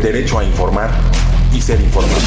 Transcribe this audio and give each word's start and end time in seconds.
derecho 0.00 0.38
a 0.38 0.44
informar 0.44 0.90
y 1.54 1.60
ser 1.60 1.80
informado. 1.80 2.20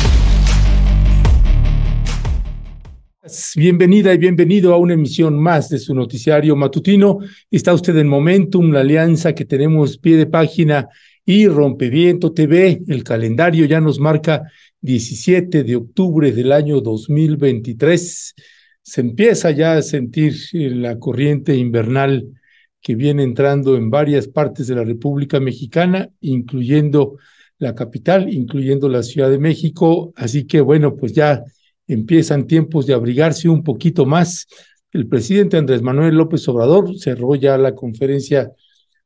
Bienvenida 3.55 4.13
y 4.13 4.17
bienvenido 4.17 4.73
a 4.73 4.77
una 4.77 4.93
emisión 4.93 5.39
más 5.39 5.69
de 5.69 5.79
su 5.79 5.93
noticiario 5.93 6.55
matutino. 6.55 7.19
Está 7.49 7.73
usted 7.73 7.95
en 7.97 8.07
Momentum, 8.07 8.71
la 8.71 8.81
alianza 8.81 9.33
que 9.33 9.45
tenemos 9.45 9.97
pie 9.97 10.17
de 10.17 10.25
página 10.25 10.89
y 11.25 11.47
Rompeviento 11.47 12.33
TV. 12.33 12.81
El 12.87 13.03
calendario 13.03 13.65
ya 13.65 13.79
nos 13.79 13.99
marca 13.99 14.43
17 14.81 15.63
de 15.63 15.75
octubre 15.75 16.31
del 16.31 16.51
año 16.51 16.81
2023. 16.81 18.35
Se 18.81 19.01
empieza 19.01 19.51
ya 19.51 19.73
a 19.73 19.81
sentir 19.81 20.35
la 20.51 20.99
corriente 20.99 21.55
invernal 21.55 22.27
que 22.81 22.95
viene 22.95 23.23
entrando 23.23 23.77
en 23.77 23.89
varias 23.89 24.27
partes 24.27 24.67
de 24.67 24.75
la 24.75 24.83
República 24.83 25.39
Mexicana, 25.39 26.09
incluyendo 26.19 27.17
la 27.61 27.75
capital, 27.75 28.33
incluyendo 28.33 28.89
la 28.89 29.03
Ciudad 29.03 29.29
de 29.29 29.37
México. 29.37 30.11
Así 30.15 30.47
que 30.47 30.61
bueno, 30.61 30.95
pues 30.95 31.13
ya 31.13 31.43
empiezan 31.87 32.47
tiempos 32.47 32.87
de 32.87 32.95
abrigarse 32.95 33.47
un 33.49 33.63
poquito 33.63 34.05
más. 34.07 34.47
El 34.91 35.07
presidente 35.07 35.57
Andrés 35.57 35.83
Manuel 35.83 36.15
López 36.15 36.47
Obrador 36.49 36.97
cerró 36.97 37.35
ya 37.35 37.59
la 37.59 37.75
conferencia 37.75 38.51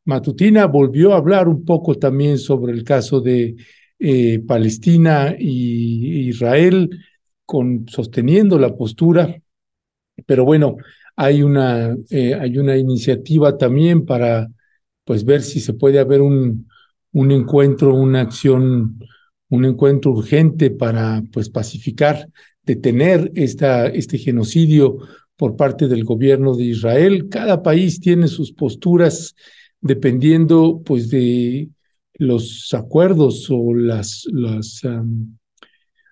matutina, 0.05 0.67
volvió 0.67 1.13
a 1.13 1.17
hablar 1.17 1.49
un 1.49 1.65
poco 1.65 1.95
también 1.95 2.37
sobre 2.37 2.71
el 2.71 2.85
caso 2.85 3.19
de 3.19 3.55
eh, 3.99 4.39
Palestina 4.39 5.35
y 5.37 6.29
Israel, 6.29 6.89
con, 7.45 7.85
sosteniendo 7.89 8.57
la 8.57 8.73
postura. 8.73 9.35
Pero 10.25 10.45
bueno, 10.45 10.77
hay 11.17 11.43
una, 11.43 11.93
eh, 12.09 12.33
hay 12.33 12.57
una 12.57 12.77
iniciativa 12.77 13.57
también 13.57 14.05
para 14.05 14.47
pues 15.03 15.25
ver 15.25 15.41
si 15.41 15.59
se 15.59 15.73
puede 15.73 15.99
haber 15.99 16.21
un, 16.21 16.67
un 17.15 17.31
encuentro, 17.31 17.95
una 17.95 18.19
acción, 18.19 18.99
un 19.49 19.65
encuentro 19.65 20.11
urgente 20.11 20.69
para 20.69 21.23
pues 21.31 21.49
pacificar, 21.49 22.27
detener 22.61 23.31
esta, 23.35 23.87
este 23.87 24.17
genocidio 24.17 24.97
por 25.37 25.55
parte 25.55 25.87
del 25.87 26.03
gobierno 26.03 26.57
de 26.57 26.65
Israel. 26.65 27.29
Cada 27.29 27.63
país 27.63 28.01
tiene 28.01 28.27
sus 28.27 28.51
posturas 28.51 29.33
dependiendo 29.79 30.81
pues 30.85 31.09
de 31.09 31.69
los 32.15 32.73
acuerdos 32.73 33.47
o 33.49 33.73
las, 33.73 34.25
los 34.33 34.81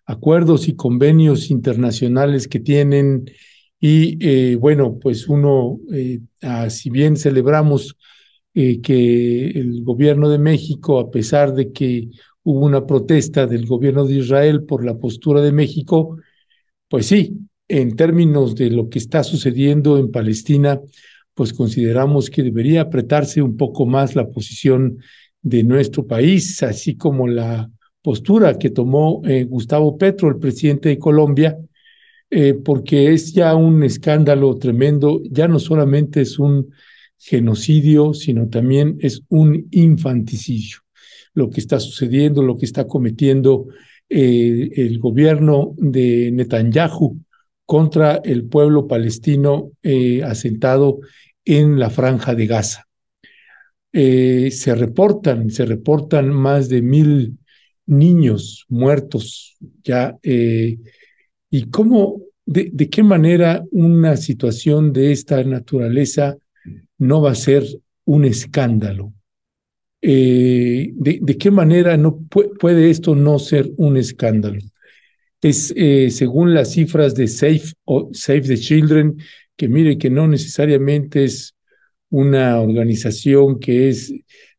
acuerdos 0.06 0.70
y 0.70 0.76
convenios 0.78 1.52
internacionales 1.52 2.48
que 2.48 2.62
tienen 2.62 3.26
y 3.78 4.18
eh, 4.26 4.56
bueno, 4.56 4.98
pues 5.02 5.28
uno, 5.28 5.81
eh, 5.92 6.22
ah, 6.44 6.70
si 6.70 6.90
bien 6.90 7.18
celebramos 7.18 7.98
eh, 8.54 8.82
que 8.82 9.48
el 9.50 9.84
gobierno 9.84 10.30
de 10.30 10.38
México, 10.38 11.00
a 11.00 11.12
pesar 11.12 11.54
de 11.54 11.72
que 11.72 12.09
hubo 12.44 12.66
una 12.66 12.86
protesta 12.86 13.48
del 13.48 13.66
gobierno 13.66 14.06
de 14.06 14.16
Israel 14.16 14.64
por 14.64 14.86
la 14.86 14.98
postura 14.98 15.42
de 15.42 15.52
México, 15.52 16.18
pues 16.88 17.08
sí, 17.08 17.38
en 17.68 17.96
términos 17.96 18.56
de 18.56 18.70
lo 18.70 18.90
que 18.90 19.00
está 19.00 19.24
sucediendo 19.24 19.98
en 19.98 20.12
Palestina, 20.12 20.80
pues 21.34 21.54
consideramos 21.54 22.30
que 22.30 22.44
debería 22.44 22.81
apretarse 22.81 23.42
un 23.42 23.58
poco 23.58 23.86
más 23.86 24.16
la 24.16 24.28
posición 24.30 25.00
de 25.42 25.64
nuestro 25.64 26.06
país, 26.06 26.62
así 26.62 26.96
como 26.96 27.28
la 27.28 27.70
postura 28.02 28.58
que 28.59 28.70
tomó 28.70 29.22
Gustavo 29.48 29.98
Petro, 29.98 30.30
el 30.30 30.38
presidente 30.38 30.90
de 30.90 31.00
Colombia, 31.00 31.58
eh, 32.36 32.56
porque 32.56 33.14
es 33.14 33.31
ya 33.31 33.54
un 33.54 33.84
escándalo 33.84 34.58
tremendo, 34.58 35.22
ya 35.30 35.48
no 35.48 35.59
solamente 35.59 36.22
es 36.22 36.40
un 36.40 36.74
genocidio, 37.24 38.14
sino 38.14 38.50
también 38.50 38.97
es 39.00 39.22
un 39.30 39.68
infanticidio. 39.72 40.78
Lo 41.34 41.50
que 41.50 41.59
está 41.59 41.80
sucediendo, 41.80 42.44
lo 42.44 42.58
que 42.58 42.66
está 42.66 42.86
cometiendo 42.86 43.68
eh, 44.09 44.70
el 44.75 45.00
gobierno 45.00 45.74
de 45.78 46.31
Netanyahu 46.31 47.20
contra 47.66 48.18
el 48.24 48.46
pueblo 48.46 48.88
palestino 48.88 49.72
eh, 49.81 50.22
asentado 50.24 51.00
en 51.46 51.80
la 51.80 51.90
franja 51.90 52.36
de 52.36 52.47
Gaza. 52.47 52.88
se 53.92 54.76
reportan, 54.76 55.50
se 55.50 55.66
reportan 55.66 56.30
más 56.30 56.68
de 56.68 56.81
mil 56.81 57.38
niños 57.86 58.66
muertos 58.70 59.58
ya 59.84 60.18
y 61.53 61.70
cómo, 61.70 62.24
de, 62.47 62.90
qué 62.90 63.03
manera 63.03 63.64
una 63.70 64.18
situación 64.18 64.92
de 64.92 65.12
esta 65.12 65.44
naturaleza 65.44 66.36
no 67.03 67.22
va 67.22 67.31
a 67.31 67.36
ser 67.36 67.64
un 68.06 68.25
escándalo. 68.25 69.14
Eh, 70.02 70.91
de, 70.96 71.38
qué 71.38 71.52
manera 71.52 71.96
no 71.96 72.19
puede 72.59 72.90
esto 72.90 73.16
no 73.16 73.40
ser 73.40 73.72
un 73.78 73.97
escándalo. 73.97 74.59
Es 75.41 75.74
eh, 75.75 76.09
según 76.09 76.53
las 76.53 76.72
cifras 76.72 77.16
de 77.16 77.28
Save 77.28 78.41
the 78.41 78.58
Children, 78.58 79.18
que 79.56 79.68
mire 79.68 79.97
que 79.97 80.09
no 80.09 80.28
necesariamente 80.28 81.25
es 81.25 81.56
una 82.09 82.59
organización 82.59 83.59
que 83.59 83.90
es 83.90 84.14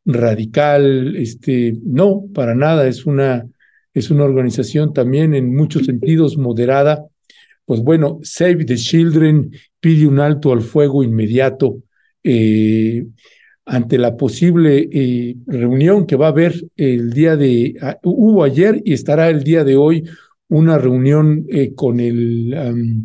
radical, 0.04 1.16
este, 1.16 1.74
no, 1.82 2.24
para 2.34 2.54
nada, 2.54 2.86
es 2.86 3.06
una 3.06 3.46
es 3.94 4.10
una 4.10 4.24
organización 4.24 4.92
también 4.92 5.34
en 5.34 5.54
muchos 5.54 5.86
sentidos 5.86 6.36
moderada. 6.36 7.06
Pues 7.64 7.80
bueno, 7.80 8.18
Save 8.22 8.64
the 8.64 8.76
Children 8.76 9.52
pide 9.78 10.06
un 10.06 10.18
alto 10.18 10.52
al 10.52 10.62
fuego 10.62 11.04
inmediato 11.04 11.84
eh, 12.26 13.06
ante 13.66 13.98
la 13.98 14.16
posible 14.16 14.88
eh, 14.90 15.36
reunión 15.46 16.06
que 16.06 16.16
va 16.16 16.26
a 16.26 16.30
haber 16.30 16.54
el 16.76 17.12
día 17.12 17.36
de, 17.36 17.76
ah, 17.82 17.98
hubo 18.02 18.44
ayer 18.44 18.80
y 18.84 18.94
estará 18.94 19.28
el 19.28 19.44
día 19.44 19.62
de 19.62 19.76
hoy 19.76 20.04
una 20.48 20.78
reunión 20.78 21.46
eh, 21.50 21.74
con 21.74 22.00
el 22.00 23.04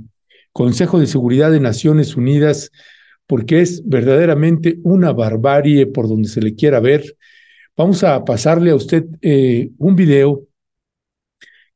Consejo 0.54 1.00
de 1.00 1.08
Seguridad 1.08 1.52
de 1.52 1.60
Naciones 1.60 2.16
Unidas, 2.16 2.72
porque 3.28 3.62
es 3.62 3.88
verdaderamente 3.88 4.80
una 4.84 5.14
barbarie 5.14 5.86
por 5.86 6.08
donde 6.08 6.28
se 6.30 6.42
le 6.42 6.56
quiera 6.56 6.80
ver. 6.80 7.16
Vamos 7.78 8.04
a 8.04 8.24
pasarle 8.26 8.72
a 8.72 8.76
usted 8.76 9.06
un 9.78 9.96
video 9.96 10.46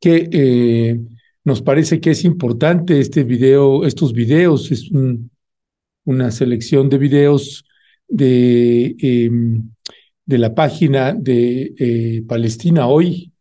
que 0.01 0.99
nos 1.45 1.61
parece 1.61 2.01
que 2.01 2.11
es 2.11 2.25
importante 2.25 2.99
este 2.99 3.23
video, 3.23 3.85
estos 3.85 4.11
videos, 4.11 4.71
es 4.71 4.89
una 6.05 6.31
selección 6.31 6.89
de 6.89 6.97
videos 6.97 7.65
de, 8.07 8.95
em, 8.99 9.69
de 10.25 10.37
la 10.37 10.53
página 10.55 11.13
de 11.13 11.73
eh, 11.77 12.23
Palestina 12.27 12.87
Hoy 12.87 13.31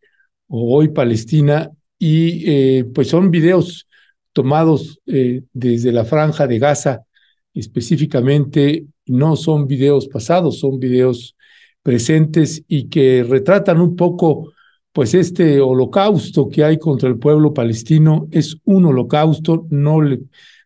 o 0.48 0.76
Hoy 0.76 0.88
Palestina 0.88 1.70
y 1.98 2.44
eh, 2.50 2.84
pues 2.94 3.08
son 3.08 3.30
videos 3.30 3.86
tomados 4.32 4.98
desde 5.04 5.92
la 5.92 6.06
franja 6.06 6.46
de 6.46 6.58
Gaza, 6.58 7.04
específicamente. 7.52 8.86
No 9.06 9.36
son 9.36 9.66
videos 9.66 10.08
pasados, 10.08 10.60
son 10.60 10.78
videos 10.78 11.36
presentes 11.82 12.64
y 12.68 12.88
que 12.88 13.24
retratan 13.28 13.80
un 13.80 13.96
poco 13.96 14.52
pues 14.92 15.14
este 15.14 15.60
holocausto 15.60 16.48
que 16.48 16.64
hay 16.64 16.78
contra 16.78 17.08
el 17.08 17.18
pueblo 17.18 17.54
palestino. 17.54 18.28
Es 18.30 18.56
un 18.64 18.86
holocausto, 18.86 19.66
no 19.70 20.00
le, 20.00 20.20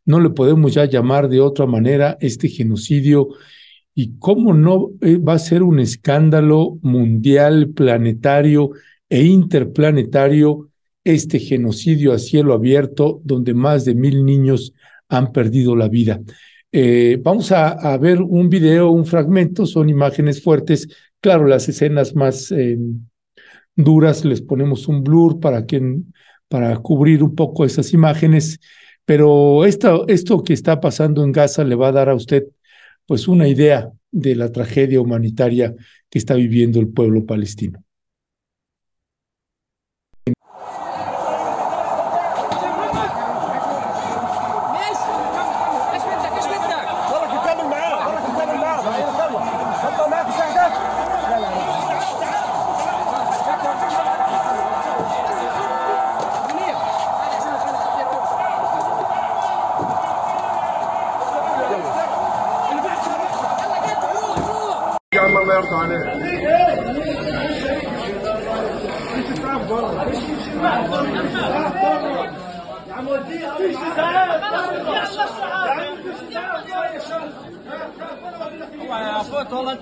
no 0.06 0.20
le 0.20 0.30
podemos 0.30 0.72
ya 0.74 0.86
llamar 0.86 1.28
de 1.28 1.40
otra 1.40 1.66
manera 1.66 2.16
este 2.20 2.48
genocidio. 2.48 3.28
Y 3.94 4.18
cómo 4.18 4.54
no 4.54 4.90
eh, 5.00 5.16
va 5.18 5.34
a 5.34 5.38
ser 5.38 5.62
un 5.62 5.80
escándalo 5.80 6.78
mundial, 6.82 7.70
planetario 7.70 8.70
e 9.08 9.24
interplanetario 9.24 10.70
este 11.04 11.38
genocidio 11.38 12.12
a 12.12 12.18
cielo 12.18 12.52
abierto 12.52 13.20
donde 13.24 13.54
más 13.54 13.84
de 13.84 13.94
mil 13.94 14.24
niños 14.24 14.72
han 15.08 15.32
perdido 15.32 15.76
la 15.76 15.88
vida. 15.88 16.20
Eh, 16.72 17.18
vamos 17.22 17.52
a, 17.52 17.96
ver 17.98 18.20
un 18.20 18.48
video, 18.48 18.90
un 18.90 19.06
fragmento, 19.06 19.66
son 19.66 19.88
imágenes 19.88 20.42
fuertes, 20.42 20.88
claro, 21.20 21.46
las 21.46 21.68
escenas 21.68 22.14
más... 22.14 22.50
Eh, 22.52 22.78
duras, 23.76 24.24
les 24.24 24.40
ponemos 24.40 24.88
un 24.88 25.04
blur 25.04 25.38
para, 25.38 25.66
que, 25.66 26.00
para 26.48 26.76
cubrir 26.78 27.22
un 27.22 27.34
poco 27.34 27.64
esas 27.64 27.92
imágenes, 27.92 28.58
pero 29.06 29.64
esto, 29.64 30.04
que 30.44 30.52
está 30.52 30.80
pasando 30.80 31.24
en 31.24 31.32
Gaza 31.32 31.64
le 31.64 31.76
va 31.76 31.88
a 31.88 31.92
dar 31.92 32.08
a 32.10 32.14
usted 32.14 32.48
pues 33.06 33.28
una 33.28 33.48
idea 33.48 33.92
de 34.10 34.34
la 34.34 34.50
tragedia 34.50 35.00
humanitaria 35.00 35.74
que 36.10 36.18
está 36.18 36.34
viviendo 36.34 36.80
el 36.80 36.88
pueblo 36.88 37.24
palestino. 37.24 37.85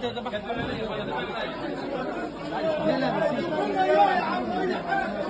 Thank 0.05 0.35
you. 5.19 5.24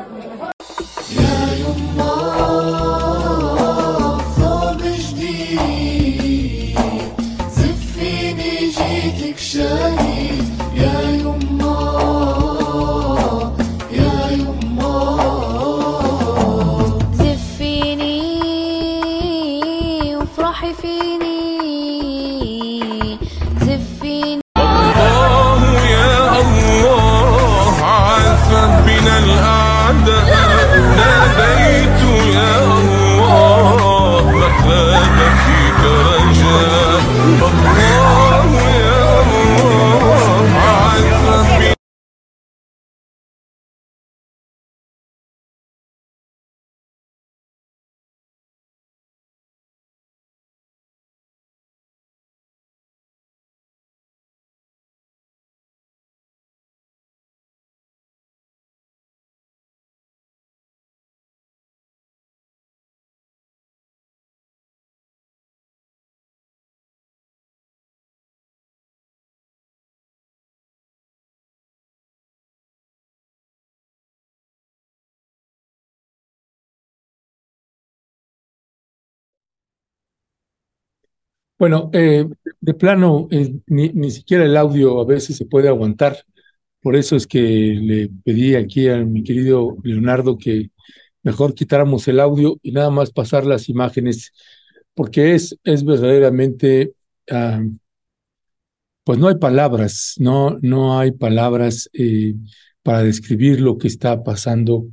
Bueno, 81.59 81.91
eh, 81.93 82.27
de 82.61 82.75
plano, 82.75 83.29
eh, 83.31 83.55
ni, 83.67 83.89
ni 83.91 84.11
siquiera 84.11 84.45
el 84.45 84.57
audio 84.57 85.01
a 85.01 85.05
veces 85.07 85.37
se 85.37 85.47
puede 85.47 85.69
aguantar. 85.69 86.17
Por 86.81 86.97
eso 86.97 87.17
es 87.17 87.27
que 87.27 87.41
le 87.41 88.11
pedí 88.25 88.55
aquí 88.57 88.89
a 88.89 88.99
mi 89.05 89.23
querido 89.23 89.77
Leonardo 89.85 90.37
que 90.37 90.71
mejor 91.23 91.55
quitáramos 91.55 92.09
el 92.09 92.21
audio 92.21 92.59
y 92.63 92.73
nada 92.73 92.91
más 92.91 93.13
pasar 93.13 93.47
las 93.47 93.69
imágenes, 93.69 94.33
porque 94.95 95.35
es, 95.35 95.57
es 95.65 95.85
verdaderamente, 95.85 96.95
ah, 97.31 97.63
pues 99.05 99.19
no 99.19 99.29
hay 99.29 99.37
palabras, 99.37 100.15
no, 100.19 100.59
no 100.63 100.99
hay 100.99 101.13
palabras 101.13 101.89
eh, 101.93 102.35
para 102.83 103.03
describir 103.03 103.61
lo 103.61 103.79
que 103.79 103.89
está 103.89 104.23
pasando 104.25 104.87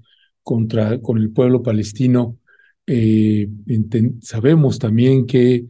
contra, 0.44 1.00
con 1.02 1.18
el 1.18 1.31
pueblo 1.31 1.63
palestino. 1.63 2.38
Sabemos 4.22 4.80
también 4.80 5.25
que 5.25 5.66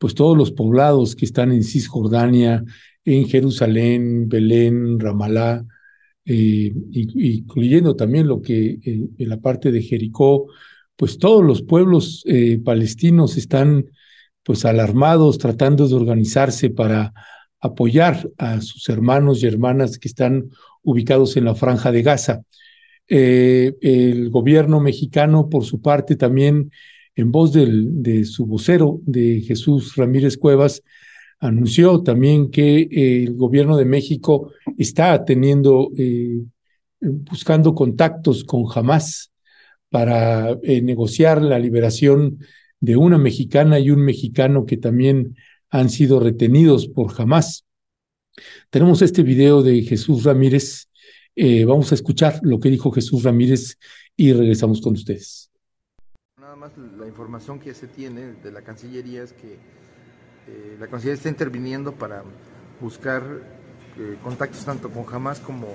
pues 0.00 0.14
todos 0.14 0.34
los 0.34 0.50
poblados 0.50 1.14
que 1.14 1.26
están 1.26 1.52
en 1.52 1.62
Cisjordania, 1.62 2.64
en 3.04 3.28
Jerusalén, 3.28 4.30
Belén, 4.30 4.98
Ramalá, 4.98 5.62
eh, 6.24 6.72
incluyendo 6.94 7.94
también 7.94 8.26
lo 8.26 8.40
que 8.40 8.78
eh, 8.82 9.08
en 9.18 9.28
la 9.28 9.38
parte 9.40 9.70
de 9.70 9.82
Jericó, 9.82 10.46
pues 10.96 11.18
todos 11.18 11.44
los 11.44 11.60
pueblos 11.60 12.22
eh, 12.26 12.58
palestinos 12.64 13.36
están 13.36 13.90
pues 14.42 14.64
alarmados, 14.64 15.36
tratando 15.36 15.86
de 15.86 15.94
organizarse 15.94 16.70
para 16.70 17.12
apoyar 17.60 18.26
a 18.38 18.62
sus 18.62 18.88
hermanos 18.88 19.42
y 19.42 19.48
hermanas 19.48 19.98
que 19.98 20.08
están 20.08 20.48
ubicados 20.82 21.36
en 21.36 21.44
la 21.44 21.54
franja 21.54 21.92
de 21.92 22.02
Gaza. 22.02 22.40
El 23.06 24.30
gobierno 24.30 24.80
mexicano, 24.80 25.50
por 25.50 25.66
su 25.66 25.82
parte, 25.82 26.16
también 26.16 26.70
en 27.20 27.30
voz 27.30 27.52
de 27.52 28.24
su 28.24 28.46
vocero, 28.46 29.00
de 29.04 29.42
Jesús 29.42 29.94
Ramírez 29.96 30.36
Cuevas, 30.36 30.82
anunció 31.38 32.02
también 32.02 32.50
que 32.50 32.80
eh, 32.82 33.24
el 33.24 33.34
gobierno 33.34 33.76
de 33.76 33.84
México 33.84 34.52
está 34.78 35.24
teniendo, 35.24 35.90
eh, 35.96 36.42
buscando 37.00 37.74
contactos 37.74 38.44
con 38.44 38.64
Hamas 38.74 39.32
para 39.88 40.50
eh, 40.62 40.82
negociar 40.82 41.42
la 41.42 41.58
liberación 41.58 42.38
de 42.78 42.96
una 42.96 43.18
mexicana 43.18 43.78
y 43.78 43.90
un 43.90 44.02
mexicano 44.02 44.64
que 44.64 44.76
también 44.76 45.36
han 45.70 45.90
sido 45.90 46.20
retenidos 46.20 46.88
por 46.88 47.12
Hamas. 47.18 47.64
Tenemos 48.70 49.02
este 49.02 49.22
video 49.22 49.62
de 49.62 49.82
Jesús 49.82 50.24
Ramírez. 50.24 50.88
Vamos 51.66 51.90
a 51.90 51.94
escuchar 51.94 52.40
lo 52.42 52.60
que 52.60 52.70
dijo 52.70 52.90
Jesús 52.90 53.22
Ramírez 53.22 53.78
y 54.16 54.32
regresamos 54.32 54.80
con 54.80 54.94
ustedes. 54.94 55.49
Más 56.60 56.72
la 56.98 57.06
información 57.06 57.58
que 57.58 57.72
se 57.72 57.86
tiene 57.86 58.34
de 58.34 58.52
la 58.52 58.60
Cancillería 58.60 59.22
es 59.22 59.32
que 59.32 59.54
eh, 59.54 60.76
la 60.78 60.88
Cancillería 60.88 61.14
está 61.14 61.30
interviniendo 61.30 61.92
para 61.92 62.22
buscar 62.82 63.22
eh, 63.98 64.18
contactos 64.22 64.62
tanto 64.66 64.90
con 64.90 65.06
Hamas 65.10 65.40
como 65.40 65.68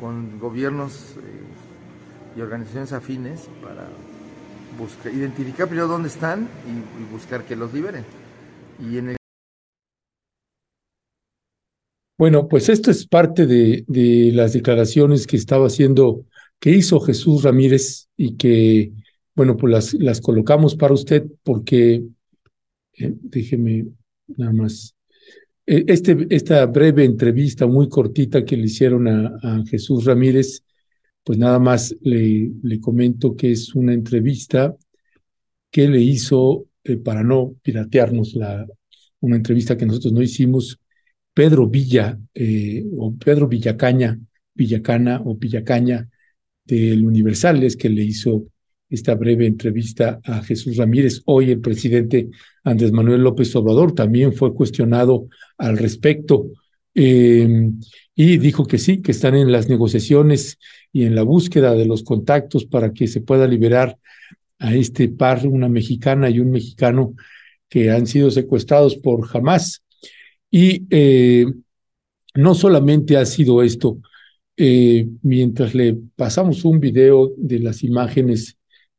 con 0.00 0.40
gobiernos 0.40 1.14
eh, 1.18 2.36
y 2.36 2.40
organizaciones 2.40 2.92
afines 2.92 3.48
para 3.62 3.86
buscar, 4.76 5.14
identificar 5.14 5.68
primero 5.68 5.86
dónde 5.86 6.08
están 6.08 6.48
y, 6.66 7.12
buscar 7.12 7.44
que 7.44 7.54
los 7.54 7.72
liberen. 7.72 8.04
Y 8.80 8.98
en 8.98 9.14
Bueno, 12.18 12.48
pues 12.48 12.68
esto 12.68 12.90
es 12.90 13.06
parte 13.06 13.46
de 13.46 14.32
las 14.34 14.54
declaraciones 14.54 15.24
que 15.24 15.36
estaba 15.36 15.68
haciendo, 15.68 16.24
que 16.58 16.70
hizo 16.70 16.98
Jesús 16.98 17.44
Ramírez 17.44 18.08
y 18.16 18.36
que, 18.36 18.92
bueno, 19.36 19.56
pues 19.56 19.72
las, 19.72 19.94
las 19.94 20.20
colocamos 20.20 20.74
para 20.74 20.94
usted 20.94 21.24
porque, 21.44 22.02
eh, 22.94 23.14
déjeme 23.22 23.86
nada 24.28 24.52
más, 24.52 24.94
Eh, 25.68 25.84
este, 25.88 26.26
esta 26.30 26.64
breve 26.66 27.04
entrevista 27.04 27.66
muy 27.66 27.88
cortita 27.88 28.44
que 28.44 28.56
le 28.56 28.66
hicieron 28.66 29.08
a, 29.08 29.36
a 29.42 29.64
Jesús 29.66 30.04
Ramírez, 30.04 30.62
pues 31.24 31.38
nada 31.38 31.58
más 31.58 31.92
le, 32.02 32.52
le 32.62 32.78
comento 32.80 33.34
que 33.34 33.50
es 33.50 33.74
una 33.74 33.92
entrevista 33.92 34.76
que 35.72 35.88
le 35.88 36.00
hizo, 36.00 36.66
eh, 36.84 36.96
para 36.96 37.24
no 37.24 37.56
piratearnos 37.62 38.34
la, 38.34 38.64
una 39.20 39.36
entrevista 39.36 39.76
que 39.76 39.86
nosotros 39.86 40.12
no 40.12 40.22
hicimos, 40.22 40.78
Pedro 41.34 41.66
Villa, 41.68 42.16
eh, 42.32 42.84
o 42.96 43.12
Pedro 43.16 43.48
Villacaña, 43.48 44.16
Villacana 44.54 45.20
o 45.24 45.34
Villacaña 45.34 46.08
del 46.64 47.04
Universal, 47.04 47.62
es 47.64 47.76
que 47.76 47.88
le 47.88 48.04
hizo 48.04 48.46
esta 48.88 49.14
breve 49.14 49.46
entrevista 49.46 50.20
a 50.24 50.42
Jesús 50.42 50.76
Ramírez. 50.76 51.22
Hoy 51.26 51.50
el 51.50 51.60
presidente 51.60 52.28
Andrés 52.64 52.92
Manuel 52.92 53.22
López 53.22 53.54
Obrador 53.56 53.94
también 53.94 54.32
fue 54.32 54.54
cuestionado 54.54 55.28
al 55.58 55.76
respecto 55.78 56.48
eh, 56.94 57.70
y 58.14 58.38
dijo 58.38 58.64
que 58.64 58.78
sí, 58.78 59.02
que 59.02 59.12
están 59.12 59.34
en 59.34 59.52
las 59.52 59.68
negociaciones 59.68 60.58
y 60.92 61.04
en 61.04 61.14
la 61.14 61.22
búsqueda 61.22 61.74
de 61.74 61.84
los 61.84 62.02
contactos 62.02 62.64
para 62.64 62.92
que 62.92 63.06
se 63.06 63.20
pueda 63.20 63.46
liberar 63.46 63.98
a 64.58 64.74
este 64.74 65.08
par, 65.08 65.46
una 65.46 65.68
mexicana 65.68 66.30
y 66.30 66.40
un 66.40 66.50
mexicano 66.50 67.14
que 67.68 67.90
han 67.90 68.06
sido 68.06 68.30
secuestrados 68.30 68.96
por 68.96 69.28
Hamas. 69.32 69.82
Y 70.50 70.86
eh, 70.88 71.46
no 72.34 72.54
solamente 72.54 73.16
ha 73.16 73.26
sido 73.26 73.62
esto, 73.62 73.98
eh, 74.56 75.06
mientras 75.22 75.74
le 75.74 75.98
pasamos 76.16 76.64
un 76.64 76.80
video 76.80 77.34
de 77.36 77.58
las 77.58 77.82
imágenes 77.82 78.56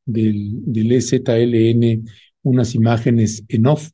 del, 0.07 0.63
del 0.65 0.91
EZLN, 0.93 2.05
unas 2.41 2.73
imágenes 2.73 3.43
en 3.47 3.67
off, 3.67 3.91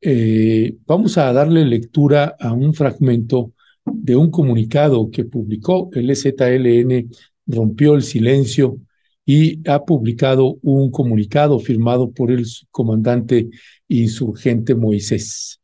eh, 0.00 0.74
vamos 0.84 1.16
a 1.16 1.32
darle 1.32 1.64
lectura 1.64 2.34
a 2.40 2.52
un 2.52 2.74
fragmento 2.74 3.52
de 3.84 4.16
un 4.16 4.32
comunicado 4.32 5.10
que 5.12 5.24
publicó 5.24 5.90
el 5.92 6.10
EZLN, 6.10 7.08
rompió 7.46 7.94
el 7.94 8.02
silencio 8.02 8.80
y 9.24 9.66
ha 9.68 9.84
publicado 9.84 10.58
un 10.62 10.90
comunicado 10.90 11.60
firmado 11.60 12.10
por 12.10 12.32
el 12.32 12.44
comandante 12.72 13.48
insurgente 13.86 14.74
Moisés. 14.74 15.60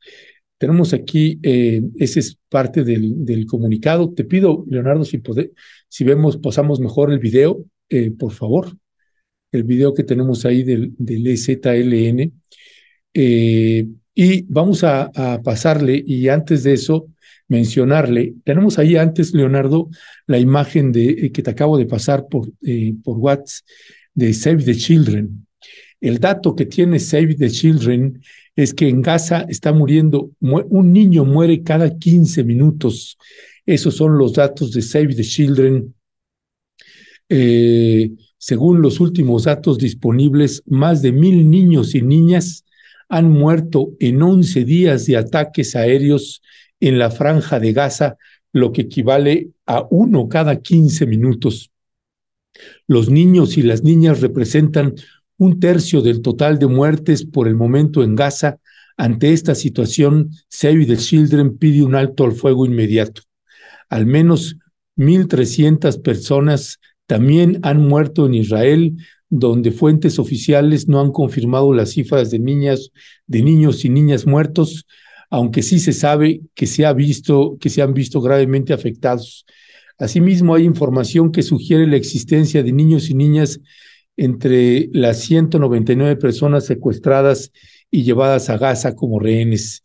Tenemos 0.59 0.93
aquí, 0.93 1.39
eh, 1.43 1.83
ese 1.99 2.21
es 2.21 2.39
parte 2.49 2.85
del, 2.85 3.47
comunicado. 3.47 4.13
Te 4.13 4.25
pido, 4.25 4.65
Leonardo, 4.69 5.05
si, 5.05 5.19
pode, 5.19 5.53
si 5.89 6.05
vemos, 6.05 6.37
pasamos 6.37 6.81
mejor 6.81 7.13
el 7.13 7.19
video, 7.19 7.65
eh, 7.89 8.11
por 8.11 8.33
favor. 8.33 8.77
El 9.53 9.65
video 9.65 9.95
que 9.95 10.05
tenemos 10.05 10.45
ahí 10.45 10.63
del, 10.63 10.93
del 10.99 11.27
EZLN. 11.27 12.33
Eh, 13.15 13.87
y 14.15 14.43
vamos 14.49 14.83
a, 14.83 15.11
pasarle, 15.45 16.03
y 16.05 16.29
antes 16.29 16.65
de 16.65 16.73
eso, 16.73 17.07
mencionarle, 17.47 18.35
tenemos 18.45 18.79
ahí 18.79 18.97
antes, 18.97 19.33
Leonardo, 19.33 19.91
la 20.27 20.39
imagen 20.39 20.91
de, 20.91 21.31
que 21.33 21.43
te 21.43 21.51
acabo 21.51 21.79
de 21.79 21.87
pasar 21.87 22.27
por, 22.29 22.51
por 23.05 23.19
WhatsApp 23.19 23.65
de 24.15 24.35
Save 24.35 24.65
the 24.65 24.75
Children. 24.75 25.47
El 26.01 26.19
dato 26.19 26.57
que 26.57 26.67
tiene 26.67 26.99
Save 26.99 27.37
the 27.37 27.49
Children 27.49 28.21
es 28.57 28.75
que 28.75 28.89
en 28.89 29.03
Gaza 29.03 29.47
está 29.49 29.73
muriendo, 29.73 30.33
un 30.41 30.93
niño 30.93 31.25
muere 31.25 31.63
cada 31.63 31.97
15 31.97 32.43
minutos. 32.43 33.17
Esos 33.65 33.95
son 33.95 34.19
los 34.19 34.33
datos 34.33 34.73
de 34.73 34.83
Save 34.83 35.15
the 35.15 35.23
Children. 35.23 35.95
Eh, 37.29 38.11
según 38.39 38.81
los 38.81 39.01
últimos 39.01 39.45
datos 39.45 39.79
disponibles, 39.79 40.63
más 40.67 41.03
de 41.03 41.13
mil 41.13 41.51
niños 41.51 41.95
y 41.95 42.03
niñas 42.03 42.65
han 43.09 43.31
muerto 43.31 43.91
en 43.99 44.23
11 44.23 44.65
días 44.65 45.07
de 45.07 45.17
ataques 45.17 45.75
aéreos 45.75 46.43
en 46.81 46.99
la 46.99 47.11
franja 47.11 47.59
de 47.59 47.73
Gaza, 47.73 48.17
lo 48.53 48.73
que 48.73 48.83
equivale 48.83 49.51
a 49.67 49.87
uno 49.91 50.29
cada 50.29 50.61
15 50.61 51.07
minutos. 51.07 51.71
Los 52.87 53.11
niños 53.11 53.57
y 53.57 53.63
las 53.63 53.83
niñas 53.83 54.21
representan 54.21 54.95
un 55.37 55.61
tercio 55.61 56.03
del 56.03 56.23
total 56.23 56.59
de 56.59 56.67
muertes 56.67 57.25
por 57.25 57.49
el 57.49 57.55
momento 57.55 58.03
en 58.03 58.15
Gaza. 58.15 58.59
Ante 58.97 59.33
esta 59.33 59.55
situación, 59.55 60.31
Save 60.49 60.87
the 60.87 60.97
Children 60.97 61.59
pide 61.59 61.83
un 61.83 61.95
alto 61.95 62.25
al 62.25 62.33
fuego 62.33 62.67
inmediato. 62.67 63.23
Al 63.89 64.07
menos 64.07 64.57
1.300 64.97 66.03
personas 66.03 66.81
también 67.09 67.59
han 67.63 67.89
muerto 67.89 68.27
en 68.27 68.35
Israel, 68.35 68.97
donde 69.31 69.73
fuentes 69.73 70.19
oficiales 70.19 70.89
no 70.89 71.01
han 71.01 71.11
confirmado 71.11 71.73
las 71.73 71.93
cifras 71.93 72.31
de 72.31 72.39
niñas, 72.39 72.91
de 73.27 73.43
niños 73.43 73.87
y 73.87 73.89
niñas 73.89 74.27
muertos, 74.27 74.87
aunque 75.31 75.63
sí 75.63 75.81
se 75.81 75.95
sabe 75.95 76.43
que 76.55 76.67
se 76.67 76.85
ha 76.85 76.93
visto 76.93 77.57
que 77.59 77.71
se 77.71 77.81
han 77.81 77.95
visto 77.95 78.21
gravemente 78.21 78.75
afectados. 78.75 79.47
Asimismo, 79.97 80.55
hay 80.55 80.65
información 80.65 81.33
que 81.33 81.43
sugiere 81.43 81.87
la 81.87 81.97
existencia 81.97 82.63
de 82.63 82.73
niños 82.73 83.09
y 83.09 83.15
niñas 83.15 83.59
entre 84.19 84.91
las 84.93 85.21
199 85.21 86.17
personas 86.17 86.67
secuestradas 86.67 87.53
y 87.91 88.03
llevadas 88.03 88.51
a 88.51 88.59
Gaza 88.59 88.95
como 88.95 89.19
rehenes. 89.19 89.83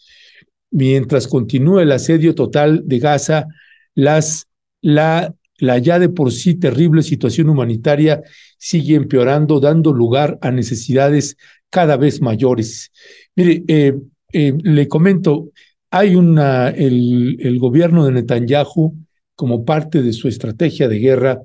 Mientras 0.71 1.29
continúa 1.29 1.83
el 1.83 1.91
asedio 1.93 2.35
total 2.35 2.81
de 2.85 2.99
Gaza, 2.99 3.47
las, 3.95 4.47
la, 4.81 5.33
la 5.57 5.77
ya 5.77 5.99
de 5.99 6.09
por 6.09 6.31
sí 6.31 6.55
terrible 6.55 7.03
situación 7.03 7.49
humanitaria 7.49 8.21
sigue 8.57 8.95
empeorando, 8.95 9.59
dando 9.59 9.93
lugar 9.93 10.37
a 10.41 10.51
necesidades 10.51 11.37
cada 11.69 11.97
vez 11.97 12.21
mayores. 12.21 12.91
Mire, 13.35 13.63
eh, 13.67 13.93
eh, 14.31 14.53
le 14.61 14.87
comento, 14.87 15.51
hay 15.91 16.15
una, 16.15 16.69
el, 16.69 17.57
gobierno 17.59 18.05
de 18.05 18.11
Netanyahu, 18.13 18.95
como 19.35 19.65
parte 19.65 20.01
de 20.01 20.13
su 20.13 20.27
estrategia 20.27 20.87
de 20.87 20.99
guerra, 20.99 21.41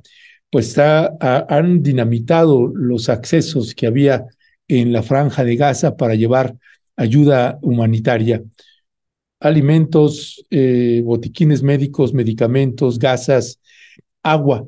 pues 0.51 0.79
ha, 0.79 1.17
han 1.49 1.83
dinamitado 1.83 2.67
los 2.67 3.09
accesos 3.09 3.75
que 3.75 3.87
había 3.87 4.27
en 4.69 4.93
la 4.93 5.03
franja 5.03 5.45
de 5.45 5.57
Gaza 5.57 5.97
para 5.97 6.15
llevar 6.15 6.57
ayuda 6.97 7.59
humanitaria, 7.63 8.43
alimentos, 9.41 10.45
eh, 10.51 11.03
botiquines 11.05 11.63
médicos, 11.63 12.13
medicamentos, 12.13 12.99
gasas, 12.99 13.58
agua. 14.31 14.67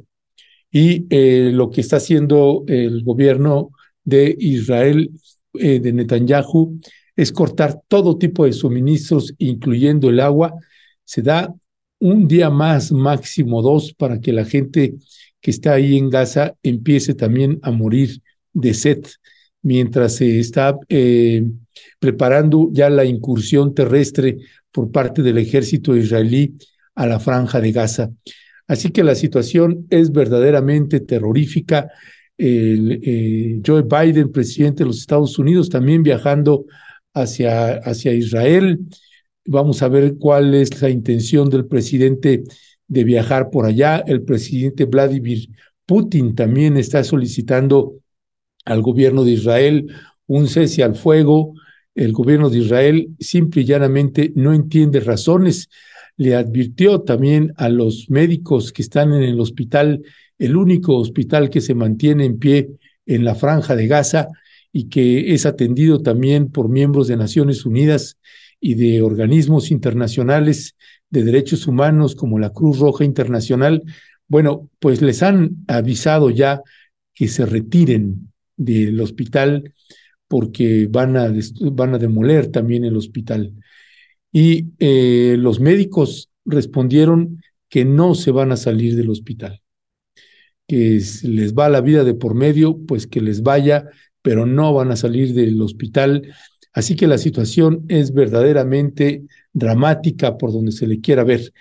Y 0.70 1.06
eh, 1.10 1.50
lo 1.52 1.70
que 1.70 1.80
está 1.80 1.96
haciendo 1.96 2.64
el 2.68 3.02
gobierno 3.02 3.70
de 4.04 4.36
Israel, 4.38 5.10
eh, 5.54 5.80
de 5.80 5.92
Netanyahu, 5.92 6.80
es 7.16 7.32
cortar 7.32 7.80
todo 7.88 8.18
tipo 8.18 8.44
de 8.44 8.52
suministros, 8.52 9.34
incluyendo 9.38 10.08
el 10.08 10.20
agua. 10.20 10.54
Se 11.04 11.22
da 11.22 11.52
un 11.98 12.26
día 12.28 12.50
más, 12.50 12.92
máximo 12.92 13.62
dos, 13.62 13.92
para 13.92 14.20
que 14.20 14.32
la 14.32 14.44
gente 14.44 14.94
que 15.40 15.50
está 15.50 15.74
ahí 15.74 15.96
en 15.96 16.10
Gaza 16.10 16.54
empiece 16.62 17.14
también 17.14 17.58
a 17.62 17.70
morir 17.70 18.22
de 18.52 18.74
sed, 18.74 19.04
mientras 19.62 20.16
se 20.16 20.38
está 20.38 20.78
eh, 20.88 21.44
preparando 21.98 22.70
ya 22.72 22.90
la 22.90 23.04
incursión 23.04 23.74
terrestre 23.74 24.38
por 24.72 24.90
parte 24.90 25.22
del 25.22 25.38
ejército 25.38 25.96
israelí 25.96 26.54
a 26.94 27.06
la 27.06 27.18
franja 27.18 27.60
de 27.60 27.72
Gaza. 27.72 28.10
Así 28.70 28.92
que 28.92 29.02
la 29.02 29.16
situación 29.16 29.88
es 29.90 30.12
verdaderamente 30.12 31.00
terrorífica. 31.00 31.90
Eh, 32.38 33.60
Joe 33.66 33.82
Biden, 33.82 34.30
presidente 34.30 34.84
de 34.84 34.86
los 34.86 35.00
Estados 35.00 35.40
Unidos, 35.40 35.68
también 35.68 36.04
viajando 36.04 36.66
hacia, 37.12 37.78
hacia 37.78 38.12
Israel. 38.12 38.78
Vamos 39.44 39.82
a 39.82 39.88
ver 39.88 40.14
cuál 40.18 40.54
es 40.54 40.80
la 40.80 40.88
intención 40.88 41.50
del 41.50 41.66
presidente 41.66 42.44
de 42.86 43.02
viajar 43.02 43.50
por 43.50 43.66
allá. 43.66 44.04
El 44.06 44.22
presidente 44.22 44.84
Vladimir 44.84 45.48
Putin 45.84 46.36
también 46.36 46.76
está 46.76 47.02
solicitando 47.02 47.96
al 48.66 48.82
gobierno 48.82 49.24
de 49.24 49.32
Israel 49.32 49.92
un 50.28 50.46
cese 50.46 50.84
al 50.84 50.94
fuego. 50.94 51.54
El 51.92 52.12
gobierno 52.12 52.48
de 52.48 52.58
Israel 52.58 53.08
simple 53.18 53.62
y 53.62 53.64
llanamente 53.64 54.32
no 54.36 54.54
entiende 54.54 55.00
razones. 55.00 55.68
Le 56.20 56.34
advirtió 56.34 57.00
también 57.00 57.54
a 57.56 57.70
los 57.70 58.10
médicos 58.10 58.74
que 58.74 58.82
están 58.82 59.14
en 59.14 59.22
el 59.22 59.40
hospital, 59.40 60.02
el 60.38 60.54
único 60.54 60.98
hospital 60.98 61.48
que 61.48 61.62
se 61.62 61.74
mantiene 61.74 62.26
en 62.26 62.38
pie 62.38 62.68
en 63.06 63.24
la 63.24 63.34
franja 63.34 63.74
de 63.74 63.86
Gaza 63.86 64.28
y 64.70 64.90
que 64.90 65.32
es 65.32 65.46
atendido 65.46 66.02
también 66.02 66.50
por 66.50 66.68
miembros 66.68 67.08
de 67.08 67.16
Naciones 67.16 67.64
Unidas 67.64 68.18
y 68.60 68.74
de 68.74 69.00
organismos 69.00 69.70
internacionales 69.70 70.76
de 71.08 71.24
derechos 71.24 71.66
humanos 71.66 72.14
como 72.14 72.38
la 72.38 72.50
Cruz 72.50 72.80
Roja 72.80 73.02
Internacional, 73.02 73.82
bueno, 74.28 74.68
pues 74.78 75.00
les 75.00 75.22
han 75.22 75.56
avisado 75.68 76.28
ya 76.28 76.60
que 77.14 77.28
se 77.28 77.46
retiren 77.46 78.30
del 78.58 79.00
hospital 79.00 79.72
porque 80.28 80.86
van 80.90 81.16
a, 81.16 81.32
van 81.72 81.94
a 81.94 81.98
demoler 81.98 82.48
también 82.48 82.84
el 82.84 82.98
hospital. 82.98 83.54
Y 84.32 84.66
eh, 84.78 85.36
los 85.38 85.60
médicos 85.60 86.30
respondieron 86.44 87.42
que 87.68 87.84
no 87.84 88.14
se 88.14 88.30
van 88.30 88.52
a 88.52 88.56
salir 88.56 88.96
del 88.96 89.10
hospital, 89.10 89.60
que 90.66 91.00
les 91.22 91.54
va 91.54 91.68
la 91.68 91.80
vida 91.80 92.04
de 92.04 92.14
por 92.14 92.34
medio, 92.34 92.78
pues 92.86 93.06
que 93.06 93.20
les 93.20 93.42
vaya, 93.42 93.88
pero 94.22 94.46
no 94.46 94.74
van 94.74 94.90
a 94.90 94.96
salir 94.96 95.34
del 95.34 95.60
hospital 95.62 96.22
Así 96.72 96.94
que 96.96 97.06
la 97.06 97.18
situación 97.18 97.84
es 97.88 98.12
verdaderamente 98.14 99.24
dramática 99.52 100.36
por 100.38 100.52
donde 100.52 100.72
se 100.72 100.86
le 100.86 101.00
quiera 101.00 101.24
ver. 101.24 101.52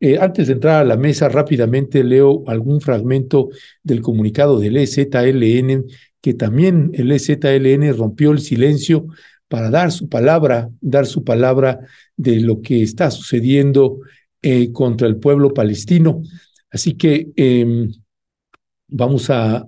Eh, 0.00 0.18
antes 0.18 0.46
de 0.46 0.54
entrar 0.54 0.80
a 0.80 0.84
la 0.84 0.96
mesa, 0.96 1.28
rápidamente 1.28 2.02
leo 2.02 2.44
algún 2.46 2.80
fragmento 2.80 3.50
del 3.82 4.00
comunicado 4.00 4.58
del 4.58 4.76
EZLN, 4.78 5.84
que 6.20 6.34
también 6.34 6.90
el 6.94 7.12
EZLN 7.12 7.96
rompió 7.96 8.32
el 8.32 8.40
silencio 8.40 9.06
para 9.54 9.70
dar 9.70 9.92
su 9.92 10.08
palabra, 10.08 10.68
dar 10.80 11.06
su 11.06 11.22
palabra 11.22 11.78
de 12.16 12.40
lo 12.40 12.60
que 12.60 12.82
está 12.82 13.12
sucediendo 13.12 14.00
eh, 14.42 14.72
contra 14.72 15.06
el 15.06 15.18
pueblo 15.18 15.54
palestino. 15.54 16.22
Así 16.72 16.94
que 16.94 17.28
eh, 17.36 17.88
vamos 18.88 19.30
a, 19.30 19.64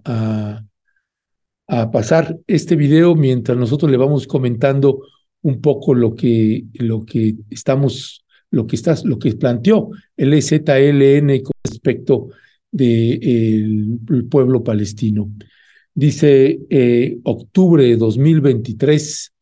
pasar 1.92 2.36
este 2.48 2.74
video 2.74 3.14
mientras 3.14 3.56
nosotros 3.56 3.88
le 3.88 3.96
vamos 3.96 4.26
comentando 4.26 5.02
un 5.42 5.60
poco 5.60 5.94
lo 5.94 6.16
que, 6.16 6.64
lo 6.74 7.04
que 7.04 7.36
estamos, 7.48 8.24
lo 8.50 8.66
que 8.66 8.74
está, 8.74 8.96
lo 9.04 9.20
que 9.20 9.34
planteó 9.34 9.90
el 10.16 10.34
EZLN 10.34 11.42
con 11.44 11.52
respecto 11.62 12.30
del 12.72 14.00
de, 14.00 14.22
pueblo 14.24 14.64
palestino. 14.64 15.30
Dice 15.94 16.58
eh, 16.70 17.18
octubre 17.22 17.84
de 17.84 17.96
2023, 17.96 19.32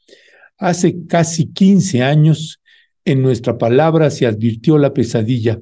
hace 0.58 1.06
casi 1.06 1.46
15 1.46 2.02
años, 2.02 2.60
en 3.04 3.22
nuestra 3.22 3.58
palabra 3.58 4.10
se 4.10 4.26
advirtió 4.26 4.78
la 4.78 4.94
pesadilla. 4.94 5.60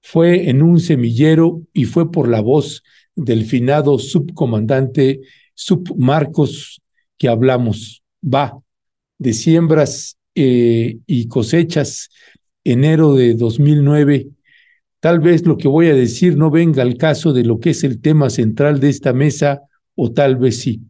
Fue 0.00 0.48
en 0.48 0.62
un 0.62 0.80
semillero 0.80 1.62
y 1.72 1.84
fue 1.84 2.10
por 2.10 2.28
la 2.28 2.40
voz 2.40 2.82
del 3.14 3.44
finado 3.44 3.98
subcomandante 3.98 5.20
submarcos 5.54 6.80
que 7.18 7.28
hablamos. 7.28 8.02
Va 8.22 8.58
de 9.18 9.32
siembras 9.32 10.16
eh, 10.34 10.98
y 11.06 11.28
cosechas 11.28 12.10
enero 12.64 13.14
de 13.14 13.34
2009. 13.34 14.28
Tal 15.00 15.20
vez 15.20 15.44
lo 15.44 15.56
que 15.56 15.68
voy 15.68 15.88
a 15.88 15.94
decir 15.94 16.36
no 16.36 16.50
venga 16.50 16.82
al 16.82 16.96
caso 16.96 17.32
de 17.32 17.44
lo 17.44 17.58
que 17.60 17.70
es 17.70 17.84
el 17.84 18.00
tema 18.00 18.30
central 18.30 18.80
de 18.80 18.88
esta 18.88 19.12
mesa, 19.12 19.62
o 19.94 20.12
tal 20.12 20.36
vez 20.36 20.60
sí. 20.60 20.82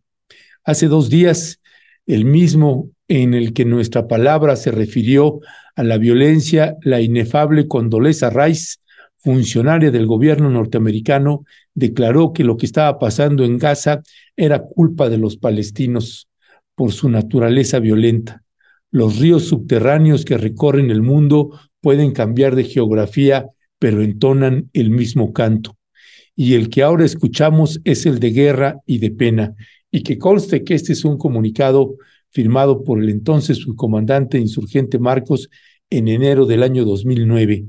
Hace 0.64 0.86
dos 0.86 1.08
días, 1.08 1.60
el 2.06 2.24
mismo 2.24 2.90
en 3.08 3.34
el 3.34 3.54
que 3.54 3.64
nuestra 3.64 4.06
palabra 4.06 4.54
se 4.56 4.70
refirió 4.70 5.40
a 5.74 5.82
la 5.82 5.96
violencia, 5.96 6.76
la 6.82 7.00
inefable 7.00 7.66
Condoleezza 7.66 8.30
Rice, 8.30 8.76
funcionaria 9.16 9.90
del 9.90 10.06
gobierno 10.06 10.50
norteamericano, 10.50 11.44
declaró 11.74 12.32
que 12.32 12.44
lo 12.44 12.56
que 12.56 12.66
estaba 12.66 12.98
pasando 12.98 13.44
en 13.44 13.58
Gaza 13.58 14.02
era 14.36 14.62
culpa 14.62 15.08
de 15.08 15.18
los 15.18 15.36
palestinos 15.36 16.28
por 16.74 16.92
su 16.92 17.08
naturaleza 17.08 17.80
violenta. 17.80 18.42
Los 18.90 19.18
ríos 19.18 19.44
subterráneos 19.44 20.24
que 20.24 20.38
recorren 20.38 20.90
el 20.90 21.02
mundo 21.02 21.58
pueden 21.80 22.12
cambiar 22.12 22.54
de 22.54 22.64
geografía, 22.64 23.46
pero 23.78 24.02
entonan 24.02 24.70
el 24.72 24.90
mismo 24.90 25.32
canto. 25.32 25.76
Y 26.36 26.54
el 26.54 26.70
que 26.70 26.82
ahora 26.82 27.04
escuchamos 27.04 27.80
es 27.84 28.06
el 28.06 28.20
de 28.20 28.30
guerra 28.30 28.80
y 28.86 28.98
de 28.98 29.10
pena. 29.10 29.54
Y 29.90 30.02
que 30.02 30.18
conste 30.18 30.62
que 30.62 30.74
este 30.74 30.92
es 30.92 31.04
un 31.04 31.18
comunicado 31.18 31.96
firmado 32.30 32.84
por 32.84 33.02
el 33.02 33.08
entonces 33.10 33.58
subcomandante 33.58 34.38
insurgente 34.38 34.98
Marcos 34.98 35.48
en 35.90 36.08
enero 36.08 36.46
del 36.46 36.62
año 36.62 36.84
2009. 36.84 37.64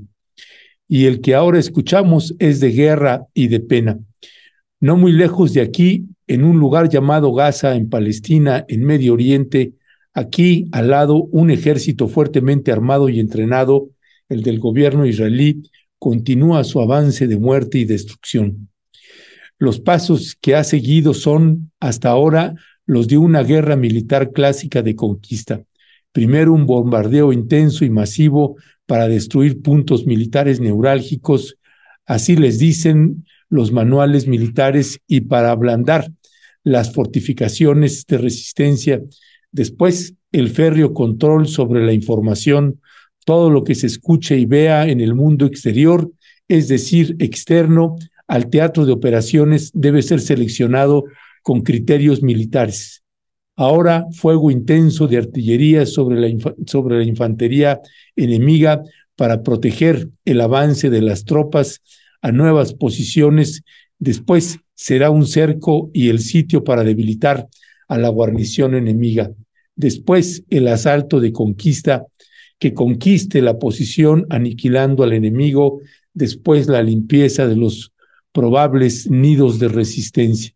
Y 0.88 1.06
el 1.06 1.20
que 1.20 1.34
ahora 1.34 1.58
escuchamos 1.58 2.34
es 2.38 2.60
de 2.60 2.70
guerra 2.70 3.26
y 3.32 3.48
de 3.48 3.60
pena. 3.60 3.98
No 4.80 4.96
muy 4.96 5.12
lejos 5.12 5.52
de 5.52 5.60
aquí, 5.60 6.06
en 6.26 6.44
un 6.44 6.58
lugar 6.58 6.88
llamado 6.88 7.32
Gaza, 7.32 7.76
en 7.76 7.88
Palestina, 7.88 8.64
en 8.68 8.84
Medio 8.84 9.14
Oriente, 9.14 9.74
aquí 10.14 10.66
al 10.72 10.90
lado 10.90 11.24
un 11.24 11.50
ejército 11.50 12.08
fuertemente 12.08 12.72
armado 12.72 13.08
y 13.08 13.20
entrenado, 13.20 13.90
el 14.28 14.42
del 14.42 14.58
gobierno 14.58 15.06
israelí, 15.06 15.70
continúa 15.98 16.64
su 16.64 16.80
avance 16.80 17.26
de 17.26 17.36
muerte 17.36 17.78
y 17.78 17.84
destrucción. 17.84 18.68
Los 19.58 19.80
pasos 19.80 20.36
que 20.40 20.54
ha 20.54 20.64
seguido 20.64 21.12
son, 21.12 21.70
hasta 21.78 22.08
ahora, 22.08 22.54
los 22.90 23.06
de 23.06 23.18
una 23.18 23.44
guerra 23.44 23.76
militar 23.76 24.32
clásica 24.32 24.82
de 24.82 24.96
conquista. 24.96 25.62
Primero 26.10 26.52
un 26.52 26.66
bombardeo 26.66 27.32
intenso 27.32 27.84
y 27.84 27.90
masivo 27.90 28.56
para 28.84 29.06
destruir 29.06 29.62
puntos 29.62 30.06
militares 30.06 30.58
neurálgicos, 30.58 31.56
así 32.04 32.34
les 32.34 32.58
dicen 32.58 33.26
los 33.48 33.70
manuales 33.70 34.26
militares, 34.26 34.98
y 35.06 35.20
para 35.20 35.52
ablandar 35.52 36.10
las 36.64 36.92
fortificaciones 36.92 38.06
de 38.08 38.18
resistencia. 38.18 39.00
Después, 39.52 40.14
el 40.32 40.50
férreo 40.50 40.92
control 40.92 41.46
sobre 41.46 41.86
la 41.86 41.92
información, 41.92 42.80
todo 43.24 43.50
lo 43.50 43.62
que 43.62 43.76
se 43.76 43.86
escuche 43.86 44.36
y 44.36 44.46
vea 44.46 44.88
en 44.88 45.00
el 45.00 45.14
mundo 45.14 45.46
exterior, 45.46 46.10
es 46.48 46.66
decir, 46.66 47.14
externo 47.20 47.94
al 48.26 48.50
teatro 48.50 48.84
de 48.84 48.90
operaciones, 48.90 49.70
debe 49.74 50.02
ser 50.02 50.20
seleccionado 50.20 51.04
con 51.42 51.62
criterios 51.62 52.22
militares. 52.22 53.02
Ahora 53.56 54.06
fuego 54.12 54.50
intenso 54.50 55.06
de 55.06 55.18
artillería 55.18 55.84
sobre 55.86 56.20
la, 56.20 56.54
sobre 56.66 56.98
la 56.98 57.04
infantería 57.04 57.80
enemiga 58.16 58.82
para 59.16 59.42
proteger 59.42 60.08
el 60.24 60.40
avance 60.40 60.88
de 60.88 61.02
las 61.02 61.24
tropas 61.24 61.82
a 62.22 62.32
nuevas 62.32 62.72
posiciones. 62.74 63.62
Después 63.98 64.58
será 64.74 65.10
un 65.10 65.26
cerco 65.26 65.90
y 65.92 66.08
el 66.08 66.20
sitio 66.20 66.64
para 66.64 66.84
debilitar 66.84 67.48
a 67.88 67.98
la 67.98 68.08
guarnición 68.08 68.74
enemiga. 68.74 69.30
Después 69.74 70.44
el 70.48 70.68
asalto 70.68 71.20
de 71.20 71.32
conquista 71.32 72.06
que 72.58 72.74
conquiste 72.74 73.42
la 73.42 73.58
posición 73.58 74.26
aniquilando 74.30 75.02
al 75.02 75.12
enemigo. 75.12 75.80
Después 76.14 76.68
la 76.68 76.82
limpieza 76.82 77.46
de 77.46 77.56
los 77.56 77.92
probables 78.32 79.10
nidos 79.10 79.58
de 79.58 79.68
resistencia. 79.68 80.54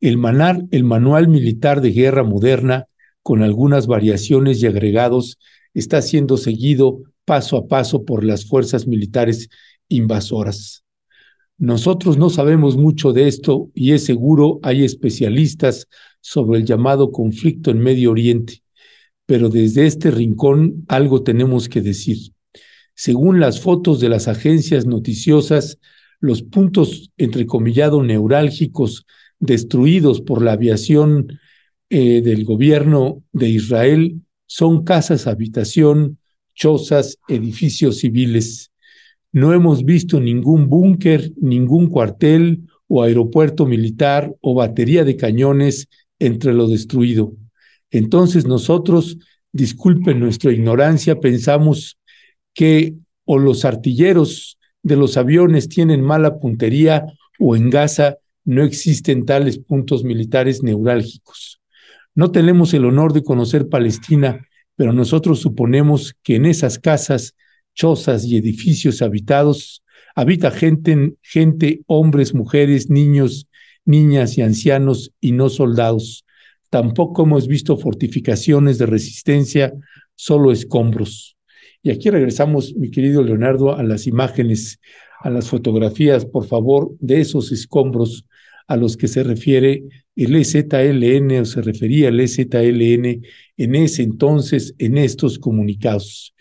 El, 0.00 0.16
manar, 0.16 0.64
el 0.70 0.84
manual 0.84 1.28
militar 1.28 1.80
de 1.80 1.92
guerra 1.92 2.24
moderna, 2.24 2.86
con 3.22 3.42
algunas 3.42 3.86
variaciones 3.86 4.62
y 4.62 4.66
agregados, 4.66 5.38
está 5.74 6.02
siendo 6.02 6.36
seguido 6.36 7.02
paso 7.24 7.56
a 7.56 7.68
paso 7.68 8.04
por 8.04 8.24
las 8.24 8.46
fuerzas 8.46 8.86
militares 8.86 9.48
invasoras. 9.88 10.84
Nosotros 11.58 12.16
no 12.16 12.30
sabemos 12.30 12.76
mucho 12.76 13.12
de 13.12 13.28
esto 13.28 13.70
y 13.74 13.92
es 13.92 14.04
seguro 14.04 14.60
hay 14.62 14.82
especialistas 14.82 15.88
sobre 16.22 16.58
el 16.58 16.64
llamado 16.64 17.12
conflicto 17.12 17.70
en 17.70 17.80
Medio 17.80 18.12
Oriente, 18.12 18.62
pero 19.26 19.50
desde 19.50 19.86
este 19.86 20.10
rincón 20.10 20.84
algo 20.88 21.22
tenemos 21.22 21.68
que 21.68 21.82
decir. 21.82 22.32
Según 22.94 23.40
las 23.40 23.60
fotos 23.60 24.00
de 24.00 24.08
las 24.08 24.26
agencias 24.26 24.86
noticiosas, 24.86 25.78
los 26.18 26.42
puntos 26.42 27.10
entrecomillado 27.16 28.02
neurálgicos 28.02 29.06
destruidos 29.40 30.20
por 30.20 30.42
la 30.42 30.52
aviación 30.52 31.40
eh, 31.88 32.20
del 32.22 32.44
gobierno 32.44 33.24
de 33.32 33.48
Israel 33.48 34.20
son 34.46 34.84
casas, 34.84 35.26
habitación, 35.26 36.18
chozas, 36.54 37.18
edificios 37.28 37.98
civiles. 37.98 38.70
No 39.32 39.52
hemos 39.54 39.84
visto 39.84 40.20
ningún 40.20 40.68
búnker, 40.68 41.32
ningún 41.40 41.88
cuartel 41.88 42.62
o 42.86 43.02
aeropuerto 43.02 43.66
militar 43.66 44.34
o 44.40 44.54
batería 44.54 45.04
de 45.04 45.16
cañones 45.16 45.88
entre 46.18 46.52
lo 46.52 46.68
destruido. 46.68 47.34
Entonces 47.90 48.46
nosotros, 48.46 49.18
disculpen 49.52 50.20
nuestra 50.20 50.52
ignorancia, 50.52 51.18
pensamos 51.18 51.98
que 52.54 52.94
o 53.24 53.38
los 53.38 53.64
artilleros 53.64 54.58
de 54.82 54.96
los 54.96 55.16
aviones 55.16 55.68
tienen 55.68 56.02
mala 56.02 56.38
puntería 56.38 57.06
o 57.38 57.56
en 57.56 57.70
Gaza 57.70 58.18
no 58.44 58.62
existen 58.62 59.24
tales 59.24 59.58
puntos 59.58 60.04
militares 60.04 60.62
neurálgicos. 60.62 61.60
No 62.14 62.30
tenemos 62.32 62.74
el 62.74 62.84
honor 62.84 63.12
de 63.12 63.22
conocer 63.22 63.68
Palestina, 63.68 64.46
pero 64.76 64.92
nosotros 64.92 65.40
suponemos 65.40 66.14
que 66.22 66.36
en 66.36 66.46
esas 66.46 66.78
casas, 66.78 67.36
chozas 67.74 68.24
y 68.24 68.36
edificios 68.36 69.02
habitados 69.02 69.82
habita 70.14 70.50
gente, 70.50 71.14
gente, 71.22 71.82
hombres, 71.86 72.34
mujeres, 72.34 72.90
niños, 72.90 73.46
niñas 73.84 74.38
y 74.38 74.42
ancianos 74.42 75.12
y 75.20 75.32
no 75.32 75.48
soldados. 75.48 76.24
Tampoco 76.68 77.24
hemos 77.24 77.46
visto 77.46 77.76
fortificaciones 77.76 78.78
de 78.78 78.86
resistencia, 78.86 79.72
solo 80.14 80.52
escombros. 80.52 81.36
Y 81.82 81.90
aquí 81.90 82.10
regresamos, 82.10 82.74
mi 82.74 82.90
querido 82.90 83.22
Leonardo, 83.22 83.76
a 83.76 83.82
las 83.82 84.06
imágenes, 84.06 84.80
a 85.20 85.30
las 85.30 85.48
fotografías, 85.48 86.26
por 86.26 86.46
favor, 86.46 86.92
de 87.00 87.20
esos 87.20 87.52
escombros 87.52 88.26
a 88.70 88.76
los 88.76 88.96
que 88.96 89.08
se 89.08 89.24
refiere 89.24 89.82
el 90.14 90.36
EZLN 90.36 91.40
o 91.40 91.44
se 91.44 91.60
refería 91.60 92.08
el 92.08 92.20
EZLN 92.20 93.20
en 93.56 93.74
ese 93.74 94.04
entonces 94.04 94.76
en 94.78 94.96
estos 94.96 95.40
comunicados. 95.40 96.36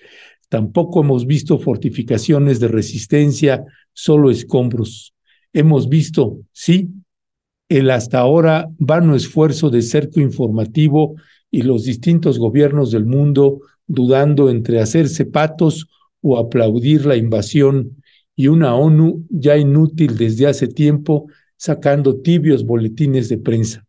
Tampoco 0.47 1.01
hemos 1.01 1.25
visto 1.25 1.57
fortificaciones 1.57 2.59
de 2.59 2.67
resistencia, 2.67 3.65
solo 3.93 4.29
escombros. 4.29 5.15
Hemos 5.53 5.89
visto, 5.89 6.37
sí, 6.51 6.89
el 7.67 7.89
hasta 7.89 8.19
ahora 8.19 8.69
vano 8.77 9.15
esfuerzo 9.15 9.71
de 9.71 9.81
cerco 9.81 10.19
informativo 10.19 11.15
y 11.49 11.63
los 11.63 11.83
distintos 11.83 12.37
gobiernos 12.37 12.91
del 12.91 13.07
mundo 13.07 13.61
dudando 13.87 14.51
entre 14.51 14.79
hacerse 14.79 15.25
patos 15.25 15.87
o 16.21 16.37
aplaudir 16.37 17.07
la 17.07 17.15
invasión 17.15 18.03
y 18.35 18.49
una 18.49 18.75
ONU 18.75 19.25
ya 19.31 19.57
inútil 19.57 20.15
desde 20.15 20.45
hace 20.45 20.67
tiempo 20.67 21.25
sacando 21.59 22.21
tibios 22.21 22.63
boletines 22.63 23.27
de 23.27 23.37
prensa. 23.37 23.85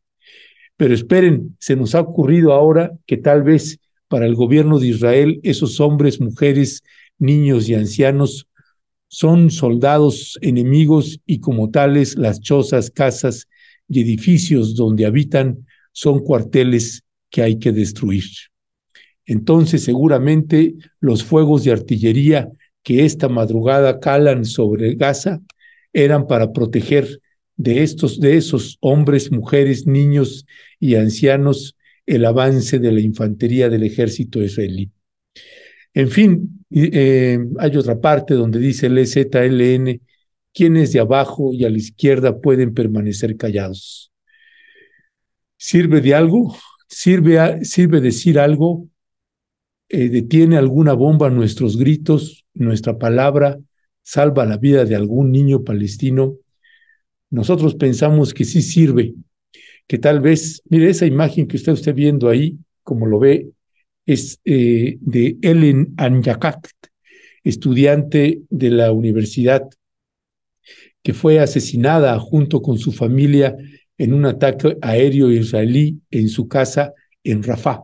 Pero 0.76 0.92
esperen, 0.92 1.56
se 1.60 1.76
nos 1.76 1.94
ha 1.94 2.00
ocurrido 2.00 2.52
ahora 2.52 2.90
que 3.06 3.16
tal 3.16 3.44
vez 3.44 3.78
para 4.08 4.26
el 4.26 4.34
gobierno 4.34 4.80
de 4.80 4.88
Israel 4.88 5.40
esos 5.44 5.78
hombres, 5.78 6.20
mujeres, 6.20 6.82
niños 7.18 7.68
y 7.68 7.74
ancianos 7.74 8.48
son 9.06 9.50
soldados 9.50 10.36
enemigos 10.42 11.20
y 11.26 11.38
como 11.38 11.70
tales 11.70 12.16
las 12.16 12.40
chozas, 12.40 12.90
casas 12.90 13.46
y 13.88 14.00
edificios 14.00 14.74
donde 14.74 15.06
habitan 15.06 15.66
son 15.92 16.20
cuarteles 16.20 17.04
que 17.30 17.42
hay 17.42 17.60
que 17.60 17.70
destruir. 17.70 18.24
Entonces 19.26 19.84
seguramente 19.84 20.74
los 20.98 21.22
fuegos 21.22 21.62
de 21.62 21.70
artillería 21.70 22.50
que 22.82 23.04
esta 23.04 23.28
madrugada 23.28 24.00
calan 24.00 24.44
sobre 24.44 24.94
Gaza 24.94 25.40
eran 25.92 26.26
para 26.26 26.52
proteger 26.52 27.20
de 27.60 27.82
estos, 27.82 28.18
de 28.18 28.38
esos 28.38 28.78
hombres, 28.80 29.30
mujeres, 29.30 29.86
niños 29.86 30.46
y 30.78 30.94
ancianos, 30.94 31.76
el 32.06 32.24
avance 32.24 32.78
de 32.78 32.90
la 32.90 33.00
infantería 33.00 33.68
del 33.68 33.82
ejército 33.82 34.42
israelí. 34.42 34.90
En 35.92 36.08
fin, 36.08 36.64
eh, 36.70 37.38
hay 37.58 37.76
otra 37.76 38.00
parte 38.00 38.32
donde 38.32 38.58
dice 38.58 38.86
el 38.86 38.96
EZLN, 38.96 40.00
quienes 40.54 40.94
de 40.94 41.00
abajo 41.00 41.52
y 41.52 41.66
a 41.66 41.70
la 41.70 41.76
izquierda 41.76 42.40
pueden 42.40 42.72
permanecer 42.72 43.36
callados. 43.36 44.10
¿Sirve 45.58 46.00
de 46.00 46.14
algo? 46.14 46.56
¿Sirve, 46.88 47.62
sirve 47.66 48.00
decir 48.00 48.38
algo? 48.38 48.88
Eh, 49.90 50.08
¿Detiene 50.08 50.56
alguna 50.56 50.94
bomba 50.94 51.28
nuestros 51.28 51.76
gritos, 51.76 52.46
nuestra 52.54 52.96
palabra? 52.96 53.58
¿Salva 54.02 54.46
la 54.46 54.56
vida 54.56 54.86
de 54.86 54.96
algún 54.96 55.30
niño 55.30 55.62
palestino? 55.62 56.38
Nosotros 57.30 57.74
pensamos 57.74 58.34
que 58.34 58.44
sí 58.44 58.62
sirve, 58.62 59.14
que 59.86 59.98
tal 59.98 60.20
vez, 60.20 60.62
mire 60.68 60.90
esa 60.90 61.06
imagen 61.06 61.46
que 61.46 61.56
usted 61.56 61.72
esté 61.72 61.92
viendo 61.92 62.28
ahí, 62.28 62.58
como 62.82 63.06
lo 63.06 63.18
ve, 63.18 63.50
es 64.06 64.40
eh, 64.44 64.98
de 65.00 65.36
Ellen 65.42 65.94
Anyakak, 65.96 66.70
estudiante 67.44 68.42
de 68.50 68.70
la 68.70 68.92
universidad 68.92 69.68
que 71.02 71.14
fue 71.14 71.38
asesinada 71.40 72.18
junto 72.18 72.60
con 72.60 72.78
su 72.78 72.92
familia 72.92 73.56
en 73.96 74.12
un 74.12 74.26
ataque 74.26 74.76
aéreo 74.82 75.30
israelí 75.30 76.00
en 76.10 76.28
su 76.28 76.48
casa 76.48 76.92
en 77.24 77.42
Rafah. 77.42 77.82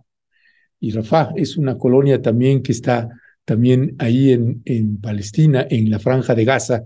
Y 0.80 0.92
Rafah 0.92 1.32
es 1.37 1.56
una 1.56 1.78
colonia 1.78 2.20
también 2.20 2.62
que 2.62 2.72
está 2.72 3.09
también 3.44 3.94
ahí 3.98 4.32
en, 4.32 4.62
en 4.64 5.00
Palestina, 5.00 5.66
en 5.70 5.88
la 5.88 5.98
franja 5.98 6.35
de 6.35 6.44
Gaza. 6.44 6.85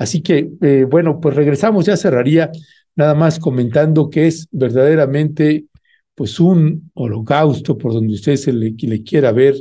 Así 0.00 0.22
que, 0.22 0.50
eh, 0.62 0.86
bueno, 0.90 1.20
pues 1.20 1.36
regresamos, 1.36 1.84
ya 1.84 1.94
cerraría 1.94 2.50
nada 2.96 3.14
más 3.14 3.38
comentando 3.38 4.08
que 4.08 4.28
es 4.28 4.48
verdaderamente 4.50 5.66
pues 6.14 6.40
un 6.40 6.90
holocausto 6.94 7.76
por 7.76 7.92
donde 7.92 8.14
usted 8.14 8.36
se 8.36 8.54
le, 8.54 8.74
quiera 9.04 9.30
ver, 9.30 9.56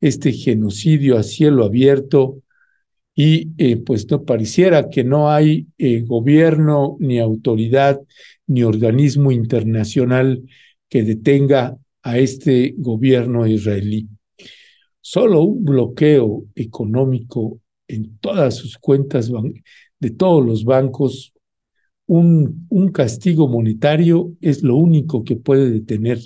este 0.00 0.30
genocidio 0.30 1.18
a 1.18 1.24
cielo 1.24 1.64
abierto, 1.64 2.40
y 3.16 3.50
eh, 3.58 3.76
pues 3.78 4.08
no 4.08 4.24
pareciera 4.24 4.88
que 4.88 5.02
no 5.02 5.28
hay 5.28 5.66
eh, 5.78 6.02
gobierno 6.02 6.96
ni 7.00 7.18
autoridad 7.18 8.00
ni 8.46 8.62
organismo 8.62 9.32
internacional 9.32 10.40
que 10.88 11.02
detenga 11.02 11.76
a 12.04 12.18
este 12.18 12.74
gobierno 12.78 13.44
israelí. 13.44 14.06
Solo 15.00 15.42
un 15.42 15.64
bloqueo 15.64 16.44
económico 16.54 17.60
en 17.88 18.18
todas 18.18 18.56
sus 18.56 18.78
cuentas 18.78 19.30
de 20.00 20.10
todos 20.10 20.44
los 20.44 20.64
bancos, 20.64 21.32
un, 22.06 22.66
un 22.68 22.92
castigo 22.92 23.48
monetario 23.48 24.32
es 24.40 24.62
lo 24.62 24.76
único 24.76 25.24
que 25.24 25.36
puede 25.36 25.70
detener 25.70 26.18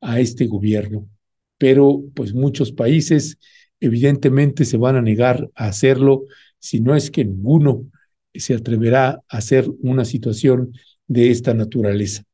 a 0.00 0.20
este 0.20 0.46
gobierno. 0.46 1.08
Pero 1.58 2.02
pues 2.14 2.34
muchos 2.34 2.72
países 2.72 3.38
evidentemente 3.80 4.64
se 4.64 4.76
van 4.76 4.96
a 4.96 5.02
negar 5.02 5.48
a 5.54 5.68
hacerlo 5.68 6.24
si 6.58 6.80
no 6.80 6.94
es 6.94 7.10
que 7.10 7.24
ninguno 7.24 7.86
se 8.34 8.54
atreverá 8.54 9.22
a 9.28 9.36
hacer 9.36 9.66
una 9.80 10.04
situación 10.04 10.72
de 11.06 11.30
esta 11.30 11.54
naturaleza. 11.54 12.24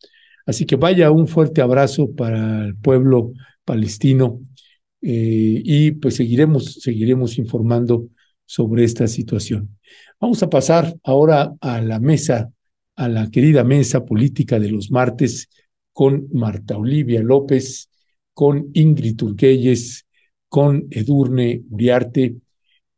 Así 0.46 0.66
que 0.66 0.76
vaya 0.76 1.10
un 1.10 1.28
fuerte 1.28 1.60
abrazo 1.60 2.10
para 2.14 2.64
el 2.64 2.76
pueblo 2.76 3.32
palestino 3.64 4.40
eh, 5.00 5.62
y 5.64 5.92
pues 5.92 6.16
seguiremos, 6.16 6.74
seguiremos 6.80 7.38
informando 7.38 8.08
sobre 8.46 8.84
esta 8.84 9.06
situación. 9.06 9.78
Vamos 10.20 10.42
a 10.42 10.50
pasar 10.50 10.94
ahora 11.04 11.52
a 11.60 11.80
la 11.80 11.98
mesa, 11.98 12.52
a 12.96 13.08
la 13.08 13.30
querida 13.30 13.64
mesa 13.64 14.04
política 14.04 14.58
de 14.58 14.70
los 14.70 14.90
martes 14.90 15.48
con 15.92 16.28
Marta 16.32 16.76
Olivia 16.76 17.22
López, 17.22 17.88
con 18.34 18.70
Ingrid 18.72 19.16
Turquelles, 19.16 20.06
con 20.48 20.86
Edurne 20.90 21.62
Uriarte 21.70 22.36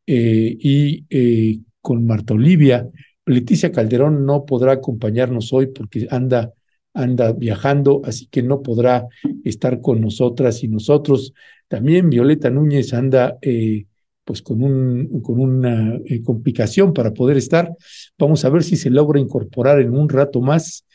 eh, 0.05 0.57
y 0.59 1.05
eh, 1.09 1.59
con 1.81 2.05
Marta 2.05 2.33
Olivia. 2.33 2.89
Leticia 3.25 3.71
Calderón 3.71 4.25
no 4.25 4.45
podrá 4.45 4.73
acompañarnos 4.73 5.51
hoy 5.51 5.67
porque 5.67 6.07
anda, 6.11 6.53
anda 6.93 7.33
viajando, 7.33 8.01
así 8.05 8.27
que 8.27 8.43
no 8.43 8.61
podrá 8.61 9.07
estar 9.43 9.81
con 9.81 10.01
nosotras 10.01 10.63
y 10.63 10.67
nosotros. 10.67 11.33
También 11.67 12.09
Violeta 12.09 12.49
Núñez 12.49 12.93
anda 12.93 13.37
eh, 13.41 13.85
pues 14.25 14.41
con, 14.41 14.63
un, 14.63 15.21
con 15.21 15.39
una 15.39 15.99
complicación 16.23 16.93
para 16.93 17.13
poder 17.13 17.37
estar. 17.37 17.71
Vamos 18.17 18.43
a 18.43 18.49
ver 18.49 18.63
si 18.63 18.75
se 18.75 18.89
logra 18.89 19.19
incorporar 19.19 19.79
en 19.79 19.95
un 19.95 20.09
rato 20.09 20.41
más. 20.41 20.85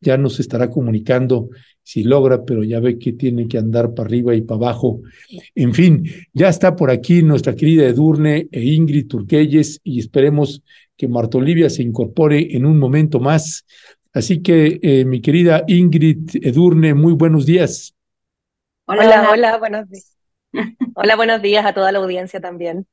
Ya 0.00 0.16
nos 0.16 0.40
estará 0.40 0.68
comunicando 0.68 1.50
si 1.82 2.04
logra, 2.04 2.44
pero 2.44 2.64
ya 2.64 2.80
ve 2.80 2.98
que 2.98 3.12
tiene 3.12 3.48
que 3.48 3.58
andar 3.58 3.94
para 3.94 4.06
arriba 4.06 4.34
y 4.34 4.42
para 4.42 4.56
abajo. 4.58 5.00
En 5.54 5.72
fin, 5.72 6.04
ya 6.32 6.48
está 6.48 6.76
por 6.76 6.90
aquí 6.90 7.22
nuestra 7.22 7.54
querida 7.54 7.86
Edurne 7.86 8.48
e 8.50 8.62
Ingrid 8.62 9.06
Turquelles 9.06 9.80
y 9.84 10.00
esperemos 10.00 10.62
que 10.96 11.08
Marta 11.08 11.38
Olivia 11.38 11.70
se 11.70 11.82
incorpore 11.82 12.56
en 12.56 12.66
un 12.66 12.78
momento 12.78 13.20
más. 13.20 13.64
Así 14.12 14.42
que, 14.42 14.80
eh, 14.82 15.04
mi 15.04 15.20
querida 15.20 15.64
Ingrid 15.66 16.30
Edurne, 16.42 16.94
muy 16.94 17.12
buenos 17.12 17.46
días. 17.46 17.94
Hola, 18.86 19.04
hola, 19.04 19.30
hola, 19.30 19.58
buenos 19.58 19.88
días. 19.88 20.19
Hola, 20.94 21.16
buenos 21.16 21.42
días 21.42 21.64
a 21.64 21.72
toda 21.72 21.92
la 21.92 21.98
audiencia 21.98 22.40
también. 22.40 22.86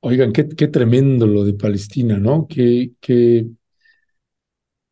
Oigan, 0.00 0.32
qué, 0.32 0.48
qué 0.48 0.68
tremendo 0.68 1.26
lo 1.26 1.44
de 1.44 1.54
Palestina, 1.54 2.18
¿no? 2.18 2.46
Qué, 2.48 2.92
qué, 3.00 3.46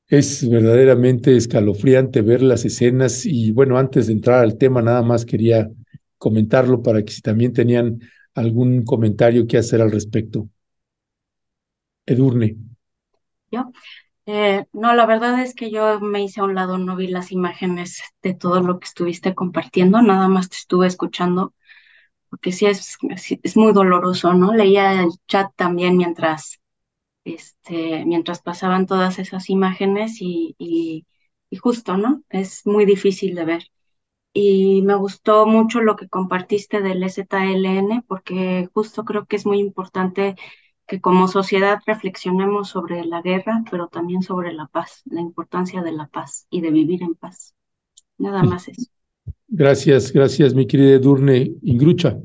es 0.08 0.48
verdaderamente 0.48 1.36
escalofriante 1.36 2.22
ver 2.22 2.42
las 2.42 2.64
escenas 2.64 3.24
y 3.26 3.50
bueno, 3.50 3.78
antes 3.78 4.06
de 4.06 4.12
entrar 4.12 4.40
al 4.40 4.58
tema, 4.58 4.82
nada 4.82 5.02
más 5.02 5.24
quería 5.24 5.70
comentarlo 6.18 6.82
para 6.82 7.02
que 7.04 7.12
si 7.12 7.22
también 7.22 7.52
tenían 7.52 8.00
algún 8.34 8.84
comentario 8.84 9.46
que 9.46 9.58
hacer 9.58 9.80
al 9.80 9.90
respecto. 9.90 10.48
Edurne. 12.06 12.56
Yo, 13.50 13.70
eh, 14.26 14.66
no, 14.72 14.94
la 14.94 15.06
verdad 15.06 15.40
es 15.40 15.54
que 15.54 15.70
yo 15.70 16.00
me 16.00 16.22
hice 16.22 16.40
a 16.40 16.44
un 16.44 16.54
lado, 16.54 16.76
no 16.78 16.96
vi 16.96 17.08
las 17.08 17.32
imágenes 17.32 18.02
de 18.22 18.34
todo 18.34 18.60
lo 18.60 18.78
que 18.78 18.86
estuviste 18.86 19.34
compartiendo, 19.34 20.02
nada 20.02 20.28
más 20.28 20.48
te 20.48 20.56
estuve 20.56 20.86
escuchando, 20.86 21.54
porque 22.34 22.50
sí 22.50 22.66
es, 22.66 22.98
es 23.44 23.56
muy 23.56 23.72
doloroso, 23.72 24.34
¿no? 24.34 24.52
Leía 24.52 25.00
el 25.02 25.10
chat 25.28 25.52
también 25.54 25.96
mientras 25.96 26.58
este, 27.24 28.04
mientras 28.04 28.42
pasaban 28.42 28.86
todas 28.86 29.20
esas 29.20 29.48
imágenes 29.50 30.18
y, 30.20 30.56
y, 30.58 31.06
justo, 31.58 31.96
¿no? 31.96 32.24
Es 32.30 32.66
muy 32.66 32.86
difícil 32.86 33.36
de 33.36 33.44
ver. 33.44 33.64
Y 34.32 34.82
me 34.82 34.96
gustó 34.96 35.46
mucho 35.46 35.80
lo 35.80 35.96
que 35.96 36.08
compartiste 36.08 36.82
del 36.82 37.08
ZLN 37.10 38.02
porque 38.08 38.68
justo 38.74 39.04
creo 39.04 39.26
que 39.26 39.36
es 39.36 39.46
muy 39.46 39.60
importante 39.60 40.36
que 40.86 41.00
como 41.00 41.28
sociedad 41.28 41.80
reflexionemos 41.86 42.70
sobre 42.70 43.04
la 43.04 43.22
guerra, 43.22 43.62
pero 43.70 43.88
también 43.88 44.22
sobre 44.22 44.52
la 44.52 44.66
paz, 44.66 45.02
la 45.06 45.20
importancia 45.20 45.82
de 45.82 45.92
la 45.92 46.08
paz 46.08 46.46
y 46.50 46.62
de 46.62 46.72
vivir 46.72 47.04
en 47.04 47.14
paz. 47.14 47.54
Nada 48.18 48.42
más 48.42 48.68
eso. 48.68 48.90
Gracias, 49.48 50.12
gracias, 50.12 50.54
mi 50.54 50.66
querida 50.66 50.98
Durne 50.98 51.52
Ingrucha. 51.62 52.16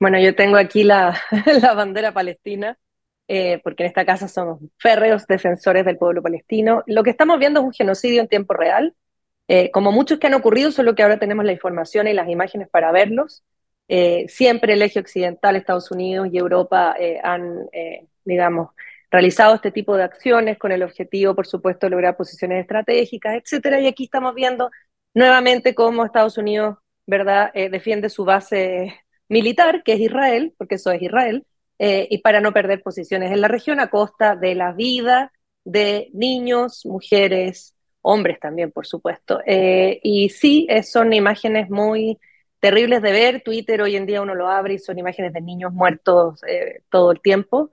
Bueno, 0.00 0.18
yo 0.20 0.34
tengo 0.34 0.56
aquí 0.56 0.84
la, 0.84 1.18
la 1.62 1.74
bandera 1.74 2.12
palestina 2.12 2.78
eh, 3.26 3.60
porque 3.64 3.84
en 3.84 3.88
esta 3.88 4.04
casa 4.04 4.28
somos 4.28 4.60
férreos 4.78 5.26
defensores 5.26 5.84
del 5.84 5.96
pueblo 5.96 6.22
palestino. 6.22 6.82
Lo 6.86 7.02
que 7.02 7.10
estamos 7.10 7.38
viendo 7.38 7.60
es 7.60 7.66
un 7.66 7.72
genocidio 7.72 8.20
en 8.20 8.28
tiempo 8.28 8.52
real, 8.54 8.94
eh, 9.48 9.70
como 9.70 9.92
muchos 9.92 10.18
que 10.18 10.26
han 10.26 10.34
ocurrido, 10.34 10.70
solo 10.70 10.94
que 10.94 11.02
ahora 11.02 11.18
tenemos 11.18 11.44
la 11.44 11.52
información 11.52 12.06
y 12.06 12.12
las 12.12 12.28
imágenes 12.28 12.68
para 12.68 12.92
verlos. 12.92 13.42
Eh, 13.88 14.26
siempre 14.28 14.74
el 14.74 14.82
eje 14.82 15.00
occidental, 15.00 15.56
Estados 15.56 15.90
Unidos 15.90 16.28
y 16.32 16.38
Europa 16.38 16.96
han, 17.22 17.68
digamos, 18.24 18.70
realizado 19.10 19.54
este 19.54 19.70
tipo 19.70 19.96
de 19.96 20.04
acciones 20.04 20.58
con 20.58 20.72
el 20.72 20.82
objetivo, 20.82 21.34
por 21.34 21.46
supuesto, 21.46 21.86
de 21.86 21.90
lograr 21.90 22.16
posiciones 22.16 22.60
estratégicas, 22.60 23.34
etcétera. 23.36 23.80
Y 23.80 23.86
aquí 23.86 24.04
estamos 24.04 24.34
viendo 24.34 24.70
nuevamente 25.14 25.74
cómo 25.74 26.04
Estados 26.04 26.36
Unidos, 26.38 26.76
¿verdad?, 27.06 27.52
defiende 27.54 28.10
su 28.10 28.24
base 28.24 29.00
militar, 29.28 29.82
que 29.84 29.94
es 29.94 30.00
Israel, 30.00 30.54
porque 30.58 30.76
eso 30.76 30.90
es 30.90 31.02
Israel, 31.02 31.46
eh, 31.78 32.06
y 32.10 32.18
para 32.18 32.40
no 32.40 32.52
perder 32.52 32.82
posiciones 32.82 33.32
en 33.32 33.40
la 33.40 33.48
región 33.48 33.80
a 33.80 33.90
costa 33.90 34.36
de 34.36 34.54
la 34.54 34.72
vida 34.72 35.32
de 35.64 36.10
niños, 36.12 36.84
mujeres, 36.86 37.74
hombres 38.02 38.38
también, 38.38 38.70
por 38.70 38.86
supuesto. 38.86 39.40
Eh, 39.46 39.98
y 40.02 40.28
sí, 40.28 40.68
son 40.82 41.12
imágenes 41.12 41.70
muy 41.70 42.18
terribles 42.60 43.02
de 43.02 43.12
ver. 43.12 43.42
Twitter 43.42 43.82
hoy 43.82 43.96
en 43.96 44.06
día 44.06 44.22
uno 44.22 44.34
lo 44.34 44.48
abre 44.48 44.74
y 44.74 44.78
son 44.78 44.98
imágenes 44.98 45.32
de 45.32 45.40
niños 45.40 45.72
muertos 45.72 46.40
eh, 46.46 46.82
todo 46.90 47.12
el 47.12 47.20
tiempo. 47.20 47.70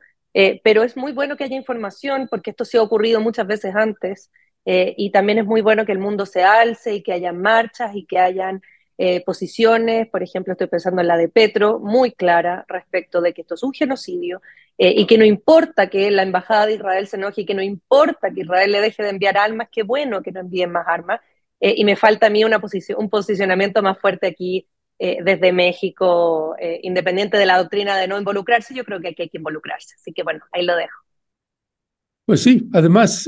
pero 0.64 0.84
es 0.84 0.96
muy 0.98 1.12
bueno 1.12 1.36
que 1.36 1.44
haya 1.44 1.56
información 1.58 2.28
porque 2.30 2.52
esto 2.52 2.66
se 2.66 2.78
ha 2.78 2.82
ocurrido 2.82 3.20
muchas 3.20 3.46
veces 3.48 3.76
antes. 3.76 4.32
Y 4.63 5.12
también 5.12 5.39
es 5.39 5.45
muy 5.45 5.62
bueno 5.62 5.86
que 5.86 5.91
el 5.91 6.00
mundo 6.00 6.26
se 6.26 6.43
alce 6.43 6.95
y 6.95 7.04
que 7.04 7.13
haya 7.13 7.34
marchas 7.34 7.95
y 7.95 8.06
que 8.06 8.19
hayan 8.19 8.62
eh, 9.04 9.24
posiciones, 9.26 10.08
por 10.10 10.21
ejemplo, 10.21 10.54
estoy 10.54 10.67
pensando 10.67 11.02
en 11.02 11.08
la 11.08 11.17
de 11.17 11.28
Petro, 11.28 11.80
muy 11.80 12.12
clara 12.12 12.65
respecto 12.67 13.19
de 13.19 13.34
que 13.34 13.41
esto 13.41 13.56
es 13.56 13.63
un 13.63 13.74
genocidio 13.74 14.43
eh, 14.78 14.93
y 14.95 15.08
que 15.08 15.17
no 15.17 15.26
importa 15.26 15.89
que 15.89 16.12
la 16.12 16.21
embajada 16.21 16.67
de 16.67 16.76
Israel 16.76 17.08
se 17.08 17.17
enoje 17.17 17.41
y 17.41 17.45
que 17.47 17.56
no 17.56 17.63
importa 17.63 18.30
que 18.32 18.41
Israel 18.41 18.71
le 18.71 18.80
deje 18.80 19.02
de 19.02 19.10
enviar 19.10 19.39
armas, 19.39 19.69
qué 19.71 19.82
bueno 19.82 20.21
que 20.21 20.32
no 20.32 20.41
envíen 20.41 20.71
más 20.71 20.86
armas. 20.88 21.19
Eh, 21.60 21.74
y 21.78 21.84
me 21.84 21.95
falta 21.95 22.28
a 22.28 22.30
mí 22.30 22.43
una 22.43 22.60
posición, 22.60 23.00
un 23.00 23.10
posicionamiento 23.10 23.82
más 23.82 23.97
fuerte 23.97 24.28
aquí 24.28 24.67
desde 25.00 25.52
México, 25.52 26.56
independiente 26.84 27.36
de 27.36 27.47
la 27.47 27.58
doctrina 27.58 27.97
de 27.97 28.08
no 28.08 28.19
involucrarse, 28.19 28.76
yo 28.76 28.86
creo 28.86 29.00
que 29.02 29.08
aquí 29.08 29.24
hay 29.24 29.30
que 29.30 29.39
involucrarse. 29.39 29.95
Así 29.95 30.13
que 30.13 30.21
bueno, 30.21 30.45
ahí 30.52 30.63
lo 30.63 30.76
dejo. 30.76 30.95
Pues 32.24 32.43
sí, 32.43 32.69
además, 32.71 33.28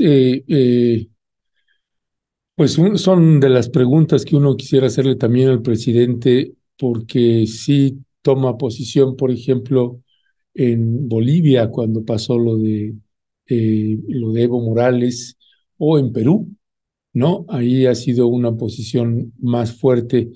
pues 2.54 2.78
son 2.96 3.40
de 3.40 3.48
las 3.48 3.68
preguntas 3.68 4.24
que 4.24 4.36
uno 4.36 4.56
quisiera 4.56 4.86
hacerle 4.86 5.16
también 5.16 5.48
al 5.48 5.62
presidente, 5.62 6.54
porque 6.78 7.46
sí 7.46 7.98
toma 8.22 8.56
posición, 8.58 9.16
por 9.16 9.30
ejemplo, 9.30 10.00
en 10.54 11.08
Bolivia 11.08 11.68
cuando 11.70 12.04
pasó 12.04 12.38
lo 12.38 12.56
de, 12.56 12.94
eh, 13.46 13.98
lo 14.08 14.32
de 14.32 14.42
Evo 14.44 14.60
Morales, 14.60 15.36
o 15.78 15.98
en 15.98 16.12
Perú, 16.12 16.54
¿no? 17.12 17.44
Ahí 17.48 17.86
ha 17.86 17.94
sido 17.94 18.28
una 18.28 18.56
posición 18.56 19.32
más 19.40 19.74
fuerte 19.74 20.30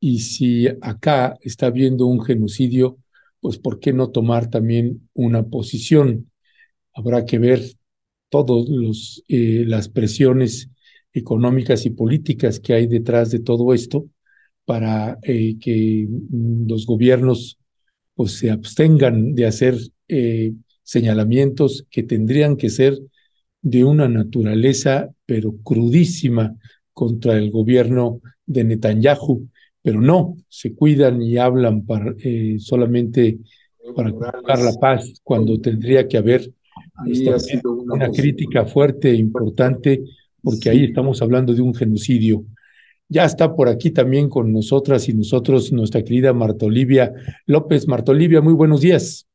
y 0.00 0.20
si 0.20 0.68
acá 0.80 1.36
está 1.42 1.66
habiendo 1.66 2.06
un 2.06 2.22
genocidio, 2.22 2.98
pues 3.40 3.58
¿por 3.58 3.80
qué 3.80 3.92
no 3.92 4.10
tomar 4.10 4.50
también 4.50 5.08
una 5.14 5.44
posición? 5.46 6.30
Habrá 6.94 7.24
que 7.24 7.38
ver 7.38 7.62
todas 8.30 9.22
eh, 9.28 9.64
las 9.66 9.88
presiones 9.88 10.70
económicas 11.18 11.86
y 11.86 11.90
políticas 11.90 12.60
que 12.60 12.74
hay 12.74 12.86
detrás 12.86 13.30
de 13.30 13.40
todo 13.40 13.74
esto 13.74 14.06
para 14.64 15.18
eh, 15.22 15.56
que 15.58 16.06
mm, 16.08 16.68
los 16.68 16.86
gobiernos 16.86 17.58
pues, 18.14 18.32
se 18.38 18.50
abstengan 18.50 19.34
de 19.34 19.46
hacer 19.46 19.76
eh, 20.08 20.52
señalamientos 20.82 21.86
que 21.90 22.02
tendrían 22.02 22.56
que 22.56 22.70
ser 22.70 22.98
de 23.62 23.84
una 23.84 24.08
naturaleza, 24.08 25.10
pero 25.26 25.56
crudísima, 25.62 26.54
contra 26.92 27.38
el 27.38 27.50
gobierno 27.52 28.20
de 28.44 28.64
Netanyahu, 28.64 29.48
pero 29.82 30.00
no, 30.00 30.36
se 30.48 30.74
cuidan 30.74 31.22
y 31.22 31.36
hablan 31.38 31.86
para, 31.86 32.12
eh, 32.24 32.56
solamente 32.58 33.38
para 33.94 34.10
buscar 34.10 34.58
la 34.58 34.72
paz, 34.80 35.20
cuando 35.22 35.60
tendría 35.60 36.08
que 36.08 36.18
haber 36.18 36.52
esta- 37.06 37.36
una 37.62 38.10
crítica 38.10 38.64
fuerte 38.66 39.10
e 39.10 39.14
importante, 39.14 40.02
porque 40.42 40.70
ahí 40.70 40.84
estamos 40.84 41.20
hablando 41.22 41.54
de 41.54 41.62
un 41.62 41.74
genocidio. 41.74 42.44
Ya 43.08 43.24
está 43.24 43.54
por 43.54 43.68
aquí 43.68 43.90
también 43.90 44.28
con 44.28 44.52
nosotras 44.52 45.08
y 45.08 45.14
nosotros 45.14 45.72
nuestra 45.72 46.02
querida 46.02 46.32
Marta 46.32 46.66
Olivia 46.66 47.12
López. 47.46 47.88
Marta 47.88 48.12
Olivia, 48.12 48.40
muy 48.40 48.52
buenos 48.52 48.80
días. 48.82 49.26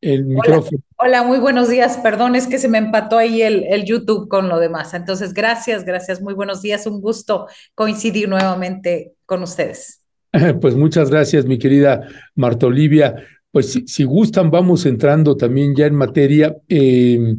El 0.00 0.24
micrófono. 0.24 0.80
Hola, 0.96 1.22
muy 1.22 1.38
buenos 1.38 1.68
días. 1.68 1.98
Perdón, 1.98 2.34
es 2.34 2.46
que 2.46 2.58
se 2.58 2.68
me 2.68 2.78
empató 2.78 3.18
ahí 3.18 3.42
el, 3.42 3.64
el 3.64 3.84
YouTube 3.84 4.28
con 4.28 4.48
lo 4.48 4.58
demás. 4.58 4.94
Entonces, 4.94 5.34
gracias, 5.34 5.84
gracias. 5.84 6.22
Muy 6.22 6.32
buenos 6.32 6.62
días. 6.62 6.86
Un 6.86 7.02
gusto 7.02 7.46
coincidir 7.74 8.28
nuevamente 8.28 9.12
con 9.26 9.42
ustedes. 9.42 9.98
Pues 10.60 10.76
muchas 10.76 11.10
gracias, 11.10 11.44
mi 11.44 11.58
querida 11.58 12.06
Marta 12.36 12.66
Olivia. 12.66 13.16
Pues 13.50 13.72
si, 13.72 13.88
si 13.88 14.04
gustan, 14.04 14.48
vamos 14.48 14.86
entrando 14.86 15.36
también 15.36 15.74
ya 15.74 15.86
en 15.86 15.96
materia. 15.96 16.56
Eh, 16.68 17.34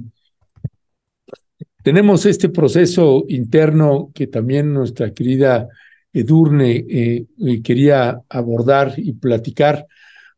tenemos 1.83 2.25
este 2.25 2.49
proceso 2.49 3.25
interno 3.27 4.11
que 4.13 4.27
también 4.27 4.73
nuestra 4.73 5.13
querida 5.13 5.67
Edurne 6.13 6.85
eh, 6.89 7.25
eh, 7.39 7.61
quería 7.61 8.21
abordar 8.29 8.93
y 8.97 9.13
platicar, 9.13 9.87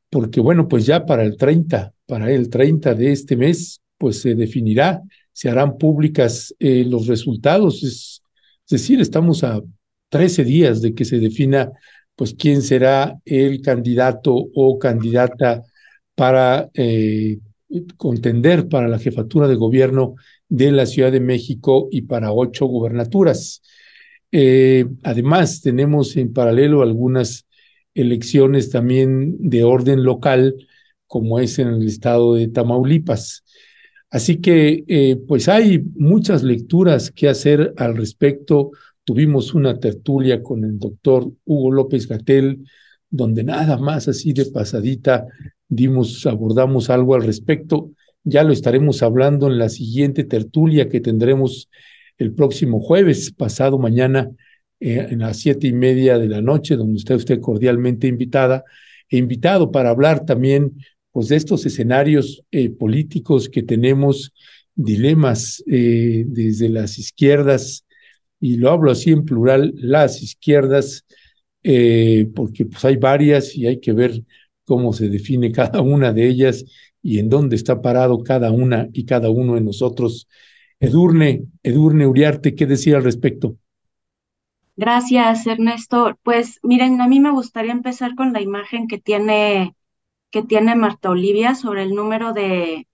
porque 0.10 0.39
bueno, 0.39 0.67
pues 0.67 0.86
ya 0.86 1.06
para 1.06 1.23
el 1.23 1.36
30, 1.36 1.93
para 2.06 2.32
el 2.32 2.49
30 2.49 2.93
de 2.93 3.12
este 3.12 3.36
mes, 3.36 3.82
pues 3.97 4.21
se 4.21 4.36
definirá, 4.36 5.01
se 5.32 5.49
harán 5.49 5.77
públicas 5.77 6.53
eh, 6.60 6.86
los 6.86 7.08
resultados. 7.08 7.84
Es, 7.84 8.21
decir, 8.69 9.01
estamos 9.01 9.43
a 9.43 9.62
13 10.10 10.43
días 10.43 10.82
de 10.82 10.93
que 10.93 11.06
se 11.06 11.19
defina 11.19 11.71
pues 12.15 12.36
quién 12.36 12.62
será 12.62 13.19
el 13.25 13.62
candidato 13.62 14.34
o 14.34 14.77
candidata 14.77 15.63
para 16.15 16.69
contender 17.97 18.67
para 18.67 18.88
la 18.88 18.99
jefatura 18.99 19.47
de 19.47 19.56
gobierno 19.56 20.15
de 20.54 20.72
la 20.72 20.86
Ciudad 20.86 21.12
de 21.12 21.20
México 21.20 21.88
y 21.89 22.04
para 22.04 22.32
ocho 22.32 22.68
gubernaturas. 22.68 23.63
Eh, 24.32 24.86
además, 25.02 25.62
tenemos 25.62 26.16
en 26.16 26.32
paralelo 26.32 26.84
algunas 26.84 27.48
elecciones 27.96 28.70
también 28.70 29.36
de 29.39 29.63
orden 29.63 30.04
local, 30.04 30.56
como 31.08 31.39
es 31.39 31.58
en 31.58 31.70
el 31.70 31.88
estado 31.88 32.36
de 32.36 32.50
Tamaulipas. 32.50 33.44
Así 34.12 34.42
que, 34.42 34.84
eh, 34.88 35.18
pues 35.28 35.50
hay 35.50 35.84
muchas 35.96 36.44
lecturas 36.44 37.10
que 37.10 37.30
hacer 37.30 37.74
al 37.78 37.98
respecto. 37.98 38.70
Tuvimos 39.04 39.56
una 39.56 39.80
tertulia 39.80 40.44
con 40.44 40.63
el 40.66 40.78
doctor 40.78 41.32
Hugo 41.46 41.72
López 41.72 42.08
Gatel, 42.08 42.63
donde 43.10 43.44
nada 43.44 43.78
más 43.78 44.08
así 44.08 44.34
de 44.34 44.46
pasadita 44.46 45.26
dimos, 45.68 46.28
abordamos 46.28 46.92
algo 46.92 47.16
al 47.16 47.24
respecto. 47.24 47.89
Ya 48.24 48.44
lo 48.44 48.54
estaremos 48.54 49.04
hablando 49.04 49.48
en 49.48 49.58
la 49.58 49.70
siguiente 49.70 50.24
tertulia 50.24 50.90
que 50.90 51.02
tendremos 51.02 51.70
el 52.18 52.34
próximo 52.34 52.80
jueves, 52.80 53.32
pasado 53.32 53.78
mañana, 53.78 54.30
eh, 54.80 55.08
en 55.10 55.20
las 55.20 55.38
siete 55.38 55.68
y 55.68 55.74
media 55.74 56.18
de 56.18 56.28
la 56.28 56.42
noche, 56.42 56.76
donde 56.76 56.98
está 56.98 57.16
usted 57.16 57.40
cordialmente 57.40 58.08
invitada 58.08 58.64
e 59.10 59.18
invitado 59.18 59.72
para 59.72 59.90
hablar 59.90 60.26
también 60.26 60.74
pues, 61.12 61.28
de 61.30 61.36
estos 61.36 61.66
escenarios 61.66 62.44
eh, 62.52 62.70
políticos 62.70 63.50
que 63.50 63.64
tenemos, 63.64 64.34
dilemas 64.76 65.64
eh, 65.68 66.24
desde 66.28 66.70
las 66.70 66.98
izquierdas, 66.98 67.86
y 68.40 68.58
lo 68.58 68.72
hablo 68.72 68.92
así 68.92 69.12
en 69.12 69.24
plural, 69.24 69.74
las 69.78 70.22
izquierdas, 70.22 71.06
eh, 71.64 72.28
porque 72.36 72.66
pues 72.66 72.84
hay 72.84 72.98
varias 72.98 73.56
y 73.56 73.68
hay 73.68 73.80
que 73.80 73.94
ver 73.94 74.22
cómo 74.66 74.92
se 74.92 75.08
define 75.08 75.52
cada 75.52 75.82
una 75.82 76.12
de 76.12 76.28
ellas 76.28 76.66
y 77.04 77.20
en 77.20 77.30
dónde 77.30 77.56
está 77.56 77.82
parado 77.82 78.24
cada 78.24 78.52
una 78.52 78.88
y 78.94 79.06
cada 79.06 79.30
uno 79.30 79.56
de 79.56 79.62
nosotros. 79.62 80.28
Edurne, 80.80 81.46
Edurne 81.62 82.08
Uriarte, 82.08 82.56
¿qué 82.56 82.66
decir 82.66 82.96
al 82.96 83.04
respecto? 83.04 83.58
Gracias, 84.76 85.46
Ernesto. 85.46 86.18
Pues 86.24 86.60
miren, 86.63 87.00
a 87.02 87.08
mí 87.08 87.20
me 87.20 87.32
gustaría 87.32 87.72
empezar 87.72 88.16
con 88.16 88.34
la 88.34 88.42
imagen 88.42 88.88
que 88.88 88.98
tiene, 88.98 89.76
que 90.32 90.44
tiene 90.44 90.76
Marta 90.76 91.10
Olivia 91.12 91.56
sobre 91.56 91.84
el 91.84 91.94
número 91.96 92.34
de, 92.34 92.88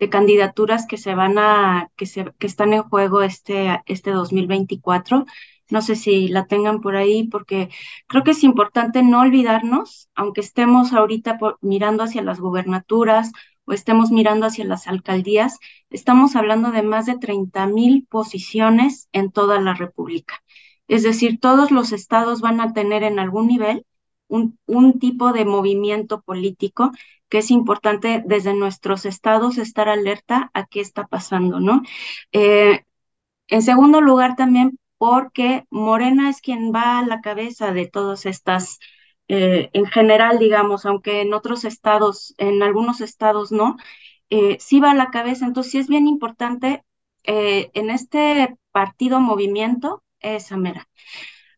de 0.00 0.08
candidaturas 0.10 0.86
que 0.86 0.96
se 0.98 1.14
van 1.14 1.38
a, 1.38 1.90
que 1.96 2.06
se, 2.06 2.32
que 2.38 2.46
están 2.46 2.72
en 2.72 2.82
juego 2.82 3.22
este, 3.22 3.82
este 3.86 4.10
2024. 4.12 5.26
No 5.70 5.82
sé 5.82 5.96
si 5.96 6.28
la 6.28 6.46
tengan 6.46 6.80
por 6.80 6.96
ahí, 6.96 7.28
porque 7.28 7.70
creo 8.08 8.24
que 8.24 8.32
es 8.32 8.42
importante 8.44 9.02
no 9.04 9.20
olvidarnos, 9.20 10.08
aunque 10.16 10.40
estemos 10.40 10.92
ahorita 10.92 11.38
mirando 11.60 12.02
hacia 12.04 12.22
las 12.22 12.40
gubernaturas 12.40 13.30
o 13.70 13.74
estemos 13.74 14.10
mirando 14.10 14.46
hacia 14.46 14.64
las 14.64 14.88
alcaldías, 14.88 15.58
estamos 15.90 16.34
hablando 16.34 16.72
de 16.72 16.82
más 16.82 17.06
de 17.06 17.18
30 17.18 17.66
mil 17.66 18.04
posiciones 18.10 19.08
en 19.12 19.30
toda 19.30 19.60
la 19.60 19.74
República. 19.74 20.42
Es 20.88 21.04
decir, 21.04 21.38
todos 21.40 21.70
los 21.70 21.92
estados 21.92 22.40
van 22.40 22.60
a 22.60 22.72
tener 22.72 23.04
en 23.04 23.20
algún 23.20 23.46
nivel 23.46 23.86
un, 24.26 24.58
un 24.66 24.98
tipo 24.98 25.32
de 25.32 25.44
movimiento 25.44 26.20
político 26.22 26.90
que 27.28 27.38
es 27.38 27.52
importante 27.52 28.24
desde 28.26 28.54
nuestros 28.54 29.06
estados 29.06 29.56
estar 29.58 29.88
alerta 29.88 30.50
a 30.52 30.66
qué 30.66 30.80
está 30.80 31.06
pasando, 31.06 31.60
¿no? 31.60 31.82
Eh, 32.32 32.80
en 33.48 33.62
segundo 33.62 34.00
lugar, 34.00 34.36
también 34.36 34.78
porque 34.98 35.64
Morena 35.70 36.30
es 36.30 36.40
quien 36.40 36.72
va 36.74 36.98
a 36.98 37.06
la 37.06 37.20
cabeza 37.20 37.72
de 37.72 37.86
todas 37.86 38.26
estas, 38.26 38.78
eh, 39.32 39.70
en 39.74 39.86
general, 39.86 40.40
digamos, 40.40 40.84
aunque 40.86 41.20
en 41.20 41.34
otros 41.34 41.64
estados, 41.64 42.34
en 42.36 42.64
algunos 42.64 43.00
estados 43.00 43.52
no, 43.52 43.76
eh, 44.28 44.56
sí 44.58 44.80
va 44.80 44.90
a 44.90 44.94
la 44.94 45.10
cabeza. 45.12 45.46
Entonces, 45.46 45.70
sí 45.70 45.78
es 45.78 45.86
bien 45.86 46.08
importante 46.08 46.84
eh, 47.22 47.70
en 47.74 47.90
este 47.90 48.56
partido 48.72 49.20
movimiento, 49.20 50.02
esa 50.18 50.56
mera. 50.56 50.88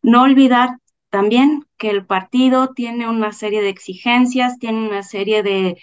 No 0.03 0.21
olvidar 0.21 0.77
también 1.09 1.65
que 1.77 1.89
el 1.89 2.05
partido 2.05 2.73
tiene 2.75 3.09
una 3.09 3.31
serie 3.31 3.63
de 3.63 3.69
exigencias, 3.69 4.59
tiene 4.59 4.87
una 4.87 5.01
serie 5.01 5.41
de, 5.41 5.77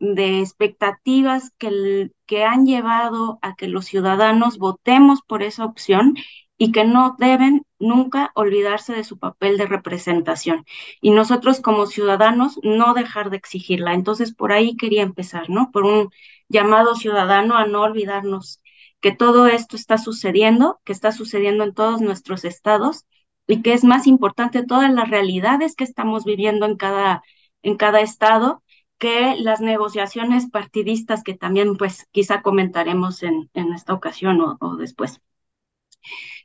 expectativas 0.00 1.52
que, 1.58 2.10
que 2.26 2.44
han 2.44 2.66
llevado 2.66 3.38
a 3.40 3.54
que 3.54 3.68
los 3.68 3.86
ciudadanos 3.86 4.58
votemos 4.58 5.22
por 5.22 5.44
esa 5.44 5.64
opción 5.64 6.16
y 6.58 6.72
que 6.72 6.84
no 6.84 7.16
deben 7.18 7.66
nunca 7.78 8.32
olvidarse 8.34 8.94
de 8.94 9.04
su 9.04 9.18
papel 9.18 9.58
de 9.58 9.66
representación. 9.66 10.64
Y 11.00 11.10
nosotros 11.10 11.60
como 11.60 11.86
ciudadanos 11.86 12.58
no 12.62 12.94
dejar 12.94 13.30
de 13.30 13.36
exigirla. 13.36 13.94
Entonces, 13.94 14.34
por 14.34 14.52
ahí 14.52 14.76
quería 14.76 15.02
empezar, 15.02 15.50
¿no? 15.50 15.70
Por 15.70 15.84
un 15.84 16.10
llamado 16.48 16.94
ciudadano 16.94 17.56
a 17.56 17.66
no 17.66 17.82
olvidarnos 17.82 18.60
que 19.00 19.12
todo 19.12 19.46
esto 19.46 19.76
está 19.76 19.98
sucediendo, 19.98 20.80
que 20.84 20.92
está 20.92 21.12
sucediendo 21.12 21.64
en 21.64 21.74
todos 21.74 22.00
nuestros 22.00 22.44
estados 22.44 23.04
y 23.46 23.62
que 23.62 23.72
es 23.74 23.84
más 23.84 24.06
importante 24.06 24.64
todas 24.64 24.92
las 24.92 25.08
realidades 25.10 25.76
que 25.76 25.84
estamos 25.84 26.24
viviendo 26.24 26.66
en 26.66 26.76
cada, 26.76 27.22
en 27.62 27.76
cada 27.76 28.00
estado 28.00 28.62
que 28.98 29.36
las 29.36 29.60
negociaciones 29.60 30.50
partidistas 30.50 31.22
que 31.22 31.34
también 31.34 31.76
pues 31.76 32.06
quizá 32.12 32.40
comentaremos 32.42 33.22
en, 33.22 33.50
en 33.54 33.72
esta 33.74 33.92
ocasión 33.94 34.40
o, 34.40 34.56
o 34.60 34.76
después. 34.76 35.20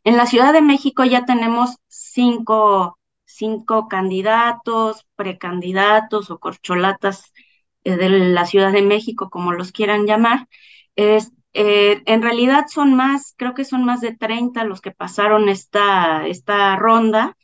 En 0.03 0.17
la 0.17 0.25
Ciudad 0.25 0.53
de 0.53 0.61
México 0.61 1.03
ya 1.05 1.25
tenemos 1.25 1.77
cinco, 1.87 2.97
cinco 3.25 3.87
candidatos, 3.87 5.05
precandidatos 5.15 6.31
o 6.31 6.39
corcholatas 6.39 7.31
eh, 7.83 7.95
de 7.97 8.09
la 8.09 8.45
Ciudad 8.45 8.71
de 8.71 8.81
México, 8.81 9.29
como 9.29 9.51
los 9.53 9.71
quieran 9.71 10.05
llamar. 10.07 10.47
Es, 10.95 11.31
eh, 11.53 12.01
en 12.05 12.21
realidad 12.23 12.65
son 12.69 12.95
más, 12.95 13.33
creo 13.37 13.53
que 13.53 13.65
son 13.65 13.85
más 13.85 14.01
de 14.01 14.15
30 14.15 14.63
los 14.63 14.81
que 14.81 14.91
pasaron 14.91 15.49
esta, 15.49 16.27
esta 16.27 16.75
ronda, 16.77 17.37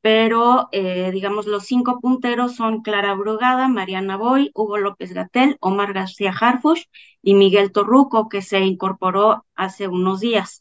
pero 0.00 0.68
eh, 0.72 1.10
digamos 1.12 1.46
los 1.46 1.64
cinco 1.66 2.00
punteros 2.00 2.56
son 2.56 2.82
Clara 2.82 3.14
Brugada, 3.14 3.68
Mariana 3.68 4.16
Boy, 4.16 4.50
Hugo 4.54 4.78
López 4.78 5.12
Gatel, 5.14 5.56
Omar 5.60 5.92
García 5.94 6.32
Harfush 6.38 6.84
y 7.22 7.34
Miguel 7.34 7.72
Torruco, 7.72 8.28
que 8.28 8.42
se 8.42 8.60
incorporó 8.60 9.44
hace 9.56 9.88
unos 9.88 10.20
días. 10.20 10.60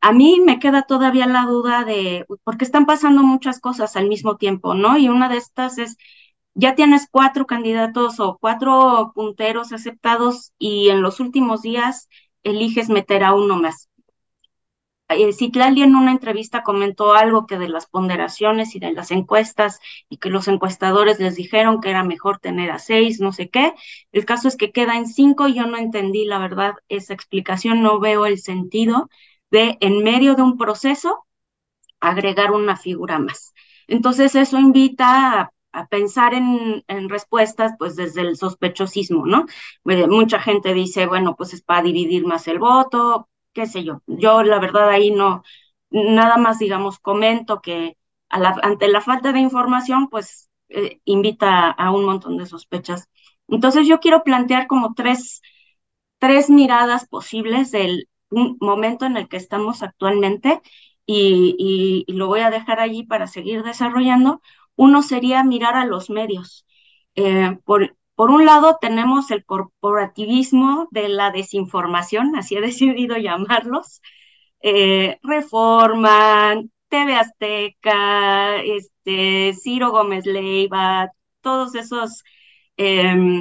A 0.00 0.12
mí 0.12 0.40
me 0.44 0.58
queda 0.58 0.82
todavía 0.82 1.26
la 1.26 1.44
duda 1.44 1.84
de, 1.84 2.26
porque 2.44 2.64
están 2.64 2.86
pasando 2.86 3.22
muchas 3.22 3.60
cosas 3.60 3.96
al 3.96 4.08
mismo 4.08 4.36
tiempo, 4.36 4.74
¿no? 4.74 4.96
Y 4.98 5.08
una 5.08 5.28
de 5.28 5.36
estas 5.36 5.78
es, 5.78 5.96
ya 6.54 6.74
tienes 6.74 7.08
cuatro 7.10 7.46
candidatos 7.46 8.20
o 8.20 8.38
cuatro 8.40 9.12
punteros 9.14 9.72
aceptados 9.72 10.52
y 10.58 10.88
en 10.90 11.02
los 11.02 11.20
últimos 11.20 11.62
días 11.62 12.08
eliges 12.42 12.88
meter 12.88 13.24
a 13.24 13.34
uno 13.34 13.56
más 13.56 13.88
eh, 15.08 15.32
Citlali 15.32 15.82
en 15.82 15.94
una 15.94 16.10
entrevista 16.12 16.62
comentó 16.62 17.14
algo 17.14 17.46
que 17.46 17.58
de 17.58 17.68
las 17.68 17.86
ponderaciones 17.86 18.74
y 18.74 18.80
de 18.80 18.92
las 18.92 19.10
encuestas 19.10 19.78
y 20.08 20.16
que 20.18 20.30
los 20.30 20.48
encuestadores 20.48 21.20
les 21.20 21.36
dijeron 21.36 21.80
que 21.80 21.90
era 21.90 22.02
mejor 22.04 22.38
tener 22.38 22.70
a 22.70 22.78
seis, 22.78 23.20
no 23.20 23.32
sé 23.32 23.48
qué. 23.48 23.74
El 24.12 24.24
caso 24.24 24.48
es 24.48 24.56
que 24.56 24.72
queda 24.72 24.96
en 24.96 25.06
cinco 25.06 25.46
y 25.48 25.54
yo 25.54 25.66
no 25.66 25.76
entendí, 25.76 26.24
la 26.24 26.38
verdad, 26.38 26.74
esa 26.88 27.14
explicación, 27.14 27.82
no 27.82 28.00
veo 28.00 28.26
el 28.26 28.38
sentido 28.38 29.08
de 29.50 29.78
en 29.80 30.02
medio 30.02 30.34
de 30.34 30.42
un 30.42 30.56
proceso 30.58 31.26
agregar 32.00 32.52
una 32.52 32.76
figura 32.76 33.18
más. 33.18 33.54
Entonces 33.88 34.34
eso 34.34 34.58
invita 34.58 35.52
a, 35.72 35.86
pensar 35.90 36.32
en, 36.34 36.84
respuestas 37.08 37.72
pues 37.78 37.96
desde 37.96 38.22
el 38.22 38.36
sospechosismo, 38.38 39.26
¿no? 39.26 39.46
Mucha 39.84 40.40
gente 40.40 40.72
dice, 40.72 41.06
bueno, 41.06 41.36
pues 41.36 41.52
es 41.52 41.62
para 41.62 41.82
dividir 41.82 42.26
más 42.26 42.48
el 42.48 42.58
voto, 42.58 43.28
qué 43.52 43.66
sé 43.66 43.84
yo. 43.84 44.02
Yo 44.06 44.42
la 44.42 44.58
verdad 44.58 44.88
ahí 44.88 45.10
no, 45.10 45.42
nada 45.90 46.38
más 46.38 46.58
digamos, 46.58 46.98
comento 46.98 47.60
que 47.60 47.96
ante 48.30 48.88
la 48.88 49.00
falta 49.02 49.32
de 49.32 49.40
información, 49.40 50.08
pues 50.08 50.50
eh, 50.68 51.00
invita 51.04 51.70
a 51.70 51.90
un 51.92 52.04
montón 52.06 52.36
de 52.38 52.46
sospechas. 52.46 53.08
Entonces 53.48 53.86
yo 53.86 54.00
quiero 54.00 54.22
plantear 54.24 54.66
como 54.66 54.94
tres, 54.94 55.42
tres 56.18 56.50
miradas 56.50 57.06
posibles 57.08 57.70
del 57.70 58.08
momento 58.30 59.06
en 59.06 59.16
el 59.16 59.28
que 59.28 59.36
estamos 59.36 59.82
actualmente 59.82 60.60
y, 61.06 62.04
y, 62.08 62.12
lo 62.12 62.26
voy 62.26 62.40
a 62.40 62.50
dejar 62.50 62.80
allí 62.80 63.04
para 63.04 63.26
seguir 63.26 63.62
desarrollando. 63.62 64.42
Uno 64.76 65.02
sería 65.02 65.44
mirar 65.44 65.76
a 65.76 65.86
los 65.86 66.10
medios. 66.10 66.66
Eh, 67.14 67.58
por, 67.64 67.96
por 68.14 68.30
un 68.30 68.44
lado, 68.46 68.78
tenemos 68.80 69.30
el 69.30 69.44
corporativismo 69.44 70.88
de 70.90 71.08
la 71.08 71.30
desinformación, 71.30 72.36
así 72.36 72.56
he 72.56 72.60
decidido 72.62 73.16
llamarlos, 73.16 74.00
eh, 74.60 75.18
Reforma, 75.22 76.54
TV 76.88 77.14
Azteca, 77.14 78.56
este, 78.62 79.54
Ciro 79.54 79.90
Gómez 79.90 80.26
Leiva, 80.26 81.10
todos 81.40 81.74
esos 81.74 82.24
eh, 82.76 83.40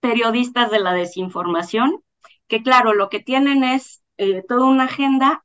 periodistas 0.00 0.70
de 0.70 0.78
la 0.80 0.92
desinformación, 0.94 2.02
que 2.48 2.62
claro, 2.62 2.94
lo 2.94 3.08
que 3.08 3.20
tienen 3.20 3.64
es 3.64 4.02
eh, 4.18 4.42
toda 4.48 4.66
una 4.66 4.84
agenda, 4.84 5.44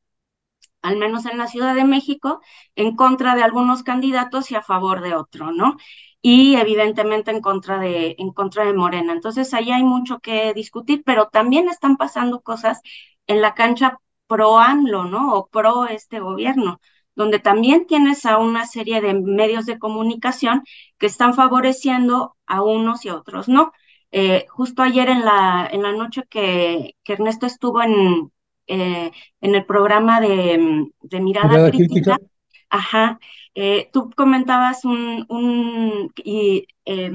al 0.82 0.98
menos 0.98 1.26
en 1.26 1.38
la 1.38 1.48
Ciudad 1.48 1.76
de 1.76 1.86
México, 1.86 2.42
en 2.76 2.96
contra 2.96 3.36
de 3.36 3.44
algunos 3.44 3.84
candidatos 3.84 4.52
y 4.52 4.56
a 4.56 4.62
favor 4.64 5.02
de 5.02 5.16
otro, 5.16 5.52
¿no? 5.52 5.78
y 6.22 6.56
evidentemente 6.56 7.32
en 7.32 7.42
contra 7.42 7.80
de, 7.80 8.16
en 8.20 8.32
contra 8.32 8.66
de 8.66 8.74
Morena. 8.74 9.14
Entonces 9.14 9.54
ahí 9.54 9.72
hay 9.72 9.84
mucho 9.84 10.20
que 10.20 10.54
discutir, 10.54 11.04
pero 11.06 11.30
también 11.30 11.68
están 11.70 11.98
pasando 11.98 12.42
cosas 12.42 12.80
en 13.28 13.42
la 13.42 13.56
cancha 13.56 13.98
pro 14.28 14.60
AMLO, 14.60 15.06
¿no? 15.06 15.34
O 15.34 15.48
pro 15.48 15.86
este 15.88 16.20
gobierno, 16.20 16.80
donde 17.16 17.40
también 17.40 17.88
tienes 17.88 18.26
a 18.26 18.38
una 18.38 18.66
serie 18.68 19.02
de 19.02 19.14
medios 19.16 19.66
de 19.66 19.80
comunicación 19.80 20.64
que 21.00 21.08
están 21.08 21.34
favoreciendo 21.34 22.36
a 22.46 22.62
unos 22.64 23.04
y 23.06 23.10
a 23.10 23.16
otros, 23.16 23.48
¿no? 23.50 23.72
Eh, 24.12 24.46
justo 24.50 24.84
ayer 24.84 25.10
en 25.10 25.26
la, 25.26 25.68
en 25.72 25.84
la 25.84 25.92
noche 25.94 26.24
que, 26.30 26.96
que 27.04 27.14
Ernesto 27.14 27.46
estuvo 27.46 27.82
en, 27.82 28.32
eh, 28.68 29.12
en 29.42 29.56
el 29.56 29.66
programa 29.66 30.20
de, 30.22 30.88
de 31.02 31.20
Mirada, 31.22 31.48
Mirada 31.50 31.72
crítica, 31.72 32.18
crítica, 32.18 32.28
ajá, 32.70 33.20
eh, 33.56 33.90
tú 33.94 34.10
comentabas 34.16 34.86
un, 34.86 35.26
un 35.30 36.12
y, 36.24 36.68
eh, 36.86 37.12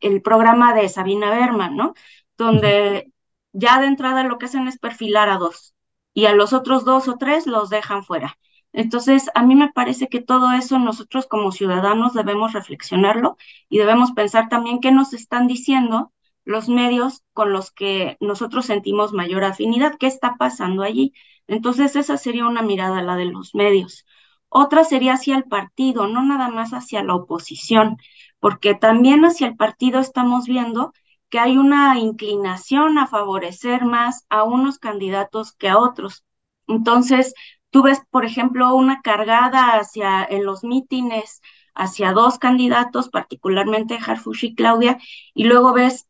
el 0.00 0.22
programa 0.22 0.74
de 0.74 0.88
Sabina 0.88 1.30
Berman, 1.30 1.76
¿no? 1.76 1.94
Donde 2.36 3.12
ya 3.52 3.80
de 3.80 3.86
entrada 3.86 4.24
lo 4.24 4.38
que 4.38 4.46
hacen 4.46 4.68
es 4.68 4.78
perfilar 4.78 5.28
a 5.28 5.36
dos 5.38 5.74
y 6.14 6.26
a 6.26 6.34
los 6.34 6.52
otros 6.52 6.84
dos 6.84 7.08
o 7.08 7.16
tres 7.18 7.46
los 7.46 7.68
dejan 7.70 8.04
fuera. 8.04 8.38
Entonces, 8.76 9.30
a 9.34 9.42
mí 9.42 9.54
me 9.56 9.72
parece 9.72 10.08
que 10.08 10.20
todo 10.20 10.52
eso 10.52 10.78
nosotros 10.78 11.26
como 11.26 11.50
ciudadanos 11.50 12.12
debemos 12.12 12.52
reflexionarlo 12.52 13.38
y 13.70 13.78
debemos 13.78 14.12
pensar 14.12 14.48
también 14.50 14.80
qué 14.80 14.92
nos 14.92 15.14
están 15.14 15.46
diciendo 15.46 16.12
los 16.44 16.68
medios 16.68 17.24
con 17.32 17.52
los 17.52 17.70
que 17.70 18.18
nosotros 18.20 18.66
sentimos 18.66 19.14
mayor 19.14 19.44
afinidad, 19.44 19.96
qué 19.98 20.06
está 20.06 20.36
pasando 20.36 20.82
allí. 20.82 21.14
Entonces, 21.46 21.96
esa 21.96 22.18
sería 22.18 22.46
una 22.46 22.62
mirada, 22.62 23.02
la 23.02 23.16
de 23.16 23.24
los 23.24 23.54
medios. 23.54 24.04
Otra 24.50 24.84
sería 24.84 25.14
hacia 25.14 25.36
el 25.36 25.44
partido, 25.44 26.06
no 26.06 26.22
nada 26.22 26.48
más 26.50 26.72
hacia 26.72 27.02
la 27.02 27.14
oposición, 27.14 27.96
porque 28.40 28.74
también 28.74 29.24
hacia 29.24 29.46
el 29.48 29.56
partido 29.56 30.00
estamos 30.00 30.46
viendo 30.46 30.92
que 31.30 31.38
hay 31.38 31.56
una 31.56 31.98
inclinación 31.98 32.98
a 32.98 33.06
favorecer 33.06 33.84
más 33.86 34.26
a 34.28 34.44
unos 34.44 34.78
candidatos 34.78 35.52
que 35.52 35.68
a 35.70 35.78
otros. 35.78 36.24
Entonces, 36.68 37.34
tú 37.76 37.82
ves, 37.82 38.00
por 38.08 38.24
ejemplo, 38.24 38.74
una 38.74 39.02
cargada 39.02 39.76
hacia 39.76 40.24
en 40.24 40.46
los 40.46 40.64
mítines 40.64 41.42
hacia 41.74 42.14
dos 42.14 42.38
candidatos, 42.38 43.10
particularmente 43.10 43.98
Harfush 44.02 44.46
y 44.46 44.54
Claudia, 44.54 44.96
y 45.34 45.44
luego 45.44 45.74
ves 45.74 46.08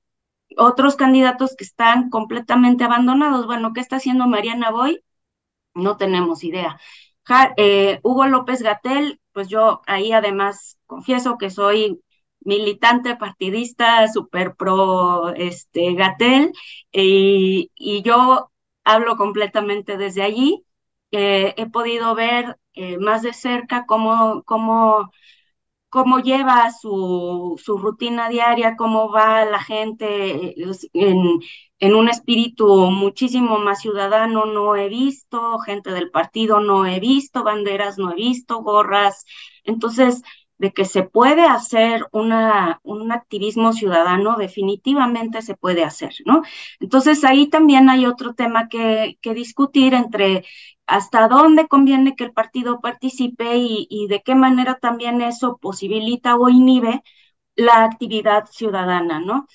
otros 0.56 0.94
candidatos 0.94 1.56
que 1.56 1.64
están 1.64 2.08
completamente 2.08 2.84
abandonados. 2.84 3.46
Bueno, 3.46 3.72
¿qué 3.72 3.80
está 3.80 3.96
haciendo 3.96 4.28
Mariana 4.28 4.70
Boy? 4.70 5.00
No 5.74 5.96
tenemos 5.96 6.44
idea. 6.44 6.78
Eh, 7.56 7.98
Hugo 8.04 8.26
López 8.28 8.62
Gatel, 8.62 9.20
pues 9.32 9.48
yo 9.48 9.82
ahí 9.88 10.12
además 10.12 10.78
confieso 10.86 11.36
que 11.36 11.50
soy 11.50 12.00
militante 12.42 13.16
partidista, 13.16 14.06
super 14.06 14.54
pro 14.54 15.30
este, 15.34 15.94
Gatel, 15.94 16.52
y 16.92 18.02
yo 18.04 18.52
hablo 18.84 19.16
completamente 19.16 19.96
desde 19.96 20.22
allí. 20.22 20.62
Eh, 21.18 21.54
he 21.56 21.66
podido 21.70 22.14
ver 22.14 22.58
eh, 22.74 22.98
más 22.98 23.22
de 23.22 23.32
cerca 23.32 23.86
cómo, 23.86 24.42
cómo, 24.44 25.10
cómo 25.88 26.18
lleva 26.20 26.70
su, 26.72 27.60
su, 27.64 27.78
rutina 27.78 28.28
diaria, 28.28 28.76
cómo 28.76 29.10
va 29.12 29.44
la 29.46 29.60
gente 29.62 30.54
en, 30.92 31.40
en 31.78 31.94
un 31.94 32.08
espíritu 32.08 32.90
muchísimo 32.90 33.58
más 33.58 33.80
ciudadano 33.80 34.44
no 34.46 34.76
he 34.76 34.88
visto, 34.88 35.58
gente 35.60 35.90
del 35.92 36.10
partido 36.10 36.60
no 36.60 36.86
he 36.86 37.00
visto, 37.00 37.44
banderas 37.44 37.98
no 37.98 38.12
he 38.12 38.16
visto, 38.16 38.62
gorras. 38.62 39.24
Entonces, 39.64 40.22
de 40.58 40.72
que 40.72 40.84
se 40.84 41.02
puede 41.02 41.44
hacer 41.44 42.06
un 42.12 42.32
activismo 43.12 43.72
ciudadano, 43.72 44.36
definitivamente 44.36 45.42
se 45.42 45.54
puede 45.56 45.84
hacer, 45.84 46.14
¿no? 46.24 46.42
Entonces 46.80 47.24
ahí 47.24 47.48
también 47.48 47.88
hay 47.90 48.06
otro 48.06 48.34
tema 48.34 48.68
que, 48.68 49.18
que 49.20 49.34
discutir 49.34 49.94
entre 49.94 50.44
hasta 50.86 51.28
dónde 51.28 51.68
conviene 51.68 52.14
que 52.16 52.24
el 52.24 52.32
partido 52.32 52.80
participe 52.80 53.56
y, 53.56 53.86
y 53.90 54.06
de 54.08 54.22
qué 54.22 54.34
manera 54.34 54.76
también 54.76 55.20
eso 55.20 55.58
posibilita 55.58 56.36
o 56.36 56.48
inhibe 56.48 57.02
la 57.56 57.84
actividad 57.84 58.46
ciudadana, 58.50 59.20
¿no? 59.20 59.46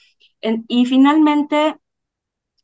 Y 0.68 0.86
finalmente, 0.86 1.78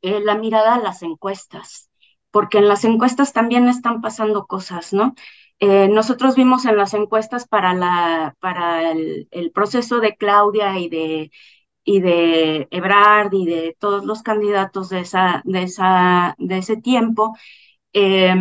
eh, 0.01 0.19
la 0.21 0.35
mirada 0.35 0.75
a 0.75 0.79
las 0.79 1.01
encuestas, 1.03 1.89
porque 2.31 2.59
en 2.59 2.67
las 2.67 2.83
encuestas 2.85 3.33
también 3.33 3.67
están 3.67 4.01
pasando 4.01 4.45
cosas, 4.47 4.93
¿no? 4.93 5.15
Eh, 5.59 5.87
nosotros 5.89 6.35
vimos 6.35 6.65
en 6.65 6.77
las 6.77 6.93
encuestas 6.93 7.47
para, 7.47 7.73
la, 7.73 8.35
para 8.39 8.91
el, 8.91 9.51
proceso 9.53 9.99
de 9.99 10.15
Claudia 10.15 10.77
y 10.79 10.87
de, 10.89 11.31
y 11.83 11.99
de 12.01 12.67
Ebrard 12.71 13.33
y 13.33 13.45
de 13.45 13.75
todos 13.79 14.05
los 14.05 14.21
candidatos 14.23 14.89
de, 14.89 14.99
esa, 15.01 15.41
de, 15.45 15.63
esa, 15.63 16.35
de 16.37 16.59
ese 16.59 16.77
tiempo, 16.77 17.35
eh, 17.93 18.35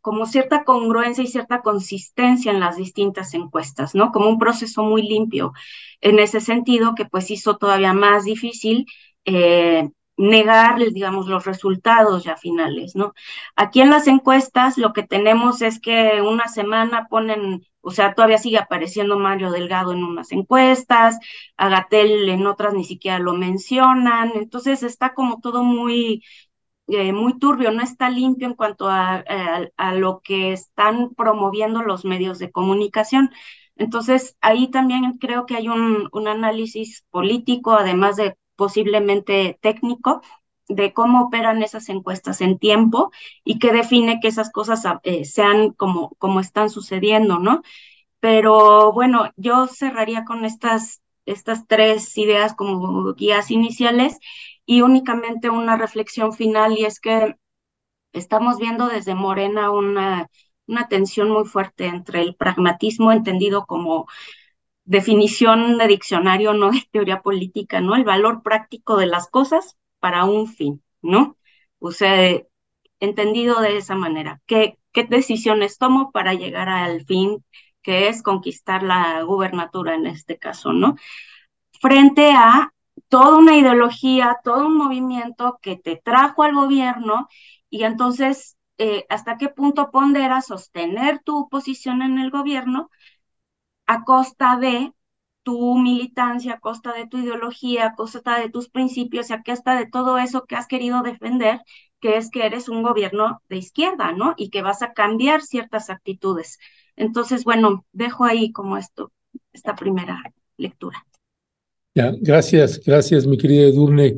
como 0.00 0.26
cierta 0.26 0.64
congruencia 0.64 1.24
y 1.24 1.28
cierta 1.28 1.62
consistencia 1.62 2.52
en 2.52 2.60
las 2.60 2.76
distintas 2.76 3.34
encuestas, 3.34 3.94
¿no? 3.94 4.12
Como 4.12 4.28
un 4.28 4.38
proceso 4.38 4.82
muy 4.84 5.02
limpio 5.02 5.52
en 6.00 6.18
ese 6.18 6.40
sentido 6.40 6.94
que 6.94 7.06
pues 7.06 7.30
hizo 7.30 7.56
todavía 7.56 7.94
más 7.94 8.24
difícil 8.24 8.86
eh, 9.24 9.90
negarles, 10.16 10.94
digamos, 10.94 11.26
los 11.26 11.44
resultados 11.46 12.24
ya 12.24 12.36
finales, 12.36 12.94
¿no? 12.94 13.14
Aquí 13.56 13.80
en 13.80 13.90
las 13.90 14.06
encuestas 14.06 14.78
lo 14.78 14.92
que 14.92 15.02
tenemos 15.02 15.62
es 15.62 15.80
que 15.80 16.20
una 16.22 16.48
semana 16.48 17.06
ponen, 17.08 17.66
o 17.80 17.90
sea, 17.90 18.14
todavía 18.14 18.38
sigue 18.38 18.58
apareciendo 18.58 19.18
Mario 19.18 19.50
Delgado 19.50 19.92
en 19.92 20.04
unas 20.04 20.30
encuestas, 20.32 21.18
Agatel 21.56 22.28
en 22.28 22.46
otras 22.46 22.74
ni 22.74 22.84
siquiera 22.84 23.18
lo 23.18 23.32
mencionan, 23.34 24.32
entonces 24.34 24.82
está 24.82 25.14
como 25.14 25.40
todo 25.40 25.62
muy, 25.64 26.22
eh, 26.88 27.12
muy 27.12 27.38
turbio, 27.38 27.70
no 27.72 27.82
está 27.82 28.10
limpio 28.10 28.46
en 28.48 28.54
cuanto 28.54 28.88
a, 28.88 29.24
a, 29.28 29.66
a 29.76 29.94
lo 29.94 30.20
que 30.22 30.52
están 30.52 31.14
promoviendo 31.14 31.82
los 31.82 32.04
medios 32.04 32.38
de 32.38 32.50
comunicación. 32.50 33.30
Entonces, 33.76 34.36
ahí 34.40 34.70
también 34.70 35.18
creo 35.18 35.46
que 35.46 35.56
hay 35.56 35.68
un, 35.68 36.08
un 36.12 36.28
análisis 36.28 37.04
político, 37.10 37.72
además 37.72 38.16
de 38.16 38.36
posiblemente 38.62 39.58
técnico, 39.60 40.22
de 40.68 40.92
cómo 40.92 41.24
operan 41.24 41.62
esas 41.64 41.88
encuestas 41.88 42.40
en 42.40 42.58
tiempo 42.60 43.10
y 43.44 43.58
que 43.58 43.72
define 43.72 44.20
que 44.20 44.28
esas 44.28 44.52
cosas 44.52 44.84
eh, 45.02 45.24
sean 45.24 45.72
como, 45.72 46.10
como 46.18 46.38
están 46.38 46.70
sucediendo, 46.70 47.40
¿no? 47.40 47.62
Pero 48.20 48.92
bueno, 48.92 49.30
yo 49.36 49.66
cerraría 49.68 50.24
con 50.24 50.44
estas, 50.44 51.02
estas 51.26 51.66
tres 51.66 52.16
ideas 52.18 52.54
como 52.54 53.14
guías 53.14 53.50
iniciales 53.50 54.18
y 54.66 54.82
únicamente 54.82 55.50
una 55.50 55.76
reflexión 55.76 56.32
final 56.34 56.78
y 56.78 56.84
es 56.84 57.00
que 57.00 57.36
estamos 58.12 58.58
viendo 58.58 58.88
desde 58.88 59.14
Morena 59.14 59.70
una, 59.70 60.28
una 60.66 60.88
tensión 60.88 61.30
muy 61.30 61.44
fuerte 61.44 61.86
entre 61.86 62.22
el 62.22 62.34
pragmatismo 62.36 63.12
entendido 63.12 63.66
como 63.66 64.06
definición 64.84 65.78
de 65.78 65.86
diccionario, 65.88 66.52
no 66.54 66.70
de 66.70 66.82
teoría 66.90 67.22
política, 67.22 67.80
¿no? 67.80 67.94
El 67.96 68.04
valor 68.04 68.42
práctico 68.42 68.96
de 68.96 69.06
las 69.06 69.28
cosas 69.28 69.76
para 70.00 70.24
un 70.24 70.48
fin, 70.48 70.82
¿no? 71.02 71.36
O 71.78 71.92
sea, 71.92 72.40
entendido 73.00 73.60
de 73.60 73.76
esa 73.78 73.94
manera. 73.96 74.40
¿Qué, 74.46 74.78
qué 74.92 75.04
decisiones 75.04 75.78
tomo 75.78 76.10
para 76.12 76.34
llegar 76.34 76.68
al 76.68 77.04
fin 77.06 77.44
que 77.82 78.08
es 78.08 78.22
conquistar 78.22 78.82
la 78.84 79.22
gubernatura 79.22 79.94
en 79.96 80.06
este 80.06 80.38
caso, 80.38 80.72
¿no? 80.72 80.96
Frente 81.80 82.30
a 82.32 82.72
toda 83.08 83.38
una 83.38 83.56
ideología, 83.56 84.38
todo 84.44 84.66
un 84.66 84.76
movimiento 84.76 85.58
que 85.62 85.76
te 85.76 85.96
trajo 85.96 86.42
al 86.44 86.54
gobierno 86.54 87.28
y 87.70 87.84
entonces, 87.84 88.56
eh, 88.78 89.04
¿hasta 89.08 89.36
qué 89.38 89.48
punto 89.48 89.90
pondera 89.90 90.40
sostener 90.42 91.20
tu 91.24 91.48
posición 91.48 92.02
en 92.02 92.18
el 92.18 92.30
gobierno 92.30 92.90
a 93.86 94.04
costa 94.04 94.56
de 94.56 94.92
tu 95.42 95.76
militancia, 95.78 96.54
a 96.54 96.60
costa 96.60 96.92
de 96.94 97.06
tu 97.06 97.18
ideología, 97.18 97.86
a 97.86 97.94
costa 97.94 98.38
de 98.38 98.50
tus 98.50 98.68
principios 98.68 99.30
y 99.30 99.32
a 99.32 99.42
costa 99.42 99.76
de 99.76 99.86
todo 99.86 100.18
eso 100.18 100.44
que 100.44 100.56
has 100.56 100.66
querido 100.66 101.02
defender, 101.02 101.60
que 102.00 102.16
es 102.16 102.30
que 102.30 102.46
eres 102.46 102.68
un 102.68 102.82
gobierno 102.82 103.42
de 103.48 103.56
izquierda, 103.56 104.12
¿no? 104.12 104.34
Y 104.36 104.50
que 104.50 104.62
vas 104.62 104.82
a 104.82 104.92
cambiar 104.92 105.42
ciertas 105.42 105.90
actitudes. 105.90 106.58
Entonces, 106.96 107.44
bueno, 107.44 107.84
dejo 107.92 108.24
ahí 108.24 108.52
como 108.52 108.76
esto, 108.76 109.12
esta 109.52 109.74
primera 109.74 110.22
lectura. 110.56 111.04
Ya, 111.94 112.12
gracias, 112.20 112.80
gracias, 112.84 113.26
mi 113.26 113.36
querida 113.36 113.64
Edurne. 113.64 114.16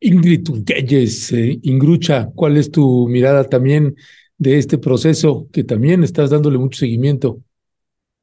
Ingrid 0.00 0.48
Urquelles, 0.48 1.30
eh, 1.32 1.58
Ingrucha, 1.62 2.30
¿cuál 2.34 2.56
es 2.56 2.70
tu 2.70 3.06
mirada 3.08 3.44
también 3.44 3.94
de 4.38 4.56
este 4.56 4.78
proceso 4.78 5.46
que 5.52 5.62
también 5.62 6.02
estás 6.02 6.30
dándole 6.30 6.56
mucho 6.56 6.78
seguimiento? 6.78 7.42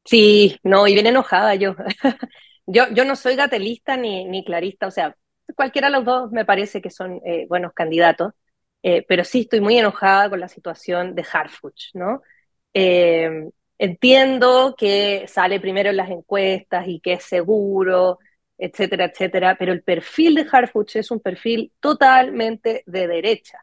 Sí, 0.08 0.58
no, 0.64 0.88
y 0.88 0.94
bien 0.94 1.08
enojada 1.08 1.56
yo. 1.56 1.76
yo, 2.66 2.86
yo 2.94 3.04
no 3.06 3.16
soy 3.16 3.36
gatelista 3.36 3.98
ni, 3.98 4.44
clarista, 4.46 4.88
o 4.88 4.92
sea, 4.92 5.16
cualquiera 5.56 5.88
de 5.90 5.94
los 5.98 6.06
dos 6.06 6.32
me 6.32 6.46
parece 6.46 6.82
que 6.82 6.90
son 6.90 7.20
eh, 7.26 7.46
buenos 7.50 7.74
candidatos, 7.74 8.34
eh, 8.84 9.06
pero 9.08 9.24
sí 9.26 9.42
estoy 9.42 9.60
muy 9.62 9.78
enojada 9.78 10.30
con 10.30 10.40
la 10.40 10.48
situación 10.48 11.14
de 11.16 11.26
Harfuch, 11.32 11.90
¿no? 11.94 12.22
Eh, 12.74 13.50
entiendo 13.78 14.76
que 14.78 15.26
sale 15.28 15.60
primero 15.60 15.90
en 15.90 15.98
las 15.98 16.10
encuestas 16.10 16.88
y 16.88 17.00
que 17.02 17.14
es 17.14 17.24
seguro, 17.24 18.20
etcétera, 18.58 19.06
etcétera, 19.06 19.56
pero 19.60 19.74
el 19.74 19.84
perfil 19.84 20.36
de 20.36 20.48
Harfuch 20.50 20.96
es 20.96 21.12
un 21.12 21.20
perfil 21.20 21.74
totalmente 21.82 22.84
de 22.86 23.08
derecha. 23.08 23.60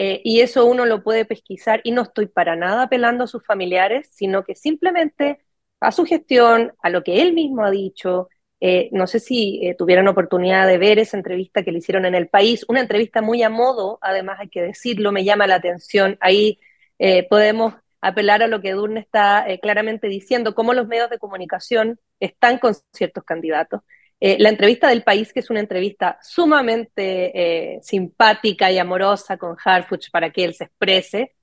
Y 0.00 0.40
eso 0.42 0.64
uno 0.64 0.86
lo 0.86 1.02
puede 1.02 1.24
pesquisar 1.24 1.80
y 1.82 1.90
no 1.90 2.02
estoy 2.02 2.26
para 2.26 2.54
nada 2.54 2.84
apelando 2.84 3.24
a 3.24 3.26
sus 3.26 3.44
familiares, 3.44 4.08
sino 4.12 4.44
que 4.44 4.54
simplemente 4.54 5.40
a 5.80 5.92
su 5.92 6.04
gestión, 6.04 6.72
a 6.82 6.90
lo 6.90 7.02
que 7.02 7.22
él 7.22 7.32
mismo 7.32 7.64
ha 7.64 7.70
dicho. 7.70 8.28
Eh, 8.60 8.88
no 8.92 9.06
sé 9.06 9.20
si 9.20 9.60
eh, 9.62 9.74
tuvieron 9.76 10.08
oportunidad 10.08 10.66
de 10.66 10.78
ver 10.78 10.98
esa 10.98 11.16
entrevista 11.16 11.62
que 11.62 11.70
le 11.72 11.78
hicieron 11.78 12.06
en 12.06 12.14
el 12.14 12.28
país, 12.28 12.64
una 12.68 12.80
entrevista 12.80 13.22
muy 13.22 13.42
a 13.42 13.50
modo, 13.50 13.98
además 14.02 14.38
hay 14.40 14.48
que 14.48 14.62
decirlo, 14.62 15.12
me 15.12 15.24
llama 15.24 15.46
la 15.46 15.56
atención. 15.56 16.18
Ahí 16.20 16.58
eh, 16.98 17.26
podemos 17.28 17.74
apelar 18.00 18.42
a 18.42 18.48
lo 18.48 18.60
que 18.60 18.72
Durne 18.72 19.00
está 19.00 19.46
claramente 19.60 20.08
diciendo, 20.08 20.54
cómo 20.54 20.72
los 20.74 20.86
medios 20.86 21.10
de 21.10 21.18
comunicación 21.18 21.98
están 22.20 22.58
con 22.58 22.74
ciertos 22.92 23.24
candidatos. 23.24 23.80
la 24.20 24.48
entrevista 24.48 24.88
del 24.88 25.02
país, 25.02 25.32
que 25.32 25.40
es 25.40 25.50
una 25.50 25.60
entrevista 25.60 26.18
sumamente 26.22 27.80
simpática 27.82 28.70
y 28.70 28.78
amorosa 28.78 29.36
con 29.36 29.56
Harfuch 29.64 30.10
para 30.12 30.30
que 30.30 30.44
él 30.44 30.54
se 30.54 30.64
exprese, 30.64 31.34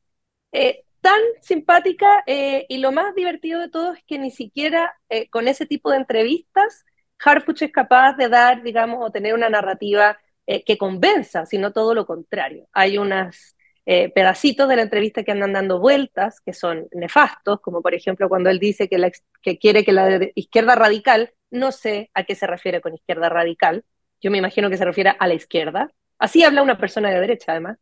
tan 1.06 1.22
simpática 1.39 2.24
eh, 2.26 2.66
y 2.68 2.80
lo 2.80 2.91
más 2.91 3.14
divertido 3.14 3.60
de 3.60 3.70
todo 3.70 3.93
es 3.93 4.03
que 4.06 4.18
ni 4.18 4.32
siquiera 4.32 4.91
eh, 5.08 5.30
con 5.30 5.47
ese 5.47 5.68
tipo 5.68 5.91
de 5.91 5.97
entrevistas 5.97 6.84
Harfuch 7.24 7.62
es 7.62 7.72
capaz 7.72 8.14
de 8.18 8.28
dar, 8.28 8.64
digamos, 8.64 9.06
o 9.06 9.12
tener 9.12 9.36
una 9.36 9.47
narrativa 9.47 10.18
eh, 10.47 10.64
que 10.64 10.80
convenza, 10.80 11.45
sino 11.45 11.72
todo 11.72 11.93
lo 11.93 12.08
contrario. 12.08 12.68
Hay 12.74 12.97
unos 12.97 13.56
pedacitos 13.86 14.68
de 14.68 14.78
la 14.78 14.82
entrevista 14.82 15.22
que 15.22 15.32
andan 15.32 15.53
dando 15.53 15.80
vueltas, 15.80 16.41
que 16.41 16.53
son 16.53 16.88
nefastos, 16.91 17.62
como 17.62 17.84
por 17.84 17.93
ejemplo 17.93 18.28
cuando 18.28 18.49
él 18.49 18.58
dice 18.58 18.89
que, 18.89 18.97
la, 18.97 19.12
que 19.43 19.60
quiere 19.60 19.86
que 19.86 19.91
la 19.91 20.20
izquierda 20.34 20.74
radical, 20.74 21.36
no 21.51 21.72
sé 21.72 22.10
a 22.16 22.24
qué 22.24 22.34
se 22.34 22.47
refiere 22.47 22.82
con 22.82 22.95
izquierda 22.95 23.30
radical, 23.30 23.86
yo 24.20 24.32
me 24.32 24.39
imagino 24.39 24.72
que 24.72 24.78
se 24.78 24.86
refiere 24.86 25.14
a 25.20 25.28
la 25.28 25.36
izquierda, 25.36 25.91
así 26.18 26.43
habla 26.43 26.64
una 26.64 26.80
persona 26.80 27.12
de 27.12 27.20
derecha 27.20 27.51
además, 27.51 27.78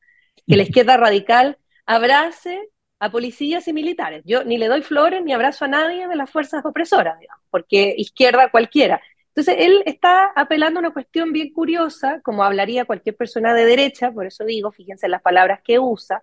que 0.46 0.58
la 0.58 0.64
izquierda 0.64 0.98
radical 0.98 1.58
abrace 1.86 2.60
a 3.04 3.12
policías 3.12 3.68
y 3.68 3.74
militares. 3.74 4.24
Yo 4.26 4.44
ni 4.46 4.58
le 4.58 4.68
doy 4.68 4.82
flores 4.82 5.24
ni 5.24 5.34
abrazo 5.34 5.66
a 5.66 5.68
nadie 5.68 6.08
de 6.08 6.16
las 6.16 6.30
fuerzas 6.32 6.66
opresoras, 6.66 7.20
digamos, 7.20 7.44
porque 7.50 7.94
izquierda 7.98 8.50
cualquiera. 8.50 9.02
Entonces, 9.36 9.56
él 9.60 9.84
está 9.86 10.32
apelando 10.36 10.80
a 10.80 10.82
una 10.82 10.94
cuestión 10.94 11.34
bien 11.34 11.52
curiosa, 11.52 12.22
como 12.22 12.44
hablaría 12.44 12.86
cualquier 12.86 13.18
persona 13.18 13.54
de 13.54 13.66
derecha, 13.66 14.12
por 14.12 14.26
eso 14.26 14.46
digo, 14.46 14.72
fíjense 14.72 15.08
en 15.08 15.12
las 15.12 15.22
palabras 15.22 15.60
que 15.64 15.80
usa, 15.80 16.22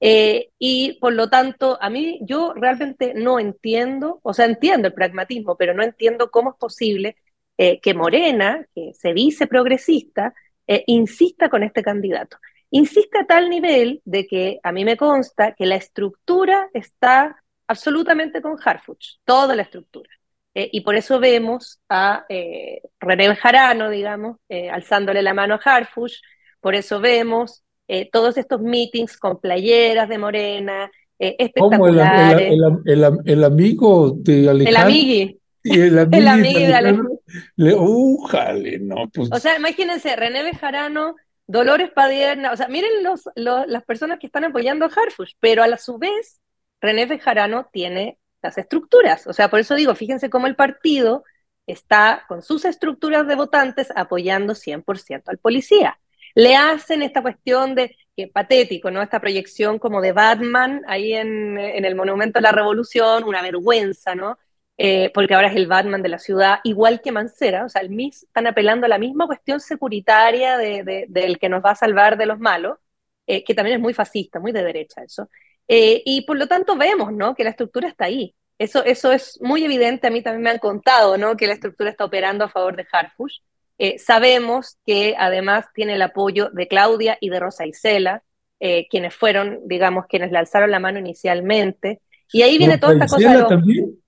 eh, 0.00 0.50
y 0.58 0.98
por 1.00 1.14
lo 1.14 1.30
tanto, 1.30 1.78
a 1.80 1.88
mí 1.88 2.20
yo 2.22 2.52
realmente 2.54 3.14
no 3.14 3.40
entiendo, 3.40 4.20
o 4.22 4.34
sea, 4.34 4.44
entiendo 4.44 4.88
el 4.88 4.94
pragmatismo, 4.94 5.56
pero 5.56 5.72
no 5.74 5.82
entiendo 5.82 6.30
cómo 6.30 6.50
es 6.50 6.56
posible 6.56 7.16
eh, 7.56 7.80
que 7.80 7.94
Morena, 7.94 8.66
que 8.74 8.92
se 8.94 9.14
dice 9.14 9.46
progresista, 9.46 10.34
eh, 10.66 10.84
insista 10.86 11.48
con 11.48 11.62
este 11.62 11.82
candidato. 11.82 12.36
Insiste 12.70 13.18
a 13.18 13.26
tal 13.26 13.48
nivel 13.48 14.02
de 14.04 14.26
que 14.26 14.60
a 14.62 14.72
mí 14.72 14.84
me 14.84 14.96
consta 14.96 15.52
que 15.52 15.66
la 15.66 15.76
estructura 15.76 16.68
está 16.74 17.42
absolutamente 17.66 18.42
con 18.42 18.56
Harfuch, 18.62 19.18
toda 19.24 19.54
la 19.54 19.62
estructura. 19.62 20.10
Eh, 20.54 20.68
y 20.72 20.80
por 20.80 20.96
eso 20.96 21.20
vemos 21.20 21.80
a 21.88 22.24
eh, 22.28 22.80
René 23.00 23.28
Bejarano, 23.28 23.90
digamos, 23.90 24.38
eh, 24.48 24.70
alzándole 24.70 25.22
la 25.22 25.34
mano 25.34 25.54
a 25.54 25.58
Harfuch, 25.58 26.14
por 26.60 26.74
eso 26.74 27.00
vemos 27.00 27.62
eh, 27.86 28.08
todos 28.10 28.36
estos 28.36 28.60
meetings 28.60 29.16
con 29.16 29.40
playeras 29.40 30.08
de 30.08 30.18
Morena, 30.18 30.90
espectaculares. 31.18 32.52
el, 32.52 32.62
el, 32.84 33.04
el, 33.04 33.18
el 33.24 33.44
amigo 33.44 34.12
de 34.16 34.48
Alejandro. 34.48 34.68
el 34.68 34.76
amigui 34.76 35.40
El 35.64 36.10
de 36.10 36.28
amigui 36.28 36.66
de 36.66 36.74
Alejandro. 36.74 37.20
Le, 37.56 37.74
¡Újale! 37.74 38.78
No, 38.78 39.08
pues. 39.12 39.28
O 39.32 39.38
sea, 39.38 39.56
imagínense, 39.56 40.14
René 40.16 40.42
Bejarano, 40.42 41.16
Dolores 41.48 41.90
Padierna, 41.92 42.52
o 42.52 42.56
sea, 42.58 42.68
miren 42.68 43.02
los, 43.04 43.28
los- 43.36 43.66
las 43.68 43.84
personas 43.84 44.20
que 44.20 44.26
están 44.28 44.44
apoyando 44.44 44.86
a 44.86 44.90
Harfuch, 44.90 45.32
pero 45.40 45.62
a 45.64 45.68
la 45.68 45.78
su 45.78 45.98
vez, 45.98 46.40
René 46.80 47.06
Bejarano 47.06 47.68
tiene 47.72 48.18
las 48.42 48.58
estructuras. 48.58 49.26
O 49.26 49.32
sea, 49.34 49.50
por 49.50 49.60
eso 49.60 49.74
digo, 49.76 49.94
fíjense 49.96 50.30
cómo 50.30 50.46
el 50.46 50.56
partido 50.56 51.24
está 51.66 52.24
con 52.28 52.42
sus 52.42 52.64
estructuras 52.64 53.26
de 53.26 53.34
votantes 53.34 53.88
apoyando 53.96 54.54
100% 54.54 55.30
al 55.30 55.38
policía. 55.38 55.98
Le 56.34 56.56
hacen 56.56 57.02
esta 57.02 57.22
cuestión 57.22 57.74
de, 57.74 57.96
que 58.16 58.28
patético, 58.28 58.90
¿no? 58.90 59.02
Esta 59.02 59.20
proyección 59.20 59.78
como 59.78 60.00
de 60.00 60.12
Batman 60.12 60.82
ahí 60.86 61.14
en, 61.14 61.58
en 61.58 61.84
el 61.84 61.94
Monumento 61.96 62.38
a 62.38 62.42
la 62.42 62.52
Revolución, 62.52 63.24
una 63.24 63.42
vergüenza, 63.42 64.14
¿no? 64.14 64.38
Eh, 64.80 65.10
porque 65.12 65.34
ahora 65.34 65.48
es 65.48 65.56
el 65.56 65.66
Batman 65.66 66.02
de 66.02 66.08
la 66.08 66.18
ciudad, 66.20 66.60
igual 66.62 67.00
que 67.00 67.10
Mancera, 67.10 67.64
o 67.64 67.68
sea, 67.68 67.82
el 67.82 67.90
MIS 67.90 68.22
están 68.24 68.46
apelando 68.46 68.86
a 68.86 68.88
la 68.88 68.98
misma 68.98 69.26
cuestión 69.26 69.58
securitaria 69.58 70.56
de, 70.56 70.84
de- 70.84 71.06
del 71.08 71.38
que 71.40 71.48
nos 71.48 71.64
va 71.64 71.72
a 71.72 71.74
salvar 71.74 72.16
de 72.16 72.26
los 72.26 72.38
malos, 72.38 72.78
eh, 73.26 73.42
que 73.42 73.54
también 73.54 73.76
es 73.78 73.82
muy 73.82 73.92
fascista, 73.92 74.38
muy 74.38 74.52
de 74.52 74.62
derecha 74.62 75.02
eso. 75.02 75.28
Eh, 75.66 76.00
y 76.06 76.22
por 76.22 76.36
lo 76.38 76.46
tanto 76.46 76.76
vemos, 76.76 77.12
¿no? 77.12 77.34
Que 77.34 77.42
la 77.44 77.50
estructura 77.50 77.88
está 77.88 78.04
ahí. 78.04 78.34
Eso, 78.56 78.84
eso 78.84 79.10
es 79.12 79.38
muy 79.42 79.64
evidente, 79.64 80.06
a 80.06 80.10
mí 80.10 80.22
también 80.22 80.42
me 80.42 80.50
han 80.50 80.58
contado, 80.58 81.18
¿no? 81.18 81.36
Que 81.36 81.46
la 81.48 81.54
estructura 81.54 81.90
está 81.90 82.04
operando 82.04 82.44
a 82.44 82.48
favor 82.48 82.76
de 82.76 82.86
Harfuch. 82.90 83.32
Eh, 83.78 83.98
sabemos 83.98 84.78
que 84.86 85.14
además 85.18 85.66
tiene 85.74 85.94
el 85.94 86.02
apoyo 86.02 86.50
de 86.50 86.66
Claudia 86.68 87.18
y 87.20 87.30
de 87.30 87.38
Rosa 87.40 87.66
Isela, 87.66 88.22
eh, 88.60 88.86
quienes 88.88 89.14
fueron, 89.14 89.60
digamos, 89.66 90.06
quienes 90.06 90.30
le 90.32 90.38
alzaron 90.38 90.70
la 90.70 90.80
mano 90.80 90.98
inicialmente. 91.00 92.00
Y 92.32 92.42
ahí 92.42 92.58
viene 92.58 92.78
toda 92.78 92.92
esta 92.94 93.06
cosa 93.06 93.28
de 93.32 93.38
los- 93.40 93.48
también. 93.48 94.02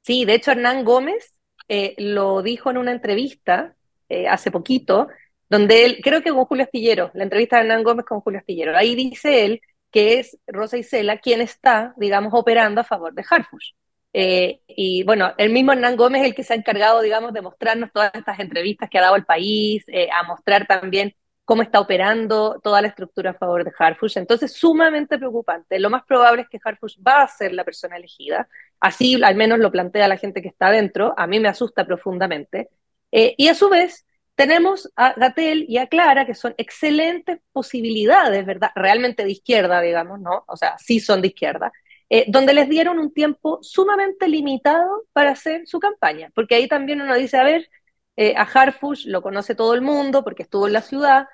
Sí, 0.00 0.24
de 0.24 0.34
hecho 0.34 0.52
Hernán 0.52 0.84
Gómez 0.84 1.34
eh, 1.68 1.94
lo 1.98 2.42
dijo 2.42 2.70
en 2.70 2.78
una 2.78 2.92
entrevista 2.92 3.76
eh, 4.08 4.26
hace 4.28 4.50
poquito, 4.50 5.08
donde 5.48 5.84
él, 5.84 6.00
creo 6.02 6.22
que 6.22 6.30
con 6.30 6.44
Julio 6.44 6.64
Astillero, 6.64 7.10
la 7.14 7.24
entrevista 7.24 7.56
de 7.56 7.62
Hernán 7.62 7.84
Gómez 7.84 8.06
con 8.06 8.20
Julio 8.20 8.40
Astillero, 8.40 8.76
ahí 8.76 8.94
dice 8.94 9.44
él 9.44 9.60
que 9.90 10.20
es 10.20 10.38
Rosa 10.46 10.78
Isela 10.78 11.18
quien 11.18 11.40
está, 11.40 11.94
digamos, 11.96 12.32
operando 12.34 12.80
a 12.80 12.84
favor 12.84 13.12
de 13.12 13.24
Harfush. 13.28 13.72
Eh, 14.12 14.60
y 14.66 15.02
bueno, 15.04 15.32
el 15.38 15.50
mismo 15.50 15.72
Hernán 15.72 15.96
Gómez 15.96 16.22
es 16.22 16.28
el 16.28 16.34
que 16.34 16.44
se 16.44 16.54
ha 16.54 16.56
encargado, 16.56 17.02
digamos, 17.02 17.32
de 17.32 17.42
mostrarnos 17.42 17.90
todas 17.92 18.12
estas 18.14 18.38
entrevistas 18.40 18.88
que 18.88 18.98
ha 18.98 19.02
dado 19.02 19.16
el 19.16 19.24
país, 19.24 19.84
a 20.12 20.22
mostrar 20.24 20.66
también 20.66 21.14
cómo 21.50 21.62
está 21.62 21.80
operando 21.80 22.60
toda 22.62 22.80
la 22.80 22.86
estructura 22.86 23.30
a 23.30 23.34
favor 23.34 23.64
de 23.64 23.72
Harfush. 23.76 24.18
Entonces, 24.18 24.52
sumamente 24.52 25.18
preocupante. 25.18 25.80
Lo 25.80 25.90
más 25.90 26.04
probable 26.04 26.42
es 26.42 26.48
que 26.48 26.60
Harfush 26.62 26.96
va 27.04 27.22
a 27.22 27.28
ser 27.28 27.52
la 27.52 27.64
persona 27.64 27.96
elegida. 27.96 28.48
Así 28.80 29.22
al 29.22 29.36
menos 29.36 29.58
lo 29.58 29.70
plantea 29.70 30.08
la 30.08 30.16
gente 30.16 30.42
que 30.42 30.48
está 30.48 30.68
adentro. 30.68 31.14
A 31.16 31.26
mí 31.26 31.38
me 31.38 31.48
asusta 31.48 31.86
profundamente. 31.86 32.70
Eh, 33.12 33.34
y 33.36 33.48
a 33.48 33.54
su 33.54 33.68
vez, 33.68 34.06
tenemos 34.34 34.90
a 34.96 35.12
Gatel 35.14 35.66
y 35.68 35.78
a 35.78 35.86
Clara, 35.86 36.26
que 36.26 36.34
son 36.34 36.54
excelentes 36.56 37.40
posibilidades, 37.52 38.46
¿verdad? 38.46 38.70
Realmente 38.74 39.24
de 39.24 39.32
izquierda, 39.32 39.80
digamos, 39.80 40.20
¿no? 40.20 40.44
O 40.46 40.56
sea, 40.56 40.76
sí 40.78 41.00
son 41.00 41.20
de 41.20 41.28
izquierda, 41.28 41.72
eh, 42.08 42.24
donde 42.28 42.54
les 42.54 42.68
dieron 42.68 42.98
un 42.98 43.12
tiempo 43.12 43.58
sumamente 43.62 44.28
limitado 44.28 45.04
para 45.12 45.32
hacer 45.32 45.66
su 45.66 45.78
campaña, 45.78 46.30
porque 46.34 46.54
ahí 46.54 46.68
también 46.68 47.02
uno 47.02 47.14
dice, 47.16 47.36
a 47.38 47.44
ver, 47.44 47.68
eh, 48.16 48.34
a 48.36 48.42
Harfush 48.42 49.06
lo 49.06 49.22
conoce 49.22 49.54
todo 49.54 49.74
el 49.74 49.82
mundo 49.82 50.24
porque 50.24 50.42
estuvo 50.44 50.66
en 50.66 50.72
la 50.74 50.82
ciudad, 50.82 51.26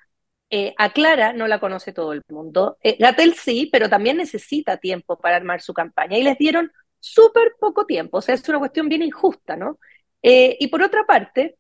a 0.78 0.92
Clara 0.92 1.32
no 1.32 1.49
la 1.49 1.59
conoce 1.59 1.92
todo 1.92 2.12
el 2.12 2.22
mundo. 2.28 2.78
Gatel 2.99 3.34
sí, 3.34 3.68
pero 3.72 3.88
también 3.88 4.16
necesita 4.16 4.76
tiempo 4.76 5.18
para 5.18 5.36
armar 5.36 5.61
su 5.61 5.74
campaña 5.74 6.18
y 6.18 6.22
les 6.22 6.38
dieron 6.38 6.70
súper 7.07 7.54
poco 7.61 7.86
tiempo. 7.86 8.18
O 8.18 8.22
sea, 8.22 8.34
es 8.34 8.48
una 8.48 8.59
cuestión 8.59 8.88
bien 8.88 9.02
injusta, 9.02 9.57
¿no? 9.57 9.78
Eh, 10.22 10.57
y 10.61 10.68
por 10.68 10.82
otra 10.82 11.04
parte, 11.07 11.57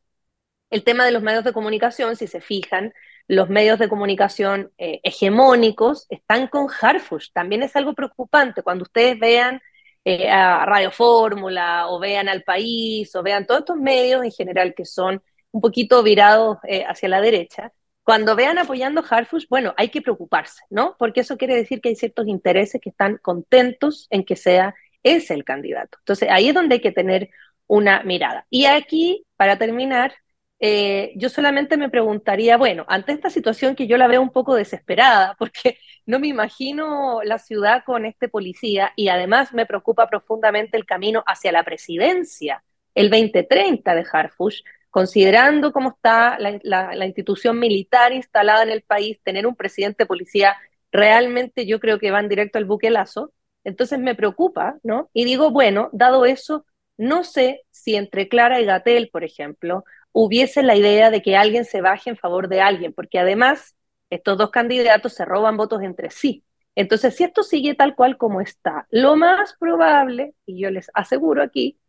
el 0.70 0.84
tema 0.84 1.04
de 1.04 1.12
los 1.12 1.22
medios 1.22 1.44
de 1.44 1.52
comunicación, 1.52 2.16
si 2.16 2.26
se 2.26 2.40
fijan, 2.40 2.92
los 3.28 3.48
medios 3.48 3.78
de 3.78 3.88
comunicación 3.88 4.72
eh, 4.78 5.00
hegemónicos 5.02 6.06
están 6.10 6.48
con 6.48 6.68
Harfush. 6.68 7.30
También 7.32 7.62
es 7.62 7.76
algo 7.76 7.94
preocupante 7.94 8.62
cuando 8.62 8.84
ustedes 8.84 9.18
vean 9.18 9.60
eh, 10.04 10.28
a 10.30 10.64
Radio 10.66 10.90
Fórmula 10.90 11.88
o 11.88 11.98
vean 11.98 12.28
al 12.28 12.42
país 12.44 13.14
o 13.14 13.22
vean 13.22 13.46
todos 13.46 13.60
estos 13.60 13.76
medios 13.76 14.24
en 14.24 14.32
general 14.32 14.74
que 14.74 14.84
son 14.84 15.22
un 15.52 15.60
poquito 15.60 16.02
virados 16.02 16.58
hacia 16.88 17.08
la 17.08 17.20
derecha 17.20 17.72
cuando 18.06 18.36
vean 18.36 18.56
apoyando 18.56 19.02
Harfush, 19.08 19.46
bueno, 19.48 19.74
hay 19.76 19.88
que 19.88 20.00
preocuparse, 20.00 20.62
¿no? 20.70 20.94
Porque 20.96 21.22
eso 21.22 21.36
quiere 21.36 21.56
decir 21.56 21.80
que 21.80 21.88
hay 21.88 21.96
ciertos 21.96 22.28
intereses 22.28 22.80
que 22.80 22.90
están 22.90 23.18
contentos 23.20 24.06
en 24.10 24.24
que 24.24 24.36
sea 24.36 24.76
ese 25.14 25.34
el 25.34 25.44
candidato. 25.44 25.98
Entonces, 26.00 26.28
ahí 26.30 26.48
es 26.48 26.54
donde 26.54 26.76
hay 26.76 26.80
que 26.80 26.92
tener 26.92 27.30
una 27.66 28.02
mirada. 28.02 28.46
Y 28.50 28.66
aquí, 28.66 29.24
para 29.36 29.58
terminar, 29.58 30.14
eh, 30.58 31.12
yo 31.16 31.28
solamente 31.28 31.76
me 31.76 31.90
preguntaría, 31.90 32.56
bueno, 32.56 32.86
ante 32.88 33.12
esta 33.12 33.28
situación 33.30 33.74
que 33.74 33.86
yo 33.86 33.98
la 33.98 34.06
veo 34.06 34.22
un 34.22 34.30
poco 34.30 34.54
desesperada, 34.54 35.34
porque 35.38 35.78
no 36.06 36.18
me 36.18 36.28
imagino 36.28 37.20
la 37.24 37.38
ciudad 37.38 37.82
con 37.84 38.06
este 38.06 38.28
policía 38.28 38.92
y 38.96 39.08
además 39.08 39.52
me 39.52 39.66
preocupa 39.66 40.08
profundamente 40.08 40.76
el 40.76 40.86
camino 40.86 41.22
hacia 41.26 41.52
la 41.52 41.64
presidencia, 41.64 42.62
el 42.94 43.10
2030 43.10 43.94
de 43.94 44.06
Harfush, 44.10 44.62
considerando 44.90 45.72
cómo 45.72 45.90
está 45.90 46.38
la, 46.38 46.58
la, 46.62 47.06
institución 47.06 47.58
militar 47.58 48.12
instalada 48.12 48.62
en 48.62 48.70
el 48.70 48.82
país, 48.82 49.20
tener 49.22 49.46
un 49.46 49.54
presidente 49.54 50.04
de 50.04 50.06
policía, 50.06 50.56
realmente 50.90 51.66
yo 51.66 51.80
creo 51.80 51.98
que 51.98 52.10
van 52.10 52.28
directo 52.28 52.56
al 52.56 52.64
buquelazo, 52.64 53.32
entonces 53.66 53.98
me 53.98 54.14
preocupa, 54.14 54.78
¿no? 54.84 55.10
Y 55.12 55.24
digo, 55.24 55.50
bueno, 55.50 55.90
dado 55.92 56.24
eso, 56.24 56.64
no 56.96 57.24
sé 57.24 57.62
si 57.70 57.96
entre 57.96 58.28
Clara 58.28 58.60
y 58.60 58.64
Gatel, 58.64 59.10
por 59.12 59.24
ejemplo, 59.24 59.84
hubiese 60.12 60.62
la 60.62 60.76
idea 60.76 61.10
de 61.10 61.20
que 61.20 61.36
alguien 61.36 61.64
se 61.64 61.80
baje 61.80 62.10
en 62.10 62.16
favor 62.16 62.48
de 62.48 62.60
alguien, 62.60 62.92
porque 62.92 63.18
además 63.18 63.76
estos 64.08 64.38
dos 64.38 64.50
candidatos 64.50 65.14
se 65.14 65.24
roban 65.24 65.56
votos 65.56 65.82
entre 65.82 66.10
sí. 66.10 66.44
Entonces, 66.76 67.16
si 67.16 67.24
esto 67.24 67.42
sigue 67.42 67.74
tal 67.74 67.96
cual 67.96 68.16
como 68.16 68.40
está, 68.40 68.86
lo 68.90 69.16
más 69.16 69.56
probable, 69.58 70.34
y 70.46 70.60
yo 70.60 70.70
les 70.70 70.88
aseguro 70.94 71.42
aquí, 71.42 71.80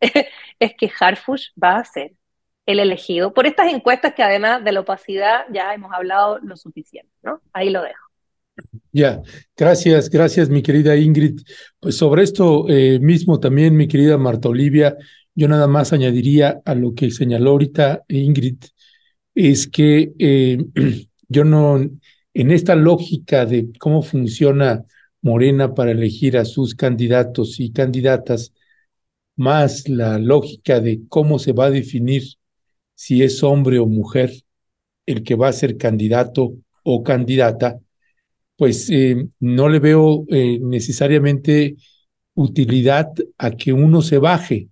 es 0.58 0.74
que 0.76 0.90
Harfush 0.98 1.50
va 1.62 1.76
a 1.76 1.84
ser 1.84 2.14
el 2.66 2.80
elegido 2.80 3.32
por 3.32 3.46
estas 3.46 3.72
encuestas 3.72 4.14
que 4.14 4.22
además 4.24 4.64
de 4.64 4.72
la 4.72 4.80
opacidad 4.80 5.44
ya 5.50 5.72
hemos 5.74 5.92
hablado 5.92 6.40
lo 6.40 6.56
suficiente, 6.56 7.12
¿no? 7.22 7.40
Ahí 7.52 7.70
lo 7.70 7.82
dejo. 7.82 8.07
Ya, 8.92 9.22
gracias, 9.56 10.08
gracias 10.10 10.48
mi 10.48 10.62
querida 10.62 10.96
Ingrid. 10.96 11.40
Pues 11.78 11.96
sobre 11.96 12.22
esto 12.22 12.68
eh, 12.68 12.98
mismo 13.00 13.38
también 13.38 13.76
mi 13.76 13.86
querida 13.86 14.16
Marta 14.18 14.48
Olivia, 14.48 14.96
yo 15.34 15.46
nada 15.48 15.66
más 15.68 15.92
añadiría 15.92 16.60
a 16.64 16.74
lo 16.74 16.94
que 16.94 17.10
señaló 17.10 17.50
ahorita 17.50 18.04
Ingrid, 18.08 18.56
es 19.34 19.68
que 19.68 20.12
eh, 20.18 20.58
yo 21.28 21.44
no, 21.44 21.78
en 22.34 22.50
esta 22.50 22.74
lógica 22.74 23.46
de 23.46 23.68
cómo 23.78 24.02
funciona 24.02 24.84
Morena 25.22 25.74
para 25.74 25.90
elegir 25.92 26.38
a 26.38 26.44
sus 26.44 26.74
candidatos 26.74 27.60
y 27.60 27.72
candidatas, 27.72 28.52
más 29.36 29.88
la 29.88 30.18
lógica 30.18 30.80
de 30.80 31.02
cómo 31.08 31.38
se 31.38 31.52
va 31.52 31.66
a 31.66 31.70
definir 31.70 32.24
si 32.94 33.22
es 33.22 33.42
hombre 33.42 33.78
o 33.78 33.86
mujer 33.86 34.32
el 35.06 35.22
que 35.24 35.34
va 35.36 35.48
a 35.48 35.52
ser 35.52 35.76
candidato 35.78 36.54
o 36.84 37.02
candidata, 37.02 37.78
pues 38.58 38.90
eh, 38.90 39.28
no 39.38 39.68
le 39.68 39.78
veo 39.78 40.26
eh, 40.28 40.58
necesariamente 40.60 41.76
utilidad 42.34 43.08
a 43.38 43.52
que 43.52 43.72
uno 43.72 44.02
se 44.02 44.18
baje, 44.18 44.68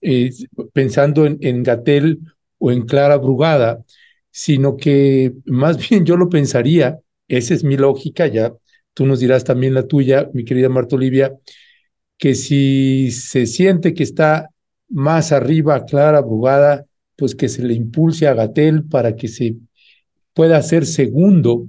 eh, 0.00 0.30
pensando 0.72 1.26
en, 1.26 1.36
en 1.42 1.62
Gatel 1.62 2.20
o 2.56 2.72
en 2.72 2.86
Clara 2.86 3.18
Brugada, 3.18 3.84
sino 4.30 4.78
que 4.78 5.34
más 5.44 5.76
bien 5.90 6.06
yo 6.06 6.16
lo 6.16 6.30
pensaría, 6.30 6.98
esa 7.28 7.52
es 7.52 7.62
mi 7.62 7.76
lógica, 7.76 8.26
ya 8.26 8.54
tú 8.94 9.04
nos 9.04 9.20
dirás 9.20 9.44
también 9.44 9.74
la 9.74 9.86
tuya, 9.86 10.30
mi 10.32 10.44
querida 10.46 10.70
Marta 10.70 10.96
Olivia, 10.96 11.34
que 12.16 12.34
si 12.34 13.10
se 13.10 13.46
siente 13.46 13.92
que 13.92 14.02
está 14.02 14.48
más 14.88 15.30
arriba 15.32 15.84
Clara 15.84 16.22
Brugada, 16.22 16.86
pues 17.16 17.34
que 17.34 17.50
se 17.50 17.62
le 17.62 17.74
impulse 17.74 18.26
a 18.26 18.34
Gatel 18.34 18.84
para 18.84 19.14
que 19.14 19.28
se 19.28 19.56
pueda 20.32 20.56
hacer 20.56 20.86
segundo, 20.86 21.68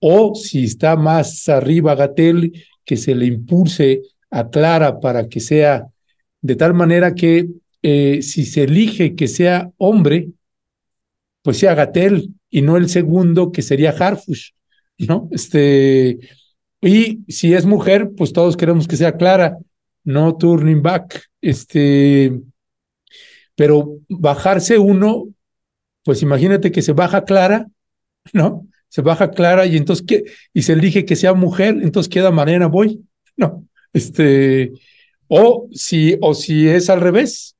o 0.00 0.34
si 0.34 0.64
está 0.64 0.96
más 0.96 1.48
arriba 1.48 1.94
Gatel, 1.94 2.52
que 2.84 2.96
se 2.96 3.14
le 3.14 3.26
impulse 3.26 4.02
a 4.30 4.48
Clara 4.48 5.00
para 5.00 5.28
que 5.28 5.40
sea 5.40 5.86
de 6.40 6.56
tal 6.56 6.74
manera 6.74 7.14
que 7.14 7.48
eh, 7.82 8.22
si 8.22 8.44
se 8.44 8.64
elige 8.64 9.14
que 9.14 9.28
sea 9.28 9.70
hombre, 9.76 10.28
pues 11.42 11.58
sea 11.58 11.74
Gatel 11.74 12.34
y 12.50 12.62
no 12.62 12.76
el 12.76 12.88
segundo 12.88 13.52
que 13.52 13.62
sería 13.62 13.90
Harfush, 13.90 14.50
¿no? 14.98 15.28
Este, 15.32 16.18
y 16.80 17.20
si 17.28 17.54
es 17.54 17.66
mujer, 17.66 18.10
pues 18.16 18.32
todos 18.32 18.56
queremos 18.56 18.86
que 18.86 18.96
sea 18.96 19.16
Clara, 19.16 19.58
no 20.04 20.36
turning 20.36 20.82
back. 20.82 21.24
Este, 21.40 22.40
pero 23.54 23.98
bajarse 24.08 24.78
uno, 24.78 25.28
pues 26.04 26.22
imagínate 26.22 26.70
que 26.70 26.82
se 26.82 26.92
baja 26.92 27.24
Clara, 27.24 27.66
¿no? 28.32 28.66
Se 28.88 29.02
baja 29.02 29.30
Clara 29.30 29.66
y 29.66 29.76
entonces, 29.76 30.04
¿qué? 30.06 30.24
Y 30.54 30.62
se 30.62 30.72
elige 30.72 31.04
que 31.04 31.16
sea 31.16 31.34
mujer, 31.34 31.78
entonces 31.82 32.08
queda 32.08 32.30
Mariana 32.30 32.66
Boy, 32.66 33.04
¿no? 33.36 33.64
Este, 33.92 34.72
o 35.28 35.68
si, 35.72 36.16
o 36.20 36.34
si 36.34 36.68
es 36.68 36.90
al 36.90 37.00
revés, 37.00 37.56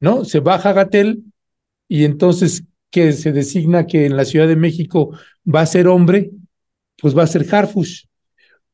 ¿no? 0.00 0.24
Se 0.24 0.40
baja 0.40 0.72
Gatel 0.72 1.22
y 1.88 2.04
entonces 2.04 2.64
que 2.90 3.12
se 3.12 3.32
designa 3.32 3.86
que 3.86 4.06
en 4.06 4.16
la 4.16 4.24
Ciudad 4.24 4.48
de 4.48 4.56
México 4.56 5.16
va 5.46 5.60
a 5.62 5.66
ser 5.66 5.88
hombre, 5.88 6.30
pues 6.98 7.16
va 7.16 7.22
a 7.22 7.28
ser 7.28 7.46
Harfush. 7.52 8.04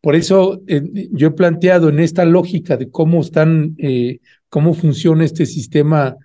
Por 0.00 0.14
eso 0.14 0.62
eh, 0.66 1.08
yo 1.12 1.28
he 1.28 1.32
planteado 1.32 1.88
en 1.88 1.98
esta 1.98 2.24
lógica 2.24 2.76
de 2.76 2.90
cómo 2.90 3.20
están, 3.20 3.74
eh, 3.78 4.20
cómo 4.48 4.74
funciona 4.74 5.24
este 5.24 5.46
sistema 5.46 6.16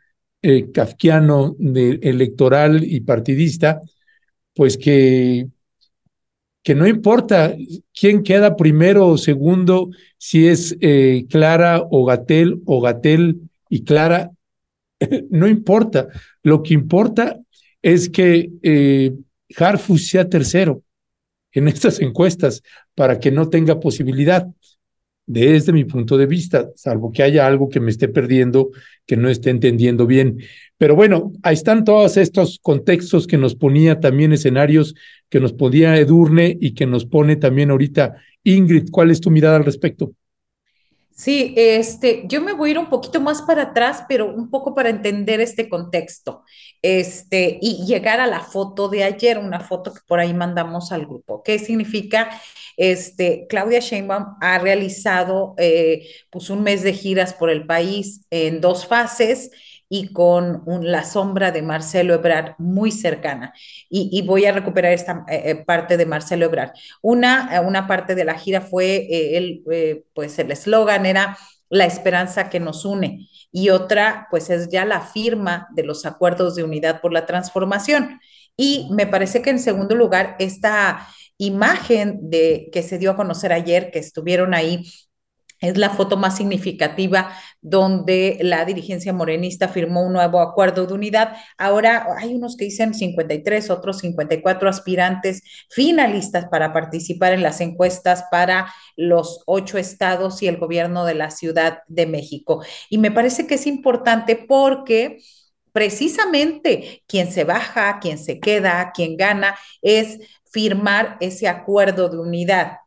eh, 0.41 0.72
kafkiano 0.72 1.55
de, 1.57 1.99
electoral 2.01 2.84
y 2.84 3.01
partidista, 3.01 3.82
pues 4.62 4.78
que, 4.78 5.47
que 6.62 6.76
no 6.76 6.86
importa 6.86 7.55
quién 7.99 8.22
queda 8.22 8.55
primero 8.55 9.07
o 9.07 9.18
segundo, 9.18 9.89
si 10.20 10.47
es 10.47 10.78
eh, 10.82 11.26
Clara 11.32 11.82
o 11.89 12.05
Gatel 12.05 12.62
o 12.68 12.80
Gatel 12.80 13.49
y 13.70 13.84
Clara, 13.84 14.30
no 15.32 15.47
importa. 15.47 16.09
Lo 16.43 16.62
que 16.62 16.76
importa 16.76 17.39
es 17.82 18.07
que 18.07 18.51
eh, 18.62 19.16
Harfus 19.57 20.09
sea 20.09 20.30
tercero 20.30 20.84
en 21.53 21.68
estas 21.68 21.99
encuestas 21.99 22.62
para 22.93 23.20
que 23.20 23.32
no 23.32 23.49
tenga 23.49 23.80
posibilidad 23.80 24.45
desde 25.32 25.72
mi 25.72 25.86
punto 25.86 26.18
de 26.18 26.26
vista, 26.26 26.70
salvo 26.76 27.12
que 27.12 27.24
haya 27.24 27.48
algo 27.48 27.70
que 27.70 27.80
me 27.80 27.90
esté 27.90 28.08
perdiendo, 28.08 28.72
que 29.06 29.16
no 29.16 29.30
esté 29.30 29.50
entendiendo 29.50 30.06
bien. 30.06 30.40
Pero 30.78 30.96
bueno, 30.96 31.32
ahí 31.44 31.54
están 31.54 31.86
todos 31.86 32.18
estos 32.18 32.60
contextos 32.62 33.28
que 33.28 33.38
nos 33.38 33.56
ponía 33.56 34.00
también 34.00 34.34
escenarios 34.34 34.96
que 35.30 35.40
nos 35.40 35.54
ponía 35.54 35.98
Edurne 35.98 36.58
y 36.60 36.74
que 36.74 36.86
nos 36.86 37.06
pone 37.06 37.38
también 37.38 37.72
ahorita 37.72 38.16
Ingrid. 38.44 38.90
¿Cuál 38.92 39.12
es 39.12 39.22
tu 39.22 39.32
mirada 39.32 39.56
al 39.56 39.66
respecto? 39.66 40.14
Sí, 41.22 41.53
este, 41.55 42.24
yo 42.26 42.41
me 42.41 42.53
voy 42.53 42.69
a 42.69 42.72
ir 42.72 42.80
un 42.80 42.89
poquito 42.89 43.22
más 43.22 43.43
para 43.43 43.61
atrás, 43.61 44.05
pero 44.09 44.34
un 44.34 44.49
poco 44.49 44.74
para 44.74 44.89
entender 44.89 45.39
este 45.39 45.69
contexto, 45.69 46.43
este, 46.82 47.59
y 47.61 47.86
llegar 47.86 48.19
a 48.19 48.26
la 48.26 48.39
foto 48.39 48.89
de 48.89 49.03
ayer, 49.03 49.38
una 49.38 49.59
foto 49.59 49.93
que 49.93 49.99
por 50.07 50.19
ahí 50.19 50.34
mandamos 50.34 50.91
al 50.91 51.05
grupo. 51.05 51.43
¿Qué 51.43 51.59
significa? 51.59 52.32
Este, 52.76 53.45
Claudia 53.47 53.82
Sheinbaum 53.82 54.38
ha 54.41 54.57
realizado, 54.57 55.53
eh, 55.59 56.07
pues, 56.32 56.49
un 56.49 56.63
mes 56.63 56.82
de 56.82 56.93
giras 56.93 57.36
por 57.36 57.51
el 57.51 57.67
país 57.67 58.26
en 58.32 58.59
dos 58.59 58.88
fases 58.88 59.51
y 59.94 60.14
con 60.14 60.64
la 60.84 61.04
sombra 61.04 61.52
de 61.52 61.62
Marcelo 61.62 62.14
Ebrard 62.14 62.54
muy 62.60 62.94
cercana. 62.94 63.54
Y, 63.89 64.22
voy 64.22 64.46
a 64.46 64.54
recuperar 64.54 64.94
esta 64.94 65.26
eh, 65.28 65.42
eh, 65.48 65.56
parte 65.66 65.98
de 65.98 66.06
Marcelo 66.06 66.46
Ebrard. 66.46 66.72
Una, 67.02 67.50
eh, 67.54 67.60
una 67.60 67.88
parte 67.88 68.16
de 68.16 68.24
la 68.24 68.39
gira 68.39 68.62
fue, 68.62 69.36
el, 69.36 69.64
eh, 69.70 70.06
pues 70.14 70.39
el 70.39 70.50
eslogan 70.50 71.06
era 71.06 71.38
la 71.68 71.84
esperanza 71.84 72.50
que 72.50 72.62
nos 72.62 72.86
une 72.86 73.28
y 73.52 73.70
otra, 73.70 74.28
pues 74.32 74.50
es 74.50 74.70
ya 74.70 74.86
la 74.86 75.02
firma 75.02 75.68
de 75.76 75.84
los 75.84 76.06
acuerdos 76.06 76.56
de 76.56 76.64
unidad 76.64 77.02
por 77.02 77.12
la 77.12 77.26
transformación. 77.26 78.22
Y 78.56 78.88
me 78.92 79.08
parece 79.08 79.42
que 79.42 79.50
en 79.50 79.60
segundo 79.60 79.96
lugar, 79.96 80.38
esta 80.39 81.06
imagen 81.38 82.30
de 82.30 82.70
que 82.72 82.82
se 82.82 82.98
dio 82.98 83.12
a 83.12 83.18
conocer 83.18 83.52
ayer, 83.52 83.92
que 83.92 84.00
estuvieron 84.00 84.54
ahí 84.54 84.86
es 85.62 85.78
la 85.78 85.91
foto 85.91 86.18
más 86.18 86.38
significativa 86.38 87.32
donde 87.62 88.39
la 88.41 88.66
dirigencia 88.66 89.14
morenista 89.14 89.68
firmó 89.68 90.03
un 90.05 90.14
nuevo 90.14 90.41
acuerdo 90.41 90.88
de 90.88 90.93
unidad. 90.93 91.38
Ahora 91.57 92.07
hay 92.18 92.34
unos 92.34 92.57
que 92.57 92.66
dicen 92.66 92.93
53, 92.93 93.70
otros 93.70 93.99
54 93.99 94.68
aspirantes 94.68 95.43
finalistas 95.70 96.47
para 96.49 96.74
participar 96.74 97.34
en 97.34 97.43
las 97.43 97.62
encuestas 97.62 98.26
para 98.32 98.74
los 98.97 99.43
ocho 99.45 99.78
estados 99.78 100.41
y 100.41 100.47
el 100.47 100.57
gobierno 100.57 101.05
de 101.05 101.16
la 101.16 101.30
Ciudad 101.30 101.80
de 101.88 102.07
México. 102.07 102.64
Y 102.89 102.97
me 102.97 103.12
parece 103.12 103.45
que 103.45 103.55
es 103.55 103.68
importante 103.68 104.36
porque 104.36 105.20
precisamente 105.72 107.03
quien 107.07 107.32
se 107.32 107.43
baja, 107.43 107.99
quien 107.99 108.18
se 108.18 108.39
queda, 108.39 108.91
quien 108.93 109.16
gana, 109.16 109.55
es 109.82 110.20
firmar 110.51 111.18
ese 111.22 111.47
acuerdo 111.47 112.09
de 112.09 112.18
unidad. 112.18 112.78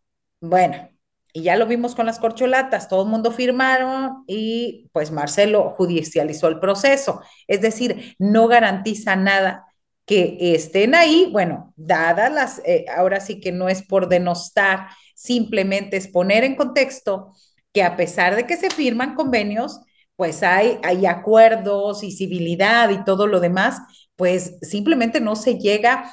Bueno, 0.40 0.93
y 1.36 1.42
ya 1.42 1.56
lo 1.56 1.66
vimos 1.66 1.96
con 1.96 2.06
las 2.06 2.20
corcholatas, 2.20 2.88
todo 2.88 3.02
el 3.02 3.08
mundo 3.08 3.32
firmaron 3.32 4.22
y 4.28 4.88
pues 4.92 5.10
Marcelo 5.10 5.74
judicializó 5.76 6.46
el 6.46 6.60
proceso. 6.60 7.22
Es 7.48 7.60
decir, 7.60 8.14
no 8.20 8.46
garantiza 8.46 9.16
nada 9.16 9.66
que 10.06 10.54
estén 10.54 10.94
ahí, 10.94 11.28
bueno, 11.32 11.74
dadas 11.76 12.32
las, 12.32 12.62
eh, 12.64 12.86
ahora 12.96 13.18
sí 13.20 13.40
que 13.40 13.50
no 13.50 13.68
es 13.68 13.82
por 13.82 14.08
denostar, 14.08 14.86
simplemente 15.16 15.96
es 15.96 16.06
poner 16.06 16.44
en 16.44 16.54
contexto 16.54 17.32
que 17.72 17.82
a 17.82 17.96
pesar 17.96 18.36
de 18.36 18.46
que 18.46 18.56
se 18.56 18.70
firman 18.70 19.16
convenios, 19.16 19.80
pues 20.14 20.44
hay, 20.44 20.78
hay 20.84 21.04
acuerdos 21.04 22.04
y 22.04 22.12
civilidad 22.12 22.90
y 22.90 23.04
todo 23.04 23.26
lo 23.26 23.40
demás, 23.40 23.80
pues 24.14 24.56
simplemente 24.62 25.20
no 25.20 25.34
se 25.34 25.58
llega 25.58 26.12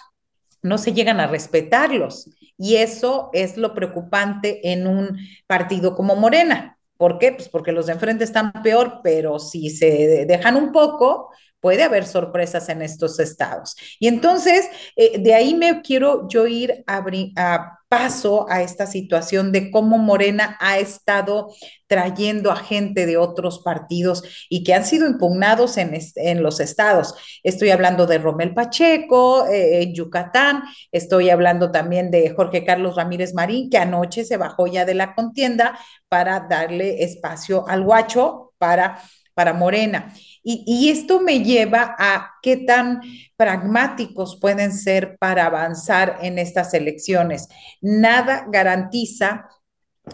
no 0.64 0.78
se 0.78 0.94
llegan 0.94 1.20
a 1.20 1.28
respetarlos. 1.28 2.30
Y 2.62 2.76
eso 2.76 3.32
es 3.34 3.58
lo 3.58 3.74
preocupante 3.74 4.72
en 4.72 4.86
un 4.86 5.18
partido 5.48 5.96
como 5.96 6.16
Morena. 6.16 6.78
¿Por 6.96 7.18
qué? 7.18 7.32
Pues 7.32 7.50
porque 7.50 7.72
los 7.72 7.88
de 7.88 7.94
enfrente 7.94 8.24
están 8.24 8.52
peor, 8.62 9.00
pero 9.02 9.40
si 9.40 9.72
se 9.72 10.26
dejan 10.28 10.56
un 10.56 10.72
poco, 10.72 11.32
puede 11.62 11.84
haber 11.84 12.06
sorpresas 12.06 12.68
en 12.68 12.82
estos 12.82 13.20
estados. 13.20 13.76
Y 14.00 14.08
entonces, 14.10 14.68
eh, 14.98 15.20
de 15.20 15.34
ahí 15.34 15.56
me 15.56 15.82
quiero 15.82 16.28
yo 16.28 16.48
ir 16.48 16.84
a, 16.88 17.06
a 17.38 17.78
paso 17.92 18.46
a 18.50 18.62
esta 18.62 18.88
situación 18.88 19.52
de 19.52 19.70
cómo 19.70 19.98
Morena 19.98 20.58
ha 20.62 20.80
estado 20.80 21.54
trayendo 21.88 22.50
a 22.50 22.56
gente 22.56 23.06
de 23.06 23.18
otros 23.18 23.60
partidos 23.60 24.24
y 24.50 24.64
que 24.64 24.74
han 24.74 24.86
sido 24.86 25.06
impugnados 25.08 25.76
en, 25.76 26.00
en 26.16 26.42
los 26.42 26.62
estados. 26.62 27.14
Estoy 27.44 27.70
hablando 27.70 28.08
de 28.08 28.18
Romel 28.18 28.54
Pacheco 28.54 29.46
eh, 29.48 29.84
en 29.84 29.94
Yucatán, 29.94 30.64
estoy 30.94 31.30
hablando 31.32 31.70
también 31.70 32.12
de 32.12 32.30
Jorge 32.30 32.64
Carlos 32.64 32.96
Ramírez 32.96 33.34
Marín, 33.34 33.70
que 33.70 33.78
anoche 33.78 34.24
se 34.24 34.38
bajó 34.38 34.68
ya 34.68 34.86
de 34.86 34.94
la 34.94 35.14
contienda 35.14 35.78
para 36.08 36.40
darle 36.40 37.04
espacio 37.04 37.68
al 37.68 37.84
guacho 37.84 38.54
para, 38.58 39.02
para 39.34 39.52
Morena. 39.52 40.14
Y, 40.44 40.90
esto 40.90 41.22
me 41.22 41.44
lleva 41.44 41.96
a 42.00 42.32
qué 42.42 42.58
tan 42.58 43.02
pragmáticos 43.38 44.40
pueden 44.40 44.74
ser 44.74 45.18
para 45.20 45.46
avanzar 45.46 46.18
en 46.22 46.40
estas 46.40 46.74
elecciones. 46.74 47.48
Nada 47.80 48.46
garantiza 48.52 49.48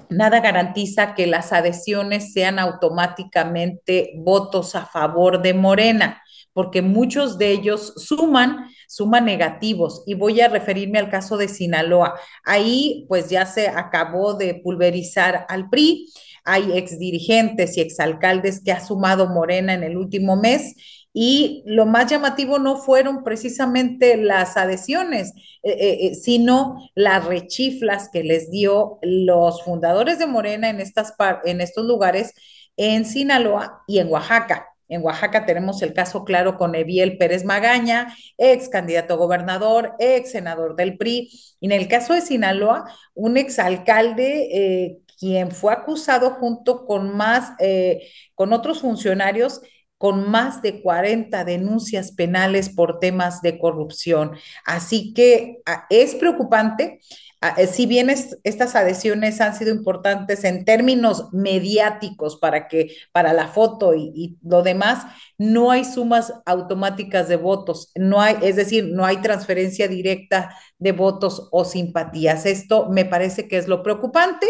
nada 0.09 0.39
garantiza 0.41 1.15
que 1.15 1.28
las 1.28 1.53
adhesiones 1.53 2.34
sean 2.34 2.59
automáticamente 2.59 4.11
votos 4.17 4.75
a 4.75 4.86
favor 4.86 5.41
de 5.41 5.53
Morena, 5.53 6.21
porque 6.53 6.82
muchos 6.82 7.38
de 7.38 7.51
ellos 7.51 7.93
suman, 7.97 8.69
suman 8.88 9.25
negativos. 9.25 10.03
Y 10.05 10.15
voy 10.15 10.41
a 10.41 10.49
referirme 10.49 10.99
al 10.99 11.09
caso 11.09 11.38
de 11.38 11.47
Sinaloa. 11.47 12.19
Ahí 12.43 13.05
pues 13.07 13.30
ya 13.30 13.45
se 13.45 13.67
acabó 13.69 14.34
de 14.34 14.55
pulverizar 14.55 15.45
al 15.49 15.69
PRI. 15.69 16.11
Hay 16.47 16.77
exdirigentes 16.77 17.77
y 17.77 17.81
exalcaldes 17.81 18.63
que 18.63 18.71
ha 18.71 18.83
sumado 18.83 19.27
Morena 19.27 19.73
en 19.73 19.83
el 19.83 19.97
último 19.97 20.35
mes 20.35 20.75
y 21.19 21.63
lo 21.65 21.87
más 21.87 22.11
llamativo 22.11 22.59
no 22.59 22.77
fueron 22.77 23.23
precisamente 23.23 24.17
las 24.17 24.55
adhesiones, 24.55 25.33
eh, 25.63 25.97
eh, 26.01 26.13
sino 26.13 26.77
las 26.93 27.25
rechiflas 27.25 28.09
que 28.09 28.23
les 28.23 28.51
dio 28.51 28.99
los 29.01 29.63
fundadores 29.63 30.19
de 30.19 30.27
Morena 30.27 30.69
en, 30.69 30.79
estas 30.79 31.15
en 31.43 31.59
estos 31.59 31.87
lugares, 31.87 32.35
en 32.77 33.03
Sinaloa 33.03 33.81
y 33.87 33.97
en 33.97 34.09
Oaxaca. 34.09 34.67
En 34.89 35.03
Oaxaca 35.03 35.47
tenemos 35.47 35.81
el 35.81 35.93
caso 35.93 36.23
claro 36.23 36.55
con 36.55 36.75
Eviel 36.75 37.17
Pérez 37.17 37.43
Magaña, 37.43 38.15
ex 38.37 38.69
candidato 38.69 39.15
a 39.15 39.17
gobernador, 39.17 39.95
ex 39.97 40.31
senador 40.31 40.75
del 40.75 40.97
PRI. 40.97 41.31
Y 41.59 41.65
en 41.65 41.71
el 41.71 41.87
caso 41.87 42.13
de 42.13 42.21
Sinaloa, 42.21 42.85
un 43.15 43.37
exalcalde 43.37 44.49
eh, 44.51 44.97
quien 45.18 45.51
fue 45.51 45.74
acusado 45.74 46.32
junto 46.32 46.86
con 46.86 47.15
más, 47.15 47.53
eh, 47.59 48.09
con 48.36 48.53
otros 48.53 48.82
funcionarios 48.82 49.61
con 49.97 50.30
más 50.30 50.61
de 50.61 50.82
40 50.82 51.43
denuncias 51.43 52.11
penales 52.11 52.70
por 52.70 52.99
temas 52.99 53.41
de 53.41 53.59
corrupción. 53.59 54.34
Así 54.65 55.13
que 55.13 55.57
ah, 55.65 55.86
es 55.89 56.15
preocupante. 56.15 56.99
Ah, 57.41 57.55
si 57.72 57.86
bien 57.86 58.09
es, 58.09 58.38
estas 58.43 58.76
adhesiones 58.76 59.41
han 59.41 59.55
sido 59.55 59.72
importantes 59.72 60.43
en 60.43 60.65
términos 60.65 61.30
mediáticos 61.34 62.38
para 62.38 62.68
que 62.68 62.95
para 63.11 63.32
la 63.34 63.47
foto 63.47 63.93
y, 63.93 64.11
y, 64.15 64.38
lo 64.43 64.63
demás, 64.63 65.05
no 65.38 65.70
hay 65.72 65.86
sumas 65.86 66.34
automáticas 66.45 67.28
de 67.28 67.36
votos, 67.36 67.91
no 67.95 68.22
hay, 68.22 68.38
es 68.41 68.55
decir, 68.55 68.89
no 68.91 69.05
hay 69.05 69.18
transferencia 69.18 69.88
directa 69.88 70.55
de 70.80 70.91
votos 70.93 71.47
o 71.51 71.63
simpatías. 71.63 72.47
Esto 72.47 72.89
me 72.89 73.05
parece 73.05 73.47
que 73.47 73.57
es 73.57 73.68
lo 73.68 73.84
preocupante 73.84 74.47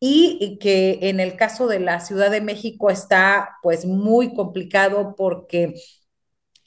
y 0.00 0.58
que 0.60 0.98
en 1.02 1.20
el 1.20 1.36
caso 1.36 1.66
de 1.66 1.80
la 1.80 2.00
Ciudad 2.00 2.30
de 2.30 2.40
México 2.40 2.90
está 2.90 3.58
pues 3.62 3.84
muy 3.84 4.34
complicado 4.34 5.14
porque 5.16 5.74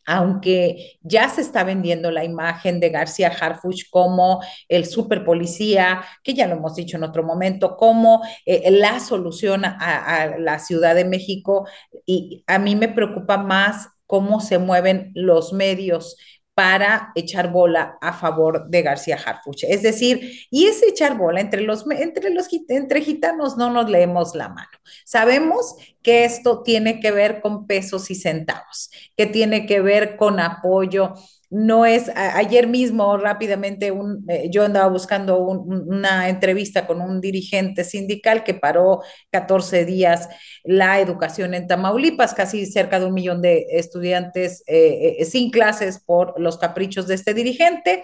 aunque 0.06 1.00
ya 1.02 1.30
se 1.30 1.42
está 1.42 1.64
vendiendo 1.64 2.12
la 2.12 2.24
imagen 2.24 2.80
de 2.80 2.90
García 2.90 3.30
Harfuch 3.30 3.90
como 3.90 4.42
el 4.68 4.86
super 4.86 5.24
policía, 5.24 6.04
que 6.24 6.34
ya 6.34 6.48
lo 6.48 6.56
hemos 6.56 6.76
dicho 6.76 6.98
en 6.98 7.04
otro 7.04 7.24
momento, 7.24 7.78
como 7.78 8.22
eh, 8.46 8.70
la 8.72 9.00
solución 9.00 9.64
a, 9.64 9.78
a, 9.78 10.38
la 10.38 10.60
Ciudad 10.60 10.96
de 10.96 11.06
México, 11.06 11.68
y 12.06 12.44
a 12.48 12.60
mí 12.60 12.76
me 12.76 12.90
preocupa 12.90 13.38
más 13.38 13.90
cómo 14.06 14.42
se 14.42 14.58
mueven 14.58 15.12
los 15.16 15.54
medios 15.54 16.18
para 16.62 17.12
echar 17.16 17.52
bola 17.52 17.98
a 18.02 18.14
favor 18.14 18.70
de 18.70 18.84
García 18.84 19.18
Harfuch. 19.18 19.64
Es 19.64 19.82
decir, 19.82 20.46
y 20.52 20.68
ese 20.68 20.90
echar 20.90 21.18
bola 21.18 21.42
entre 21.42 21.64
los, 21.64 21.90
entre 21.90 22.30
los 22.30 22.48
entre 22.70 23.02
gitanos 23.02 23.58
no 23.58 23.72
nos 23.72 23.90
leemos 23.90 24.36
la 24.36 24.48
mano. 24.48 24.70
Sabemos 25.04 25.76
que 26.04 26.24
esto 26.24 26.62
tiene 26.62 27.00
que 27.00 27.10
ver 27.10 27.42
con 27.42 27.66
pesos 27.66 28.12
y 28.12 28.16
centavos, 28.16 28.92
que 29.18 29.26
tiene 29.26 29.66
que 29.66 29.82
ver 29.82 30.16
con 30.18 30.40
apoyo 30.40 31.16
no 31.52 31.86
es, 31.86 32.10
ayer 32.16 32.66
mismo 32.68 33.18
rápidamente 33.18 33.92
un, 33.92 34.24
eh, 34.30 34.50
yo 34.50 34.64
andaba 34.64 34.88
buscando 34.88 35.38
un, 35.40 35.86
una 35.86 36.30
entrevista 36.30 36.88
con 36.88 37.02
un 37.02 37.20
dirigente 37.20 37.84
sindical 37.84 38.46
que 38.46 38.54
paró 38.54 39.02
14 39.32 39.84
días 39.84 40.30
la 40.64 41.02
educación 41.02 41.54
en 41.54 41.68
Tamaulipas, 41.68 42.34
casi 42.34 42.66
cerca 42.66 43.02
de 43.02 43.06
un 43.08 43.14
millón 43.14 43.42
de 43.42 43.66
estudiantes 43.72 44.64
eh, 44.66 45.18
eh, 45.20 45.26
sin 45.26 45.52
clases 45.52 46.00
por 46.00 46.40
los 46.40 46.58
caprichos 46.58 47.06
de 47.08 47.16
este 47.16 47.34
dirigente, 47.34 48.04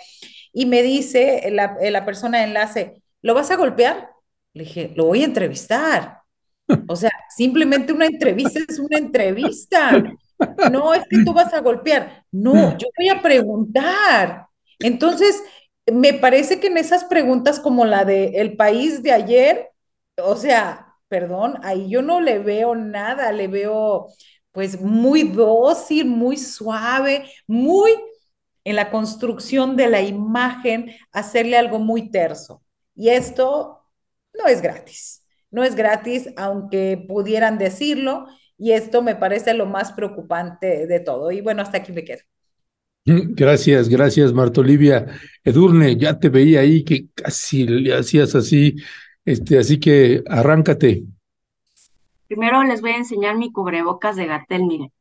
y 0.52 0.66
me 0.66 0.84
dice 0.84 1.50
la, 1.52 1.78
la 1.80 2.06
persona 2.06 2.40
de 2.40 2.44
enlace, 2.46 3.02
¿lo 3.22 3.34
vas 3.34 3.50
a 3.50 3.56
golpear? 3.56 4.10
Le 4.54 4.64
dije, 4.66 4.92
lo 4.96 5.06
voy 5.06 5.22
a 5.22 5.26
entrevistar. 5.26 6.18
O 6.88 6.96
sea, 6.98 7.12
simplemente 7.36 7.94
una 7.94 8.08
entrevista 8.08 8.60
es 8.68 8.78
una 8.80 8.98
entrevista. 8.98 10.04
No 10.72 10.94
es 10.94 11.04
que 11.10 11.24
tú 11.26 11.34
vas 11.34 11.54
a 11.54 11.62
golpear. 11.62 12.26
No, 12.32 12.78
yo 12.78 12.88
voy 12.98 13.10
a 13.10 13.22
preguntar. 13.22 14.48
Entonces, 14.80 15.44
me 15.92 16.14
parece 16.14 16.60
que 16.60 16.68
en 16.68 16.78
esas 16.78 17.06
preguntas 17.06 17.60
como 17.60 17.86
la 17.86 18.06
de 18.06 18.40
el 18.40 18.56
país 18.56 19.02
de 19.04 19.12
ayer, 19.14 19.70
o 20.18 20.36
sea, 20.36 20.96
perdón, 21.08 21.60
ahí 21.64 21.90
yo 21.90 22.02
no 22.02 22.20
le 22.22 22.40
veo 22.40 22.76
nada, 22.76 23.32
le 23.32 23.48
veo 23.48 24.08
pues 24.52 24.82
muy 24.82 25.24
dócil, 25.24 26.06
muy 26.06 26.38
suave, 26.38 27.30
muy 27.48 27.92
en 28.64 28.76
la 28.76 28.90
construcción 28.92 29.78
de 29.78 29.88
la 29.88 30.02
imagen, 30.02 30.92
hacerle 31.12 31.58
algo 31.58 31.80
muy 31.80 32.12
terso. 32.12 32.64
Y 32.96 33.10
esto 33.10 33.84
no 34.34 34.48
es 34.48 34.62
gratis, 34.62 35.24
no 35.52 35.64
es 35.64 35.76
gratis, 35.76 36.30
aunque 36.36 36.98
pudieran 37.08 37.58
decirlo, 37.58 38.28
y 38.58 38.72
esto 38.74 39.02
me 39.02 39.16
parece 39.16 39.54
lo 39.54 39.66
más 39.66 39.92
preocupante 39.94 40.88
de 40.88 41.00
todo. 41.00 41.32
Y 41.32 41.42
bueno, 41.42 41.62
hasta 41.62 41.78
aquí 41.80 41.92
me 41.92 42.04
quedo. 42.04 42.22
Gracias, 43.06 43.90
gracias, 43.90 44.34
Marta 44.34 44.62
Olivia. 44.62 45.08
Edurne, 45.44 45.96
ya 45.98 46.20
te 46.20 46.30
veía 46.30 46.62
ahí 46.62 46.84
que 46.84 47.08
casi 47.14 47.66
le 47.68 47.96
hacías 47.96 48.36
así, 48.36 48.76
este, 49.26 49.58
así 49.60 49.80
que 49.80 50.24
arráncate. 50.28 51.06
Primero 52.30 52.64
les 52.64 52.80
voy 52.80 52.92
a 52.92 52.96
enseñar 52.98 53.36
mi 53.36 53.52
cubrebocas 53.52 54.16
de 54.16 54.28
Gatel, 54.28 54.64
miren. 54.64 54.94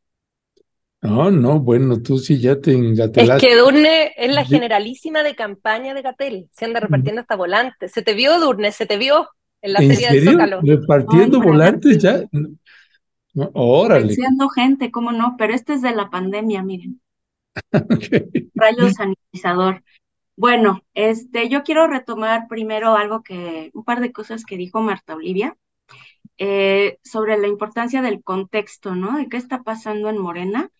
No, 1.02 1.30
no, 1.30 1.60
bueno, 1.60 2.02
tú 2.02 2.18
sí 2.18 2.38
ya 2.40 2.60
te 2.60 2.72
Es 3.16 3.32
engatelaste. 3.32 3.40
que 3.40 3.52
Edurne 3.52 4.12
es 4.16 4.32
la 4.32 4.44
generalísima 4.44 5.22
de 5.22 5.34
campaña 5.34 5.94
de 5.94 6.02
Gatel. 6.02 6.48
Se 6.52 6.64
anda 6.66 6.80
repartiendo 6.80 7.20
hasta 7.22 7.36
volantes. 7.36 7.92
Se 7.92 8.02
te 8.02 8.14
vio, 8.14 8.34
Edurne, 8.36 8.72
se 8.72 8.86
te 8.86 8.96
vio 8.98 9.28
en 9.62 9.72
la 9.72 9.82
¿En 9.82 9.88
feria 9.88 10.08
del 10.10 10.20
serio? 10.20 10.20
Zócalo. 10.20 10.62
¿Repartiendo 10.62 11.40
volantes 11.40 11.98
ya? 11.98 12.22
Órale. 13.52 14.02
Convenciendo 14.02 14.48
gente, 14.48 14.90
¿cómo 14.90 15.12
no? 15.12 15.36
Pero 15.36 15.54
este 15.54 15.74
es 15.74 15.82
de 15.82 15.94
la 15.94 16.10
pandemia, 16.10 16.62
miren. 16.62 17.00
Rayo 18.54 18.90
sanitizador. 18.90 19.82
Bueno, 20.36 20.82
este, 20.94 21.48
yo 21.48 21.62
quiero 21.62 21.86
retomar 21.86 22.46
primero 22.48 22.96
algo 22.96 23.22
que, 23.22 23.70
un 23.74 23.84
par 23.84 24.00
de 24.00 24.12
cosas 24.12 24.44
que 24.44 24.56
dijo 24.56 24.80
Marta 24.82 25.14
Olivia, 25.14 25.56
eh, 26.38 26.98
sobre 27.02 27.38
la 27.38 27.48
importancia 27.48 28.02
del 28.02 28.22
contexto, 28.22 28.94
¿no? 28.94 29.16
De 29.16 29.28
qué 29.28 29.38
está 29.38 29.62
pasando 29.62 30.10
en 30.10 30.18
Morena. 30.18 30.70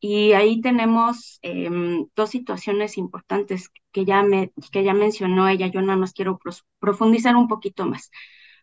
Y 0.00 0.32
ahí 0.32 0.60
tenemos 0.60 1.38
em, 1.42 2.06
dos 2.14 2.30
situaciones 2.30 2.98
importantes 2.98 3.70
que 3.90 4.04
ya 4.04 4.22
me, 4.22 4.52
que 4.70 4.84
ya 4.84 4.94
mencionó 4.94 5.48
ella. 5.48 5.66
Yo 5.68 5.80
nada 5.80 5.96
más 5.98 6.12
quiero 6.12 6.38
profundizar 6.78 7.34
un 7.36 7.48
poquito 7.48 7.86
más. 7.86 8.10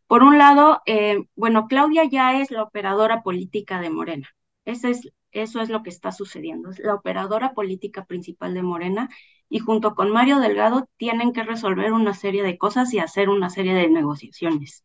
Por 0.08 0.24
un 0.24 0.38
lado, 0.38 0.82
eh, 0.86 1.26
bueno, 1.36 1.68
Claudia 1.68 2.04
ya 2.06 2.40
es 2.40 2.52
la 2.52 2.64
operadora 2.64 3.24
política 3.24 3.80
de 3.82 3.90
Morena. 3.90 4.30
Ese 4.66 4.92
es, 4.92 5.10
eso 5.32 5.62
es 5.62 5.70
lo 5.70 5.84
que 5.84 5.90
está 5.90 6.12
sucediendo. 6.12 6.70
Es 6.70 6.80
la 6.80 6.94
operadora 6.96 7.54
política 7.54 8.06
principal 8.06 8.54
de 8.54 8.64
Morena 8.64 9.10
y 9.50 9.60
junto 9.60 9.96
con 9.96 10.12
Mario 10.12 10.40
Delgado 10.40 10.88
tienen 10.98 11.34
que 11.34 11.44
resolver 11.44 11.92
una 11.94 12.14
serie 12.14 12.44
de 12.44 12.58
cosas 12.58 12.94
y 12.94 13.00
hacer 13.00 13.30
una 13.30 13.50
serie 13.50 13.74
de 13.74 13.90
negociaciones. 13.90 14.84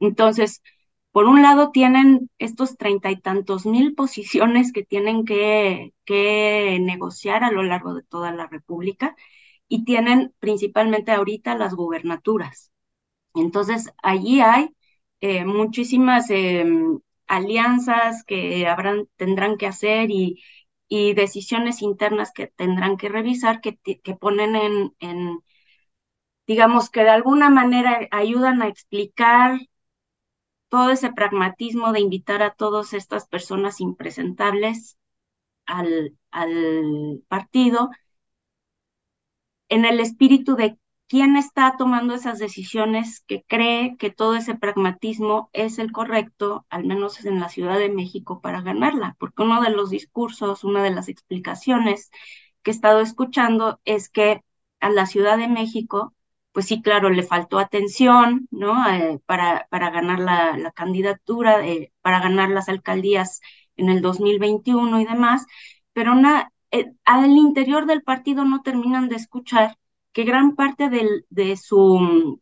Entonces, 0.00 0.62
por 1.12 1.26
un 1.26 1.42
lado 1.42 1.70
tienen 1.70 2.30
estos 2.38 2.76
treinta 2.76 3.10
y 3.10 3.20
tantos 3.20 3.66
mil 3.66 3.94
posiciones 3.94 4.72
que 4.72 4.84
tienen 4.84 5.24
que, 5.24 5.94
que 6.04 6.78
negociar 6.80 7.44
a 7.44 7.50
lo 7.52 7.62
largo 7.62 7.94
de 7.94 8.02
toda 8.02 8.32
la 8.32 8.46
República 8.46 9.16
y 9.68 9.84
tienen 9.84 10.34
principalmente 10.40 11.12
ahorita 11.12 11.56
las 11.56 11.74
gubernaturas. 11.74 12.72
Entonces, 13.36 13.92
allí 14.02 14.40
hay 14.40 14.70
eh, 15.20 15.44
muchísimas 15.44 16.30
em, 16.30 17.00
alianzas 17.26 18.24
que 18.24 18.66
habrán, 18.66 19.08
tendrán 19.16 19.56
que 19.58 19.66
hacer 19.66 20.10
y, 20.10 20.42
decisiones 20.88 21.82
internas 21.82 22.32
que 22.32 22.46
tendrán 22.48 22.96
que 22.96 23.08
revisar 23.08 23.60
que, 23.60 23.72
ponen 24.20 24.54
en, 25.00 25.40
digamos, 26.46 26.90
que 26.90 27.02
de 27.02 27.10
alguna 27.10 27.50
manera 27.50 28.08
ayudan 28.10 28.62
a 28.62 28.68
explicar 28.68 29.58
todo 30.68 30.90
ese 30.90 31.12
pragmatismo 31.12 31.92
de 31.92 32.00
invitar 32.00 32.42
a 32.42 32.54
todas 32.54 32.92
estas 32.92 33.26
personas 33.28 33.80
impresentables 33.80 34.96
al 35.66 36.16
partido 37.28 37.90
en 39.68 39.84
el 39.84 40.00
espíritu 40.00 40.56
de 40.56 40.78
quién 41.08 41.36
está 41.36 41.76
tomando 41.78 42.14
esas 42.14 42.38
decisiones, 42.38 43.20
que 43.26 43.44
cree 43.46 43.96
que 43.96 44.10
todo 44.10 44.34
ese 44.36 44.54
pragmatismo 44.54 45.50
es 45.52 45.78
el 45.78 45.92
correcto, 45.92 46.66
al 46.70 46.84
menos 46.84 47.24
en 47.24 47.40
la 47.40 47.48
Ciudad 47.48 47.78
de 47.78 47.90
México, 47.90 48.40
para 48.40 48.60
ganarla, 48.62 49.16
porque 49.18 49.42
uno 49.42 49.60
de 49.62 49.70
los 49.70 49.90
discursos, 49.90 50.64
una 50.64 50.82
de 50.82 50.90
las 50.90 51.08
explicaciones 51.08 52.10
que 52.62 52.70
he 52.72 52.74
estado 52.74 53.00
escuchando 53.00 53.80
es 53.84 54.08
que 54.08 54.42
a 54.80 54.90
la 54.90 55.06
Ciudad 55.06 55.38
de 55.38 55.48
México, 55.48 56.14
pues 56.52 56.66
sí, 56.66 56.82
claro, 56.82 57.10
le 57.10 57.22
faltó 57.22 57.58
atención, 57.58 58.48
¿no? 58.50 58.88
Eh, 58.90 59.20
para, 59.26 59.66
para 59.70 59.90
ganar 59.90 60.18
la, 60.20 60.72
candidatura, 60.74 61.66
eh, 61.66 61.92
para 62.02 62.20
ganar 62.20 62.50
las 62.50 62.68
alcaldías 62.68 63.40
en 63.76 63.90
el 63.90 64.00
2021 64.02 65.00
y 65.00 65.04
demás, 65.04 65.46
pero 65.92 66.14
eh, 66.70 66.92
al 67.04 67.30
interior 67.36 67.86
del 67.86 68.02
partido 68.02 68.44
no 68.44 68.62
terminan 68.62 69.08
de 69.08 69.16
escuchar 69.16 69.76
que 70.16 70.24
gran 70.24 70.48
parte 70.56 70.88
de 71.30 71.56
su 71.58 71.98
mm, 72.00 72.38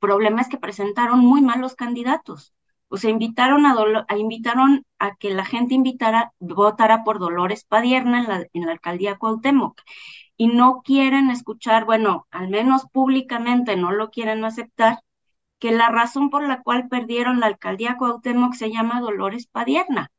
problema 0.00 0.40
es 0.42 0.48
que 0.48 0.58
presentaron 0.58 1.20
muy 1.20 1.42
malos 1.42 1.74
candidatos. 1.76 2.54
O 2.88 2.96
sea, 2.98 3.10
invitaron 3.10 3.66
a- 3.66 4.06
invitaron 4.16 4.84
a 4.98 5.16
que 5.16 5.30
la 5.30 5.44
gente 5.44 5.74
invitara, 5.74 6.32
votara 6.40 7.04
por 7.04 7.18
Dolores 7.20 7.64
Padierna 7.64 8.20
en 8.20 8.28
la, 8.28 8.46
en 8.52 8.66
la 8.66 8.72
alcaldía 8.72 9.18
Cuauhtémoc. 9.18 9.80
Y 10.36 10.48
no 10.48 10.82
quieren 10.82 11.30
escuchar, 11.30 11.84
bueno, 11.86 12.26
al 12.30 12.48
menos 12.48 12.86
públicamente 12.92 13.76
no 13.76 13.92
lo 13.92 14.10
quieren 14.10 14.44
aceptar, 14.44 15.00
que 15.60 15.72
la 15.72 15.88
razón 15.90 16.30
por 16.30 16.46
la 16.48 16.62
cual 16.62 16.88
perdieron 16.88 17.40
la 17.40 17.46
alcaldía 17.46 17.96
Cuauhtémoc 17.98 18.54
se 18.54 18.70
llama 18.72 19.00
Dolores 19.00 19.46
Padierna. 19.48 20.10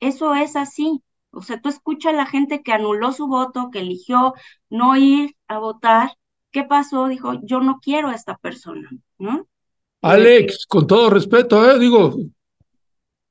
Eso 0.00 0.34
es 0.34 0.56
así. 0.56 1.02
O 1.32 1.42
sea, 1.42 1.60
tú 1.60 1.68
escuchas 1.70 2.14
a 2.14 2.16
la 2.16 2.26
gente 2.26 2.62
que 2.62 2.72
anuló 2.72 3.12
su 3.12 3.26
voto, 3.28 3.70
que 3.72 3.80
eligió 3.80 4.34
no 4.70 4.96
ir 4.96 5.36
a 5.48 5.58
votar. 5.58 6.12
¿Qué 6.52 6.64
pasó? 6.64 7.08
Dijo, 7.08 7.40
yo 7.42 7.60
no 7.60 7.80
quiero 7.82 8.08
a 8.08 8.14
esta 8.14 8.36
persona, 8.36 8.88
¿no? 9.18 9.48
Alex, 10.02 10.66
con 10.66 10.86
todo 10.86 11.10
respeto, 11.10 11.68
¿eh? 11.68 11.78
Digo, 11.78 12.14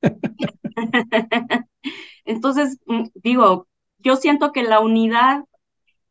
Entonces, 2.24 2.78
mm, 2.86 3.04
digo, 3.14 3.68
yo 3.98 4.16
siento 4.16 4.52
que 4.52 4.62
la 4.62 4.80
unidad 4.80 5.44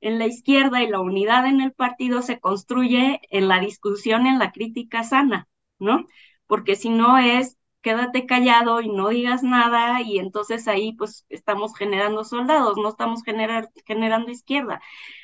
en 0.01 0.18
la 0.20 0.26
izquierda 0.26 0.82
y 0.82 0.88
la 0.88 0.99
unidad 0.99 1.45
en 1.45 1.62
el 1.62 1.74
partido 1.74 2.22
se 2.22 2.39
construye 2.39 3.22
en 3.30 3.47
la 3.47 3.59
discusión, 3.59 4.26
en 4.26 4.39
la 4.39 4.51
crítica 4.51 5.03
sana, 5.03 5.47
¿no? 5.80 6.07
Porque 6.47 6.76
si 6.76 6.89
no 6.89 7.18
es, 7.18 7.57
quédate 7.82 8.26
callado 8.26 8.82
y 8.82 8.89
no 8.89 9.09
digas 9.09 9.43
nada 9.43 10.01
y 10.01 10.20
entonces 10.20 10.68
ahí 10.68 10.93
pues 10.93 11.26
estamos 11.30 11.76
generando 11.76 12.24
soldados, 12.24 12.78
no 12.78 12.89
estamos 12.89 13.24
generar, 13.24 13.70
generando 13.86 14.32
izquierda. 14.32 14.82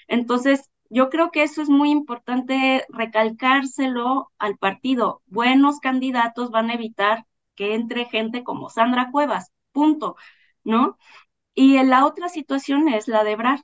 Entonces, 0.07 0.69
yo 0.89 1.09
creo 1.09 1.31
que 1.31 1.43
eso 1.43 1.61
es 1.61 1.69
muy 1.69 1.91
importante 1.91 2.85
recalcárselo 2.89 4.31
al 4.37 4.57
partido. 4.57 5.21
Buenos 5.27 5.79
candidatos 5.79 6.51
van 6.51 6.69
a 6.69 6.73
evitar 6.75 7.25
que 7.55 7.75
entre 7.75 8.05
gente 8.05 8.43
como 8.43 8.69
Sandra 8.69 9.11
Cuevas, 9.11 9.51
punto, 9.71 10.15
¿no? 10.63 10.97
Y 11.55 11.83
la 11.83 12.05
otra 12.05 12.29
situación 12.29 12.87
es 12.89 13.07
la 13.07 13.23
de 13.23 13.35
Brad, 13.35 13.59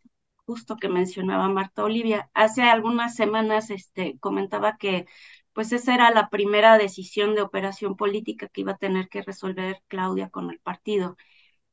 justo 0.46 0.78
que 0.78 0.90
mencionaba 0.90 1.50
Marta 1.50 1.84
Olivia. 1.84 2.30
Hace 2.34 2.64
algunas 2.64 3.16
semanas 3.16 3.70
este, 3.70 4.18
comentaba 4.20 4.78
que 4.78 5.06
pues 5.54 5.72
esa 5.72 5.94
era 5.94 6.12
la 6.12 6.30
primera 6.30 6.78
decisión 6.78 7.36
de 7.36 7.42
operación 7.42 7.96
política 7.96 8.48
que 8.50 8.62
iba 8.62 8.74
a 8.74 8.78
tener 8.78 9.08
que 9.10 9.22
resolver 9.22 9.78
Claudia 9.88 10.30
con 10.30 10.50
el 10.50 10.60
partido. 10.60 11.16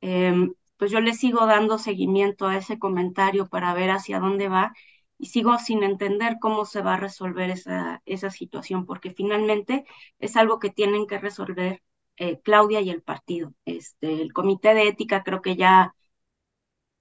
Em, 0.01 0.55
pues 0.76 0.90
yo 0.90 1.01
le 1.01 1.14
sigo 1.14 1.46
dando 1.46 1.78
seguimiento 1.78 2.46
a 2.46 2.57
ese 2.57 2.78
comentario 2.78 3.48
para 3.48 3.74
ver 3.74 3.90
hacia 3.90 4.20
dónde 4.20 4.48
va 4.48 4.72
y 5.21 5.27
sigo 5.27 5.59
sin 5.59 5.83
entender 5.85 6.39
cómo 6.41 6.64
se 6.66 6.83
va 6.83 6.95
a 6.95 6.97
resolver 6.99 7.51
esa, 7.51 8.03
esa 8.07 8.31
situación, 8.31 8.87
porque 8.87 9.11
finalmente 9.12 9.85
es 10.18 10.37
algo 10.37 10.59
que 10.59 10.71
tienen 10.71 11.07
que 11.07 11.18
resolver 11.18 11.83
eh, 12.16 12.41
Claudia 12.43 12.81
y 12.81 12.91
el 12.91 13.03
partido. 13.03 13.55
Este, 13.64 14.23
el 14.23 14.33
comité 14.33 14.75
de 14.75 14.89
ética 14.89 15.23
creo 15.23 15.43
que 15.43 15.57
ya 15.57 15.95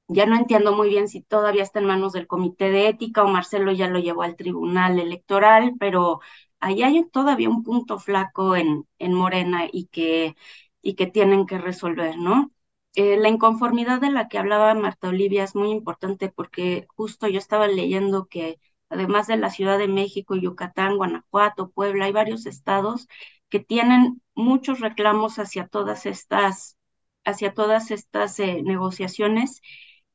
ya 0.08 0.26
no 0.26 0.36
entiendo 0.38 0.76
muy 0.76 0.90
bien 0.90 1.08
si 1.08 1.22
todavía 1.22 1.64
está 1.64 1.80
en 1.80 1.86
manos 1.86 2.14
del 2.14 2.28
comité 2.28 2.70
de 2.72 2.88
ética 2.90 3.24
o 3.24 3.28
Marcelo 3.30 3.72
ya 3.72 3.88
lo 3.90 4.00
llevó 4.00 4.24
al 4.24 4.36
tribunal 4.36 5.00
electoral, 5.00 5.74
pero 5.80 6.20
ahí 6.60 6.82
hay 6.84 7.06
todavía 7.10 7.50
un 7.50 7.64
punto 7.64 8.00
flaco 8.00 8.56
en, 8.56 8.88
en 9.00 9.14
Morena 9.14 9.68
y 9.72 9.86
que, 9.88 10.36
y 10.82 10.96
que 10.96 11.08
tienen 11.08 11.46
que 11.46 11.58
resolver, 11.60 12.18
¿no? 12.18 12.52
Eh, 12.96 13.18
la 13.18 13.30
inconformidad 13.30 14.02
de 14.02 14.12
la 14.12 14.28
que 14.28 14.38
hablaba 14.40 14.74
Marta 14.74 15.10
Olivia 15.10 15.44
es 15.44 15.56
muy 15.56 15.70
importante 15.72 16.30
porque 16.30 16.86
justo 16.96 17.28
yo 17.28 17.38
estaba 17.40 17.68
leyendo 17.68 18.26
que 18.28 18.60
además 18.90 19.28
de 19.28 19.38
la 19.38 19.52
Ciudad 19.52 19.78
de 19.78 19.88
México, 19.88 20.36
Yucatán, 20.36 20.98
Guanajuato, 20.98 21.70
Puebla, 21.72 22.06
hay 22.06 22.12
varios 22.12 22.46
estados 22.46 23.08
que 23.50 23.60
tienen 23.60 24.22
muchos 24.36 24.80
reclamos 24.80 25.38
hacia 25.40 25.68
todas 25.68 26.06
estas, 26.06 26.78
hacia 27.26 27.54
todas 27.54 27.92
estas 27.92 28.40
eh, 28.40 28.62
negociaciones 28.64 29.62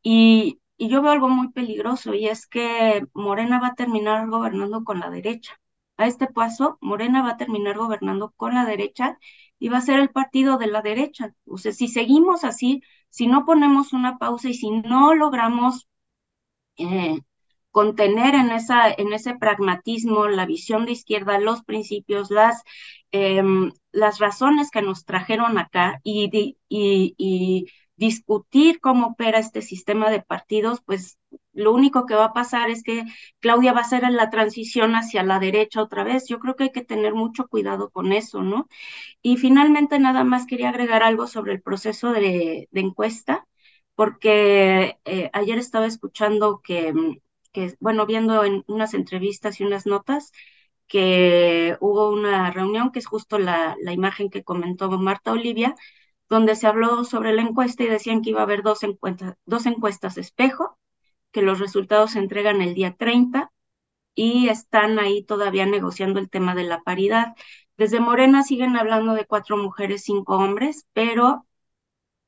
y, 0.03 0.61
y 0.77 0.89
yo 0.89 1.01
veo 1.03 1.13
algo 1.13 1.29
muy 1.29 1.51
peligroso 1.53 2.15
y 2.15 2.29
es 2.29 2.47
que 2.47 3.07
Morena 3.15 3.61
va 3.61 3.69
a 3.69 3.75
terminar 3.75 4.29
gobernando 4.29 4.85
con 4.85 5.01
la 5.01 5.11
derecha. 5.11 5.55
A 5.97 6.07
este 6.07 6.27
paso, 6.27 6.77
Morena 6.81 7.23
va 7.23 7.31
a 7.33 7.37
terminar 7.37 7.77
gobernando 7.79 8.33
con 8.37 8.55
la 8.55 8.65
derecha 8.65 9.19
y 9.59 9.69
va 9.69 9.79
a 9.79 9.81
ser 9.83 10.01
el 10.01 10.11
partido 10.11 10.59
de 10.59 10.67
la 10.69 10.83
derecha. 10.83 11.35
O 11.47 11.59
sea, 11.59 11.73
si 11.73 11.89
seguimos 11.89 12.45
así, 12.45 12.83
si 13.11 13.27
no 13.27 13.45
ponemos 13.47 13.93
una 13.93 14.19
pausa 14.19 14.49
y 14.49 14.55
si 14.55 14.71
no 14.71 15.15
logramos 15.15 15.89
eh, 16.77 17.19
contener 17.71 18.35
en, 18.35 18.51
esa, 18.51 18.91
en 18.91 19.13
ese 19.13 19.37
pragmatismo 19.37 20.29
la 20.29 20.47
visión 20.47 20.87
de 20.87 20.93
izquierda, 20.93 21.39
los 21.39 21.63
principios, 21.65 22.31
las, 22.31 22.63
em, 23.11 23.73
las 23.93 24.19
razones 24.19 24.71
que 24.71 24.83
nos 24.83 25.05
trajeron 25.05 25.59
acá 25.59 26.01
y, 26.05 26.31
y, 26.69 27.15
y 27.19 27.67
discutir 27.97 28.81
cómo 28.81 29.09
opera 29.09 29.39
este 29.39 29.63
sistema 29.63 30.11
de 30.11 30.23
partidos, 30.23 30.81
pues 30.85 31.19
lo 31.55 31.73
único 31.73 32.07
que 32.07 32.15
va 32.15 32.27
a 32.27 32.33
pasar 32.33 32.71
es 32.71 32.83
que 32.83 33.05
Claudia 33.41 33.73
va 33.73 33.81
a 33.81 33.83
hacer 33.83 34.03
la 34.11 34.31
transición 34.31 34.95
hacia 34.95 35.23
la 35.23 35.39
derecha 35.39 35.83
otra 35.83 36.05
vez. 36.05 36.27
Yo 36.29 36.39
creo 36.41 36.57
que 36.57 36.65
hay 36.65 36.73
que 36.73 36.85
tener 36.85 37.15
mucho 37.15 37.47
cuidado 37.49 37.91
con 37.91 38.13
eso, 38.13 38.43
¿no? 38.43 38.69
Y 39.23 39.37
finalmente 39.39 39.99
nada 39.99 40.25
más 40.25 40.47
quería 40.47 40.71
agregar 40.71 41.03
algo 41.03 41.27
sobre 41.27 41.53
el 41.55 41.63
proceso 41.63 42.13
de, 42.13 42.69
encuesta, 42.73 43.47
porque 43.95 44.99
eh, 45.05 45.31
ayer 45.33 45.59
estaba 45.59 45.87
escuchando 45.87 46.61
que, 46.63 46.93
que, 47.53 47.77
bueno, 47.81 48.07
viendo 48.07 48.45
en 48.45 48.65
unas 48.69 48.95
entrevistas 48.95 49.61
y 49.61 49.65
unas 49.65 49.87
notas, 49.87 50.33
que 50.87 51.77
hubo 51.81 52.11
una 52.11 52.51
reunión, 52.51 52.93
que 52.93 52.99
es 53.01 53.07
justo 53.07 53.39
la, 53.39 53.77
la 53.81 53.93
imagen 53.93 54.31
que 54.31 54.45
comentó 54.45 54.91
Marta 54.91 55.33
Olivia, 55.33 55.75
donde 56.29 56.57
se 56.57 56.67
habló 56.67 57.05
sobre 57.05 57.33
la 57.35 57.43
encuesta 57.43 57.83
y 57.85 57.89
decían 57.89 58.23
que 58.23 58.31
iba 58.31 58.41
a 58.41 58.45
haber 58.45 58.63
dos 58.63 58.83
encuestas, 58.83 59.37
dos 59.47 59.67
encuestas 59.67 60.19
espejo, 60.19 60.79
que 61.35 61.43
los 61.43 61.61
resultados 61.61 62.13
se 62.13 62.21
entregan 62.21 62.63
el 62.63 62.75
día 62.75 62.97
30 62.97 63.53
y 64.15 64.49
están 64.51 64.99
ahí 65.01 65.25
todavía 65.25 65.67
negociando 65.67 66.21
el 66.21 66.31
tema 66.31 66.55
de 66.57 66.65
la 66.65 66.83
paridad. 66.83 67.35
Desde 67.79 68.01
Morena 68.01 68.45
siguen 68.45 68.77
hablando 68.77 69.15
de 69.15 69.27
cuatro 69.27 69.57
mujeres, 69.59 70.05
cinco 70.05 70.37
hombres, 70.39 70.87
pero 70.95 71.47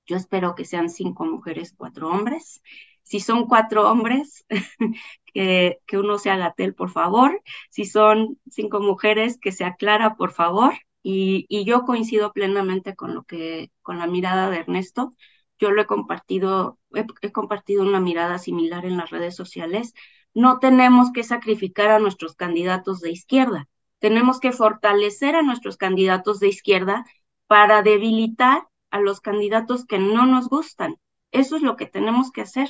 yo 0.06 0.16
espero 0.16 0.54
que 0.54 0.64
sean 0.64 0.88
cinco 0.90 1.24
mujeres, 1.24 1.74
cuatro 1.76 2.08
hombres. 2.10 2.62
Si 3.02 3.20
son 3.20 3.46
cuatro 3.46 3.90
hombres, 3.90 4.46
que, 5.34 5.80
que 5.86 5.98
uno 5.98 6.18
sea 6.18 6.36
Gatel, 6.36 6.74
por 6.74 6.90
favor. 6.90 7.42
Si 7.70 7.84
son 7.84 8.38
cinco 8.50 8.80
mujeres, 8.80 9.38
que 9.38 9.52
sea 9.52 9.74
Clara, 9.76 10.16
por 10.16 10.32
favor. 10.32 10.74
Y, 11.02 11.46
y 11.48 11.64
yo 11.64 11.82
coincido 11.84 12.32
plenamente 12.32 12.96
con 12.96 13.14
lo 13.14 13.24
que, 13.24 13.70
con 13.82 13.98
la 13.98 14.06
mirada 14.06 14.50
de 14.50 14.58
Ernesto. 14.58 15.14
Yo 15.58 15.70
lo 15.70 15.82
he 15.82 15.86
compartido, 15.86 16.78
he, 17.00 17.06
he 17.22 17.32
compartido 17.32 17.82
una 17.82 18.00
mirada 18.00 18.38
similar 18.38 18.84
en 18.84 18.96
las 18.96 19.10
redes 19.10 19.36
sociales. 19.36 19.94
No 20.34 20.58
tenemos 20.58 21.12
que 21.12 21.22
sacrificar 21.24 21.90
a 21.90 21.98
nuestros 21.98 22.34
candidatos 22.34 23.00
de 23.00 23.10
izquierda. 23.10 23.68
Tenemos 23.98 24.40
que 24.40 24.52
fortalecer 24.52 25.34
a 25.36 25.42
nuestros 25.42 25.76
candidatos 25.76 26.40
de 26.40 26.48
izquierda 26.48 27.04
para 27.46 27.82
debilitar 27.82 28.68
a 28.90 29.00
los 29.00 29.20
candidatos 29.20 29.86
que 29.86 29.98
no 29.98 30.26
nos 30.26 30.48
gustan. 30.48 30.96
Eso 31.32 31.56
es 31.56 31.62
lo 31.62 31.76
que 31.76 31.86
tenemos 31.86 32.30
que 32.30 32.42
hacer. 32.42 32.68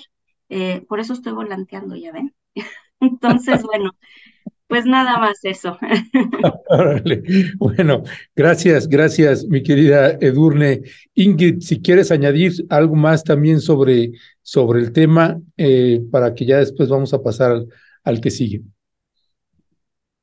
Eh, 0.48 0.84
por 0.88 1.00
eso 1.00 1.12
estoy 1.12 1.32
volanteando, 1.32 1.96
ya 1.96 2.12
ven. 2.12 2.34
Entonces, 3.00 3.62
bueno, 3.62 3.92
pues 4.68 4.84
nada 4.84 5.18
más 5.18 5.38
eso. 5.44 5.78
Órale. 6.68 7.22
Bueno, 7.58 8.02
gracias, 8.34 8.88
gracias, 8.88 9.44
mi 9.44 9.62
querida 9.62 10.16
Edurne. 10.20 10.82
Ingrid, 11.14 11.60
si 11.60 11.80
quieres 11.80 12.10
añadir 12.10 12.52
algo 12.68 12.94
más 12.96 13.24
también 13.24 13.60
sobre, 13.60 14.12
sobre 14.42 14.80
el 14.80 14.92
tema, 14.92 15.40
eh, 15.56 16.00
para 16.10 16.34
que 16.34 16.46
ya 16.46 16.58
después 16.58 16.88
vamos 16.88 17.14
a 17.14 17.22
pasar 17.22 17.52
al, 17.52 17.68
al 18.04 18.20
que 18.20 18.30
sigue. 18.30 18.62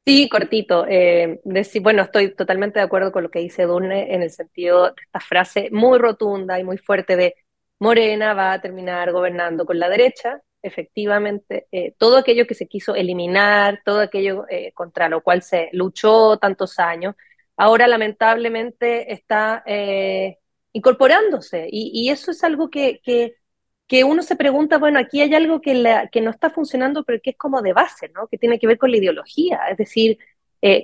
Sí, 0.06 0.28
cortito. 0.28 0.86
Eh, 0.88 1.40
decir, 1.46 1.82
bueno, 1.82 2.02
estoy 2.04 2.36
totalmente 2.36 2.80
de 2.80 2.86
acuerdo 2.86 3.14
con 3.14 3.24
lo 3.24 3.32
que 3.32 3.40
dice 3.40 3.64
Durne 3.64 4.14
en 4.14 4.22
el 4.22 4.32
sentido 4.32 4.88
de 4.88 5.02
esta 5.02 5.22
frase 5.22 5.70
muy 5.72 5.98
rotunda 5.98 6.60
y 6.60 6.64
muy 6.66 6.78
fuerte 6.78 7.16
de 7.16 7.36
Morena 7.80 8.34
va 8.34 8.54
a 8.54 8.62
terminar 8.62 9.12
gobernando 9.14 9.66
con 9.66 9.80
la 9.80 9.88
derecha. 9.90 10.42
Efectivamente, 10.64 11.68
eh, 11.74 11.94
todo 11.98 12.18
aquello 12.18 12.48
que 12.48 12.56
se 12.56 12.68
quiso 12.68 12.96
eliminar, 12.96 13.82
todo 13.84 14.00
aquello 14.00 14.46
eh, 14.50 14.72
contra 14.74 15.10
lo 15.10 15.22
cual 15.22 15.42
se 15.44 15.70
luchó 15.74 16.38
tantos 16.38 16.80
años, 16.80 17.16
ahora 17.58 17.86
lamentablemente 17.86 19.12
está 19.12 19.62
eh, 19.66 20.40
incorporándose. 20.72 21.68
Y, 21.70 21.92
y 21.94 22.10
eso 22.12 22.32
es 22.32 22.44
algo 22.46 22.70
que, 22.70 23.02
que 23.04 23.36
que 23.86 24.04
uno 24.06 24.24
se 24.24 24.38
pregunta, 24.38 24.78
bueno, 24.80 24.98
aquí 24.98 25.22
hay 25.22 25.36
algo 25.36 25.62
que, 25.62 25.84
que 26.12 26.22
no 26.22 26.32
está 26.32 26.50
funcionando, 26.50 27.04
pero 27.04 27.20
que 27.22 27.32
es 27.32 27.38
como 27.38 27.62
de 27.62 27.74
base, 27.74 28.10
¿no? 28.16 28.28
Que 28.28 28.38
tiene 28.38 28.58
que 28.58 28.66
ver 28.66 28.78
con 28.78 28.90
la 28.92 28.98
ideología. 28.98 29.60
Es 29.70 29.78
decir, 29.78 30.18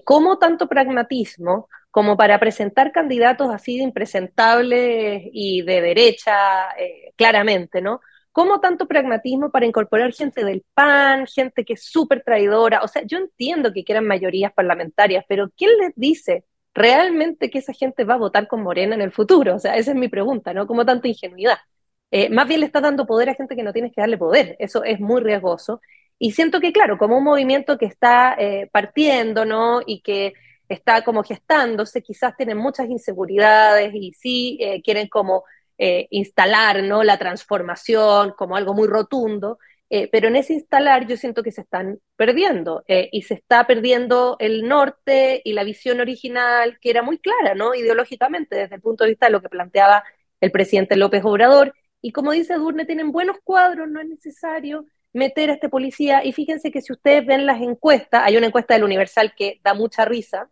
¿cómo 0.03 0.38
tanto 0.38 0.67
pragmatismo 0.67 1.69
como 1.91 2.17
para 2.17 2.39
presentar 2.39 2.91
candidatos 2.91 3.49
así 3.51 3.77
de 3.77 3.84
impresentables 3.84 5.23
y 5.34 5.61
de 5.63 5.82
derecha, 5.82 6.34
claramente, 7.15 7.82
¿no? 7.82 8.01
¿Cómo 8.39 8.61
tanto 8.61 8.87
pragmatismo 8.87 9.51
para 9.51 9.65
incorporar 9.65 10.13
gente 10.13 10.45
del 10.45 10.63
PAN, 10.73 11.27
gente 11.27 11.65
que 11.65 11.73
es 11.73 11.83
súper 11.83 12.23
traidora? 12.23 12.81
O 12.83 12.87
sea, 12.87 13.01
yo 13.05 13.17
entiendo 13.17 13.73
que 13.73 13.83
quieran 13.83 14.07
mayorías 14.07 14.53
parlamentarias, 14.53 15.25
pero 15.27 15.49
¿quién 15.57 15.71
les 15.77 15.91
dice 15.97 16.45
realmente 16.73 17.49
que 17.49 17.59
esa 17.59 17.73
gente 17.73 18.05
va 18.05 18.13
a 18.13 18.17
votar 18.17 18.47
con 18.47 18.63
Morena 18.63 18.95
en 18.95 19.01
el 19.01 19.11
futuro? 19.11 19.55
O 19.55 19.59
sea, 19.59 19.75
esa 19.75 19.91
es 19.91 19.97
mi 19.97 20.07
pregunta, 20.07 20.53
¿no? 20.53 20.67
¿Cómo 20.67 20.85
tanta 20.85 21.09
ingenuidad? 21.09 21.57
Eh, 22.11 22.29
más 22.29 22.47
bien 22.47 22.61
le 22.61 22.67
está 22.67 22.79
dando 22.79 23.05
poder 23.05 23.27
a 23.27 23.35
gente 23.35 23.57
que 23.57 23.63
no 23.63 23.73
tienes 23.73 23.91
que 23.93 23.99
darle 23.99 24.17
poder. 24.17 24.55
Eso 24.59 24.85
es 24.85 25.01
muy 25.01 25.19
riesgoso. 25.19 25.81
Y 26.17 26.31
siento 26.31 26.61
que, 26.61 26.71
claro, 26.71 26.97
como 26.97 27.17
un 27.17 27.25
movimiento 27.25 27.77
que 27.77 27.87
está 27.87 28.35
eh, 28.39 28.69
partiendo, 28.71 29.43
¿no? 29.43 29.81
Y 29.85 29.99
que 30.01 30.31
está 30.69 31.03
como 31.03 31.23
gestándose, 31.23 32.01
quizás 32.01 32.37
tienen 32.37 32.57
muchas 32.57 32.89
inseguridades 32.89 33.93
y 33.93 34.13
sí 34.13 34.57
eh, 34.61 34.81
quieren 34.81 35.09
como 35.09 35.43
eh, 35.80 36.07
instalar, 36.11 36.84
¿no? 36.84 37.03
La 37.03 37.17
transformación 37.17 38.34
como 38.38 38.55
algo 38.55 38.75
muy 38.75 38.88
rotundo. 38.88 39.57
Eh, 39.91 40.07
pero 40.11 40.27
en 40.27 40.36
ese 40.36 40.53
instalar 40.53 41.07
yo 41.07 41.17
siento 41.17 41.41
que 41.41 41.51
se 41.51 41.61
están 41.61 41.97
perdiendo 42.15 42.84
y 42.88 43.23
se 43.23 43.34
está 43.34 43.65
perdiendo 43.65 44.36
el 44.39 44.67
norte 44.67 45.41
y 45.43 45.53
la 45.53 45.63
visión 45.63 45.99
original 45.99 46.77
que 46.80 46.91
era 46.91 47.01
muy 47.01 47.17
clara, 47.17 47.55
¿no? 47.55 47.73
Ideológicamente, 47.73 48.55
desde 48.55 48.75
el 48.75 48.82
punto 48.82 49.03
de 49.03 49.11
vista 49.11 49.25
de 49.25 49.32
lo 49.32 49.41
que 49.41 49.49
planteaba 49.49 50.03
el 50.41 50.51
presidente 50.51 50.95
López 50.95 51.25
Obrador 51.25 51.73
y 52.01 52.11
como 52.11 52.32
dice 52.32 52.55
Durne, 52.55 52.86
tienen 52.86 53.11
buenos 53.11 53.38
cuadros, 53.43 53.89
no 53.89 53.99
es 53.99 54.07
necesario 54.07 54.86
meter 55.13 55.49
a 55.49 55.53
este 55.53 55.69
policía. 55.69 56.23
Y 56.23 56.34
fíjense 56.34 56.71
que 56.71 56.82
si 56.82 56.93
ustedes 56.93 57.25
ven 57.25 57.45
las 57.45 57.61
encuestas, 57.61 58.21
hay 58.23 58.38
una 58.38 58.47
encuesta 58.47 58.73
del 58.73 58.84
Universal 58.84 59.34
que 59.36 59.59
da 59.63 59.73
mucha 59.73 60.05
risa. 60.05 60.49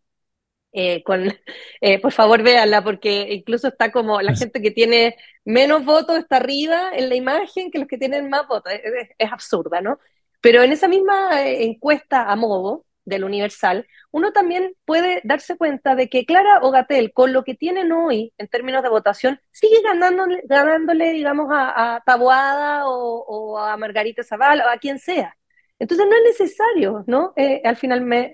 Eh, 0.79 1.01
con, 1.03 1.33
eh, 1.81 1.99
por 1.99 2.11
favor, 2.11 2.43
véanla, 2.43 2.83
porque 2.83 3.33
incluso 3.33 3.69
está 3.69 3.91
como 3.91 4.21
la 4.21 4.35
gente 4.35 4.61
que 4.61 4.69
tiene 4.69 5.15
menos 5.43 5.83
votos 5.83 6.19
está 6.19 6.37
arriba 6.37 6.91
en 6.93 7.09
la 7.09 7.15
imagen 7.15 7.71
que 7.71 7.79
los 7.79 7.87
que 7.87 7.97
tienen 7.97 8.29
más 8.29 8.47
votos. 8.47 8.71
Es, 8.73 8.81
es, 8.85 9.09
es 9.17 9.31
absurda, 9.31 9.81
¿no? 9.81 9.99
Pero 10.39 10.61
en 10.61 10.71
esa 10.71 10.87
misma 10.87 11.41
eh, 11.43 11.63
encuesta 11.63 12.31
a 12.31 12.35
modo 12.35 12.85
del 13.05 13.23
Universal, 13.23 13.87
uno 14.11 14.31
también 14.33 14.75
puede 14.85 15.21
darse 15.23 15.57
cuenta 15.57 15.95
de 15.95 16.09
que 16.09 16.25
Clara 16.25 16.59
Ogatel, 16.61 17.11
con 17.11 17.33
lo 17.33 17.43
que 17.43 17.55
tienen 17.55 17.91
hoy 17.91 18.33
en 18.37 18.47
términos 18.47 18.83
de 18.83 18.89
votación, 18.89 19.41
sigue 19.51 19.81
ganándole, 19.81 20.41
ganándole 20.45 21.11
digamos, 21.11 21.47
a, 21.51 21.95
a 21.95 22.01
Taboada 22.01 22.87
o, 22.87 23.23
o, 23.27 23.57
a 23.57 23.75
Margarita 23.77 24.23
Zavala 24.23 24.67
o 24.67 24.69
a 24.69 24.77
quien 24.77 24.99
sea. 24.99 25.35
Entonces 25.79 26.05
no 26.07 26.15
es 26.17 26.23
necesario, 26.39 27.03
¿no? 27.07 27.33
Eh, 27.35 27.61
al 27.63 27.77
final, 27.77 28.01
me, 28.01 28.31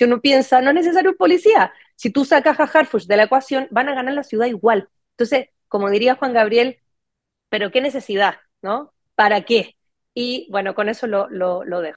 si 0.00 0.04
uno 0.04 0.22
piensa, 0.22 0.62
no 0.62 0.70
es 0.70 0.76
necesario 0.76 1.10
un 1.10 1.16
policía. 1.18 1.74
Si 1.94 2.08
tú 2.08 2.24
sacas 2.24 2.58
a 2.58 2.62
Harfush 2.62 3.04
de 3.04 3.18
la 3.18 3.24
ecuación, 3.24 3.68
van 3.70 3.90
a 3.90 3.94
ganar 3.94 4.14
la 4.14 4.22
ciudad 4.22 4.46
igual. 4.46 4.88
Entonces, 5.10 5.50
como 5.68 5.90
diría 5.90 6.14
Juan 6.14 6.32
Gabriel, 6.32 6.78
pero 7.50 7.70
qué 7.70 7.82
necesidad, 7.82 8.36
¿no? 8.62 8.94
¿Para 9.14 9.42
qué? 9.42 9.76
Y 10.14 10.48
bueno, 10.50 10.74
con 10.74 10.88
eso 10.88 11.06
lo, 11.06 11.28
lo, 11.28 11.66
lo 11.66 11.82
dejo. 11.82 11.96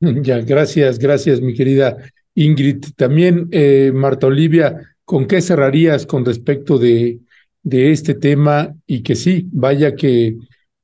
Ya, 0.00 0.40
gracias, 0.40 0.98
gracias, 0.98 1.40
mi 1.40 1.54
querida 1.54 1.96
Ingrid. 2.34 2.84
También, 2.96 3.48
eh, 3.52 3.92
Marta 3.94 4.26
Olivia, 4.26 4.96
¿con 5.04 5.28
qué 5.28 5.40
cerrarías 5.40 6.04
con 6.04 6.24
respecto 6.24 6.76
de, 6.76 7.20
de 7.62 7.92
este 7.92 8.14
tema? 8.14 8.74
Y 8.84 9.04
que 9.04 9.14
sí, 9.14 9.46
vaya 9.52 9.94
que 9.94 10.38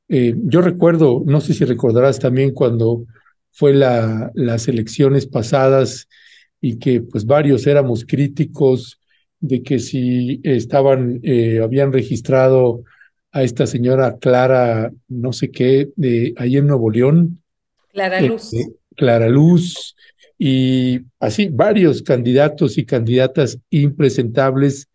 eh, 0.08 0.34
yo 0.36 0.60
recuerdo, 0.60 1.24
no 1.26 1.40
sé 1.40 1.52
si 1.52 1.64
recordarás 1.64 2.20
también 2.20 2.52
cuando 2.52 3.06
fue 3.52 3.74
la, 3.74 4.30
las 4.34 4.68
elecciones 4.68 5.26
pasadas 5.26 6.08
y 6.60 6.78
que 6.78 7.00
pues 7.00 7.26
varios 7.26 7.66
éramos 7.66 8.04
críticos 8.04 9.00
de 9.40 9.62
que 9.62 9.78
si 9.78 10.40
estaban, 10.44 11.20
eh, 11.22 11.60
habían 11.62 11.92
registrado 11.92 12.84
a 13.32 13.42
esta 13.42 13.66
señora 13.66 14.18
Clara, 14.18 14.92
no 15.08 15.32
sé 15.32 15.50
qué, 15.50 15.90
de 15.96 16.34
ahí 16.36 16.56
en 16.56 16.66
Nuevo 16.66 16.90
León. 16.90 17.42
Clara 17.92 18.20
Luz. 18.20 18.52
Eh, 18.52 18.66
Clara 18.96 19.28
Luz 19.28 19.94
y 20.38 21.00
así 21.18 21.48
varios 21.48 22.02
candidatos 22.02 22.78
y 22.78 22.84
candidatas 22.84 23.58
impresentables. 23.70 24.88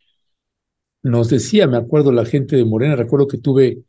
Nos 1.03 1.29
decía, 1.29 1.67
me 1.67 1.77
acuerdo 1.77 2.11
la 2.11 2.25
gente 2.25 2.55
de 2.55 2.65
Morena, 2.65 2.95
recuerdo 2.95 3.27
que 3.27 3.37
tuve 3.37 3.79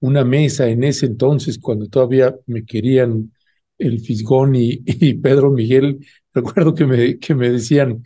una 0.00 0.24
mesa 0.24 0.68
en 0.68 0.84
ese 0.84 1.06
entonces 1.06 1.58
cuando 1.58 1.86
todavía 1.86 2.34
me 2.46 2.64
querían 2.64 3.32
el 3.78 4.00
Fisgón 4.00 4.54
y, 4.54 4.78
Pedro 5.14 5.50
Miguel, 5.50 6.04
recuerdo 6.34 6.74
que 6.74 6.86
me, 6.86 7.18
que 7.18 7.34
me 7.34 7.50
decían, 7.50 8.04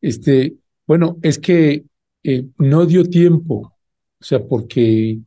este, 0.00 0.56
bueno, 0.86 1.18
es 1.22 1.38
que 1.38 1.84
eh, 2.24 2.46
no 2.58 2.86
dio 2.86 3.04
tiempo, 3.04 3.74
o 4.20 4.24
sea, 4.24 4.44
porque 4.44 5.18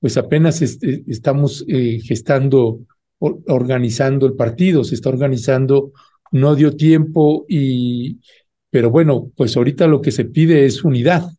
pues 0.00 0.16
apenas 0.16 0.62
este, 0.62 1.04
estamos 1.08 1.64
eh, 1.68 2.00
gestando, 2.02 2.80
or- 3.18 3.40
organizando 3.48 4.26
el 4.26 4.34
partido, 4.34 4.84
se 4.84 4.94
está 4.94 5.08
organizando, 5.08 5.92
no 6.32 6.54
dio 6.56 6.76
tiempo 6.76 7.46
y, 7.48 8.20
pero 8.70 8.90
bueno, 8.90 9.30
pues 9.36 9.56
ahorita 9.56 9.86
lo 9.86 10.00
que 10.02 10.10
se 10.12 10.24
pide 10.26 10.66
es 10.66 10.84
unidad 10.84 11.30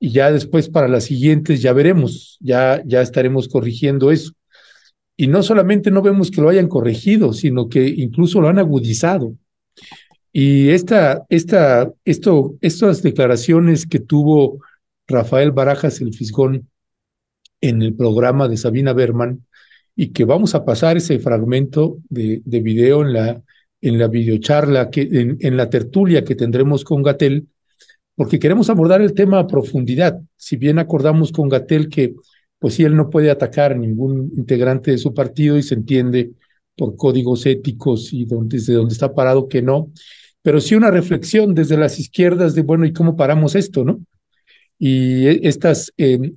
y 0.00 0.12
ya 0.12 0.30
después 0.30 0.68
para 0.68 0.88
las 0.88 1.04
siguientes 1.04 1.60
ya 1.62 1.72
veremos, 1.72 2.36
ya, 2.40 2.82
ya 2.86 3.02
estaremos 3.02 3.48
corrigiendo 3.48 4.10
eso. 4.10 4.32
Y 5.20 5.26
no 5.26 5.42
solamente 5.42 5.90
no 5.90 6.00
vemos 6.00 6.30
que 6.30 6.40
lo 6.40 6.48
hayan 6.48 6.68
corregido, 6.68 7.32
sino 7.32 7.68
que 7.68 7.84
incluso 7.88 8.40
lo 8.40 8.46
han 8.46 8.60
agudizado. 8.60 9.34
Y 10.32 10.68
esta, 10.68 11.26
esta, 11.28 11.92
esto, 12.04 12.54
estas 12.60 13.02
declaraciones 13.02 13.84
que 13.84 13.98
tuvo 13.98 14.60
Rafael 15.08 15.50
Barajas 15.50 16.00
el 16.00 16.14
Fisgón 16.14 16.68
en 17.60 17.82
el 17.82 17.94
programa 17.94 18.46
de 18.46 18.56
Sabina 18.56 18.92
Berman, 18.92 19.44
y 19.96 20.10
que 20.10 20.24
vamos 20.24 20.54
a 20.54 20.64
pasar 20.64 20.96
ese 20.96 21.18
fragmento 21.18 21.98
de, 22.08 22.40
de 22.44 22.60
video 22.60 23.02
en 23.02 23.12
la, 23.12 23.42
en 23.80 23.98
la 23.98 24.06
videocharla, 24.06 24.88
que, 24.88 25.00
en, 25.02 25.38
en 25.40 25.56
la 25.56 25.68
tertulia 25.68 26.22
que 26.22 26.36
tendremos 26.36 26.84
con 26.84 27.02
Gatel, 27.02 27.48
porque 28.14 28.38
queremos 28.38 28.70
abordar 28.70 29.02
el 29.02 29.14
tema 29.14 29.40
a 29.40 29.48
profundidad. 29.48 30.20
Si 30.36 30.56
bien 30.56 30.78
acordamos 30.78 31.32
con 31.32 31.48
Gatel 31.48 31.88
que, 31.88 32.14
pues 32.58 32.74
sí, 32.74 32.84
él 32.84 32.96
no 32.96 33.10
puede 33.10 33.30
atacar 33.30 33.72
a 33.72 33.76
ningún 33.76 34.32
integrante 34.36 34.90
de 34.90 34.98
su 34.98 35.14
partido 35.14 35.56
y 35.56 35.62
se 35.62 35.74
entiende 35.74 36.32
por 36.76 36.96
códigos 36.96 37.46
éticos 37.46 38.12
y 38.12 38.26
desde 38.26 38.74
donde 38.74 38.92
está 38.92 39.14
parado 39.14 39.48
que 39.48 39.62
no, 39.62 39.92
pero 40.42 40.60
sí 40.60 40.74
una 40.74 40.90
reflexión 40.90 41.54
desde 41.54 41.76
las 41.76 41.98
izquierdas 41.98 42.54
de, 42.54 42.62
bueno, 42.62 42.86
¿y 42.86 42.92
cómo 42.92 43.16
paramos 43.16 43.54
esto, 43.54 43.84
no? 43.84 44.00
Y 44.78 45.26
eh, 45.26 45.40
estas, 45.42 45.92
eh, 45.96 46.32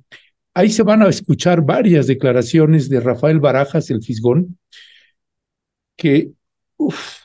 ahí 0.54 0.70
se 0.70 0.82
van 0.82 1.02
a 1.02 1.08
escuchar 1.08 1.62
varias 1.62 2.06
declaraciones 2.06 2.88
de 2.88 3.00
Rafael 3.00 3.40
Barajas, 3.40 3.90
el 3.90 4.02
Fisgón, 4.02 4.58
que, 5.96 6.32
uf, 6.76 7.22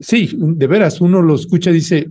sí, 0.00 0.30
de 0.34 0.66
veras, 0.66 1.00
uno 1.00 1.22
lo 1.22 1.34
escucha 1.34 1.70
y 1.70 1.74
dice, 1.74 2.10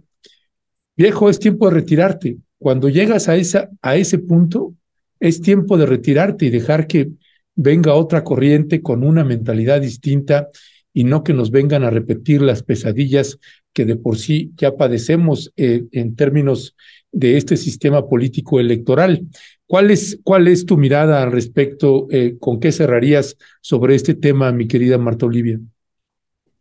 viejo, 0.95 1.29
es 1.29 1.39
tiempo 1.39 1.67
de 1.69 1.75
retirarte. 1.75 2.37
Cuando 2.61 2.89
llegas 2.89 3.27
a, 3.27 3.37
esa, 3.37 3.71
a 3.81 3.95
ese 3.95 4.19
punto, 4.19 4.75
es 5.19 5.41
tiempo 5.41 5.79
de 5.79 5.87
retirarte 5.87 6.45
y 6.45 6.51
dejar 6.51 6.85
que 6.85 7.09
venga 7.55 7.95
otra 7.95 8.23
corriente 8.23 8.83
con 8.83 9.03
una 9.03 9.23
mentalidad 9.23 9.81
distinta 9.81 10.47
y 10.93 11.03
no 11.03 11.23
que 11.23 11.33
nos 11.33 11.49
vengan 11.49 11.83
a 11.83 11.89
repetir 11.89 12.39
las 12.39 12.61
pesadillas 12.61 13.39
que 13.73 13.83
de 13.83 13.95
por 13.95 14.15
sí 14.15 14.51
ya 14.57 14.77
padecemos 14.77 15.51
eh, 15.57 15.85
en 15.91 16.15
términos 16.15 16.75
de 17.11 17.37
este 17.37 17.57
sistema 17.57 18.07
político 18.07 18.59
electoral. 18.59 19.25
¿Cuál 19.65 19.89
es, 19.89 20.19
cuál 20.23 20.47
es 20.47 20.67
tu 20.67 20.77
mirada 20.77 21.23
al 21.23 21.31
respecto? 21.31 22.05
Eh, 22.11 22.35
¿Con 22.39 22.59
qué 22.59 22.71
cerrarías 22.71 23.37
sobre 23.61 23.95
este 23.95 24.13
tema, 24.13 24.51
mi 24.51 24.67
querida 24.67 24.99
Marta 24.99 25.25
Olivia? 25.25 25.59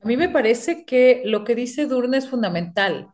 A 0.01 0.07
mí 0.07 0.16
me 0.16 0.30
parece 0.30 0.86
que 0.86 1.20
lo 1.26 1.44
que 1.44 1.55
dice 1.55 1.84
Durne 1.84 2.16
es 2.16 2.26
fundamental. 2.26 3.09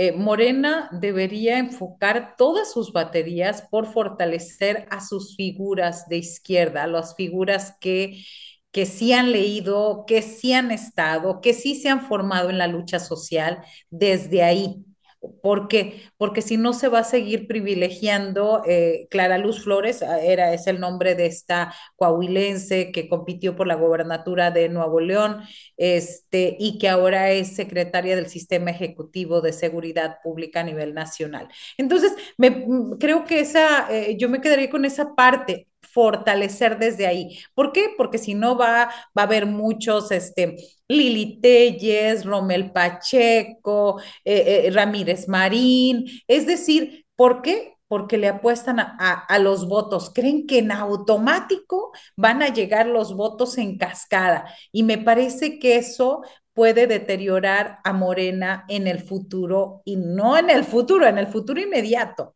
Eh, 0.00 0.12
Morena 0.12 0.88
debería 0.92 1.58
enfocar 1.58 2.36
todas 2.36 2.72
sus 2.72 2.92
baterías 2.92 3.62
por 3.70 3.86
fortalecer 3.92 4.86
a 4.90 5.00
sus 5.04 5.34
figuras 5.36 6.08
de 6.08 6.18
izquierda, 6.18 6.84
a 6.84 6.86
las 6.86 7.16
figuras 7.16 7.76
que, 7.80 8.24
que 8.70 8.86
sí 8.86 9.12
han 9.12 9.32
leído, 9.32 10.04
que 10.06 10.22
sí 10.22 10.52
han 10.52 10.70
estado, 10.70 11.40
que 11.40 11.52
sí 11.52 11.74
se 11.74 11.88
han 11.88 12.02
formado 12.06 12.50
en 12.50 12.58
la 12.58 12.68
lucha 12.68 13.00
social 13.00 13.60
desde 13.90 14.44
ahí. 14.44 14.84
¿Por 15.42 15.66
qué? 15.66 16.02
Porque 16.16 16.42
si 16.42 16.56
no 16.56 16.72
se 16.72 16.88
va 16.88 17.00
a 17.00 17.04
seguir 17.04 17.48
privilegiando, 17.48 18.62
eh, 18.66 19.08
Clara 19.10 19.36
Luz 19.38 19.64
Flores, 19.64 20.02
ah, 20.02 20.20
era, 20.20 20.52
es 20.54 20.66
el 20.68 20.78
nombre 20.78 21.16
de 21.16 21.26
esta 21.26 21.74
coahuilense 21.96 22.92
que 22.92 23.08
compitió 23.08 23.56
por 23.56 23.66
la 23.66 23.74
gobernatura 23.74 24.52
de 24.52 24.68
Nuevo 24.68 25.00
León, 25.00 25.42
este, 25.76 26.56
y 26.60 26.78
que 26.78 26.88
ahora 26.88 27.30
es 27.32 27.56
secretaria 27.56 28.14
del 28.14 28.28
Sistema 28.28 28.70
Ejecutivo 28.70 29.40
de 29.40 29.52
Seguridad 29.52 30.18
Pública 30.22 30.60
a 30.60 30.64
nivel 30.64 30.94
nacional. 30.94 31.48
Entonces, 31.76 32.12
me, 32.36 32.64
creo 33.00 33.24
que 33.24 33.40
esa, 33.40 33.92
eh, 33.92 34.16
yo 34.18 34.28
me 34.28 34.40
quedaría 34.40 34.70
con 34.70 34.84
esa 34.84 35.14
parte, 35.16 35.66
fortalecer 35.92 36.78
desde 36.78 37.06
ahí. 37.06 37.38
¿Por 37.54 37.72
qué? 37.72 37.90
Porque 37.96 38.18
si 38.18 38.34
no 38.34 38.56
va, 38.56 38.90
va 39.16 39.22
a 39.22 39.22
haber 39.22 39.46
muchos, 39.46 40.10
este, 40.10 40.56
Lili 40.88 41.40
Telles, 41.40 42.24
Romel 42.24 42.72
Pacheco, 42.72 44.00
eh, 44.24 44.64
eh, 44.66 44.70
Ramírez 44.70 45.28
Marín, 45.28 46.06
es 46.26 46.46
decir, 46.46 47.06
¿por 47.14 47.42
qué? 47.42 47.74
Porque 47.88 48.18
le 48.18 48.28
apuestan 48.28 48.78
a, 48.80 49.38
los 49.38 49.66
votos, 49.66 50.10
creen 50.14 50.46
que 50.46 50.58
en 50.58 50.72
automático 50.72 51.92
van 52.16 52.42
a 52.42 52.48
llegar 52.48 52.86
los 52.86 53.14
votos 53.14 53.56
en 53.56 53.78
cascada 53.78 54.44
y 54.72 54.82
me 54.82 54.98
parece 54.98 55.58
que 55.58 55.76
eso 55.76 56.22
puede 56.52 56.86
deteriorar 56.86 57.78
a 57.84 57.92
Morena 57.92 58.64
en 58.68 58.88
el 58.88 59.00
futuro 59.00 59.82
y 59.84 59.96
no 59.96 60.36
en 60.36 60.50
el 60.50 60.64
futuro, 60.64 61.06
en 61.06 61.16
el 61.16 61.28
futuro 61.28 61.60
inmediato. 61.60 62.34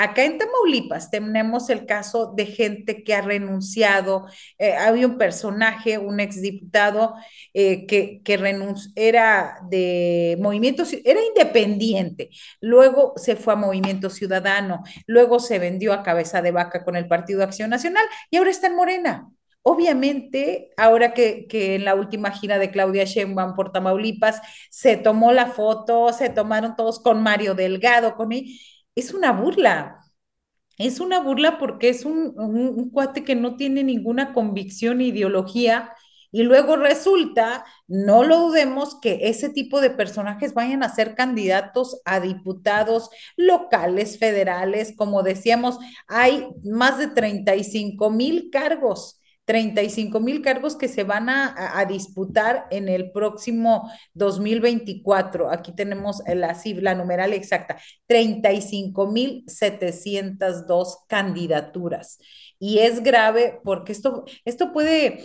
Acá 0.00 0.24
en 0.24 0.38
Tamaulipas 0.38 1.10
tenemos 1.10 1.68
el 1.68 1.84
caso 1.84 2.32
de 2.34 2.46
gente 2.46 3.04
que 3.04 3.14
ha 3.14 3.20
renunciado. 3.20 4.26
Eh, 4.56 4.72
había 4.72 5.06
un 5.06 5.18
personaje, 5.18 5.98
un 5.98 6.20
exdiputado, 6.20 7.16
eh, 7.52 7.86
que, 7.86 8.22
que 8.24 8.34
era 8.96 9.58
de 9.68 10.38
movimiento, 10.40 10.84
era 11.04 11.20
independiente. 11.22 12.30
Luego 12.62 13.12
se 13.16 13.36
fue 13.36 13.52
a 13.52 13.56
Movimiento 13.56 14.08
Ciudadano. 14.08 14.82
Luego 15.06 15.38
se 15.38 15.58
vendió 15.58 15.92
a 15.92 16.02
cabeza 16.02 16.40
de 16.40 16.52
vaca 16.52 16.82
con 16.82 16.96
el 16.96 17.06
Partido 17.06 17.42
Acción 17.44 17.68
Nacional 17.68 18.04
y 18.30 18.38
ahora 18.38 18.50
está 18.50 18.68
en 18.68 18.76
Morena. 18.76 19.28
Obviamente, 19.62 20.70
ahora 20.78 21.12
que, 21.12 21.46
que, 21.46 21.74
en 21.74 21.84
la 21.84 21.94
última 21.94 22.30
gira 22.30 22.58
de 22.58 22.70
Claudia 22.70 23.04
Sheinbaum 23.04 23.54
por 23.54 23.72
Tamaulipas 23.72 24.40
se 24.70 24.96
tomó 24.96 25.32
la 25.32 25.48
foto, 25.48 26.14
se 26.14 26.30
tomaron 26.30 26.74
todos 26.76 27.00
con 27.00 27.22
Mario 27.22 27.54
Delgado, 27.54 28.14
con 28.16 28.32
él 28.32 28.46
es 29.00 29.12
una 29.12 29.32
burla. 29.32 30.00
Es 30.78 31.00
una 31.00 31.20
burla 31.20 31.58
porque 31.58 31.90
es 31.90 32.04
un, 32.04 32.90
cuate 32.90 33.24
que 33.24 33.34
no 33.34 33.56
tiene 33.56 33.84
ninguna 33.84 34.32
convicción, 34.32 35.00
ideología, 35.00 35.92
y 36.32 36.44
luego 36.44 36.76
resulta, 36.76 37.64
no 37.88 38.22
lo 38.22 38.38
dudemos, 38.38 38.98
que 39.00 39.28
ese 39.28 39.50
tipo 39.50 39.80
de 39.80 39.90
personajes 39.90 40.54
vayan 40.54 40.82
a 40.82 40.94
ser 40.94 41.14
candidatos 41.16 42.00
a 42.04 42.20
diputados 42.20 43.10
locales, 43.36 44.18
federales, 44.18 44.94
como 44.96 45.22
decíamos, 45.22 45.78
hay 46.06 46.46
más 46.62 46.98
de 46.98 47.08
35 47.08 48.10
mil 48.10 48.48
cargos 48.50 49.19
35 49.50 50.20
mil 50.20 50.42
cargos 50.42 50.76
que 50.76 50.86
se 50.86 51.02
van 51.02 51.28
a, 51.28 51.84
disputar 51.88 52.68
en 52.70 52.88
el 52.88 53.10
próximo 53.10 53.90
2024. 54.14 55.50
Aquí 55.50 55.72
tenemos 55.74 56.22
la, 56.24 56.56
la 56.64 56.94
numeral 56.94 57.32
exacta, 57.32 57.76
35 58.06 59.10
mil 59.10 59.42
702 59.48 60.98
candidaturas. 61.08 62.20
Y 62.60 62.78
es 62.78 63.02
grave 63.02 63.58
porque 63.64 63.90
esto, 63.90 64.24
esto 64.44 64.72
puede, 64.72 65.18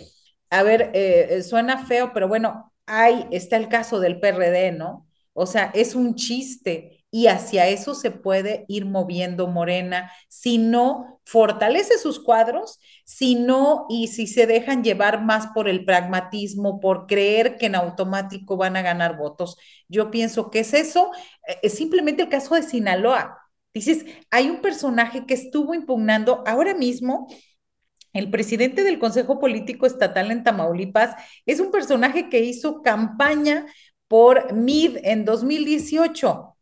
a 0.50 0.64
ver, 0.64 0.90
eh, 0.94 1.44
suena 1.44 1.86
feo, 1.86 2.10
pero 2.12 2.26
bueno, 2.26 2.72
hay, 2.84 3.28
está 3.30 3.56
el 3.56 3.68
caso 3.68 4.00
del 4.00 4.18
PRD, 4.18 4.72
¿no? 4.72 5.06
O 5.34 5.46
sea, 5.46 5.70
es 5.72 5.94
un 5.94 6.16
chiste 6.16 6.95
y 7.10 7.28
hacia 7.28 7.68
eso 7.68 7.94
se 7.94 8.10
puede 8.10 8.64
ir 8.68 8.84
moviendo 8.84 9.46
Morena 9.46 10.10
si 10.28 10.58
no 10.58 11.20
fortalece 11.24 11.98
sus 11.98 12.20
cuadros, 12.20 12.78
si 13.04 13.34
no 13.36 13.86
y 13.88 14.08
si 14.08 14.26
se 14.26 14.46
dejan 14.46 14.84
llevar 14.84 15.22
más 15.22 15.48
por 15.48 15.68
el 15.68 15.84
pragmatismo, 15.84 16.80
por 16.80 17.06
creer 17.06 17.56
que 17.56 17.66
en 17.66 17.74
automático 17.74 18.56
van 18.56 18.76
a 18.76 18.82
ganar 18.82 19.16
votos. 19.16 19.56
Yo 19.88 20.10
pienso 20.10 20.50
que 20.50 20.60
es 20.60 20.74
eso, 20.74 21.10
es 21.62 21.74
simplemente 21.74 22.22
el 22.22 22.28
caso 22.28 22.54
de 22.54 22.62
Sinaloa. 22.62 23.38
Dices, 23.72 24.04
hay 24.30 24.48
un 24.50 24.60
personaje 24.60 25.26
que 25.26 25.34
estuvo 25.34 25.74
impugnando 25.74 26.42
ahora 26.46 26.74
mismo 26.74 27.28
el 28.12 28.30
presidente 28.30 28.82
del 28.82 28.98
Consejo 28.98 29.38
Político 29.38 29.84
Estatal 29.86 30.30
en 30.30 30.42
Tamaulipas 30.42 31.14
es 31.44 31.60
un 31.60 31.70
personaje 31.70 32.30
que 32.30 32.40
hizo 32.40 32.80
campaña 32.80 33.66
por 34.08 34.46
MID 34.52 34.98
en 35.02 35.26
2018 35.26 36.55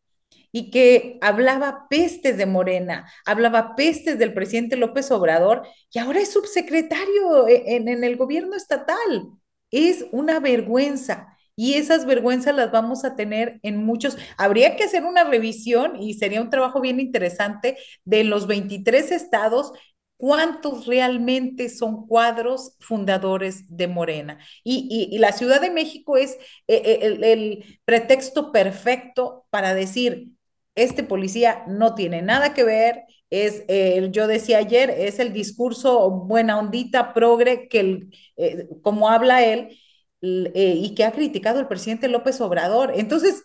y 0.57 0.71
que 0.71 1.19
hablaba 1.21 1.89
pestes 1.91 2.37
de 2.37 2.47
Morena, 2.47 3.11
hablaba 3.27 3.75
pestes 3.75 4.21
del 4.21 4.33
presidente 4.33 4.77
López 4.77 5.11
Obrador 5.11 5.67
y 5.93 5.99
ahora 5.99 6.21
es 6.21 6.33
subsecretario 6.33 7.49
en, 7.49 7.89
en, 7.89 8.05
el 8.05 8.17
gobierno 8.17 8.55
estatal. 8.55 9.33
Es 9.73 10.07
una 10.13 10.39
vergüenza. 10.39 11.37
Y 11.57 11.75
esas 11.75 12.07
vergüenzas 12.07 12.55
las 12.55 12.71
vamos 12.71 13.05
a 13.05 13.17
tener 13.17 13.59
en 13.65 13.79
muchos. 13.79 14.17
Habría 14.37 14.77
que 14.77 14.85
hacer 14.85 15.05
una 15.05 15.25
revisión 15.25 16.01
y 16.01 16.15
sería 16.15 16.41
un 16.41 16.51
trabajo 16.51 16.81
bien 16.81 17.01
interesante 17.01 17.77
de 18.05 18.23
los 18.23 18.47
23 18.47 19.11
estados 19.11 19.73
cuántos 20.17 20.87
realmente 20.87 21.69
son 21.69 22.07
cuadros 22.07 22.77
fundadores 22.79 23.65
de 23.77 23.89
Morena. 23.89 24.39
Y, 24.63 25.19
la 25.19 25.33
Ciudad 25.33 25.61
de 25.61 25.71
México 25.71 26.17
es 26.17 26.39
el, 26.69 27.03
el, 27.03 27.25
el, 27.25 27.81
pretexto 27.85 28.53
perfecto 28.53 29.47
para 29.51 29.75
decir, 29.75 30.34
este 30.75 31.05
policía 31.05 31.65
no 31.69 31.95
tiene 31.95 32.23
nada 32.23 32.55
que 32.55 32.65
ver, 32.65 33.05
es, 33.31 33.65
eh, 33.69 34.09
yo 34.13 34.27
decía 34.27 34.59
ayer, 34.59 34.91
es 34.91 35.19
el 35.19 35.33
discurso 35.33 36.11
buena 36.11 36.59
ondita, 36.59 37.13
progre, 37.15 37.69
que 37.69 37.81
el, 37.81 38.15
eh, 38.37 38.69
como 38.83 39.09
habla 39.09 39.45
él, 39.45 39.79
eh, 40.23 40.75
y 40.77 40.95
que 40.95 41.05
ha 41.05 41.13
criticado 41.13 41.61
el 41.61 41.69
presidente 41.69 42.09
López 42.09 42.41
Obrador. 42.41 42.93
Entonces, 42.97 43.43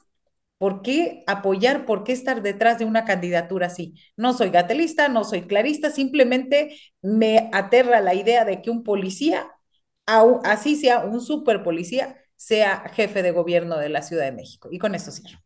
¿por 0.57 0.81
qué 0.81 1.23
apoyar, 1.27 1.85
por 1.85 2.03
qué 2.03 2.13
estar 2.13 2.41
detrás 2.41 2.79
de 2.79 2.85
una 2.85 3.05
candidatura 3.05 3.67
así? 3.67 3.95
No 4.17 4.33
soy 4.33 4.49
gatelista, 4.49 5.09
no 5.09 5.23
soy 5.23 5.43
clarista, 5.43 5.91
simplemente 5.91 6.77
me 7.01 7.49
aterra 7.53 8.01
la 8.01 8.13
idea 8.15 8.45
de 8.45 8.61
que 8.61 8.69
un 8.69 8.83
policía, 8.83 9.47
así 10.43 10.75
sea 10.75 10.99
un 11.05 11.21
super 11.21 11.63
policía, 11.63 12.17
sea 12.35 12.89
jefe 12.93 13.21
de 13.23 13.31
gobierno 13.31 13.77
de 13.77 13.89
la 13.89 14.01
Ciudad 14.01 14.25
de 14.25 14.31
México. 14.31 14.69
Y 14.71 14.79
con 14.79 14.95
esto 14.95 15.11
cierro. 15.11 15.39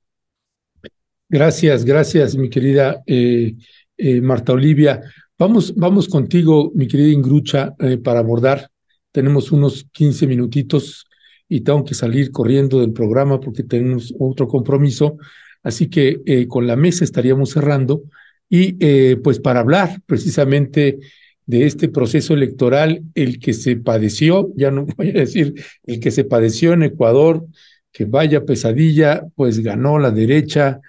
Gracias, 1.34 1.84
gracias, 1.84 2.36
mi 2.36 2.48
querida 2.48 3.02
eh, 3.08 3.56
eh, 3.98 4.22
Marta 4.22 4.54
Olivia. 4.54 5.02
Vamos, 5.40 5.74
vamos 5.76 6.08
contigo, 6.08 6.72
mi 6.76 6.88
querida 6.88 7.08
Ingrucha, 7.08 7.74
eh, 7.80 7.98
para 7.98 8.20
abordar. 8.20 8.70
Tenemos 9.12 9.52
unos 9.52 9.88
15 9.94 10.28
minutitos 10.28 11.08
y 11.50 11.62
tengo 11.62 11.84
que 11.84 11.96
salir 11.96 12.30
corriendo 12.30 12.82
del 12.82 12.94
programa 12.94 13.40
porque 13.40 13.64
tenemos 13.64 14.14
otro 14.20 14.48
compromiso. 14.48 15.18
Así 15.64 15.90
que 15.90 16.46
con 16.48 16.68
la 16.68 16.76
mesa 16.76 17.04
estaríamos 17.04 17.50
cerrando 17.50 18.04
y 18.48 19.16
pues 19.16 19.40
para 19.40 19.62
hablar 19.62 20.02
precisamente 20.06 21.00
de 21.48 21.66
este 21.66 21.90
proceso 21.90 22.36
electoral, 22.36 23.02
el 23.16 23.40
que 23.40 23.54
se 23.54 23.76
padeció, 23.78 24.52
ya 24.56 24.70
no 24.70 24.86
voy 24.98 25.10
a 25.10 25.14
decir 25.14 25.56
el 25.88 26.00
que 26.00 26.12
se 26.12 26.26
padeció 26.26 26.74
en 26.74 26.84
Ecuador, 26.84 27.44
que 27.92 28.06
vaya 28.06 28.46
pesadilla, 28.46 29.24
pues 29.36 29.62
ganó 29.62 29.98
la 29.98 30.12
derecha, 30.12 30.80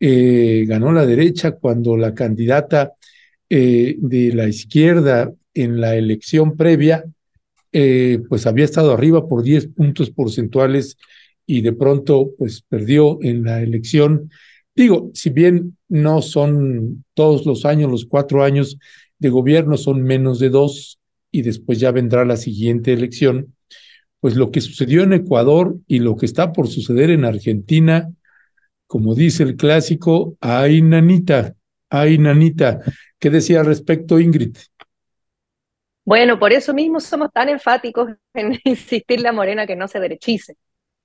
eh, 0.00 0.64
ganó 0.66 0.92
la 0.92 1.04
derecha 1.04 1.52
cuando 1.52 1.96
la 1.96 2.14
candidata 2.14 2.94
eh, 3.50 3.96
de 3.98 4.32
la 4.32 4.48
izquierda 4.48 5.32
en 5.52 5.80
la 5.80 5.94
elección 5.96 6.56
previa, 6.56 7.04
eh, 7.72 8.20
pues 8.28 8.46
había 8.46 8.64
estado 8.64 8.92
arriba 8.92 9.28
por 9.28 9.42
10 9.42 9.68
puntos 9.68 10.10
porcentuales 10.10 10.96
y 11.46 11.60
de 11.60 11.72
pronto 11.72 12.30
pues 12.38 12.62
perdió 12.62 13.18
en 13.22 13.44
la 13.44 13.60
elección. 13.60 14.30
Digo, 14.74 15.10
si 15.14 15.30
bien 15.30 15.76
no 15.88 16.22
son 16.22 17.04
todos 17.14 17.44
los 17.44 17.64
años, 17.66 17.90
los 17.90 18.06
cuatro 18.06 18.42
años 18.42 18.78
de 19.18 19.28
gobierno 19.28 19.76
son 19.76 20.02
menos 20.02 20.38
de 20.38 20.48
dos 20.48 20.98
y 21.30 21.42
después 21.42 21.78
ya 21.78 21.92
vendrá 21.92 22.24
la 22.24 22.36
siguiente 22.36 22.92
elección, 22.92 23.54
pues 24.20 24.36
lo 24.36 24.50
que 24.50 24.60
sucedió 24.60 25.02
en 25.02 25.12
Ecuador 25.12 25.76
y 25.86 25.98
lo 25.98 26.16
que 26.16 26.26
está 26.26 26.52
por 26.52 26.68
suceder 26.68 27.10
en 27.10 27.24
Argentina, 27.24 28.10
como 28.90 29.14
dice 29.14 29.44
el 29.44 29.54
clásico, 29.56 30.36
ay 30.40 30.82
nanita, 30.82 31.54
ay 31.90 32.18
nanita. 32.18 32.80
¿Qué 33.20 33.30
decía 33.30 33.60
al 33.60 33.66
respecto 33.66 34.18
Ingrid? 34.18 34.56
Bueno, 36.04 36.40
por 36.40 36.52
eso 36.52 36.74
mismo 36.74 36.98
somos 36.98 37.30
tan 37.32 37.48
enfáticos 37.48 38.10
en 38.34 38.58
insistirle 38.64 39.28
a 39.28 39.32
Morena 39.32 39.64
que 39.64 39.76
no 39.76 39.86
se 39.86 40.00
derechice, 40.00 40.56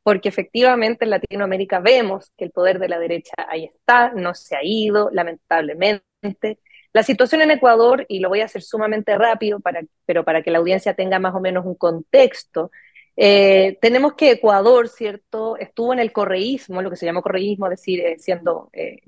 porque 0.02 0.30
efectivamente 0.30 1.06
en 1.06 1.12
Latinoamérica 1.12 1.80
vemos 1.80 2.32
que 2.36 2.46
el 2.46 2.50
poder 2.50 2.80
de 2.80 2.90
la 2.90 2.98
derecha 2.98 3.36
ahí 3.48 3.66
está, 3.66 4.14
no 4.14 4.34
se 4.34 4.56
ha 4.56 4.64
ido, 4.64 5.12
lamentablemente. 5.12 6.58
La 6.92 7.04
situación 7.04 7.44
en 7.44 7.52
Ecuador, 7.52 8.04
y 8.10 8.18
lo 8.18 8.30
voy 8.30 8.42
a 8.42 8.46
hacer 8.46 8.64
sumamente 8.64 9.16
rápido, 9.16 9.60
para, 9.60 9.82
pero 10.08 10.26
para 10.26 10.42
que 10.42 10.50
la 10.50 10.58
audiencia 10.58 10.96
tenga 10.96 11.20
más 11.20 11.36
o 11.36 11.40
menos 11.40 11.68
un 11.68 11.76
contexto, 11.76 12.72
eh, 13.16 13.78
tenemos 13.82 14.14
que 14.14 14.32
Ecuador, 14.32 14.90
¿cierto?, 14.90 15.58
estuvo 15.58 15.94
en 15.94 16.00
el 16.00 16.12
correísmo, 16.12 16.82
lo 16.82 16.90
que 16.90 16.96
se 16.98 17.06
llamó 17.06 17.22
correísmo, 17.22 17.68
es 17.68 17.72
decir, 17.72 18.00
eh, 18.02 18.18
siendo, 18.20 18.70
eh, 18.74 19.02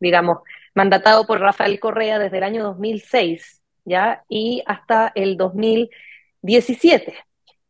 digamos, 0.00 0.38
mandatado 0.74 1.26
por 1.26 1.40
Rafael 1.40 1.78
Correa 1.80 2.18
desde 2.18 2.38
el 2.38 2.44
año 2.44 2.62
2006, 2.64 3.62
¿ya? 3.84 4.24
Y 4.28 4.62
hasta 4.66 5.12
el 5.14 5.36
2017. 5.36 7.14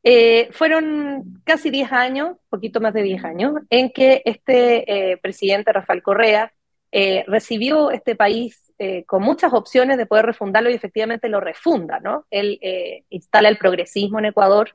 Eh, 0.04 0.48
fueron 0.52 1.42
casi 1.44 1.70
10 1.70 1.92
años, 1.92 2.36
poquito 2.48 2.80
más 2.80 2.94
de 2.94 3.02
10 3.02 3.24
años, 3.24 3.54
en 3.70 3.90
que 3.90 4.22
este 4.24 5.18
presidente 5.22 5.72
Rafael 5.72 6.02
Correa 6.02 6.52
recibió 7.26 7.90
este 7.90 8.16
país 8.16 8.62
con 9.06 9.22
muchas 9.22 9.52
opciones 9.52 9.96
de 9.96 10.06
poder 10.06 10.26
refundarlo 10.26 10.70
y 10.70 10.74
efectivamente 10.74 11.28
lo 11.28 11.40
refunda, 11.40 12.00
¿no? 12.00 12.26
Él 12.30 12.58
eh, 12.62 13.04
instala 13.10 13.48
el 13.48 13.58
progresismo 13.58 14.18
en 14.18 14.26
Ecuador. 14.26 14.74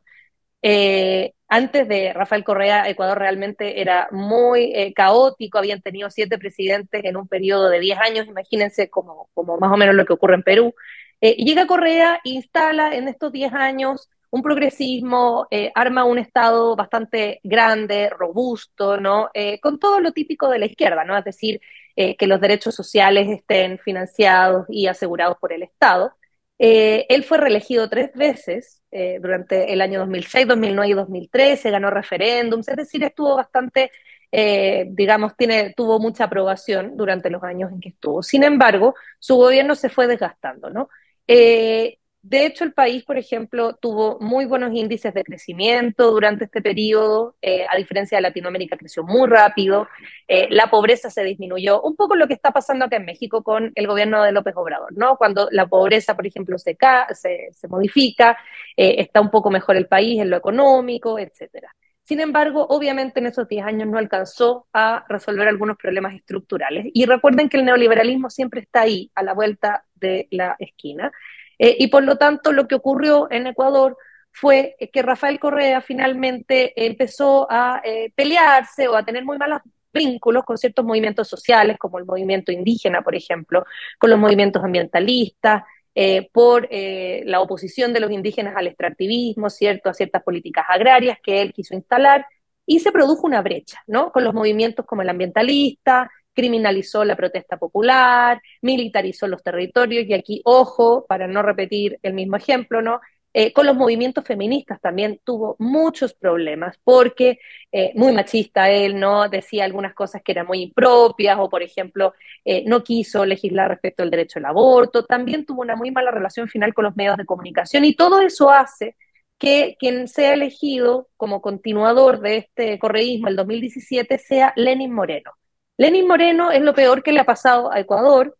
Eh, 0.61 1.33
antes 1.49 1.87
de 1.87 2.11
Rafael 2.13 2.43
Correa, 2.43 2.89
Ecuador 2.89 3.19
realmente 3.19 3.79
era 3.81 4.09
muy 4.11 4.73
eh, 4.75 4.93
caótico, 4.93 5.57
habían 5.57 5.81
tenido 5.81 6.09
siete 6.09 6.37
presidentes 6.37 7.05
en 7.05 7.15
un 7.15 7.27
periodo 7.27 7.69
de 7.69 7.79
10 7.79 7.99
años, 7.99 8.27
imagínense 8.27 8.89
como, 8.89 9.29
como 9.33 9.57
más 9.57 9.71
o 9.71 9.77
menos 9.77 9.95
lo 9.95 10.05
que 10.05 10.13
ocurre 10.13 10.35
en 10.35 10.43
Perú. 10.43 10.75
Eh, 11.21 11.35
llega 11.37 11.67
Correa 11.67 12.19
instala 12.25 12.93
en 12.95 13.07
estos 13.07 13.31
10 13.31 13.53
años 13.53 14.09
un 14.29 14.41
progresismo, 14.41 15.47
eh, 15.51 15.71
arma 15.73 16.03
un 16.03 16.19
Estado 16.19 16.75
bastante 16.75 17.39
grande, 17.43 18.09
robusto, 18.09 18.97
¿no? 18.99 19.29
Con 19.61 19.79
todo 19.79 20.01
lo 20.01 20.11
típico 20.11 20.49
de 20.49 20.59
la 20.59 20.65
izquierda, 20.65 21.05
¿no? 21.05 21.17
Es 21.17 21.23
decir, 21.23 21.61
que 21.95 22.27
los 22.27 22.41
derechos 22.41 22.75
sociales 22.75 23.29
estén 23.29 23.79
financiados 23.79 24.65
y 24.69 24.87
asegurados 24.87 25.37
por 25.39 25.53
el 25.53 25.63
Estado. 25.63 26.13
Él 26.57 27.23
fue 27.23 27.37
reelegido 27.37 27.89
tres 27.89 28.11
veces 28.13 28.76
eh, 28.91 29.19
durante 29.21 29.73
el 29.73 29.81
año 29.81 29.99
2006, 29.99 30.47
2009 30.47 30.89
y 30.89 30.93
2013, 30.93 31.71
ganó 31.71 31.89
referéndums, 31.89 32.67
es 32.67 32.75
decir, 32.77 33.03
estuvo 33.03 33.35
bastante, 33.35 33.91
eh, 34.31 34.85
digamos, 34.89 35.35
tiene, 35.35 35.73
tuvo 35.75 35.99
mucha 35.99 36.25
aprobación 36.25 36.95
durante 36.95 37.29
los 37.29 37.43
años 37.43 37.71
en 37.71 37.79
que 37.79 37.89
estuvo. 37.89 38.23
Sin 38.23 38.43
embargo, 38.43 38.95
su 39.19 39.35
gobierno 39.35 39.75
se 39.75 39.89
fue 39.89 40.07
desgastando, 40.07 40.69
¿no? 40.69 40.89
Eh, 41.27 41.99
de 42.29 42.45
hecho, 42.45 42.65
el 42.65 42.73
país, 42.73 43.05
por 43.05 43.17
ejemplo, 43.17 43.77
tuvo 43.77 44.19
muy 44.19 44.43
buenos 44.43 44.73
índices 44.73 45.13
de 45.13 45.23
crecimiento 45.23 46.11
durante 46.11 46.43
este 46.43 46.61
periodo, 46.61 47.37
eh, 47.41 47.65
a 47.69 47.77
diferencia 47.77 48.17
de 48.17 48.21
Latinoamérica, 48.21 48.75
creció 48.75 49.03
muy 49.03 49.29
rápido, 49.29 49.87
eh, 50.27 50.47
la 50.49 50.69
pobreza 50.69 51.09
se 51.09 51.23
disminuyó, 51.23 51.81
un 51.81 51.95
poco 51.95 52.17
lo 52.17 52.27
que 52.27 52.33
está 52.33 52.51
pasando 52.51 52.83
acá 52.83 52.97
en 52.97 53.05
México 53.05 53.43
con 53.43 53.71
el 53.73 53.87
gobierno 53.87 54.23
de 54.23 54.33
López 54.33 54.53
Obrador, 54.57 54.91
¿no? 54.97 55.15
Cuando 55.15 55.47
la 55.51 55.67
pobreza, 55.67 56.17
por 56.17 56.27
ejemplo, 56.27 56.57
se, 56.57 56.77
se, 57.13 57.49
se 57.53 57.67
modifica, 57.69 58.37
eh, 58.75 58.95
está 58.97 59.21
un 59.21 59.31
poco 59.31 59.49
mejor 59.49 59.77
el 59.77 59.87
país 59.87 60.19
en 60.19 60.29
lo 60.29 60.35
económico, 60.35 61.17
etcétera. 61.19 61.73
Sin 62.03 62.19
embargo, 62.19 62.65
obviamente 62.69 63.21
en 63.21 63.27
esos 63.27 63.47
10 63.47 63.65
años 63.65 63.87
no 63.87 63.97
alcanzó 63.97 64.67
a 64.73 65.05
resolver 65.07 65.47
algunos 65.47 65.77
problemas 65.77 66.13
estructurales. 66.13 66.87
Y 66.93 67.05
recuerden 67.05 67.47
que 67.47 67.57
el 67.57 67.65
neoliberalismo 67.65 68.29
siempre 68.29 68.61
está 68.61 68.81
ahí, 68.81 69.11
a 69.15 69.23
la 69.23 69.33
vuelta 69.33 69.85
de 69.95 70.27
la 70.31 70.55
esquina. 70.59 71.11
Eh, 71.59 71.75
y 71.79 71.87
por 71.87 72.03
lo 72.03 72.17
tanto, 72.17 72.51
lo 72.51 72.67
que 72.67 72.75
ocurrió 72.75 73.27
en 73.31 73.47
Ecuador 73.47 73.97
fue 74.31 74.75
que 74.93 75.01
Rafael 75.01 75.39
Correa 75.39 75.81
finalmente 75.81 76.73
empezó 76.85 77.47
a 77.49 77.81
eh, 77.83 78.11
pelearse 78.15 78.87
o 78.87 78.95
a 78.95 79.03
tener 79.03 79.25
muy 79.25 79.37
malos 79.37 79.61
vínculos 79.91 80.43
con 80.43 80.57
ciertos 80.57 80.85
movimientos 80.85 81.27
sociales, 81.27 81.77
como 81.79 81.97
el 81.97 82.05
movimiento 82.05 82.51
indígena, 82.51 83.01
por 83.01 83.15
ejemplo, 83.15 83.65
con 83.97 84.11
los 84.11 84.19
movimientos 84.19 84.63
ambientalistas, 84.63 85.63
eh, 85.95 86.29
por 86.31 86.67
la 86.69 87.41
oposición 87.41 87.91
de 87.93 87.99
los 87.99 88.11
indígenas 88.11 88.55
al 88.55 88.67
extractivismo, 88.67 89.49
¿cierto?, 89.49 89.89
a 89.89 89.95
ciertas 89.95 90.21
políticas 90.21 90.65
agrarias 90.69 91.17
que 91.23 91.41
él 91.41 91.53
quiso 91.53 91.73
instalar, 91.73 92.27
y 92.67 92.81
se 92.81 92.91
produjo 92.91 93.25
una 93.25 93.41
brecha, 93.41 93.81
¿no?, 93.87 94.11
con 94.11 94.23
los 94.23 94.35
movimientos 94.35 94.85
como 94.85 95.01
el 95.01 95.09
ambientalista, 95.09 96.11
criminalizó 96.37 97.03
la 97.03 97.15
protesta 97.15 97.57
popular, 97.57 98.39
militarizó 98.61 99.27
los 99.27 99.41
territorios, 99.41 100.05
y 100.07 100.13
aquí, 100.13 100.39
ojo, 100.45 101.03
para 101.09 101.25
no 101.27 101.41
repetir 101.41 101.97
el 102.03 102.13
mismo 102.13 102.37
ejemplo, 102.37 102.79
¿no? 102.79 103.01
Eh, 103.33 103.51
con 103.53 103.65
los 103.65 103.75
movimientos 103.75 104.23
feministas 104.23 104.79
también 104.79 105.19
tuvo 105.23 105.55
muchos 105.57 106.13
problemas, 106.13 106.79
porque 106.83 107.39
eh, 107.71 107.91
muy 107.95 108.13
machista 108.13 108.69
él, 108.69 108.99
¿no? 108.99 109.29
Decía 109.29 109.65
algunas 109.65 109.95
cosas 109.95 110.21
que 110.23 110.31
eran 110.33 110.45
muy 110.45 110.61
impropias, 110.61 111.37
o 111.39 111.49
por 111.49 111.63
ejemplo, 111.63 112.13
eh, 112.45 112.63
no 112.67 112.83
quiso 112.83 113.25
legislar 113.25 113.69
respecto 113.69 114.03
al 114.03 114.11
derecho 114.11 114.37
al 114.37 114.45
aborto, 114.45 115.05
también 115.05 115.43
tuvo 115.43 115.61
una 115.61 115.75
muy 115.75 115.89
mala 115.89 116.11
relación 116.11 116.47
final 116.47 116.75
con 116.75 116.85
los 116.85 116.95
medios 116.95 117.17
de 117.17 117.25
comunicación, 117.25 117.83
y 117.83 117.95
todo 117.95 118.21
eso 118.21 118.51
hace 118.51 118.95
que 119.39 119.75
quien 119.79 120.07
sea 120.07 120.33
elegido 120.33 121.09
como 121.17 121.41
continuador 121.41 122.21
de 122.21 122.37
este 122.37 122.77
correísmo 122.77 123.27
el 123.27 123.35
2017 123.35 124.19
sea 124.19 124.53
Lenin 124.55 124.93
Moreno. 124.93 125.31
Lenin 125.77 126.07
Moreno 126.07 126.51
es 126.51 126.61
lo 126.61 126.73
peor 126.73 127.03
que 127.03 127.11
le 127.11 127.19
ha 127.19 127.25
pasado 127.25 127.71
a 127.71 127.79
Ecuador, 127.79 128.37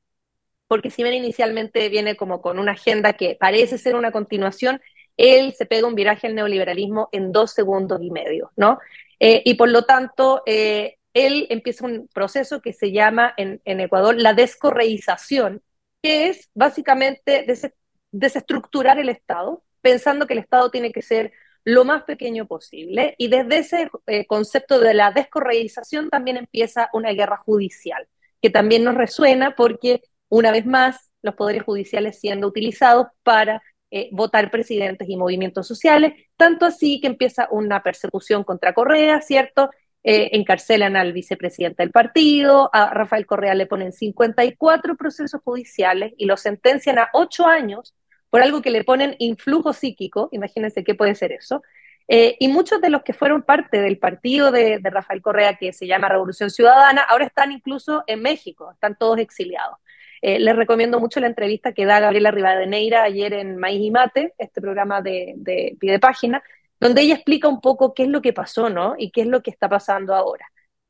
porque 0.68 0.90
si 0.90 1.04
bien 1.04 1.16
inicialmente 1.16 1.88
viene 1.90 2.16
como 2.18 2.42
con 2.42 2.60
una 2.60 2.74
agenda 2.74 3.14
que 3.14 3.38
parece 3.40 3.78
ser 3.78 3.96
una 3.96 4.12
continuación, 4.12 4.82
él 5.18 5.54
se 5.54 5.66
pega 5.66 5.88
un 5.88 5.96
viraje 5.96 6.28
al 6.28 6.36
neoliberalismo 6.36 7.10
en 7.12 7.32
dos 7.32 7.52
segundos 7.52 8.02
y 8.02 8.12
medio, 8.12 8.52
¿no? 8.56 8.80
Eh, 9.20 9.42
y 9.46 9.56
por 9.56 9.70
lo 9.70 9.84
tanto, 9.84 10.44
eh, 10.46 10.98
él 11.14 11.48
empieza 11.50 11.86
un 11.86 12.08
proceso 12.14 12.62
que 12.62 12.74
se 12.74 12.92
llama 12.92 13.34
en, 13.38 13.62
Ecuador 13.66 14.16
la 14.16 14.34
descorreización, 14.34 15.64
que 16.02 16.28
es 16.28 16.50
básicamente 16.54 17.44
des 17.48 17.72
desestructurar 18.12 19.00
el 19.00 19.10
Estado, 19.10 19.64
pensando 19.82 20.28
que 20.28 20.34
el 20.34 20.40
Estado 20.40 20.72
tiene 20.72 20.92
que 20.92 21.02
ser 21.02 21.34
lo 21.68 21.84
más 21.84 22.04
pequeño 22.04 22.48
posible. 22.48 23.16
Y 23.18 23.28
desde 23.28 23.58
ese 23.58 23.92
eh, 24.08 24.26
concepto 24.26 24.80
de 24.80 24.94
la 24.94 25.12
descorreización 25.12 26.10
también 26.10 26.38
empieza 26.38 26.90
una 26.94 27.12
guerra 27.12 27.38
judicial, 27.46 28.08
que 28.42 28.50
también 28.50 28.86
nos 28.86 28.96
resuena 28.96 29.54
porque, 29.54 30.02
una 30.30 30.52
vez 30.52 30.66
más, 30.66 31.12
los 31.22 31.36
poderes 31.36 31.64
judiciales 31.64 32.22
siendo 32.22 32.48
utilizados 32.48 33.08
para 33.22 33.62
eh, 33.92 34.08
votar 34.14 34.50
presidentes 34.50 35.10
y 35.10 35.18
movimientos 35.18 35.68
sociales, 35.68 36.14
tanto 36.38 36.66
así 36.66 37.02
que 37.02 37.08
empieza 37.08 37.50
una 37.52 37.84
persecución 37.84 38.46
contra 38.46 38.74
Correa, 38.74 39.20
¿cierto? 39.20 39.70
Eh, 40.06 40.38
encarcelan 40.38 40.96
al 40.96 41.12
vicepresidente 41.12 41.84
del 41.84 41.92
partido, 41.92 42.70
a 42.72 42.94
Rafael 42.94 43.26
Correa 43.26 43.56
le 43.56 43.66
ponen 43.66 43.92
54 43.92 44.96
procesos 44.96 45.42
judiciales 45.44 46.14
y 46.18 46.28
lo 46.28 46.38
sentencian 46.38 46.98
a 46.98 47.10
ocho 47.12 47.46
años 47.46 47.94
por 48.30 48.42
algo 48.42 48.62
que 48.62 48.72
le 48.72 48.84
ponen 48.84 49.16
influjo 49.20 49.74
psíquico, 49.74 50.30
imagínense 50.32 50.84
qué 50.84 50.96
puede 50.96 51.16
ser 51.16 51.32
eso, 51.32 51.62
eh, 52.08 52.38
y 52.40 52.48
muchos 52.48 52.80
de 52.82 52.90
los 52.90 53.04
que 53.04 53.14
fueron 53.14 53.44
parte 53.44 53.82
del 53.82 53.98
partido 54.00 54.52
de, 54.52 54.80
Rafael 54.84 55.22
Correa, 55.22 55.58
que 55.58 55.74
se 55.74 55.88
llama 55.88 56.08
Revolución 56.10 56.50
Ciudadana, 56.50 57.02
ahora 57.02 57.26
están 57.26 57.52
incluso 57.52 58.04
en 58.08 58.22
México, 58.22 58.72
están 58.72 58.96
todos 58.98 59.20
exiliados. 59.20 59.78
Eh, 60.22 60.40
les 60.40 60.56
recomiendo 60.56 61.00
mucho 61.00 61.20
la 61.20 61.28
entrevista 61.28 61.74
que 61.74 61.86
da 61.86 62.00
Gabriela 62.00 62.32
Rivadeneira 62.32 63.04
ayer 63.04 63.34
en 63.34 63.58
Maíz 63.58 63.82
y 63.82 63.92
Mate, 63.92 64.34
este 64.38 64.62
programa 64.62 65.02
de, 65.02 65.34
de 65.38 65.78
de 65.80 66.00
página, 66.00 66.42
donde 66.80 67.02
ella 67.02 67.16
explica 67.16 67.48
un 67.48 67.62
poco 67.62 67.94
qué 67.94 68.04
es 68.04 68.10
lo 68.10 68.22
que 68.22 68.34
pasó, 68.34 68.70
¿no? 68.70 68.96
Y 68.98 69.12
qué 69.12 69.22
es 69.22 69.28
lo 69.28 69.44
que 69.44 69.52
está 69.52 69.70
pasando 69.70 70.16
ahora. 70.16 70.48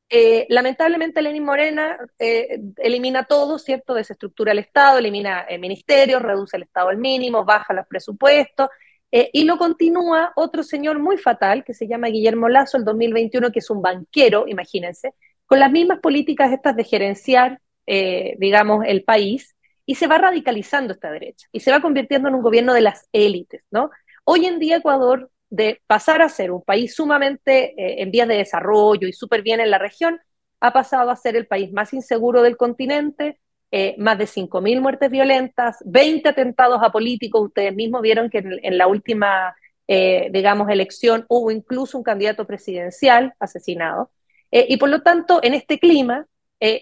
Eh, 0.09 0.45
lamentablemente 0.49 1.21
Lenín 1.21 1.43
Morena 1.43 1.97
eh, 2.17 2.61
elimina 2.77 3.25
todo, 3.25 3.59
¿cierto? 3.59 3.93
Desestructura 3.93 4.53
el 4.53 4.59
Estado, 4.59 4.99
elimina 4.99 5.41
el 5.41 5.59
ministerio, 5.59 6.19
reduce 6.19 6.55
el 6.57 6.63
Estado 6.63 6.89
al 6.89 6.97
mínimo, 6.97 7.43
baja 7.43 7.73
los 7.73 7.85
presupuestos, 7.88 8.69
eh, 9.11 9.29
y 9.31 9.45
lo 9.45 9.57
continúa 9.57 10.34
otro 10.35 10.63
señor 10.63 10.99
muy 10.99 11.17
fatal 11.17 11.63
que 11.63 11.73
se 11.73 11.88
llama 11.88 12.07
Guillermo 12.07 12.49
Lazo, 12.49 12.77
el 12.77 12.85
2021, 12.85 13.51
que 13.51 13.59
es 13.59 13.69
un 13.69 13.81
banquero, 13.81 14.47
imagínense, 14.47 15.13
con 15.45 15.59
las 15.59 15.71
mismas 15.71 15.99
políticas 15.99 16.51
estas 16.51 16.75
de 16.75 16.84
gerenciar, 16.84 17.61
eh, 17.85 18.35
digamos, 18.38 18.84
el 18.85 19.03
país, 19.03 19.55
y 19.85 19.95
se 19.95 20.07
va 20.07 20.17
radicalizando 20.17 20.93
esta 20.93 21.09
derecha, 21.09 21.47
y 21.53 21.61
se 21.61 21.71
va 21.71 21.81
convirtiendo 21.81 22.27
en 22.27 22.35
un 22.35 22.41
gobierno 22.41 22.73
de 22.73 22.81
las 22.81 23.07
élites, 23.13 23.63
¿no? 23.71 23.89
Hoy 24.25 24.45
en 24.45 24.59
día 24.59 24.77
Ecuador, 24.77 25.31
de 25.49 25.82
pasar 25.88 26.22
a 26.22 26.30
ser 26.30 26.52
un 26.52 26.61
país 26.61 26.95
sumamente 26.95 27.74
eh, 27.82 28.02
en 28.02 28.11
vías 28.11 28.28
de 28.28 28.38
desarrollo 28.38 29.07
y 29.07 29.14
súper 29.14 29.41
bien 29.41 29.60
en 29.60 29.72
la 29.72 29.78
región, 29.78 30.19
ha 30.60 30.74
pasado 30.74 31.10
a 31.10 31.15
ser 31.15 31.36
el 31.36 31.48
país 31.48 31.72
más 31.72 31.94
inseguro 31.94 32.41
del 32.41 32.57
continente, 32.57 33.40
eh, 33.72 33.95
más 33.98 34.18
de 34.18 34.26
5.000 34.26 34.82
muertes 34.82 35.10
violentas, 35.10 35.78
20 35.86 36.30
atentados 36.30 36.82
a 36.82 36.91
políticos. 36.91 37.48
Ustedes 37.48 37.76
mismos 37.76 38.02
vieron 38.02 38.30
que 38.30 38.40
en, 38.40 38.78
la 38.78 38.88
última, 38.88 39.56
eh, 39.88 40.30
digamos, 40.32 40.69
elección 40.69 41.26
hubo 41.30 41.52
incluso 41.52 41.98
un 41.98 42.03
candidato 42.03 42.45
presidencial 42.45 43.34
asesinado. 43.40 44.11
Y 44.49 44.78
por 44.78 44.88
lo 44.88 45.02
tanto, 45.02 45.41
en 45.44 45.53
este 45.53 45.78
clima, 45.78 46.26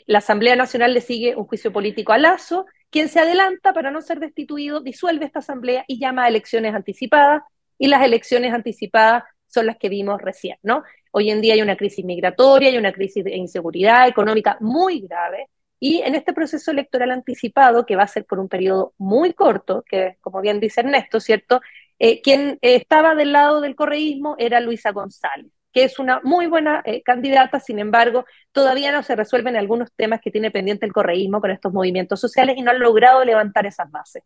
la 0.05 0.19
Asamblea 0.19 0.55
Nacional 0.55 0.93
le 0.93 1.01
sigue 1.01 1.35
un 1.35 1.45
juicio 1.45 1.73
político 1.73 2.13
a 2.13 2.19
Lazo, 2.19 2.67
quien 2.91 3.09
se 3.09 3.19
adelanta 3.19 3.73
para 3.73 3.89
no 3.89 4.01
ser 4.01 4.19
destituido, 4.19 4.81
disuelve 4.81 5.25
esta 5.25 5.39
Asamblea 5.39 5.83
y 5.87 5.99
llama 5.99 6.25
a 6.25 6.27
elecciones 6.27 6.75
anticipadas. 6.75 7.41
Y 7.77 7.87
las 7.87 8.03
elecciones 8.03 8.53
anticipadas 8.53 9.23
son 9.47 9.65
las 9.67 9.77
que 9.77 9.89
vimos 9.89 10.21
recién, 10.21 10.57
¿no? 10.63 10.83
Hoy 11.11 11.29
en 11.29 11.41
día 11.41 11.53
hay 11.53 11.61
una 11.61 11.77
crisis 11.77 12.03
migratoria, 12.03 12.69
hay 12.69 12.77
una 12.77 12.91
crisis 12.91 13.23
de 13.23 13.35
inseguridad 13.35 14.07
económica 14.07 14.57
muy 14.59 15.01
grave, 15.01 15.49
y 15.79 16.01
en 16.01 16.15
este 16.15 16.33
proceso 16.33 16.71
electoral 16.71 17.11
anticipado, 17.11 17.85
que 17.85 17.95
va 17.95 18.03
a 18.03 18.07
ser 18.07 18.25
por 18.25 18.39
un 18.39 18.47
periodo 18.47 18.93
muy 18.97 19.33
corto, 19.33 19.83
que 19.87 20.17
como 20.21 20.41
bien 20.41 20.59
dice 20.59 20.81
Ernesto, 20.81 21.19
¿cierto? 21.19 21.61
Eh, 21.99 22.21
quien 22.21 22.57
eh, 22.61 22.75
estaba 22.75 23.15
del 23.15 23.31
lado 23.31 23.61
del 23.61 23.75
correísmo 23.75 24.35
era 24.37 24.59
Luisa 24.59 24.91
González, 24.91 25.51
que 25.71 25.83
es 25.83 25.99
una 25.99 26.21
muy 26.23 26.47
buena 26.47 26.81
eh, 26.85 27.03
candidata, 27.03 27.59
sin 27.59 27.79
embargo, 27.79 28.25
todavía 28.51 28.91
no 28.91 29.03
se 29.03 29.15
resuelven 29.15 29.57
algunos 29.57 29.91
temas 29.95 30.21
que 30.21 30.31
tiene 30.31 30.51
pendiente 30.51 30.85
el 30.85 30.93
correísmo 30.93 31.41
con 31.41 31.51
estos 31.51 31.73
movimientos 31.73 32.19
sociales 32.19 32.55
y 32.57 32.61
no 32.61 32.71
han 32.71 32.79
logrado 32.79 33.23
levantar 33.23 33.65
esas 33.65 33.91
bases. 33.91 34.23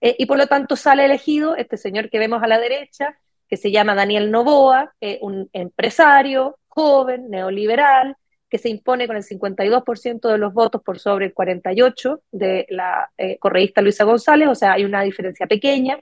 Eh, 0.00 0.16
y 0.18 0.26
por 0.26 0.38
lo 0.38 0.46
tanto 0.46 0.76
sale 0.76 1.04
elegido 1.04 1.56
este 1.56 1.76
señor 1.76 2.10
que 2.10 2.18
vemos 2.18 2.42
a 2.42 2.46
la 2.46 2.58
derecha, 2.58 3.18
que 3.48 3.56
se 3.56 3.70
llama 3.70 3.94
Daniel 3.94 4.30
Novoa, 4.30 4.94
eh, 5.00 5.18
un 5.22 5.50
empresario 5.52 6.58
joven, 6.68 7.28
neoliberal, 7.30 8.16
que 8.48 8.58
se 8.58 8.68
impone 8.68 9.06
con 9.06 9.16
el 9.16 9.22
52% 9.22 10.28
de 10.28 10.38
los 10.38 10.52
votos 10.52 10.82
por 10.82 10.98
sobre 10.98 11.26
el 11.26 11.34
48% 11.34 12.20
de 12.32 12.66
la 12.70 13.10
eh, 13.16 13.38
correísta 13.38 13.82
Luisa 13.82 14.04
González, 14.04 14.48
o 14.48 14.54
sea, 14.54 14.72
hay 14.72 14.84
una 14.84 15.02
diferencia 15.02 15.46
pequeña. 15.46 15.98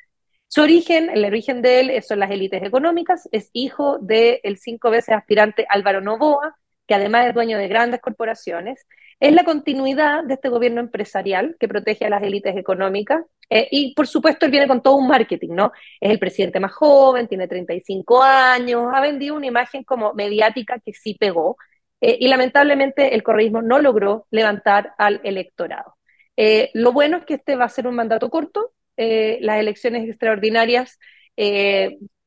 Su 0.47 0.63
origen, 0.63 1.11
el 1.11 1.25
origen 1.27 1.61
de 1.61 1.81
él 1.81 2.03
son 2.03 2.21
las 2.21 2.31
élites 2.31 2.63
económicas, 2.63 3.29
es 3.33 3.51
hijo 3.53 3.99
del 3.99 4.41
de 4.43 4.57
cinco 4.59 4.91
veces 4.91 5.15
aspirante 5.15 5.67
Álvaro 5.69 6.01
Novoa, 6.01 6.57
que 6.87 6.95
además 6.95 7.27
es 7.27 7.35
dueño 7.35 7.59
de 7.59 7.69
grandes 7.69 8.01
corporaciones, 8.01 8.87
es 9.21 9.33
la 9.33 9.45
continuidad 9.45 10.25
de 10.25 10.35
este 10.35 10.49
gobierno 10.49 10.81
empresarial 10.81 11.57
que 11.59 11.69
protege 11.69 12.07
a 12.07 12.11
las 12.11 12.23
élites 12.23 12.57
económicas 12.57 13.25
eh, 13.51 13.67
y 13.71 13.95
por 13.95 14.07
supuesto 14.07 14.47
él 14.47 14.53
viene 14.53 14.69
con 14.69 14.83
todo 14.83 14.97
un 14.97 15.09
marketing, 15.09 15.51
¿no? 15.55 15.73
Es 16.01 16.11
el 16.11 16.19
presidente 16.19 16.61
más 16.61 16.73
joven, 16.73 17.29
tiene 17.29 17.49
35 17.49 18.23
años, 18.23 18.93
ha 18.93 19.01
vendido 19.01 19.35
una 19.35 19.47
imagen 19.47 19.85
como 19.85 20.13
mediática 20.15 20.79
que 20.85 20.93
sí 20.93 21.15
pegó, 21.15 21.57
eh, 22.01 22.17
y 22.21 22.29
lamentablemente 22.29 23.15
el 23.15 23.23
correísmo 23.23 23.63
no 23.63 23.81
logró 23.81 24.27
levantar 24.31 24.93
al 24.99 25.21
electorado. 25.25 25.97
Eh, 26.37 26.71
lo 26.75 26.93
bueno 26.93 27.17
es 27.19 27.25
que 27.25 27.35
este 27.35 27.57
va 27.57 27.65
a 27.65 27.69
ser 27.69 27.87
un 27.87 27.97
mandato 27.97 28.31
corto, 28.31 28.73
las 28.97 29.61
elecciones 29.61 30.09
extraordinarias, 30.09 30.99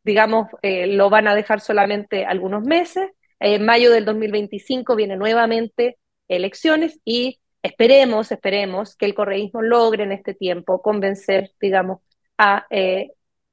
digamos, 0.03 0.47
lo 0.63 1.09
van 1.09 1.27
a 1.27 1.35
dejar 1.35 1.59
solamente 1.59 2.25
algunos 2.25 2.63
meses, 2.63 3.09
en 3.41 3.65
mayo 3.65 3.91
del 3.91 4.05
2025 4.05 4.95
viene 4.95 5.17
nuevamente 5.17 5.97
elecciones 6.35 6.99
y 7.05 7.39
esperemos, 7.63 8.31
esperemos 8.31 8.95
que 8.95 9.05
el 9.05 9.13
correísmo 9.13 9.61
logre 9.61 10.03
en 10.03 10.11
este 10.11 10.33
tiempo 10.33 10.81
convencer, 10.81 11.51
digamos, 11.59 11.99
a 12.37 12.65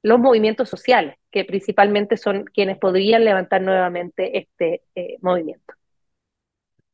los 0.03 0.19
movimientos 0.19 0.71
sociales, 0.71 1.17
que 1.31 1.45
principalmente 1.45 2.17
son 2.17 2.45
quienes 2.45 2.79
podrían 2.79 3.25
levantar 3.25 3.61
nuevamente 3.61 4.39
este 4.39 4.83
movimiento. 5.21 5.75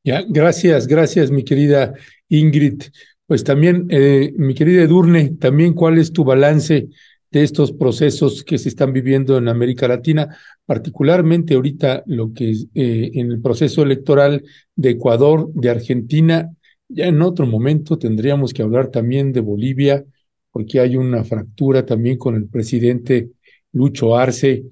Ya, 0.03 0.23
gracias, 0.27 0.87
gracias, 0.87 1.31
mi 1.31 1.45
querida 1.45 1.95
Ingrid. 2.29 2.83
Pues 3.27 3.43
también, 3.43 3.87
eh, 3.91 4.33
mi 4.37 4.55
querida 4.55 4.83
Edurne, 4.83 5.31
también 5.41 5.73
cuál 5.73 5.99
es 5.99 6.13
tu 6.13 6.25
balance 6.25 6.89
de 7.35 7.43
estos 7.43 7.73
procesos 7.73 8.45
que 8.45 8.59
se 8.59 8.69
están 8.69 8.93
viviendo 8.93 9.37
en 9.37 9.49
América 9.49 9.89
Latina, 9.89 10.37
particularmente 10.65 11.55
ahorita 11.55 12.05
lo 12.07 12.33
que 12.33 12.51
es 12.51 12.69
eh, 12.75 13.11
en 13.15 13.33
el 13.33 13.41
proceso 13.41 13.83
electoral 13.83 14.45
de 14.77 14.91
Ecuador, 14.91 15.53
de 15.53 15.69
Argentina. 15.69 16.55
Ya 16.89 17.07
en 17.07 17.21
otro 17.23 17.45
momento 17.45 17.99
tendríamos 17.99 18.53
que 18.53 18.63
hablar 18.63 18.87
también 18.87 19.33
de 19.33 19.41
Bolivia, 19.41 20.05
porque 20.53 20.79
hay 20.79 20.97
una 20.97 21.25
fractura 21.25 21.85
también 21.85 22.19
con 22.19 22.37
el 22.37 22.47
presidente 22.47 23.31
Lucho 23.73 24.17
Arce, 24.17 24.63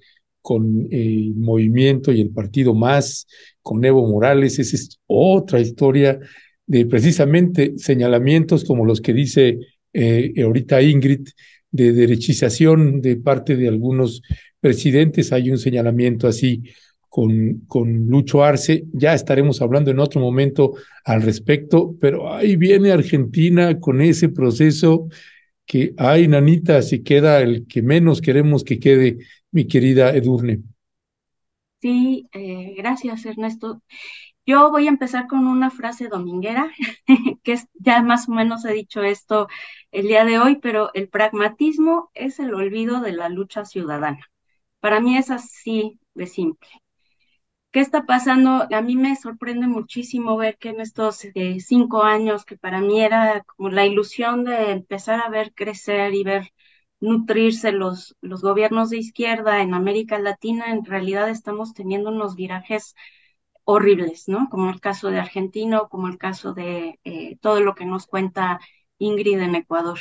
con 0.41 0.87
el 0.93 1.35
movimiento 1.35 2.13
y 2.13 2.21
el 2.21 2.31
partido 2.31 2.75
más, 2.75 3.27
con 3.61 3.85
Evo 3.85 4.07
Morales, 4.07 4.61
esa 4.61 4.77
es 4.77 5.01
otra 5.09 5.59
historia 5.59 6.21
de 6.65 6.87
precisamente 6.87 7.73
señalamientos 7.77 8.65
como 8.65 8.85
los 8.85 9.01
que 9.01 9.13
dice 9.13 9.59
eh, 9.93 10.33
ahorita 10.41 10.81
Ingrid, 10.81 11.27
de 11.73 11.93
derechización 11.93 13.01
de 13.01 13.17
parte 13.17 13.57
de 13.57 13.67
algunos 13.67 14.23
presidentes. 14.61 15.33
Hay 15.33 15.51
un 15.51 15.59
señalamiento 15.59 16.29
así 16.29 16.63
con, 17.09 17.63
con 17.67 18.07
Lucho 18.07 18.45
Arce. 18.45 18.85
Ya 18.93 19.15
estaremos 19.15 19.61
hablando 19.61 19.91
en 19.91 19.99
otro 19.99 20.21
momento 20.21 20.75
al 21.05 21.23
respecto, 21.23 21.97
pero 22.01 22.33
ahí 22.33 22.57
viene 22.57 22.93
Argentina 22.93 23.81
con 23.81 24.01
ese 24.01 24.29
proceso 24.29 25.09
que, 25.67 25.95
ay, 25.97 26.29
nanita, 26.29 26.83
si 26.83 27.03
queda 27.03 27.41
el 27.41 27.67
que 27.67 27.83
menos 27.83 28.21
queremos 28.21 28.63
que 28.65 28.79
quede, 28.79 29.19
mi 29.51 29.67
querida 29.67 30.15
Edurne. 30.15 30.61
Sí, 31.81 32.29
eh, 32.33 32.75
gracias 32.77 33.27
Ernesto. 33.27 33.83
Yo 34.45 34.71
voy 34.71 34.87
a 34.87 34.91
empezar 34.91 35.27
con 35.29 35.47
una 35.47 35.71
frase 35.71 36.09
dominguera, 36.09 36.73
que 37.43 37.53
es, 37.53 37.67
ya 37.75 38.03
más 38.03 38.29
o 38.29 38.33
menos 38.33 38.65
he 38.65 38.73
dicho 38.73 39.03
esto 39.03 39.49
el 39.93 40.09
día 40.09 40.25
de 40.25 40.39
hoy, 40.39 40.57
pero 40.57 40.91
el 40.95 41.09
pragmatismo 41.09 42.11
es 42.15 42.39
el 42.41 42.55
olvido 42.55 43.01
de 43.01 43.13
la 43.13 43.29
lucha 43.29 43.65
ciudadana. 43.65 44.27
Para 44.81 45.01
mí 45.01 45.17
es 45.17 45.31
así 45.31 46.01
de 46.15 46.27
simple. 46.27 46.69
¿Qué 47.71 47.81
está 47.81 48.05
pasando? 48.05 48.67
A 48.71 48.83
mí 48.83 48.97
me 48.97 49.17
sorprende 49.17 49.67
muchísimo 49.67 50.37
ver 50.37 50.59
que 50.59 50.71
en 50.71 50.81
estos 50.81 51.25
eh, 51.35 51.59
cinco 51.61 52.03
años, 52.03 52.45
que 52.45 52.59
para 52.59 52.81
mí 52.81 53.01
era 53.01 53.43
como 53.45 53.71
la 53.71 53.87
ilusión 53.87 54.45
de 54.45 54.73
empezar 54.73 55.21
a 55.21 55.31
ver 55.31 55.55
crecer 55.55 56.13
y 56.15 56.23
ver 56.23 56.51
nutrirse 57.01 57.73
los, 57.73 58.15
los 58.21 58.43
gobiernos 58.43 58.91
de 58.91 58.99
izquierda 58.99 59.63
en 59.63 59.73
América 59.75 60.19
Latina, 60.19 60.71
en 60.71 60.85
realidad 60.85 61.31
estamos 61.31 61.73
teniendo 61.75 62.11
unos 62.11 62.37
virajes 62.37 62.95
horribles, 63.65 64.29
¿no? 64.29 64.49
Como 64.51 64.71
el 64.71 64.81
caso 64.81 65.11
de 65.11 65.21
Argentina 65.21 65.81
como 65.91 66.09
el 66.09 66.19
caso 66.19 66.53
de 66.55 66.99
eh, 67.05 67.37
todo 67.41 67.61
lo 67.61 67.75
que 67.75 67.87
nos 67.87 68.07
cuenta 68.07 68.61
Ingrid 69.03 69.41
en 69.41 69.55
Ecuador. 69.57 69.99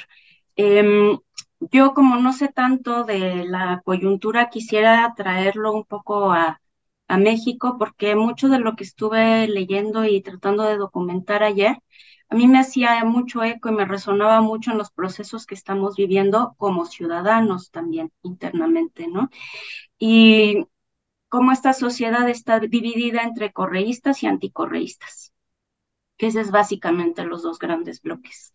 Eh, 0.56 1.18
yo 1.60 1.94
como 1.94 2.18
no 2.18 2.34
sé 2.34 2.48
tanto 2.50 3.04
de 3.04 3.46
la 3.46 3.82
coyuntura, 3.86 4.50
quisiera 4.50 5.14
traerlo 5.16 5.72
un 5.74 5.84
poco 5.86 6.32
a, 6.32 6.62
a 7.08 7.18
México 7.18 7.78
porque 7.78 8.16
mucho 8.16 8.50
de 8.50 8.60
lo 8.60 8.76
que 8.76 8.84
estuve 8.84 9.48
leyendo 9.48 10.06
y 10.06 10.22
tratando 10.22 10.64
de 10.64 10.78
documentar 10.78 11.44
ayer 11.44 11.78
a 12.30 12.36
mí 12.36 12.48
me 12.48 12.60
hacía 12.60 13.04
mucho 13.04 13.44
eco 13.44 13.68
y 13.70 13.74
me 13.74 13.84
resonaba 13.86 14.40
mucho 14.42 14.72
en 14.72 14.78
los 14.78 14.90
procesos 14.92 15.46
que 15.46 15.54
estamos 15.56 15.98
viviendo 15.98 16.56
como 16.58 16.86
ciudadanos 16.86 17.72
también 17.72 18.12
internamente, 18.24 19.08
¿no? 19.10 19.30
Y 20.00 20.66
cómo 21.30 21.52
esta 21.52 21.74
sociedad 21.74 22.30
está 22.30 22.60
dividida 22.60 23.24
entre 23.24 23.54
correístas 23.54 24.24
y 24.24 24.28
anticorreístas, 24.28 25.34
que 26.18 26.28
ese 26.28 26.42
es 26.42 26.52
básicamente 26.52 27.24
los 27.26 27.44
dos 27.44 27.60
grandes 27.60 28.02
bloques. 28.02 28.54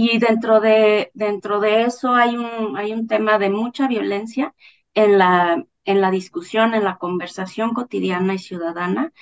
Y 0.00 0.18
dentro 0.18 0.60
de, 0.60 1.10
dentro 1.14 1.58
de 1.60 1.82
eso 1.82 2.14
hay 2.14 2.36
un, 2.36 2.76
hay 2.76 2.92
un 2.92 3.08
tema 3.08 3.36
de 3.38 3.50
mucha 3.50 3.88
violencia 3.88 4.54
en 4.94 5.18
la, 5.18 5.64
en 5.84 6.00
la 6.00 6.10
discusión, 6.12 6.74
en 6.74 6.84
la 6.84 6.98
conversación 6.98 7.74
cotidiana 7.74 8.34
y 8.34 8.38
ciudadana, 8.38 9.12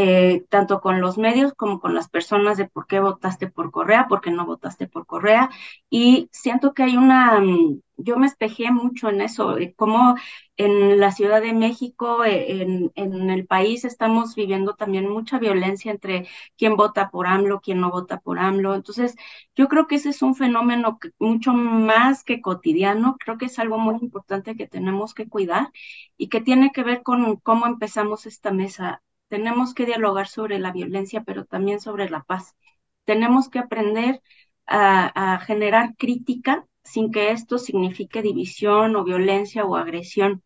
eh, 0.00 0.44
tanto 0.48 0.80
con 0.80 1.00
los 1.00 1.18
medios 1.18 1.54
como 1.54 1.80
con 1.80 1.92
las 1.92 2.08
personas 2.08 2.56
de 2.56 2.68
por 2.68 2.86
qué 2.86 3.00
votaste 3.00 3.48
por 3.48 3.72
Correa, 3.72 4.06
por 4.08 4.20
qué 4.20 4.30
no 4.30 4.46
votaste 4.46 4.86
por 4.86 5.06
Correa. 5.06 5.50
Y 5.90 6.28
siento 6.30 6.72
que 6.72 6.84
hay 6.84 6.96
una, 6.96 7.40
mm, 7.40 7.80
yo 7.96 8.16
me 8.16 8.28
espejé 8.28 8.70
mucho 8.70 9.08
en 9.08 9.20
eso, 9.22 9.58
eh, 9.58 9.74
como 9.76 10.14
en 10.56 11.00
la 11.00 11.10
Ciudad 11.10 11.42
de 11.42 11.52
México, 11.52 12.24
eh, 12.24 12.90
en, 12.94 13.30
el 13.30 13.46
país, 13.46 13.84
estamos 13.84 14.36
viviendo 14.36 14.74
también 14.76 15.08
mucha 15.08 15.38
violencia 15.40 15.90
entre 15.90 16.28
quién 16.56 16.76
vota 16.76 17.10
por 17.10 17.26
AMLO, 17.26 17.60
quién 17.60 17.80
no 17.80 17.90
vota 17.90 18.20
por 18.20 18.38
AMLO. 18.38 18.74
Entonces, 18.76 19.16
yo 19.56 19.66
creo 19.68 19.86
que 19.88 19.96
ese 19.96 20.10
es 20.10 20.22
un 20.22 20.34
fenómeno 20.36 20.98
mucho 21.18 21.52
más 21.52 22.22
que 22.24 22.40
cotidiano, 22.40 23.16
creo 23.18 23.36
que 23.36 23.46
es 23.46 23.58
algo 23.58 23.78
muy 23.78 23.96
importante 24.00 24.56
que 24.56 24.68
tenemos 24.68 25.12
que 25.14 25.28
cuidar 25.28 25.72
y 26.16 26.28
que 26.28 26.40
tiene 26.40 26.70
que 26.72 26.84
ver 26.84 27.02
con 27.02 27.36
cómo 27.38 27.66
empezamos 27.66 28.26
esta 28.26 28.52
mesa 28.52 29.02
tenemos 29.28 29.74
que 29.74 29.86
dialogar 29.86 30.28
sobre 30.28 30.58
la 30.58 30.72
violencia, 30.72 31.22
pero 31.24 31.44
también 31.44 31.80
sobre 31.80 32.10
la 32.10 32.22
paz. 32.24 32.56
Tenemos 33.04 33.48
que 33.48 33.58
aprender 33.60 34.22
a, 34.66 35.38
generar 35.46 35.96
crítica 35.96 36.66
sin 36.84 37.10
que 37.12 37.30
esto 37.30 37.58
signifique 37.58 38.22
división 38.22 38.96
o 38.96 39.04
violencia 39.04 39.64
o 39.64 39.76
agresión. 39.76 40.42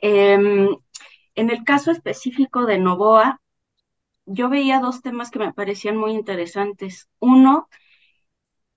Eh, 0.00 0.68
en 1.34 1.50
el 1.50 1.64
caso 1.64 1.90
específico 1.90 2.66
de 2.66 2.78
Novoa, 2.78 3.40
yo 4.26 4.48
veía 4.48 4.80
dos 4.80 5.02
temas 5.02 5.30
que 5.30 5.38
me 5.38 5.52
parecían 5.52 5.96
muy 5.96 6.12
interesantes. 6.12 7.08
Uno, 7.20 7.68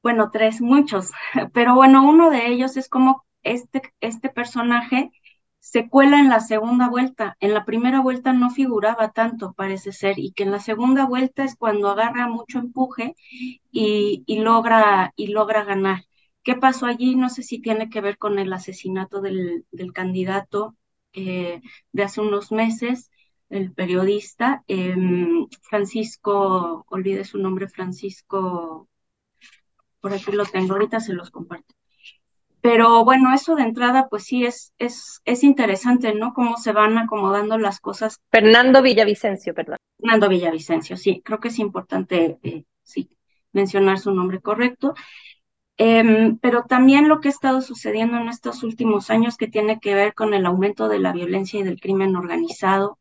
bueno, 0.04 0.30
tres, 0.32 0.62
muchos, 0.62 1.12
pero 1.54 1.76
bueno, 1.76 2.08
uno 2.08 2.30
de 2.30 2.48
ellos 2.48 2.78
es 2.78 2.90
como 2.90 3.26
este, 3.44 3.82
este 4.02 4.30
personaje 4.30 5.12
se 5.70 5.88
cuela 5.88 6.20
en 6.20 6.30
la 6.30 6.40
segunda 6.40 6.90
vuelta. 6.90 7.38
En 7.40 7.54
la 7.54 7.64
primera 7.64 8.02
vuelta 8.02 8.34
no 8.34 8.50
figuraba 8.50 9.12
tanto, 9.12 9.54
parece 9.54 9.92
ser, 9.92 10.18
y 10.18 10.32
que 10.32 10.44
en 10.44 10.52
la 10.52 10.60
segunda 10.60 11.06
vuelta 11.06 11.44
es 11.44 11.56
cuando 11.56 11.90
agarra 11.90 12.28
mucho 12.28 12.58
empuje 12.60 13.16
y, 13.72 14.24
logra, 14.40 15.14
y 15.16 15.28
logra 15.28 15.64
ganar. 15.66 16.06
¿Qué 16.44 16.56
pasó 16.56 16.88
allí? 16.88 17.16
No 17.16 17.30
sé 17.30 17.44
si 17.44 17.62
tiene 17.62 17.90
que 17.90 18.02
ver 18.02 18.18
con 18.18 18.40
el 18.40 18.52
asesinato 18.52 19.22
del, 19.22 19.66
candidato 19.94 20.76
eh, 21.14 21.62
de 21.92 22.04
hace 22.04 22.22
unos 22.22 22.52
meses, 22.52 23.12
el 23.50 23.72
periodista 23.74 24.64
eh, 24.68 24.96
Francisco, 25.62 26.86
olvide 26.90 27.26
su 27.26 27.38
nombre, 27.38 27.68
Francisco, 27.68 28.90
por 30.02 30.14
aquí 30.14 30.32
lo 30.32 30.46
tengo, 30.46 30.74
ahorita 30.74 31.00
se 31.00 31.14
los 31.14 31.30
comparto. 31.32 31.79
Pero 32.62 33.06
bueno, 33.06 33.34
eso 33.34 33.56
de 33.56 33.64
entrada, 33.64 34.08
pues 34.10 34.24
sí, 34.26 34.46
es, 34.46 34.74
es, 34.78 35.22
es 35.26 35.44
interesante, 35.44 36.14
¿no? 36.14 36.34
Cómo 36.34 36.58
se 36.58 36.74
van 36.74 36.98
acomodando 36.98 37.58
las 37.58 37.80
cosas. 37.80 38.20
Fernando 38.30 38.82
Villavicencio, 38.82 39.54
perdón. 39.54 39.78
Fernando 39.98 40.30
Villavicencio, 40.30 40.98
sí, 40.98 41.22
creo 41.24 41.40
que 41.40 41.50
es 41.50 41.60
importante, 41.60 42.38
eh, 42.44 42.66
sí, 42.84 43.10
mencionar 43.54 44.00
su 44.00 44.12
nombre 44.12 44.42
correcto. 44.42 44.94
Eh, 45.82 46.36
pero 46.42 46.64
también 46.64 47.08
lo 47.08 47.22
que 47.22 47.30
ha 47.30 47.32
estado 47.32 47.62
sucediendo 47.62 48.18
en 48.18 48.28
estos 48.28 48.64
últimos 48.64 49.10
años 49.10 49.38
que 49.38 49.48
tiene 49.48 49.80
que 49.80 49.96
ver 49.96 50.14
con 50.14 50.34
el 50.34 50.46
aumento 50.46 50.90
de 50.90 51.00
la 51.00 51.14
violencia 51.14 51.62
y 51.62 51.64
del 51.64 51.80
crimen 51.80 52.18
organizado 52.18 53.00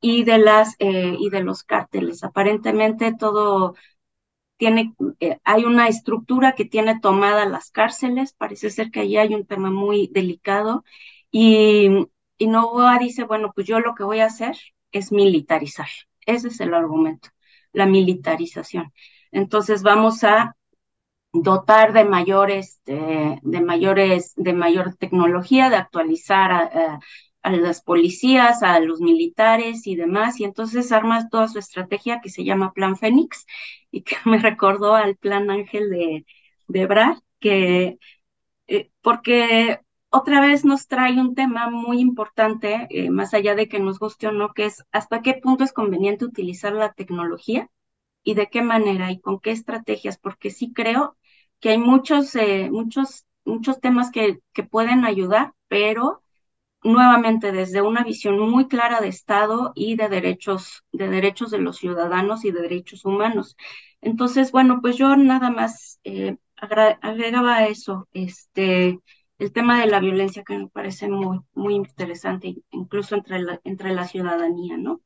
y 0.00 0.24
de 0.24 0.38
las 0.38 0.74
eh, 0.80 1.14
y 1.18 1.30
de 1.30 1.42
los 1.44 1.62
cárteles. 1.62 2.24
Aparentemente 2.24 3.14
todo 3.16 3.76
tiene, 4.56 4.94
eh, 5.20 5.38
hay 5.44 5.64
una 5.64 5.88
estructura 5.88 6.54
que 6.54 6.64
tiene 6.64 6.98
tomada 7.00 7.46
las 7.46 7.70
cárceles, 7.70 8.32
parece 8.34 8.70
ser 8.70 8.90
que 8.90 9.00
allí 9.00 9.16
hay 9.18 9.34
un 9.34 9.46
tema 9.46 9.70
muy 9.70 10.08
delicado 10.12 10.84
y, 11.30 11.88
y 12.38 12.46
Novoa 12.48 12.98
dice, 12.98 13.24
bueno, 13.24 13.52
pues 13.54 13.66
yo 13.66 13.80
lo 13.80 13.94
que 13.94 14.04
voy 14.04 14.20
a 14.20 14.26
hacer 14.26 14.56
es 14.92 15.12
militarizar. 15.12 15.88
Ese 16.26 16.48
es 16.48 16.60
el 16.60 16.74
argumento, 16.74 17.28
la 17.72 17.86
militarización. 17.86 18.92
Entonces 19.32 19.82
vamos 19.82 20.24
a 20.24 20.56
dotar 21.32 21.92
de 21.92 22.04
mayores, 22.04 22.80
de, 22.86 23.38
de 23.42 23.60
mayores, 23.60 24.32
de 24.36 24.52
mayor 24.54 24.94
tecnología, 24.96 25.70
de 25.70 25.76
actualizar 25.76 26.70
a 27.46 27.52
las 27.52 27.82
policías, 27.82 28.62
a 28.62 28.80
los 28.80 29.00
militares 29.00 29.86
y 29.86 29.96
demás, 29.96 30.40
y 30.40 30.44
entonces 30.44 30.92
armas 30.92 31.28
toda 31.30 31.48
su 31.48 31.58
estrategia 31.58 32.20
que 32.20 32.30
se 32.30 32.44
llama 32.44 32.72
Plan 32.72 32.96
Fénix 32.96 33.46
y 33.90 34.02
que 34.02 34.16
me 34.26 34.38
recordó 34.38 34.94
al 34.94 35.16
Plan 35.16 35.50
Ángel 35.50 35.90
de, 35.90 36.26
de 36.68 36.86
Brad, 36.86 37.18
que 37.40 37.98
eh, 38.66 38.90
porque 39.02 39.80
otra 40.10 40.40
vez 40.40 40.64
nos 40.64 40.86
trae 40.88 41.20
un 41.20 41.34
tema 41.34 41.70
muy 41.70 42.00
importante, 42.00 42.86
eh, 42.90 43.10
más 43.10 43.34
allá 43.34 43.54
de 43.54 43.68
que 43.68 43.80
nos 43.80 43.98
guste 43.98 44.28
o 44.28 44.32
no, 44.32 44.52
que 44.54 44.66
es 44.66 44.84
hasta 44.92 45.22
qué 45.22 45.34
punto 45.34 45.64
es 45.64 45.72
conveniente 45.72 46.24
utilizar 46.24 46.72
la 46.72 46.92
tecnología 46.92 47.68
y 48.24 48.34
de 48.34 48.48
qué 48.48 48.62
manera 48.62 49.10
y 49.12 49.20
con 49.20 49.40
qué 49.40 49.52
estrategias, 49.52 50.18
porque 50.18 50.50
sí 50.50 50.72
creo 50.72 51.16
que 51.60 51.70
hay 51.70 51.78
muchos, 51.78 52.34
eh, 52.36 52.70
muchos, 52.70 53.26
muchos 53.44 53.80
temas 53.80 54.10
que, 54.10 54.40
que 54.52 54.64
pueden 54.64 55.04
ayudar, 55.04 55.54
pero 55.68 56.22
nuevamente 56.86 57.52
desde 57.52 57.82
una 57.82 58.04
visión 58.04 58.38
muy 58.38 58.68
clara 58.68 59.00
de 59.00 59.08
Estado 59.08 59.72
y 59.74 59.96
de 59.96 60.08
derechos, 60.08 60.84
de 60.92 61.08
derechos 61.08 61.50
de 61.50 61.58
los 61.58 61.76
ciudadanos 61.76 62.44
y 62.44 62.50
de 62.50 62.62
derechos 62.62 63.04
humanos. 63.04 63.56
Entonces, 64.00 64.52
bueno, 64.52 64.80
pues 64.80 64.96
yo 64.96 65.16
nada 65.16 65.50
más 65.50 65.98
eh, 66.04 66.36
agregaba 66.56 67.66
eso, 67.66 68.08
este, 68.12 68.98
el 69.38 69.52
tema 69.52 69.80
de 69.80 69.86
la 69.86 70.00
violencia 70.00 70.44
que 70.44 70.58
me 70.58 70.68
parece 70.68 71.08
muy, 71.08 71.40
muy 71.54 71.74
interesante, 71.74 72.56
incluso 72.70 73.14
entre 73.14 73.40
la, 73.40 73.60
entre 73.64 73.92
la 73.92 74.06
ciudadanía, 74.06 74.76
¿no? 74.76 75.00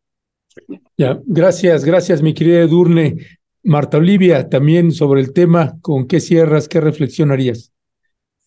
Ya, 0.97 1.21
gracias, 1.25 1.85
gracias, 1.85 2.23
mi 2.23 2.35
querida 2.35 2.61
Edurne. 2.61 3.17
Marta 3.63 3.99
Olivia, 3.99 4.49
también 4.49 4.91
sobre 4.91 5.21
el 5.21 5.33
tema, 5.33 5.79
¿con 5.83 6.07
qué 6.07 6.21
cierras, 6.21 6.69
qué 6.69 6.81
reflexionarías? 6.81 7.73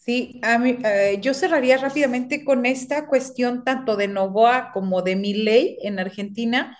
Sí, 0.06 0.40
a 0.44 0.58
mí, 0.60 0.78
eh, 0.84 1.20
yo 1.22 1.34
cerraría 1.34 1.78
rápidamente 1.78 2.44
con 2.44 2.66
esta 2.66 3.08
cuestión 3.08 3.64
tanto 3.64 3.96
de 3.96 4.10
Novoa 4.10 4.72
como 4.74 5.02
de 5.02 5.16
Milei 5.16 5.78
en 5.82 5.98
Argentina, 5.98 6.78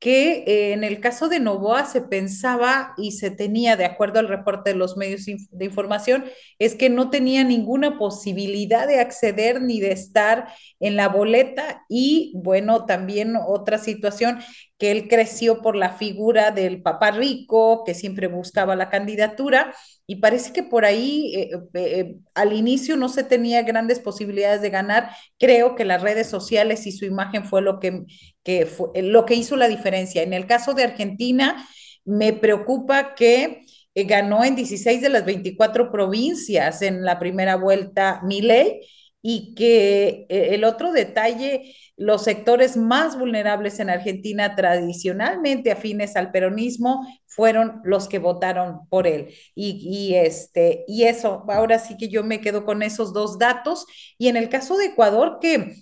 que 0.00 0.42
eh, 0.46 0.72
en 0.72 0.82
el 0.82 1.00
caso 1.00 1.28
de 1.28 1.38
Novoa 1.38 1.86
se 1.86 2.00
pensaba 2.02 2.92
y 2.98 3.12
se 3.12 3.30
tenía, 3.30 3.76
de 3.76 3.84
acuerdo 3.84 4.18
al 4.18 4.26
reporte 4.28 4.70
de 4.70 4.76
los 4.76 4.96
medios 4.96 5.24
de 5.26 5.64
información, 5.64 6.24
es 6.58 6.74
que 6.74 6.90
no 6.90 7.10
tenía 7.10 7.44
ninguna 7.44 7.96
posibilidad 7.96 8.88
de 8.88 8.98
acceder 8.98 9.62
ni 9.62 9.80
de 9.80 9.92
estar 9.92 10.48
en 10.80 10.96
la 10.96 11.08
boleta 11.08 11.84
y 11.88 12.32
bueno, 12.36 12.86
también 12.86 13.36
otra 13.36 13.78
situación 13.78 14.40
que 14.84 14.90
él 14.90 15.08
creció 15.08 15.62
por 15.62 15.76
la 15.76 15.94
figura 15.94 16.50
del 16.50 16.82
papá 16.82 17.10
rico, 17.10 17.84
que 17.84 17.94
siempre 17.94 18.26
buscaba 18.26 18.76
la 18.76 18.90
candidatura 18.90 19.74
y 20.06 20.16
parece 20.16 20.52
que 20.52 20.62
por 20.62 20.84
ahí 20.84 21.34
eh, 21.34 21.50
eh, 21.72 22.16
al 22.34 22.52
inicio 22.52 22.94
no 22.98 23.08
se 23.08 23.24
tenía 23.24 23.62
grandes 23.62 23.98
posibilidades 23.98 24.60
de 24.60 24.68
ganar. 24.68 25.08
Creo 25.38 25.74
que 25.74 25.86
las 25.86 26.02
redes 26.02 26.26
sociales 26.26 26.86
y 26.86 26.92
su 26.92 27.06
imagen 27.06 27.46
fue 27.46 27.62
lo 27.62 27.80
que, 27.80 28.02
que 28.42 28.66
fue, 28.66 28.90
lo 29.00 29.24
que 29.24 29.36
hizo 29.36 29.56
la 29.56 29.68
diferencia. 29.68 30.22
En 30.22 30.34
el 30.34 30.46
caso 30.46 30.74
de 30.74 30.84
Argentina, 30.84 31.66
me 32.04 32.34
preocupa 32.34 33.14
que 33.14 33.62
eh, 33.94 34.04
ganó 34.04 34.44
en 34.44 34.54
16 34.54 35.00
de 35.00 35.08
las 35.08 35.24
24 35.24 35.90
provincias 35.90 36.82
en 36.82 37.06
la 37.06 37.18
primera 37.18 37.56
vuelta 37.56 38.20
Milei 38.22 38.82
y 39.26 39.54
que 39.54 40.26
eh, 40.28 40.48
el 40.54 40.64
otro 40.64 40.92
detalle, 40.92 41.74
los 41.96 42.24
sectores 42.24 42.76
más 42.76 43.18
vulnerables 43.18 43.80
en 43.80 43.88
Argentina 43.88 44.54
tradicionalmente 44.54 45.72
afines 45.72 46.14
al 46.14 46.30
peronismo 46.30 47.06
fueron 47.26 47.80
los 47.84 48.06
que 48.06 48.18
votaron 48.18 48.86
por 48.90 49.06
él. 49.06 49.34
Y, 49.54 50.14
este, 50.14 50.84
y 50.86 51.04
eso, 51.04 51.42
ahora 51.48 51.78
sí 51.78 51.96
que 51.96 52.10
yo 52.10 52.22
me 52.22 52.42
quedo 52.42 52.66
con 52.66 52.82
esos 52.82 53.14
dos 53.14 53.38
datos. 53.38 53.86
Y 54.18 54.28
en 54.28 54.36
el 54.36 54.50
caso 54.50 54.76
de 54.76 54.86
Ecuador, 54.88 55.38
que 55.40 55.74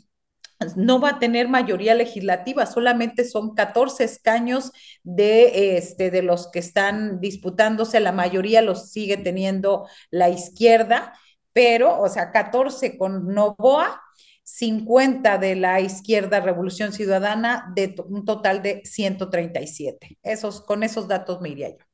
no 0.77 1.01
va 1.01 1.10
a 1.10 1.19
tener 1.19 1.48
mayoría 1.48 1.97
legislativa, 1.97 2.64
solamente 2.66 3.24
son 3.24 3.56
14 3.56 4.05
escaños 4.05 4.70
de, 5.02 5.77
este, 5.77 6.12
de 6.12 6.23
los 6.23 6.48
que 6.52 6.60
están 6.60 7.20
disputándose, 7.20 7.98
la 7.98 8.12
mayoría 8.12 8.62
los 8.62 8.93
sigue 8.93 9.16
teniendo 9.16 9.89
la 10.12 10.28
izquierda 10.28 11.14
pero, 11.52 12.00
o 12.00 12.08
sea, 12.08 12.30
14 12.30 12.96
con 12.96 13.34
Novoa, 13.34 14.00
50 14.44 15.38
de 15.38 15.56
la 15.56 15.80
izquierda 15.80 16.40
Revolución 16.40 16.92
Ciudadana, 16.92 17.72
de 17.74 17.94
un 18.08 18.24
total 18.24 18.62
de 18.62 18.82
137. 18.84 20.18
Esos, 20.22 20.60
con 20.62 20.82
esos 20.82 21.08
datos 21.08 21.40
me 21.40 21.50
iría 21.50 21.70
yo. 21.70 21.84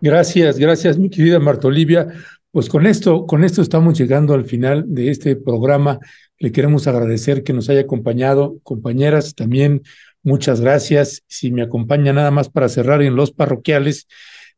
Gracias, 0.00 0.58
gracias, 0.58 0.98
mi 0.98 1.08
querida 1.08 1.38
Marta 1.38 1.68
Olivia. 1.68 2.08
Pues 2.50 2.68
con 2.68 2.86
esto, 2.86 3.26
con 3.26 3.44
esto 3.44 3.62
estamos 3.62 3.96
llegando 3.98 4.34
al 4.34 4.44
final 4.44 4.84
de 4.86 5.10
este 5.10 5.36
programa. 5.36 5.98
Le 6.38 6.52
queremos 6.52 6.86
agradecer 6.86 7.44
que 7.44 7.52
nos 7.52 7.70
haya 7.70 7.80
acompañado, 7.80 8.58
compañeras, 8.62 9.34
también 9.34 9.82
muchas 10.22 10.60
gracias. 10.60 11.22
Si 11.28 11.50
me 11.50 11.62
acompaña 11.62 12.12
nada 12.12 12.30
más 12.30 12.50
para 12.50 12.68
cerrar 12.68 13.00
en 13.02 13.16
los 13.16 13.32
parroquiales, 13.32 14.06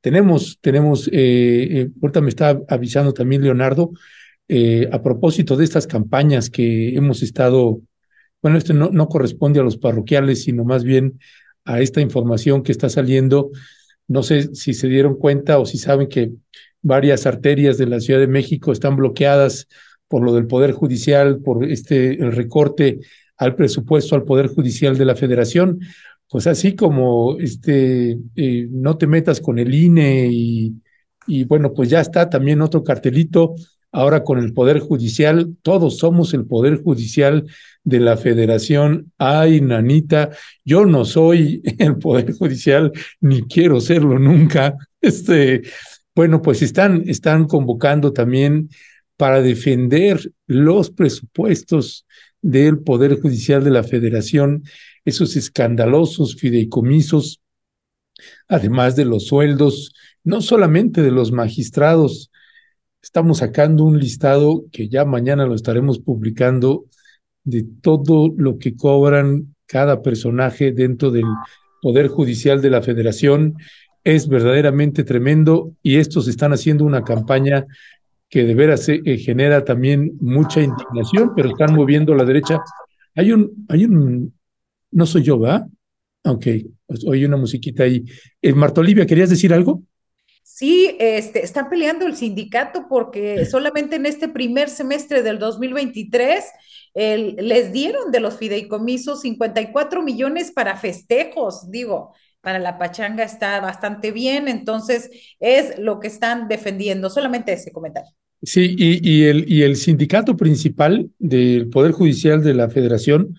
tenemos, 0.05 0.59
tenemos, 0.61 1.09
eh, 1.09 1.13
eh, 1.15 1.91
ahorita 2.03 2.21
me 2.21 2.29
está 2.29 2.61
avisando 2.69 3.15
también 3.15 3.41
Leonardo, 3.41 3.93
eh, 4.49 4.87
a 4.93 5.01
propósito 5.03 5.57
de 5.57 5.65
estas 5.65 5.87
campañas 5.87 6.51
que 6.51 6.95
hemos 6.95 7.23
estado, 7.23 7.81
bueno, 8.43 8.59
esto 8.59 8.75
no, 8.75 8.91
no 8.91 9.09
corresponde 9.09 9.61
a 9.61 9.63
los 9.63 9.79
parroquiales, 9.79 10.43
sino 10.43 10.63
más 10.63 10.85
bien 10.85 11.19
a 11.65 11.81
esta 11.81 12.03
información 12.03 12.63
que 12.63 12.73
está 12.73 12.91
saliendo. 12.91 13.51
No 14.07 14.23
sé 14.23 14.55
si 14.55 14.75
se 14.75 14.89
dieron 14.89 15.17
cuenta 15.17 15.59
o 15.59 15.65
si 15.65 15.79
saben 15.79 16.09
que 16.09 16.33
varias 16.83 17.25
arterias 17.25 17.79
de 17.79 17.87
la 17.87 17.99
Ciudad 17.99 18.21
de 18.21 18.27
México 18.27 18.73
están 18.73 18.97
bloqueadas 18.97 19.69
por 20.07 20.23
lo 20.23 20.35
del 20.35 20.47
Poder 20.47 20.73
Judicial, 20.73 21.39
por 21.39 21.65
este 21.65 22.23
el 22.23 22.33
recorte 22.33 22.99
al 23.39 23.57
presupuesto 23.57 24.17
al 24.17 24.25
Poder 24.25 24.49
Judicial 24.49 24.99
de 24.99 25.07
la 25.07 25.17
Federación. 25.17 25.81
Pues 26.29 26.47
así 26.47 26.75
como 26.75 27.37
este 27.39 28.19
eh, 28.35 28.67
no 28.71 28.97
te 28.97 29.07
metas 29.07 29.41
con 29.41 29.59
el 29.59 29.75
INE 29.75 30.29
y, 30.31 30.75
y 31.27 31.45
bueno, 31.45 31.73
pues 31.73 31.89
ya 31.91 32.01
está 32.01 32.29
también 32.29 32.61
otro 32.61 32.83
cartelito 32.83 33.55
ahora 33.95 34.25
con 34.25 34.41
el 34.41 34.53
Poder 34.53 34.81
Judicial, 34.81 35.57
todos 35.63 35.99
somos 35.99 36.35
el 36.35 36.47
Poder 36.47 36.83
Judicial 36.83 37.47
de 37.85 38.01
la 38.01 38.17
Federación. 38.17 39.13
Ay, 39.19 39.61
nanita, 39.61 40.31
yo 40.65 40.85
no 40.85 41.05
soy 41.05 41.63
el 41.79 41.97
Poder 41.99 42.33
Judicial, 42.33 42.93
ni 43.21 43.43
quiero 43.43 43.81
serlo 43.81 44.19
nunca. 44.19 44.77
Este, 45.05 45.61
bueno, 46.15 46.41
pues 46.41 46.63
están, 46.63 47.03
están 47.07 47.47
convocando 47.47 48.15
también 48.15 48.71
para 49.19 49.43
defender 49.43 50.19
los 50.47 50.89
presupuestos 50.89 52.07
del 52.41 52.79
Poder 52.79 53.21
Judicial 53.21 53.63
de 53.63 53.71
la 53.71 53.83
Federación, 53.83 54.63
esos 55.05 55.37
escandalosos 55.37 56.37
fideicomisos, 56.37 57.41
además 58.49 58.97
de 58.97 59.05
los 59.05 59.27
sueldos, 59.27 59.93
no 60.23 60.41
solamente 60.41 61.03
de 61.03 61.11
los 61.11 61.33
magistrados, 61.33 62.31
Estamos 63.05 63.39
sacando 63.39 63.85
un 63.85 63.99
listado 63.99 64.65
que 64.73 64.89
ya 64.89 65.05
mañana 65.05 65.45
lo 65.45 65.55
estaremos 65.55 65.99
publicando 65.99 66.87
de 67.45 67.67
todo 67.83 68.33
lo 68.35 68.59
que 68.59 68.77
cobran 68.77 69.55
cada 69.67 70.01
personaje 70.01 70.73
dentro 70.73 71.11
del 71.11 71.27
Poder 71.83 72.09
Judicial 72.09 72.63
de 72.63 72.71
la 72.71 72.81
Federación. 72.81 73.57
Es 74.05 74.27
verdaderamente 74.27 75.05
tremendo 75.05 75.75
y 75.83 75.97
estos 75.97 76.29
están 76.29 76.55
haciendo 76.55 76.87
una 76.87 77.05
campaña 77.05 77.67
que 78.31 78.45
de 78.45 78.55
veras 78.55 78.89
eh, 78.89 79.03
genera 79.19 79.67
también 79.67 80.17
mucha 80.19 80.63
indignación, 80.63 81.33
pero 81.37 81.51
están 81.51 81.75
moviendo 81.75 82.15
la 82.15 82.25
derecha. 82.25 82.59
Hay 83.15 83.33
un, 83.33 83.67
hay 83.69 83.85
un, 83.85 84.33
no 84.95 85.07
soy 85.07 85.23
yo, 85.23 85.39
¿va? 85.39 85.67
Ok, 86.25 86.47
pues, 86.87 87.05
oye 87.07 87.27
una 87.27 87.37
musiquita 87.37 87.83
ahí. 87.85 88.05
Eh, 88.41 88.53
Marta 88.55 88.81
Olivia, 88.81 89.07
¿querías 89.07 89.31
decir 89.31 89.53
algo? 89.53 89.83
Sí, 90.43 90.97
este, 91.01 91.45
están 91.45 91.69
peleando 91.69 92.07
el 92.07 92.17
sindicato 92.17 92.87
porque 92.89 93.45
solamente 93.47 93.97
en 93.97 94.07
este 94.07 94.29
primer 94.29 94.69
semestre 94.69 95.23
del 95.23 95.39
2023 95.39 96.45
el, 96.95 97.37
les 97.41 97.73
dieron 97.73 98.13
de 98.13 98.21
los 98.21 98.37
fideicomisos 98.37 99.23
54 99.23 100.03
millones 100.03 100.53
para 100.53 100.77
festejos, 100.77 101.71
digo, 101.71 102.15
para 102.41 102.59
la 102.59 102.79
pachanga 102.79 103.25
está 103.25 103.59
bastante 103.61 104.13
bien, 104.13 104.49
entonces 104.49 105.11
es 105.41 105.79
lo 105.79 105.99
que 105.99 106.09
están 106.09 106.47
defendiendo, 106.47 107.11
solamente 107.11 107.55
ese 107.55 107.73
comentario. 107.73 108.13
Sí, 108.43 108.77
y, 108.79 109.01
y, 109.11 109.25
el, 109.25 109.51
y 109.51 109.63
el 109.63 109.77
sindicato 109.77 110.37
principal 110.37 111.11
del 111.19 111.71
Poder 111.71 111.93
Judicial 111.93 112.45
de 112.45 112.55
la 112.55 112.69
Federación, 112.69 113.35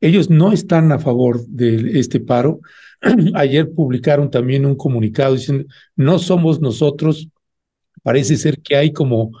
ellos 0.00 0.30
no 0.30 0.52
están 0.52 0.92
a 0.92 0.98
favor 0.98 1.44
de 1.46 1.98
este 1.98 2.20
paro, 2.20 2.60
Ayer 3.34 3.70
publicaron 3.72 4.30
también 4.30 4.66
un 4.66 4.76
comunicado 4.76 5.34
diciendo, 5.34 5.64
no 5.96 6.18
somos 6.18 6.60
nosotros, 6.60 7.28
parece 8.02 8.36
ser 8.36 8.60
que 8.60 8.76
hay 8.76 8.92
como 8.92 9.32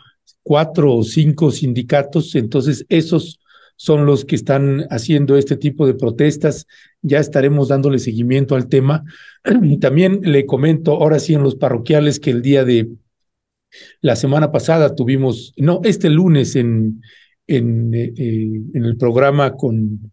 cuatro 0.42 0.94
o 0.96 1.04
cinco 1.04 1.50
sindicatos, 1.50 2.34
entonces 2.34 2.84
esos 2.88 3.38
son 3.76 4.04
los 4.04 4.24
que 4.24 4.36
están 4.36 4.86
haciendo 4.90 5.36
este 5.36 5.56
tipo 5.56 5.86
de 5.86 5.94
protestas. 5.94 6.66
Ya 7.00 7.18
estaremos 7.18 7.68
dándole 7.68 7.98
seguimiento 7.98 8.54
al 8.54 8.68
tema. 8.68 9.04
También 9.80 10.20
le 10.22 10.44
comento 10.44 10.92
ahora 10.92 11.18
sí 11.18 11.32
en 11.32 11.42
los 11.42 11.54
parroquiales 11.54 12.20
que 12.20 12.30
el 12.30 12.42
día 12.42 12.64
de 12.64 12.90
la 14.02 14.16
semana 14.16 14.52
pasada 14.52 14.94
tuvimos, 14.94 15.54
no, 15.56 15.80
este 15.84 16.10
lunes 16.10 16.56
en, 16.56 17.00
en, 17.46 17.94
eh, 17.94 18.12
en 18.16 18.84
el 18.84 18.96
programa 18.98 19.56
con 19.56 20.12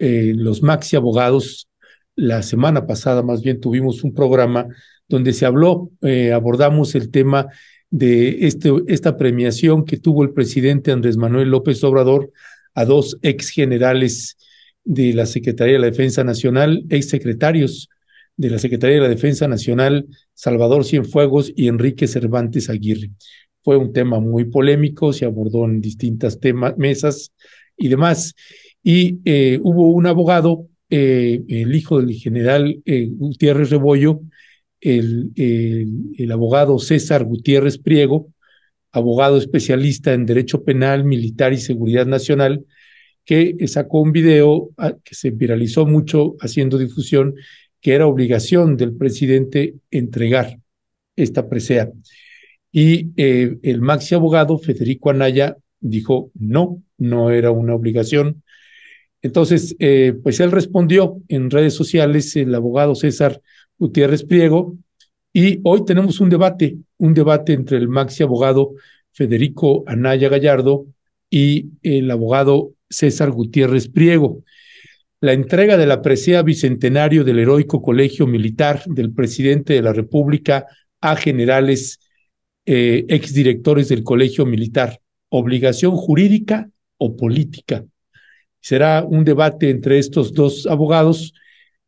eh, 0.00 0.32
los 0.34 0.62
Maxi 0.62 0.96
Abogados, 0.96 1.68
la 2.16 2.42
semana 2.42 2.86
pasada 2.86 3.22
más 3.22 3.42
bien 3.42 3.60
tuvimos 3.60 4.02
un 4.02 4.14
programa 4.14 4.66
donde 5.08 5.32
se 5.34 5.44
habló, 5.44 5.90
eh, 6.00 6.32
abordamos 6.32 6.94
el 6.94 7.10
tema 7.10 7.48
de 7.90 8.46
este, 8.46 8.72
esta 8.88 9.16
premiación 9.16 9.84
que 9.84 9.98
tuvo 9.98 10.22
el 10.22 10.32
presidente 10.32 10.90
Andrés 10.90 11.16
Manuel 11.16 11.50
López 11.50 11.84
Obrador 11.84 12.32
a 12.74 12.84
dos 12.84 13.18
ex 13.20 13.50
generales 13.50 14.38
de 14.84 15.12
la 15.12 15.26
Secretaría 15.26 15.74
de 15.74 15.80
la 15.80 15.90
Defensa 15.90 16.24
Nacional, 16.24 16.84
ex 16.88 17.08
secretarios 17.08 17.88
de 18.36 18.48
la 18.48 18.58
Secretaría 18.58 18.96
de 18.96 19.02
la 19.02 19.08
Defensa 19.08 19.48
Nacional, 19.48 20.06
Salvador 20.32 20.86
Cienfuegos 20.86 21.52
y 21.54 21.68
Enrique 21.68 22.06
Cervantes 22.06 22.70
Aguirre. 22.70 23.10
Fue 23.62 23.76
un 23.76 23.92
tema 23.92 24.18
muy 24.18 24.46
polémico, 24.46 25.12
se 25.12 25.26
abordó 25.26 25.66
en 25.66 25.82
distintas 25.82 26.40
temas, 26.40 26.78
mesas 26.78 27.32
y 27.76 27.88
demás. 27.88 28.34
Y 28.82 29.20
eh, 29.24 29.58
hubo 29.62 29.90
un 29.90 30.06
abogado 30.06 30.66
eh, 30.88 31.42
el 31.48 31.74
hijo 31.74 32.00
del 32.00 32.14
general 32.14 32.82
eh, 32.84 33.08
Gutiérrez 33.10 33.70
Rebollo, 33.70 34.22
el, 34.80 35.30
el, 35.36 36.32
abogado 36.32 36.78
César 36.78 37.24
Gutiérrez 37.24 37.78
Priego, 37.78 38.32
abogado 38.92 39.36
especialista 39.36 40.14
en 40.14 40.24
Derecho 40.24 40.64
Penal, 40.64 41.04
Militar 41.04 41.52
y 41.52 41.58
Seguridad 41.58 42.06
Nacional, 42.06 42.64
que 43.24 43.56
sacó 43.68 44.00
un 44.00 44.12
video 44.12 44.70
ah, 44.78 44.94
que 45.04 45.14
se 45.14 45.30
viralizó 45.30 45.86
mucho 45.86 46.34
haciendo 46.40 46.78
difusión, 46.78 47.34
que 47.80 47.92
era 47.92 48.06
obligación 48.06 48.76
del 48.76 48.96
presidente 48.96 49.74
entregar 49.90 50.58
esta 51.14 51.48
presea. 51.48 51.90
Y 52.72 53.10
el 53.16 53.80
maxi 53.80 54.14
abogado 54.14 54.56
Federico 54.58 55.10
Anaya 55.10 55.56
dijo, 55.80 56.30
no, 56.34 56.82
no 56.96 57.30
era 57.30 57.50
una 57.50 57.74
obligación, 57.74 58.42
entonces, 59.22 59.76
eh, 59.78 60.14
pues 60.22 60.40
él 60.40 60.50
respondió 60.50 61.18
en 61.28 61.50
redes 61.50 61.74
sociales, 61.74 62.34
el 62.36 62.54
abogado 62.54 62.94
César 62.94 63.40
Gutiérrez 63.78 64.24
Priego, 64.24 64.76
y 65.32 65.60
hoy 65.62 65.84
tenemos 65.84 66.20
un 66.20 66.30
debate, 66.30 66.78
un 66.98 67.14
debate 67.14 67.52
entre 67.52 67.76
el 67.76 67.88
maxi 67.88 68.22
abogado 68.22 68.72
Federico 69.12 69.84
Anaya 69.86 70.28
Gallardo 70.28 70.86
y 71.28 71.70
el 71.82 72.10
abogado 72.10 72.72
César 72.88 73.30
Gutiérrez 73.30 73.88
Priego. 73.88 74.42
La 75.20 75.34
entrega 75.34 75.76
de 75.76 75.86
la 75.86 76.00
presea 76.00 76.42
bicentenario 76.42 77.22
del 77.22 77.38
heroico 77.38 77.82
colegio 77.82 78.26
militar 78.26 78.82
del 78.86 79.12
presidente 79.12 79.74
de 79.74 79.82
la 79.82 79.92
República 79.92 80.66
a 81.00 81.14
generales 81.14 82.00
eh, 82.64 83.04
exdirectores 83.08 83.88
del 83.88 84.02
colegio 84.02 84.46
militar, 84.46 85.00
obligación 85.28 85.94
jurídica 85.94 86.70
o 86.96 87.16
política. 87.16 87.84
Será 88.60 89.04
un 89.04 89.24
debate 89.24 89.70
entre 89.70 89.98
estos 89.98 90.32
dos 90.32 90.66
abogados. 90.66 91.32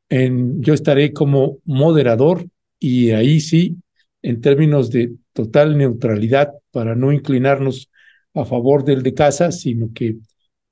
Yo 0.08 0.74
estaré 0.74 1.12
como 1.12 1.58
moderador 1.64 2.46
y 2.78 3.10
ahí 3.10 3.40
sí, 3.40 3.76
en 4.22 4.40
términos 4.40 4.90
de 4.90 5.12
total 5.32 5.76
neutralidad, 5.78 6.52
para 6.70 6.94
no 6.94 7.12
inclinarnos 7.12 7.90
a 8.34 8.44
favor 8.44 8.84
del 8.84 9.02
de 9.02 9.14
casa, 9.14 9.52
sino 9.52 9.90
que 9.94 10.16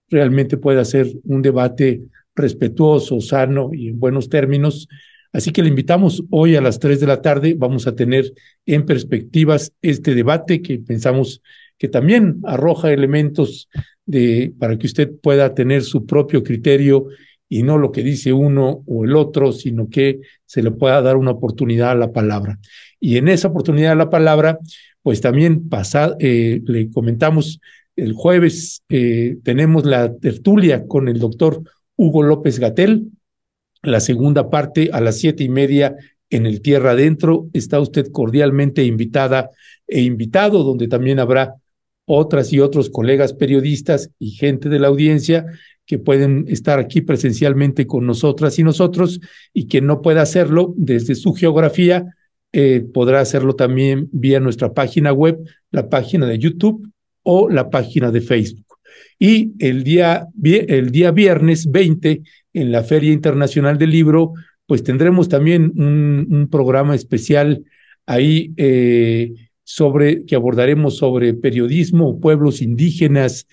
realmente 0.08 0.56
pueda 0.56 0.84
ser 0.84 1.06
un 1.24 1.42
debate 1.42 2.02
respetuoso, 2.34 3.20
sano 3.20 3.70
y 3.72 3.88
en 3.88 3.98
buenos 3.98 4.28
términos. 4.28 4.88
Así 5.32 5.52
que 5.52 5.62
le 5.62 5.68
invitamos 5.68 6.24
hoy 6.30 6.56
a 6.56 6.60
las 6.60 6.78
tres 6.78 7.00
de 7.00 7.06
la 7.06 7.22
tarde. 7.22 7.54
Vamos 7.56 7.86
a 7.86 7.94
tener 7.94 8.32
en 8.66 8.84
perspectivas 8.84 9.72
este 9.80 10.14
debate 10.14 10.60
que 10.60 10.78
pensamos 10.78 11.42
que 11.80 11.88
también 11.88 12.40
arroja 12.44 12.92
elementos 12.92 13.70
de, 14.04 14.52
para 14.58 14.78
que 14.78 14.86
usted 14.86 15.10
pueda 15.22 15.54
tener 15.54 15.82
su 15.82 16.04
propio 16.04 16.44
criterio 16.44 17.06
y 17.48 17.62
no 17.62 17.78
lo 17.78 17.90
que 17.90 18.02
dice 18.02 18.34
uno 18.34 18.84
o 18.86 19.04
el 19.06 19.16
otro, 19.16 19.50
sino 19.50 19.88
que 19.88 20.20
se 20.44 20.62
le 20.62 20.72
pueda 20.72 21.00
dar 21.00 21.16
una 21.16 21.30
oportunidad 21.30 21.92
a 21.92 21.94
la 21.94 22.12
palabra. 22.12 22.58
Y 23.00 23.16
en 23.16 23.28
esa 23.28 23.48
oportunidad 23.48 23.92
a 23.92 23.96
la 23.96 24.10
palabra, 24.10 24.58
pues 25.02 25.22
también 25.22 25.70
pasado, 25.70 26.16
eh, 26.20 26.60
le 26.66 26.90
comentamos 26.90 27.60
el 27.96 28.12
jueves, 28.12 28.82
eh, 28.90 29.38
tenemos 29.42 29.86
la 29.86 30.14
tertulia 30.14 30.86
con 30.86 31.08
el 31.08 31.18
doctor 31.18 31.62
Hugo 31.96 32.22
López 32.22 32.58
Gatel, 32.58 33.06
la 33.82 34.00
segunda 34.00 34.50
parte 34.50 34.90
a 34.92 35.00
las 35.00 35.18
siete 35.18 35.44
y 35.44 35.48
media 35.48 35.96
en 36.28 36.44
el 36.44 36.60
Tierra 36.60 36.90
Adentro. 36.90 37.48
Está 37.54 37.80
usted 37.80 38.12
cordialmente 38.12 38.84
invitada 38.84 39.48
e 39.88 40.02
invitado, 40.02 40.62
donde 40.62 40.86
también 40.86 41.18
habrá 41.18 41.54
otras 42.06 42.52
y 42.52 42.60
otros 42.60 42.90
colegas 42.90 43.32
periodistas 43.32 44.10
y 44.18 44.30
gente 44.30 44.68
de 44.68 44.78
la 44.78 44.88
audiencia 44.88 45.46
que 45.86 45.98
pueden 45.98 46.44
estar 46.48 46.78
aquí 46.78 47.00
presencialmente 47.00 47.86
con 47.86 48.06
nosotras 48.06 48.58
y 48.58 48.62
nosotros, 48.62 49.20
y 49.52 49.66
quien 49.66 49.86
no 49.86 50.02
pueda 50.02 50.22
hacerlo 50.22 50.72
desde 50.76 51.14
su 51.14 51.34
geografía, 51.34 52.06
eh, 52.52 52.84
podrá 52.92 53.20
hacerlo 53.20 53.54
también 53.54 54.08
vía 54.12 54.40
nuestra 54.40 54.72
página 54.72 55.12
web, 55.12 55.38
la 55.70 55.88
página 55.88 56.26
de 56.26 56.38
YouTube 56.38 56.88
o 57.22 57.48
la 57.48 57.70
página 57.70 58.10
de 58.10 58.20
Facebook. 58.20 58.66
Y 59.18 59.52
el 59.58 59.84
día, 59.84 60.26
el 60.42 60.90
día 60.90 61.10
viernes 61.10 61.70
20, 61.70 62.22
en 62.54 62.72
la 62.72 62.82
Feria 62.82 63.12
Internacional 63.12 63.78
del 63.78 63.90
Libro, 63.90 64.32
pues 64.66 64.82
tendremos 64.82 65.28
también 65.28 65.72
un, 65.76 66.26
un 66.30 66.48
programa 66.48 66.94
especial 66.94 67.64
ahí 68.06 68.52
eh, 68.56 69.49
sobre 69.70 70.24
que 70.24 70.34
abordaremos 70.34 70.96
sobre 70.96 71.32
periodismo, 71.32 72.18
pueblos 72.18 72.60
indígenas, 72.60 73.46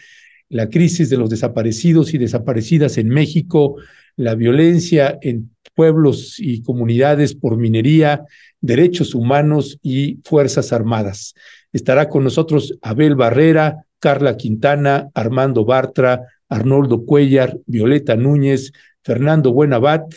la 0.50 0.68
crisis 0.68 1.12
de 1.12 1.18
los 1.18 1.30
desaparecidos 1.30 2.16
y 2.16 2.18
desaparecidas 2.18 2.98
en 2.98 3.10
México, 3.10 3.76
la 4.16 4.34
violencia 4.34 5.20
en 5.22 5.52
pueblos 5.76 6.40
y 6.40 6.64
comunidades 6.64 7.36
por 7.36 7.56
minería, 7.58 8.24
derechos 8.62 9.14
humanos 9.14 9.78
y 9.84 10.20
fuerzas 10.24 10.74
armadas. 10.74 11.36
Estará 11.72 12.10
con 12.10 12.24
nosotros 12.24 12.76
Abel 12.82 13.16
Barrera, 13.16 13.86
Carla 14.00 14.38
Quintana, 14.38 15.10
Armando 15.14 15.66
Bartra, 15.66 16.22
Arnoldo 16.50 17.06
Cuellar, 17.06 17.60
Violeta 17.68 18.16
Núñez, 18.16 18.72
Fernando 19.04 19.54
Buenabat, 19.54 20.12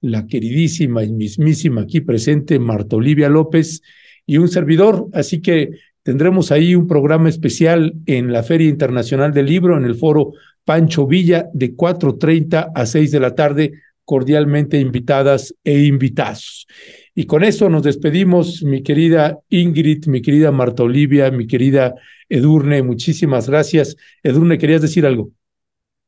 la 0.00 0.28
queridísima 0.28 1.02
y 1.02 1.12
mismísima 1.12 1.80
aquí 1.80 2.00
presente 2.02 2.60
Marta 2.60 2.94
Olivia 2.94 3.28
López 3.28 3.82
y 4.30 4.38
un 4.38 4.46
servidor. 4.46 5.08
Así 5.12 5.42
que 5.42 5.70
tendremos 6.04 6.52
ahí 6.52 6.76
un 6.76 6.86
programa 6.86 7.28
especial 7.28 7.94
en 8.06 8.32
la 8.32 8.44
Feria 8.44 8.68
Internacional 8.68 9.32
del 9.32 9.46
Libro, 9.46 9.76
en 9.76 9.84
el 9.84 9.96
foro 9.96 10.34
Pancho 10.64 11.04
Villa, 11.04 11.48
de 11.52 11.74
4.30 11.74 12.70
a 12.72 12.86
6 12.86 13.10
de 13.10 13.18
la 13.18 13.34
tarde, 13.34 13.72
cordialmente 14.04 14.78
invitadas 14.78 15.52
e 15.64 15.80
invitados. 15.80 16.68
Y 17.12 17.26
con 17.26 17.42
eso 17.42 17.68
nos 17.68 17.82
despedimos, 17.82 18.62
mi 18.62 18.84
querida 18.84 19.36
Ingrid, 19.48 20.06
mi 20.06 20.22
querida 20.22 20.52
Marta 20.52 20.84
Olivia, 20.84 21.32
mi 21.32 21.48
querida 21.48 21.96
Edurne, 22.28 22.84
muchísimas 22.84 23.50
gracias. 23.50 23.96
Edurne, 24.22 24.58
¿querías 24.58 24.80
decir 24.80 25.06
algo? 25.06 25.32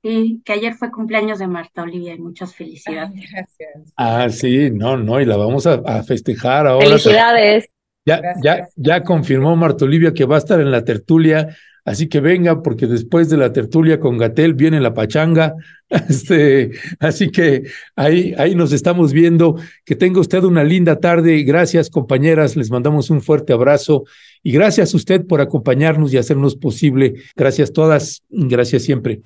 Sí, 0.05 0.41
que 0.45 0.53
ayer 0.53 0.75
fue 0.75 0.93
cumpleaños 0.93 1.41
de 1.41 1.49
Marta 1.49 1.83
Olivia 1.83 2.15
y 2.15 2.21
muchas 2.21 2.55
felicidades. 2.55 3.21
Gracias. 3.33 3.93
Ah, 3.97 4.29
sí, 4.31 4.71
no, 4.71 4.97
no, 4.97 5.21
y 5.21 5.25
la 5.25 5.37
vamos 5.37 5.67
a, 5.67 5.75
a 5.85 6.05
festejar 6.05 6.69
ahora. 6.69 6.87
Felicidades. 6.87 7.72
Ya, 8.05 8.21
ya, 8.43 8.69
ya 8.77 9.03
confirmó 9.05 9.55
Marta 9.55 9.85
Olivia 9.85 10.13
que 10.13 10.25
va 10.25 10.37
a 10.37 10.39
estar 10.39 10.61
en 10.61 10.73
la 10.73 10.85
tertulia, 10.85 11.57
así 11.85 12.09
que 12.09 12.21
venga, 12.21 12.61
porque 12.61 12.89
después 12.89 13.31
de 13.31 13.37
la 13.37 13.53
tertulia 13.53 14.01
con 14.01 14.19
Gatel 14.19 14.55
viene 14.55 14.81
la 14.81 14.95
pachanga. 14.95 15.55
Este, 16.09 16.71
así 17.01 17.29
que 17.29 17.65
ahí, 17.97 18.35
ahí 18.39 18.55
nos 18.55 18.73
estamos 18.73 19.13
viendo. 19.13 19.57
Que 19.85 19.95
tenga 19.95 20.21
usted 20.21 20.43
una 20.43 20.65
linda 20.65 20.99
tarde. 21.01 21.43
Gracias, 21.43 21.91
compañeras. 21.91 22.57
Les 22.57 22.71
mandamos 22.71 23.11
un 23.11 23.21
fuerte 23.21 23.53
abrazo. 23.53 24.05
Y 24.43 24.53
gracias 24.53 24.95
a 24.95 24.97
usted 24.97 25.27
por 25.27 25.43
acompañarnos 25.43 26.15
y 26.15 26.17
hacernos 26.17 26.57
posible. 26.57 27.17
Gracias 27.37 27.75
todas. 27.75 28.23
Gracias 28.31 28.85
siempre. 28.85 29.21